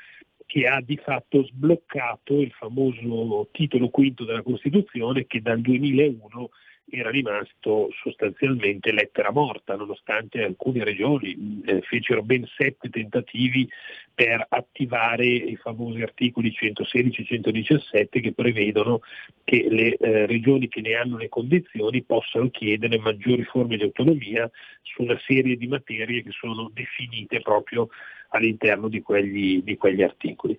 che 0.46 0.66
ha 0.66 0.80
di 0.80 0.96
fatto 0.96 1.44
sbloccato 1.44 2.40
il 2.40 2.52
famoso 2.52 3.48
titolo 3.52 3.90
quinto 3.90 4.24
della 4.24 4.42
Costituzione 4.42 5.26
che 5.26 5.42
dal 5.42 5.60
2001 5.60 6.50
era 6.90 7.10
rimasto 7.10 7.88
sostanzialmente 8.02 8.92
lettera 8.92 9.30
morta, 9.30 9.76
nonostante 9.76 10.42
alcune 10.42 10.84
regioni 10.84 11.62
eh, 11.64 11.80
fecero 11.82 12.22
ben 12.22 12.46
sette 12.56 12.88
tentativi 12.90 13.68
per 14.14 14.44
attivare 14.48 15.26
i 15.26 15.56
famosi 15.56 16.02
articoli 16.02 16.52
116 16.52 17.22
e 17.22 17.24
117 17.24 18.20
che 18.20 18.32
prevedono 18.32 19.00
che 19.44 19.66
le 19.70 19.96
eh, 19.96 20.26
regioni 20.26 20.68
che 20.68 20.80
ne 20.80 20.94
hanno 20.94 21.16
le 21.16 21.28
condizioni 21.28 22.02
possano 22.02 22.50
chiedere 22.50 22.98
maggiori 22.98 23.44
forme 23.44 23.76
di 23.76 23.84
autonomia 23.84 24.50
su 24.82 25.02
una 25.02 25.18
serie 25.26 25.56
di 25.56 25.66
materie 25.66 26.22
che 26.22 26.30
sono 26.32 26.70
definite 26.72 27.40
proprio 27.40 27.88
all'interno 28.30 28.88
di 28.88 29.00
quegli, 29.00 29.62
di 29.62 29.76
quegli 29.76 30.02
articoli. 30.02 30.58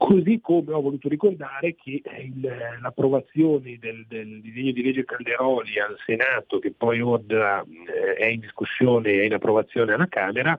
Così 0.00 0.40
come 0.40 0.72
ho 0.72 0.80
voluto 0.80 1.10
ricordare 1.10 1.74
che 1.74 2.02
il, 2.22 2.50
l'approvazione 2.80 3.76
del, 3.78 4.06
del, 4.08 4.40
disegno 4.40 4.72
di 4.72 4.82
legge 4.82 5.04
Calderoli 5.04 5.78
al 5.78 5.94
Senato, 6.06 6.58
che 6.58 6.72
poi 6.72 7.02
ora 7.02 7.62
eh, 7.62 8.14
è 8.14 8.24
in 8.24 8.40
discussione 8.40 9.10
e 9.10 9.26
in 9.26 9.34
approvazione 9.34 9.92
alla 9.92 10.08
Camera, 10.08 10.58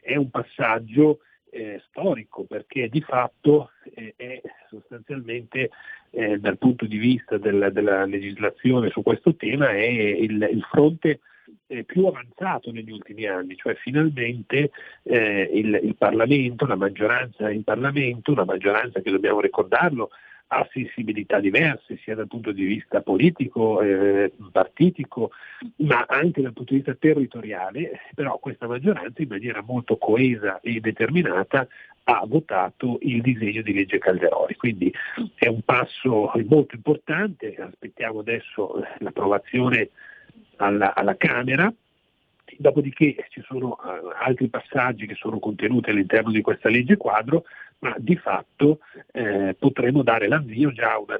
è 0.00 0.14
un 0.14 0.30
passaggio 0.30 1.18
eh, 1.50 1.82
storico 1.88 2.44
perché 2.44 2.88
di 2.88 3.00
fatto 3.00 3.70
eh, 3.92 4.14
è 4.16 4.40
sostanzialmente 4.70 5.70
eh, 6.10 6.38
dal 6.38 6.56
punto 6.56 6.86
di 6.86 6.96
vista 6.96 7.38
del, 7.38 7.70
della 7.72 8.04
legislazione 8.04 8.90
su 8.90 9.02
questo 9.02 9.34
tema 9.34 9.70
è 9.70 9.82
il, 9.82 10.48
il 10.48 10.62
fronte 10.70 11.18
eh, 11.66 11.84
più 11.84 12.06
avanzato 12.06 12.70
negli 12.70 12.90
ultimi 12.90 13.26
anni, 13.26 13.56
cioè 13.56 13.74
finalmente 13.74 14.70
eh, 15.02 15.50
il, 15.52 15.80
il, 15.82 15.96
Parlamento, 15.96 16.66
la 16.66 16.76
maggioranza 16.76 17.50
in 17.50 17.64
Parlamento, 17.64 18.32
una 18.32 18.44
maggioranza 18.44 19.00
che 19.00 19.10
dobbiamo 19.10 19.40
ricordarlo 19.40 20.10
ha 20.48 20.68
sensibilità 20.70 21.40
diverse 21.40 21.98
sia 22.02 22.14
dal 22.14 22.28
punto 22.28 22.52
di 22.52 22.64
vista 22.64 23.00
politico, 23.00 23.80
eh, 23.80 24.32
partitico, 24.52 25.32
ma 25.78 26.04
anche 26.06 26.40
dal 26.40 26.52
punto 26.52 26.72
di 26.72 26.78
vista 26.78 26.94
territoriale, 26.94 28.00
però 28.14 28.38
questa 28.38 28.68
maggioranza 28.68 29.22
in 29.22 29.28
maniera 29.28 29.62
molto 29.62 29.96
coesa 29.96 30.60
e 30.60 30.78
determinata 30.80 31.66
ha 32.08 32.22
votato 32.24 32.98
il 33.00 33.20
disegno 33.22 33.62
di 33.62 33.74
legge 33.74 33.98
Calderoli. 33.98 34.54
Quindi 34.54 34.92
è 35.34 35.48
un 35.48 35.62
passo 35.62 36.30
molto 36.46 36.76
importante, 36.76 37.56
aspettiamo 37.56 38.20
adesso 38.20 38.80
l'approvazione 38.98 39.90
alla, 40.56 40.94
alla 40.94 41.16
Camera, 41.16 41.72
dopodiché 42.58 43.26
ci 43.28 43.42
sono 43.46 43.76
uh, 43.80 44.10
altri 44.22 44.48
passaggi 44.48 45.06
che 45.06 45.14
sono 45.14 45.38
contenuti 45.38 45.90
all'interno 45.90 46.30
di 46.30 46.40
questa 46.40 46.68
legge 46.68 46.96
quadro, 46.96 47.44
ma 47.78 47.94
di 47.98 48.16
fatto 48.16 48.78
eh, 49.12 49.54
potremo 49.58 50.02
dare 50.02 50.28
l'avvio 50.28 50.72
già 50.72 50.92
a 50.92 50.98
una, 50.98 51.16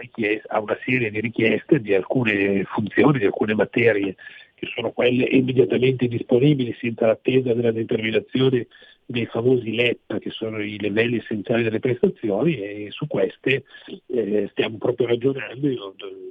a 0.46 0.60
una, 0.60 0.78
serie 0.84 1.10
di 1.10 1.20
richieste 1.20 1.80
di 1.80 1.94
alcune 1.94 2.64
funzioni, 2.64 3.18
di 3.18 3.26
alcune 3.26 3.54
materie 3.54 4.16
che 4.56 4.66
sono 4.74 4.90
quelle 4.90 5.24
immediatamente 5.24 6.08
disponibili 6.08 6.74
senza 6.80 7.06
l'attesa 7.06 7.52
della 7.52 7.72
determinazione 7.72 8.66
dei 9.04 9.26
famosi 9.26 9.74
LEP, 9.74 10.18
che 10.18 10.30
sono 10.30 10.62
i 10.62 10.78
livelli 10.78 11.18
essenziali 11.18 11.62
delle 11.62 11.78
prestazioni, 11.78 12.56
e 12.56 12.88
su 12.90 13.06
queste 13.06 13.64
eh, 14.06 14.48
stiamo 14.50 14.78
proprio 14.78 15.08
ragionando 15.08 15.68
in, 15.68 15.78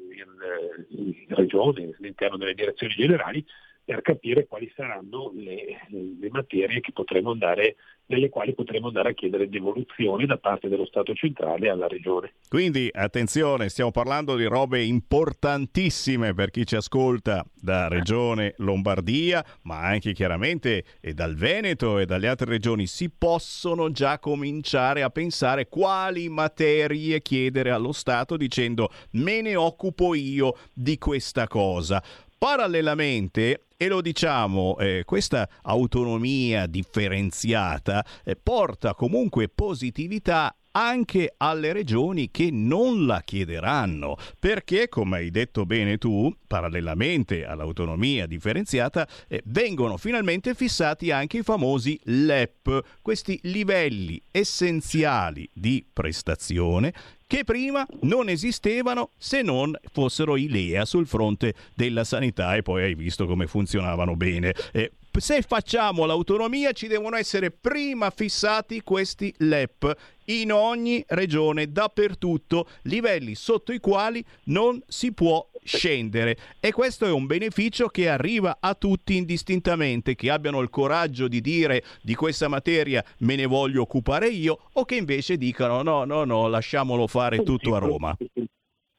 in, 0.09 1.15
in 1.27 1.35
regione, 1.35 1.93
all'interno 1.97 2.37
delle 2.37 2.55
direzioni 2.55 2.93
generali, 2.93 3.45
per 3.85 4.01
capire 4.01 4.47
quali 4.47 4.71
saranno 4.75 5.31
le, 5.35 5.85
le 6.19 6.29
materie 6.31 6.81
andare, 7.29 7.75
nelle 8.07 8.29
quali 8.29 8.55
potremo 8.55 8.87
andare 8.87 9.09
a 9.09 9.13
chiedere 9.13 9.47
devoluzione 9.47 10.25
da 10.25 10.37
parte 10.37 10.67
dello 10.67 10.87
Stato 10.87 11.13
centrale 11.13 11.69
alla 11.69 11.87
Regione. 11.87 12.33
Quindi 12.49 12.89
attenzione, 12.91 13.69
stiamo 13.69 13.91
parlando 13.91 14.35
di 14.35 14.45
robe 14.45 14.83
importantissime 14.83 16.33
per 16.33 16.49
chi 16.49 16.65
ci 16.65 16.75
ascolta 16.75 17.45
da 17.53 17.87
Regione 17.87 18.55
Lombardia, 18.57 19.45
ma 19.63 19.81
anche 19.81 20.13
chiaramente 20.13 20.83
dal 21.13 21.35
Veneto 21.35 21.99
e 21.99 22.05
dalle 22.05 22.27
altre 22.27 22.49
regioni. 22.49 22.87
Si 22.87 23.11
possono 23.11 23.91
già 23.91 24.17
cominciare 24.17 25.03
a 25.03 25.11
pensare 25.11 25.67
quali 25.67 26.27
materie 26.27 27.21
chiedere 27.21 27.69
allo 27.69 27.91
Stato 27.91 28.35
dicendo 28.35 28.89
me 29.11 29.41
ne 29.41 29.55
occupo 29.55 30.15
io 30.15 30.55
di 30.73 30.97
questa 30.97 31.47
cosa. 31.47 32.01
Parallelamente, 32.37 33.64
e 33.77 33.87
lo 33.87 34.01
diciamo, 34.01 34.77
eh, 34.77 35.03
questa 35.05 35.49
autonomia 35.63 36.65
differenziata 36.65 38.05
eh, 38.23 38.35
porta 38.35 38.93
comunque 38.93 39.49
positività 39.49 40.55
anche 40.75 41.33
alle 41.37 41.73
regioni 41.73 42.29
che 42.31 42.49
non 42.51 43.05
la 43.05 43.21
chiederanno, 43.21 44.17
perché, 44.39 44.89
come 44.89 45.17
hai 45.17 45.31
detto 45.31 45.65
bene 45.65 45.97
tu, 45.97 46.33
parallelamente 46.45 47.45
all'autonomia 47.45 48.25
differenziata, 48.25 49.07
eh, 49.27 49.41
vengono 49.45 49.97
finalmente 49.97 50.53
fissati 50.53 51.11
anche 51.11 51.39
i 51.39 51.43
famosi 51.43 51.99
LEP, 52.03 52.99
questi 53.01 53.39
livelli 53.43 54.21
essenziali 54.31 55.49
di 55.53 55.85
prestazione 55.91 56.93
che 57.27 57.43
prima 57.43 57.85
non 58.01 58.29
esistevano 58.29 59.09
se 59.17 59.41
non 59.41 59.75
fossero 59.91 60.35
i 60.37 60.47
LEA 60.47 60.85
sul 60.85 61.07
fronte 61.07 61.55
della 61.73 62.03
sanità 62.03 62.55
e 62.55 62.61
poi 62.61 62.83
hai 62.83 62.95
visto 62.95 63.25
come 63.25 63.47
funzionavano 63.47 64.15
bene. 64.15 64.53
Eh, 64.71 64.91
se 65.19 65.41
facciamo 65.41 66.05
l'autonomia 66.05 66.71
ci 66.71 66.87
devono 66.87 67.15
essere 67.15 67.49
prima 67.51 68.09
fissati 68.09 68.81
questi 68.81 69.33
LEP 69.37 69.95
in 70.25 70.51
ogni 70.51 71.03
regione, 71.07 71.71
dappertutto, 71.71 72.67
livelli 72.83 73.35
sotto 73.35 73.71
i 73.71 73.79
quali 73.79 74.23
non 74.45 74.81
si 74.87 75.13
può 75.13 75.47
scendere 75.63 76.35
e 76.59 76.71
questo 76.71 77.05
è 77.05 77.11
un 77.11 77.25
beneficio 77.25 77.87
che 77.87 78.09
arriva 78.09 78.57
a 78.59 78.75
tutti 78.75 79.15
indistintamente, 79.15 80.15
che 80.15 80.29
abbiano 80.29 80.61
il 80.61 80.69
coraggio 80.69 81.27
di 81.27 81.41
dire 81.41 81.83
di 82.01 82.13
questa 82.13 82.47
materia 82.47 83.03
me 83.19 83.35
ne 83.35 83.45
voglio 83.45 83.81
occupare 83.81 84.27
io 84.27 84.69
o 84.73 84.85
che 84.85 84.95
invece 84.95 85.37
dicano 85.37 85.81
no, 85.81 86.03
no, 86.03 86.23
no, 86.23 86.47
lasciamolo 86.47 87.07
fare 87.07 87.41
tutto 87.43 87.75
a 87.75 87.79
Roma. 87.79 88.15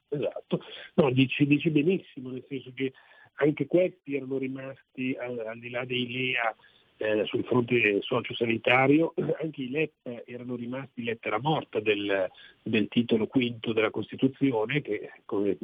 Esatto, 0.09 0.61
no, 0.95 1.11
dici, 1.11 1.45
dici 1.45 1.69
benissimo, 1.69 2.29
nel 2.29 2.45
senso 2.47 2.71
che 2.73 2.93
anche 3.37 3.65
questi 3.65 4.15
erano 4.15 4.37
rimasti 4.37 5.15
al, 5.19 5.39
al 5.39 5.59
di 5.59 5.69
là 5.69 5.85
dei 5.85 6.11
LEA 6.11 6.55
eh, 6.97 7.25
sul 7.25 7.43
fronte 7.43 7.99
sociosanitario, 8.01 9.13
anche 9.39 9.61
i 9.61 9.69
LEP 9.69 10.23
erano 10.25 10.55
rimasti 10.55 11.03
lettera 11.03 11.39
morta 11.39 11.79
del, 11.79 12.29
del, 12.63 12.87
titolo 12.87 13.27
quinto 13.27 13.71
della 13.71 13.91
Costituzione, 13.91 14.81
che 14.81 15.11
come 15.25 15.57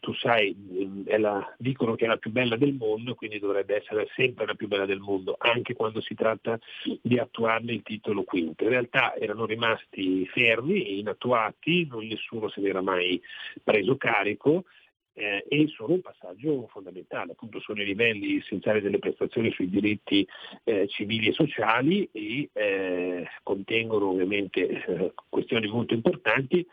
tu 0.00 0.12
sai 0.14 0.56
la, 1.04 1.54
dicono 1.58 1.94
che 1.94 2.04
è 2.04 2.08
la 2.08 2.16
più 2.16 2.32
bella 2.32 2.56
del 2.56 2.74
mondo, 2.74 3.14
quindi 3.14 3.38
dovrebbe 3.38 3.76
essere 3.76 4.08
sempre 4.16 4.44
la 4.44 4.54
più 4.54 4.66
bella 4.66 4.86
del 4.86 4.98
mondo, 4.98 5.36
anche 5.38 5.74
quando 5.74 6.00
si 6.00 6.14
tratta 6.14 6.58
di 7.00 7.16
attuarne 7.16 7.72
il 7.72 7.82
titolo 7.82 8.24
quinto. 8.24 8.64
In 8.64 8.70
realtà 8.70 9.14
erano 9.14 9.46
rimasti 9.46 10.26
fermi 10.26 10.98
inattuati, 10.98 11.86
non 11.86 12.06
nessuno 12.06 12.48
se 12.48 12.60
ne 12.60 12.68
era 12.68 12.82
mai 12.82 13.22
preso 13.62 13.96
carico 13.96 14.64
eh, 15.14 15.44
e 15.48 15.68
sono 15.68 15.94
un 15.94 16.00
passaggio 16.00 16.66
fondamentale, 16.68 17.32
appunto 17.32 17.60
sono 17.60 17.82
i 17.82 17.84
livelli 17.84 18.38
essenziali 18.38 18.80
delle 18.80 18.98
prestazioni 18.98 19.50
sui 19.52 19.68
diritti 19.68 20.26
eh, 20.64 20.88
civili 20.88 21.28
e 21.28 21.32
sociali 21.32 22.08
e 22.12 22.48
eh, 22.52 23.26
contengono 23.42 24.08
ovviamente 24.08 24.66
eh, 24.68 25.12
questioni 25.28 25.68
molto 25.68 25.94
importanti, 25.94 26.66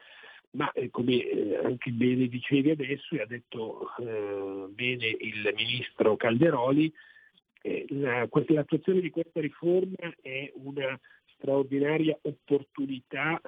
ma 0.52 0.72
eh, 0.72 0.90
come 0.90 1.22
eh, 1.22 1.60
anche 1.64 1.92
bene 1.92 2.28
dicevi 2.28 2.72
adesso 2.72 3.16
e 3.16 3.22
ha 3.22 3.26
detto 3.26 3.90
bene 4.70 5.08
il 5.08 5.54
ministro 5.56 6.16
Calderoli, 6.16 6.92
la, 7.90 8.28
l'attuazione 8.30 9.02
di 9.02 9.10
questa 9.10 9.42
riforma 9.42 10.14
è 10.22 10.50
una 10.56 10.98
straordinaria 11.36 12.18
opportunità 12.22 13.40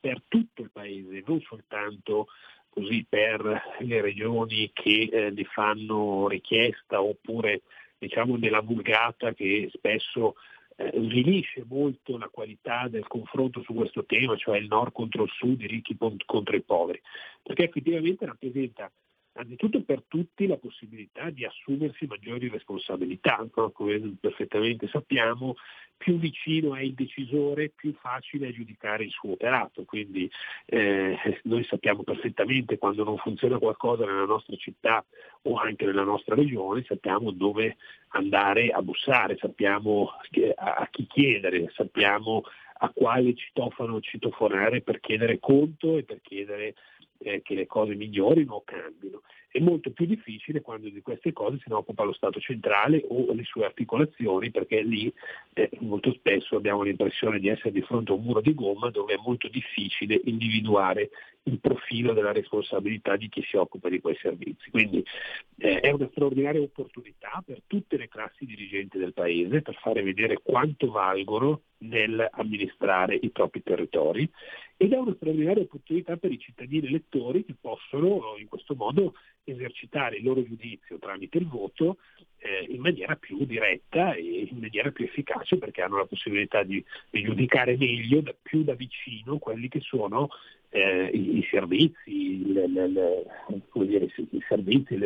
per 0.00 0.22
tutto 0.26 0.62
il 0.62 0.70
Paese, 0.72 1.22
non 1.26 1.40
soltanto 1.42 2.26
così 2.72 3.04
per 3.06 3.42
le 3.80 4.00
regioni 4.00 4.70
che 4.72 5.08
eh, 5.12 5.30
ne 5.30 5.44
fanno 5.44 6.26
richiesta 6.26 7.02
oppure 7.02 7.62
diciamo 7.98 8.36
nella 8.36 8.62
vulgata 8.62 9.34
che 9.34 9.68
spesso 9.72 10.36
eh, 10.76 10.90
rilisce 10.90 11.64
molto 11.68 12.16
la 12.16 12.28
qualità 12.28 12.88
del 12.88 13.06
confronto 13.06 13.62
su 13.62 13.74
questo 13.74 14.04
tema, 14.06 14.36
cioè 14.36 14.56
il 14.56 14.68
nord 14.68 14.92
contro 14.92 15.24
il 15.24 15.30
sud, 15.30 15.60
i 15.60 15.66
ricchi 15.66 15.96
contro 15.96 16.56
i 16.56 16.62
poveri, 16.62 17.00
perché 17.42 17.64
effettivamente 17.64 18.24
rappresenta 18.24 18.90
Anzitutto 19.34 19.82
per 19.82 20.02
tutti 20.08 20.46
la 20.46 20.58
possibilità 20.58 21.30
di 21.30 21.46
assumersi 21.46 22.04
maggiori 22.06 22.48
responsabilità, 22.48 23.46
no? 23.54 23.70
come 23.70 24.16
perfettamente 24.20 24.88
sappiamo, 24.88 25.54
più 25.96 26.18
vicino 26.18 26.74
è 26.74 26.82
il 26.82 26.94
decisore, 26.94 27.70
più 27.70 27.94
facile 27.94 28.48
è 28.48 28.52
giudicare 28.52 29.04
il 29.04 29.10
suo 29.10 29.32
operato, 29.32 29.84
quindi 29.84 30.28
eh, 30.66 31.16
noi 31.44 31.64
sappiamo 31.64 32.02
perfettamente 32.02 32.76
quando 32.76 33.04
non 33.04 33.16
funziona 33.16 33.58
qualcosa 33.58 34.04
nella 34.04 34.24
nostra 34.24 34.56
città 34.56 35.04
o 35.42 35.54
anche 35.54 35.86
nella 35.86 36.02
nostra 36.02 36.34
regione, 36.34 36.84
sappiamo 36.84 37.30
dove 37.30 37.76
andare 38.08 38.68
a 38.70 38.82
bussare, 38.82 39.38
sappiamo 39.38 40.10
a 40.56 40.88
chi 40.90 41.06
chiedere, 41.06 41.70
sappiamo 41.74 42.42
a 42.78 42.90
quale 42.92 43.34
citofano 43.34 44.00
citofonare 44.00 44.82
per 44.82 44.98
chiedere 44.98 45.38
conto 45.38 45.96
e 45.96 46.02
per 46.02 46.20
chiedere 46.20 46.74
eh, 47.22 47.42
che 47.42 47.54
le 47.54 47.66
cose 47.66 47.94
migliorino 47.94 48.54
o 48.54 48.62
cambino. 48.64 49.22
È 49.48 49.60
molto 49.60 49.90
più 49.90 50.06
difficile 50.06 50.62
quando 50.62 50.88
di 50.88 51.02
queste 51.02 51.32
cose 51.34 51.58
se 51.58 51.64
ne 51.66 51.74
occupa 51.74 52.04
lo 52.04 52.14
Stato 52.14 52.40
centrale 52.40 53.04
o 53.08 53.32
le 53.34 53.44
sue 53.44 53.66
articolazioni, 53.66 54.50
perché 54.50 54.80
lì 54.80 55.12
eh, 55.52 55.68
molto 55.80 56.12
spesso 56.14 56.56
abbiamo 56.56 56.82
l'impressione 56.82 57.38
di 57.38 57.48
essere 57.48 57.72
di 57.72 57.82
fronte 57.82 58.12
a 58.12 58.14
un 58.14 58.22
muro 58.22 58.40
di 58.40 58.54
gomma 58.54 58.88
dove 58.88 59.12
è 59.12 59.20
molto 59.22 59.48
difficile 59.48 60.18
individuare 60.24 61.10
il 61.44 61.58
profilo 61.58 62.12
della 62.12 62.32
responsabilità 62.32 63.16
di 63.16 63.28
chi 63.28 63.42
si 63.42 63.56
occupa 63.56 63.88
di 63.88 64.00
quei 64.00 64.16
servizi. 64.20 64.70
Quindi 64.70 65.04
eh, 65.58 65.80
è 65.80 65.90
una 65.90 66.08
straordinaria 66.12 66.60
opportunità 66.60 67.42
per 67.44 67.62
tutte 67.66 67.96
le 67.96 68.08
classi 68.08 68.46
dirigenti 68.46 68.96
del 68.96 69.12
Paese 69.12 69.60
per 69.60 69.74
fare 69.74 70.02
vedere 70.02 70.38
quanto 70.42 70.90
valgono 70.90 71.62
nell'amministrare 71.78 73.18
i 73.20 73.30
propri 73.30 73.62
territori 73.62 74.30
ed 74.82 74.92
è 74.92 74.98
una 74.98 75.14
straordinaria 75.14 75.62
opportunità 75.62 76.16
per 76.16 76.32
i 76.32 76.40
cittadini 76.40 76.88
elettori 76.88 77.44
che 77.44 77.54
possono 77.60 78.34
in 78.36 78.48
questo 78.48 78.74
modo 78.74 79.14
esercitare 79.44 80.16
il 80.16 80.24
loro 80.24 80.42
giudizio 80.42 80.98
tramite 80.98 81.38
il 81.38 81.46
voto 81.46 81.98
eh, 82.38 82.66
in 82.68 82.80
maniera 82.80 83.14
più 83.14 83.44
diretta 83.46 84.14
e 84.14 84.48
in 84.50 84.58
maniera 84.58 84.90
più 84.90 85.04
efficace 85.04 85.56
perché 85.56 85.82
hanno 85.82 85.98
la 85.98 86.06
possibilità 86.06 86.64
di, 86.64 86.84
di 87.10 87.22
giudicare 87.22 87.76
meglio, 87.76 88.22
da, 88.22 88.34
più 88.42 88.64
da 88.64 88.74
vicino 88.74 89.38
quelli 89.38 89.68
che 89.68 89.78
sono 89.78 90.30
eh, 90.70 91.10
i, 91.12 91.38
i, 91.38 91.46
servizi, 91.48 92.52
le, 92.52 92.66
le, 92.66 92.88
le, 92.88 93.24
dire, 93.86 94.06
i 94.16 94.44
servizi 94.48 94.96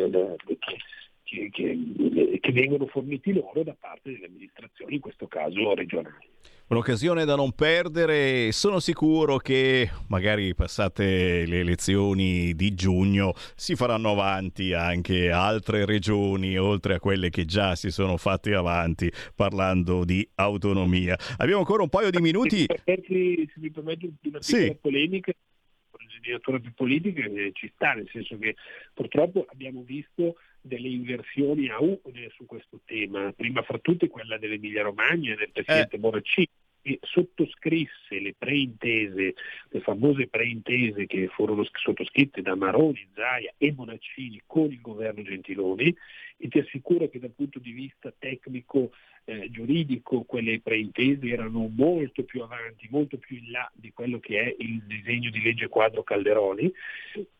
che, 1.26 1.50
che, 1.50 2.38
che 2.40 2.52
vengono 2.52 2.86
forniti 2.86 3.32
loro 3.32 3.64
da 3.64 3.76
parte 3.78 4.12
delle 4.12 4.26
amministrazioni, 4.26 4.94
in 4.94 5.00
questo 5.00 5.26
caso 5.26 5.74
regionali. 5.74 6.28
Un'occasione 6.68 7.24
da 7.24 7.36
non 7.36 7.52
perdere. 7.52 8.50
Sono 8.52 8.80
sicuro 8.80 9.36
che 9.38 9.88
magari 10.08 10.54
passate 10.54 11.46
le 11.46 11.60
elezioni 11.60 12.54
di 12.54 12.74
giugno 12.74 13.34
si 13.54 13.76
faranno 13.76 14.10
avanti 14.10 14.72
anche 14.72 15.30
altre 15.30 15.84
regioni, 15.84 16.56
oltre 16.56 16.94
a 16.94 17.00
quelle 17.00 17.30
che 17.30 17.44
già 17.44 17.76
si 17.76 17.90
sono 17.90 18.16
fatte 18.16 18.54
avanti 18.54 19.10
parlando 19.34 20.04
di 20.04 20.28
autonomia. 20.36 21.16
Abbiamo 21.38 21.60
ancora 21.60 21.82
un 21.82 21.88
paio 21.88 22.10
di 22.10 22.20
minuti. 22.20 22.66
Se 22.66 23.50
mi 23.56 23.70
permetti 23.70 24.12
una 24.22 24.42
sì. 24.42 24.76
polemica, 24.80 25.32
direttore 26.26 26.60
più 26.60 26.72
politiche 26.74 27.22
eh, 27.22 27.50
ci 27.52 27.70
sta, 27.74 27.92
nel 27.92 28.08
senso 28.10 28.36
che 28.38 28.56
purtroppo 28.92 29.46
abbiamo 29.48 29.82
visto 29.82 30.36
delle 30.66 30.88
inversioni 30.88 31.68
a 31.68 31.80
U 31.80 32.00
su 32.36 32.44
questo 32.46 32.80
tema, 32.84 33.32
prima 33.32 33.62
fra 33.62 33.78
tutte 33.78 34.08
quella 34.08 34.38
dell'Emilia 34.38 34.82
Romagna 34.82 35.32
e 35.32 35.36
del 35.36 35.50
presidente 35.52 35.96
eh. 35.96 35.98
Bonaccini 35.98 36.48
e 36.82 36.98
sottoscrisse 37.02 38.20
le 38.20 38.34
preintese, 38.38 39.34
le 39.70 39.80
famose 39.80 40.28
preintese 40.28 41.06
che 41.06 41.26
furono 41.28 41.64
sottoscritte 41.64 42.42
da 42.42 42.54
Maroni, 42.54 43.08
Zaia 43.12 43.52
e 43.56 43.72
Bonaccini 43.72 44.42
con 44.46 44.70
il 44.70 44.80
governo 44.80 45.22
Gentiloni 45.22 45.94
e 46.36 46.48
ti 46.48 46.58
assicuro 46.58 47.08
che 47.08 47.18
dal 47.18 47.32
punto 47.34 47.58
di 47.58 47.72
vista 47.72 48.12
tecnico 48.16 48.90
eh, 49.28 49.50
giuridico 49.50 50.22
quelle 50.22 50.60
preintese 50.60 51.26
erano 51.26 51.68
molto 51.74 52.22
più 52.22 52.42
avanti, 52.42 52.86
molto 52.90 53.18
più 53.18 53.36
in 53.36 53.50
là 53.50 53.68
di 53.74 53.92
quello 53.92 54.20
che 54.20 54.40
è 54.40 54.54
il 54.58 54.82
disegno 54.84 55.30
di 55.30 55.42
legge 55.42 55.68
quadro 55.68 56.04
Calderoni 56.04 56.72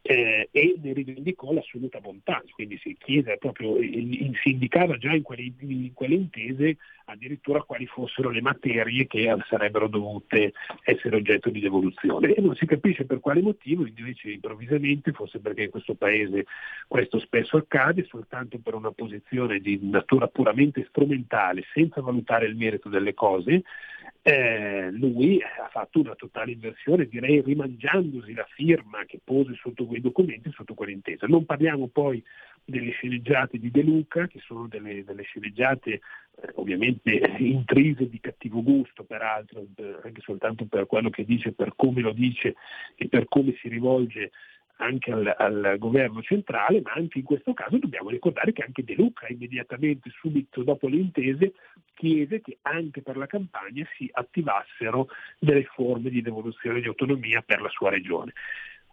eh, 0.02 0.48
e 0.50 0.74
ne 0.82 0.92
rivendicò 0.92 1.52
l'assoluta 1.52 2.00
bontà, 2.00 2.42
quindi 2.50 2.76
si 2.78 2.96
chiese 2.98 3.36
proprio, 3.38 3.76
si 3.80 4.50
indicava 4.50 4.96
già 4.98 5.12
in 5.12 5.22
quelle, 5.22 5.52
in 5.60 5.92
quelle 5.92 6.14
intese 6.14 6.76
addirittura 7.06 7.62
quali 7.62 7.86
fossero 7.86 8.30
le 8.30 8.40
materie 8.40 9.06
che 9.06 9.32
sarebbero 9.48 9.88
dovute 9.88 10.52
essere 10.82 11.16
oggetto 11.16 11.50
di 11.50 11.60
devoluzione. 11.60 12.34
E 12.34 12.40
non 12.40 12.54
si 12.54 12.66
capisce 12.66 13.04
per 13.04 13.20
quale 13.20 13.40
motivo 13.42 13.86
invece 13.86 14.30
improvvisamente, 14.30 15.12
forse 15.12 15.38
perché 15.38 15.64
in 15.64 15.70
questo 15.70 15.94
paese 15.94 16.46
questo 16.88 17.18
spesso 17.20 17.56
accade, 17.56 18.04
soltanto 18.04 18.58
per 18.58 18.74
una 18.74 18.85
posizione 18.92 19.60
di 19.60 19.78
natura 19.82 20.28
puramente 20.28 20.86
strumentale, 20.88 21.64
senza 21.72 22.00
valutare 22.00 22.46
il 22.46 22.56
merito 22.56 22.88
delle 22.88 23.14
cose, 23.14 23.62
eh, 24.22 24.90
lui 24.90 25.40
ha 25.40 25.68
fatto 25.70 26.00
una 26.00 26.14
totale 26.16 26.50
inversione, 26.50 27.06
direi 27.06 27.40
rimangiandosi 27.42 28.34
la 28.34 28.46
firma 28.54 29.04
che 29.04 29.20
pose 29.22 29.54
sotto 29.54 29.86
quei 29.86 30.00
documenti, 30.00 30.50
sotto 30.52 30.74
quell'intesa. 30.74 31.26
Non 31.28 31.44
parliamo 31.44 31.86
poi 31.86 32.22
delle 32.64 32.90
sceneggiate 32.90 33.58
di 33.58 33.70
De 33.70 33.82
Luca, 33.82 34.26
che 34.26 34.40
sono 34.40 34.66
delle, 34.66 35.04
delle 35.04 35.22
sceneggiate 35.22 35.92
eh, 35.92 36.00
ovviamente 36.54 37.12
intrise 37.38 38.08
di 38.08 38.18
cattivo 38.18 38.62
gusto, 38.62 39.04
peraltro, 39.04 39.64
anche 40.02 40.20
soltanto 40.22 40.66
per 40.66 40.86
quello 40.86 41.08
che 41.08 41.24
dice, 41.24 41.52
per 41.52 41.74
come 41.76 42.00
lo 42.00 42.12
dice 42.12 42.56
e 42.96 43.06
per 43.06 43.26
come 43.28 43.54
si 43.60 43.68
rivolge 43.68 44.32
anche 44.76 45.10
al, 45.12 45.34
al, 45.36 45.76
governo 45.78 46.22
centrale, 46.22 46.80
ma 46.82 46.92
anche 46.92 47.18
in 47.18 47.24
questo 47.24 47.54
caso 47.54 47.78
dobbiamo 47.78 48.10
ricordare 48.10 48.52
che 48.52 48.62
anche 48.62 48.84
De 48.84 48.94
Luca 48.94 49.26
immediatamente, 49.28 50.10
subito 50.20 50.62
dopo 50.62 50.88
le 50.88 50.96
intese, 50.96 51.54
chiese 51.94 52.40
che 52.40 52.58
anche 52.62 53.02
per 53.02 53.16
la 53.16 53.26
campagna 53.26 53.86
si 53.96 54.08
attivassero 54.12 55.08
delle 55.38 55.64
forme 55.64 56.10
di 56.10 56.20
devoluzione 56.20 56.80
di 56.80 56.86
autonomia 56.86 57.42
per 57.42 57.60
la 57.60 57.70
sua 57.70 57.90
regione. 57.90 58.32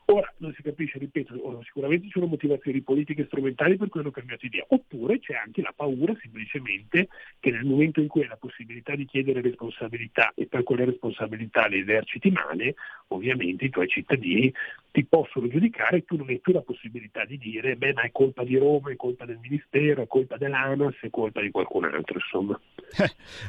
Ora 0.06 0.32
non 0.38 0.54
si 0.54 0.62
capisce, 0.62 1.00
ripeto, 1.00 1.62
sicuramente 1.64 2.06
ci 2.06 2.12
sono 2.12 2.26
motivazioni 2.26 2.82
politiche 2.82 3.26
strumentali 3.26 3.78
per 3.78 3.90
cui 3.90 4.02
hanno 4.02 4.12
cambiato 4.12 4.46
idea, 4.46 4.66
oppure 4.68 5.20
c'è 5.20 5.34
anche 5.34 5.62
la 5.62 5.74
paura 5.76 6.14
semplicemente 6.22 7.08
che 7.40 7.52
nel 7.52 7.64
momento 7.64 8.02
in 8.02 8.08
cui 8.08 8.22
hai 8.22 8.28
la 8.28 8.38
possibilità 8.38 8.96
di 8.96 9.06
chiedere 9.06 9.42
responsabilità 9.42 10.34
e 10.36 10.48
per 10.48 10.64
quelle 10.64 10.86
responsabilità 10.86 11.68
le 11.68 11.78
eserciti 11.78 12.32
male, 12.32 12.76
ovviamente 13.08 13.66
i 13.66 13.70
tuoi 13.70 13.88
cittadini 13.88 14.52
ti 14.92 15.06
possono 15.06 15.48
giudicare 15.48 15.98
e 15.98 16.06
tu 16.06 16.18
non 16.18 16.30
hai 16.30 16.40
più 16.40 16.54
la 16.54 16.62
possibilità 16.62 17.26
di 17.26 17.38
dire 17.38 17.76
beh 17.76 17.94
ma 17.94 18.02
è 18.02 18.12
colpa 18.12 18.44
di 18.44 18.58
Roma, 18.58 18.92
è 18.92 18.96
colpa 18.96 19.26
del 19.26 19.40
Ministero, 19.42 20.04
è 20.04 20.08
colpa 20.08 20.38
dell'ANAS, 20.38 20.96
è 21.02 21.10
colpa 21.10 21.42
di 21.42 21.50
qualcun 21.50 21.86
altro, 21.86 22.16
insomma. 22.16 22.60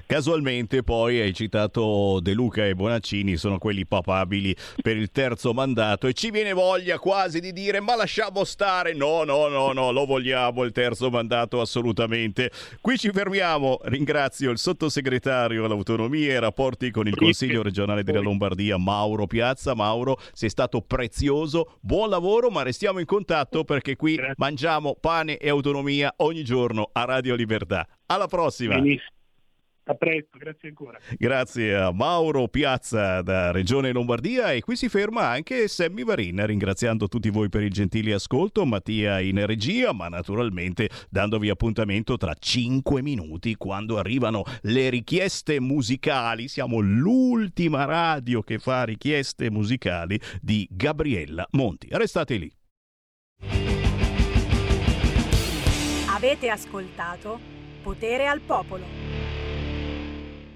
Casualmente 0.06 0.82
poi 0.82 1.20
hai 1.20 1.34
citato 1.34 2.20
De 2.20 2.32
Luca 2.32 2.66
e 2.66 2.74
Bonaccini, 2.74 3.36
sono 3.36 3.58
quelli 3.58 3.84
papabili 3.86 4.54
per 4.80 4.96
il 4.96 5.10
terzo 5.10 5.52
mandato 5.52 6.06
e 6.06 6.12
ci 6.14 6.30
viene 6.30 6.43
voglia 6.52 6.98
quasi 6.98 7.40
di 7.40 7.52
dire 7.52 7.80
ma 7.80 7.96
lasciamo 7.96 8.44
stare, 8.44 8.92
no 8.92 9.24
no 9.24 9.48
no 9.48 9.72
no, 9.72 9.90
lo 9.90 10.04
vogliamo 10.04 10.64
il 10.64 10.72
terzo 10.72 11.10
mandato 11.10 11.60
assolutamente. 11.60 12.50
Qui 12.80 12.98
ci 12.98 13.10
fermiamo, 13.10 13.80
ringrazio 13.84 14.50
il 14.50 14.58
sottosegretario 14.58 15.64
all'autonomia 15.64 16.32
e 16.32 16.40
rapporti 16.40 16.90
con 16.90 17.06
il 17.06 17.16
Consiglio 17.16 17.62
regionale 17.62 18.02
della 18.02 18.20
Lombardia 18.20 18.76
Mauro 18.76 19.26
Piazza. 19.26 19.74
Mauro, 19.74 20.18
sei 20.32 20.50
stato 20.50 20.80
prezioso, 20.82 21.78
buon 21.80 22.10
lavoro 22.10 22.50
ma 22.50 22.62
restiamo 22.62 22.98
in 22.98 23.06
contatto 23.06 23.64
perché 23.64 23.96
qui 23.96 24.18
mangiamo 24.36 24.96
pane 25.00 25.38
e 25.38 25.48
autonomia 25.48 26.12
ogni 26.18 26.44
giorno 26.44 26.90
a 26.92 27.04
Radio 27.04 27.34
Libertà. 27.34 27.86
Alla 28.06 28.26
prossima! 28.26 28.74
Benissimo. 28.74 29.13
A 29.86 29.94
presto, 29.94 30.38
grazie 30.38 30.68
ancora. 30.70 30.98
Grazie 31.18 31.74
a 31.76 31.92
Mauro 31.92 32.48
Piazza 32.48 33.20
da 33.20 33.50
Regione 33.50 33.92
Lombardia 33.92 34.52
e 34.52 34.62
qui 34.62 34.76
si 34.76 34.88
ferma 34.88 35.28
anche 35.28 35.68
Sammy 35.68 36.04
Varin 36.04 36.46
ringraziando 36.46 37.06
tutti 37.06 37.28
voi 37.28 37.50
per 37.50 37.62
il 37.62 37.70
gentile 37.70 38.14
ascolto, 38.14 38.64
Mattia 38.64 39.20
in 39.20 39.44
regia, 39.44 39.92
ma 39.92 40.08
naturalmente 40.08 40.88
dandovi 41.10 41.50
appuntamento 41.50 42.16
tra 42.16 42.32
5 42.32 43.02
minuti 43.02 43.56
quando 43.56 43.98
arrivano 43.98 44.44
le 44.62 44.88
richieste 44.88 45.60
musicali. 45.60 46.48
Siamo 46.48 46.80
l'ultima 46.80 47.84
radio 47.84 48.40
che 48.40 48.58
fa 48.58 48.84
richieste 48.84 49.50
musicali 49.50 50.18
di 50.40 50.66
Gabriella 50.70 51.46
Monti. 51.50 51.88
Restate 51.90 52.36
lì. 52.36 52.50
Avete 56.08 56.48
ascoltato 56.48 57.38
Potere 57.82 58.26
al 58.26 58.40
Popolo. 58.40 59.03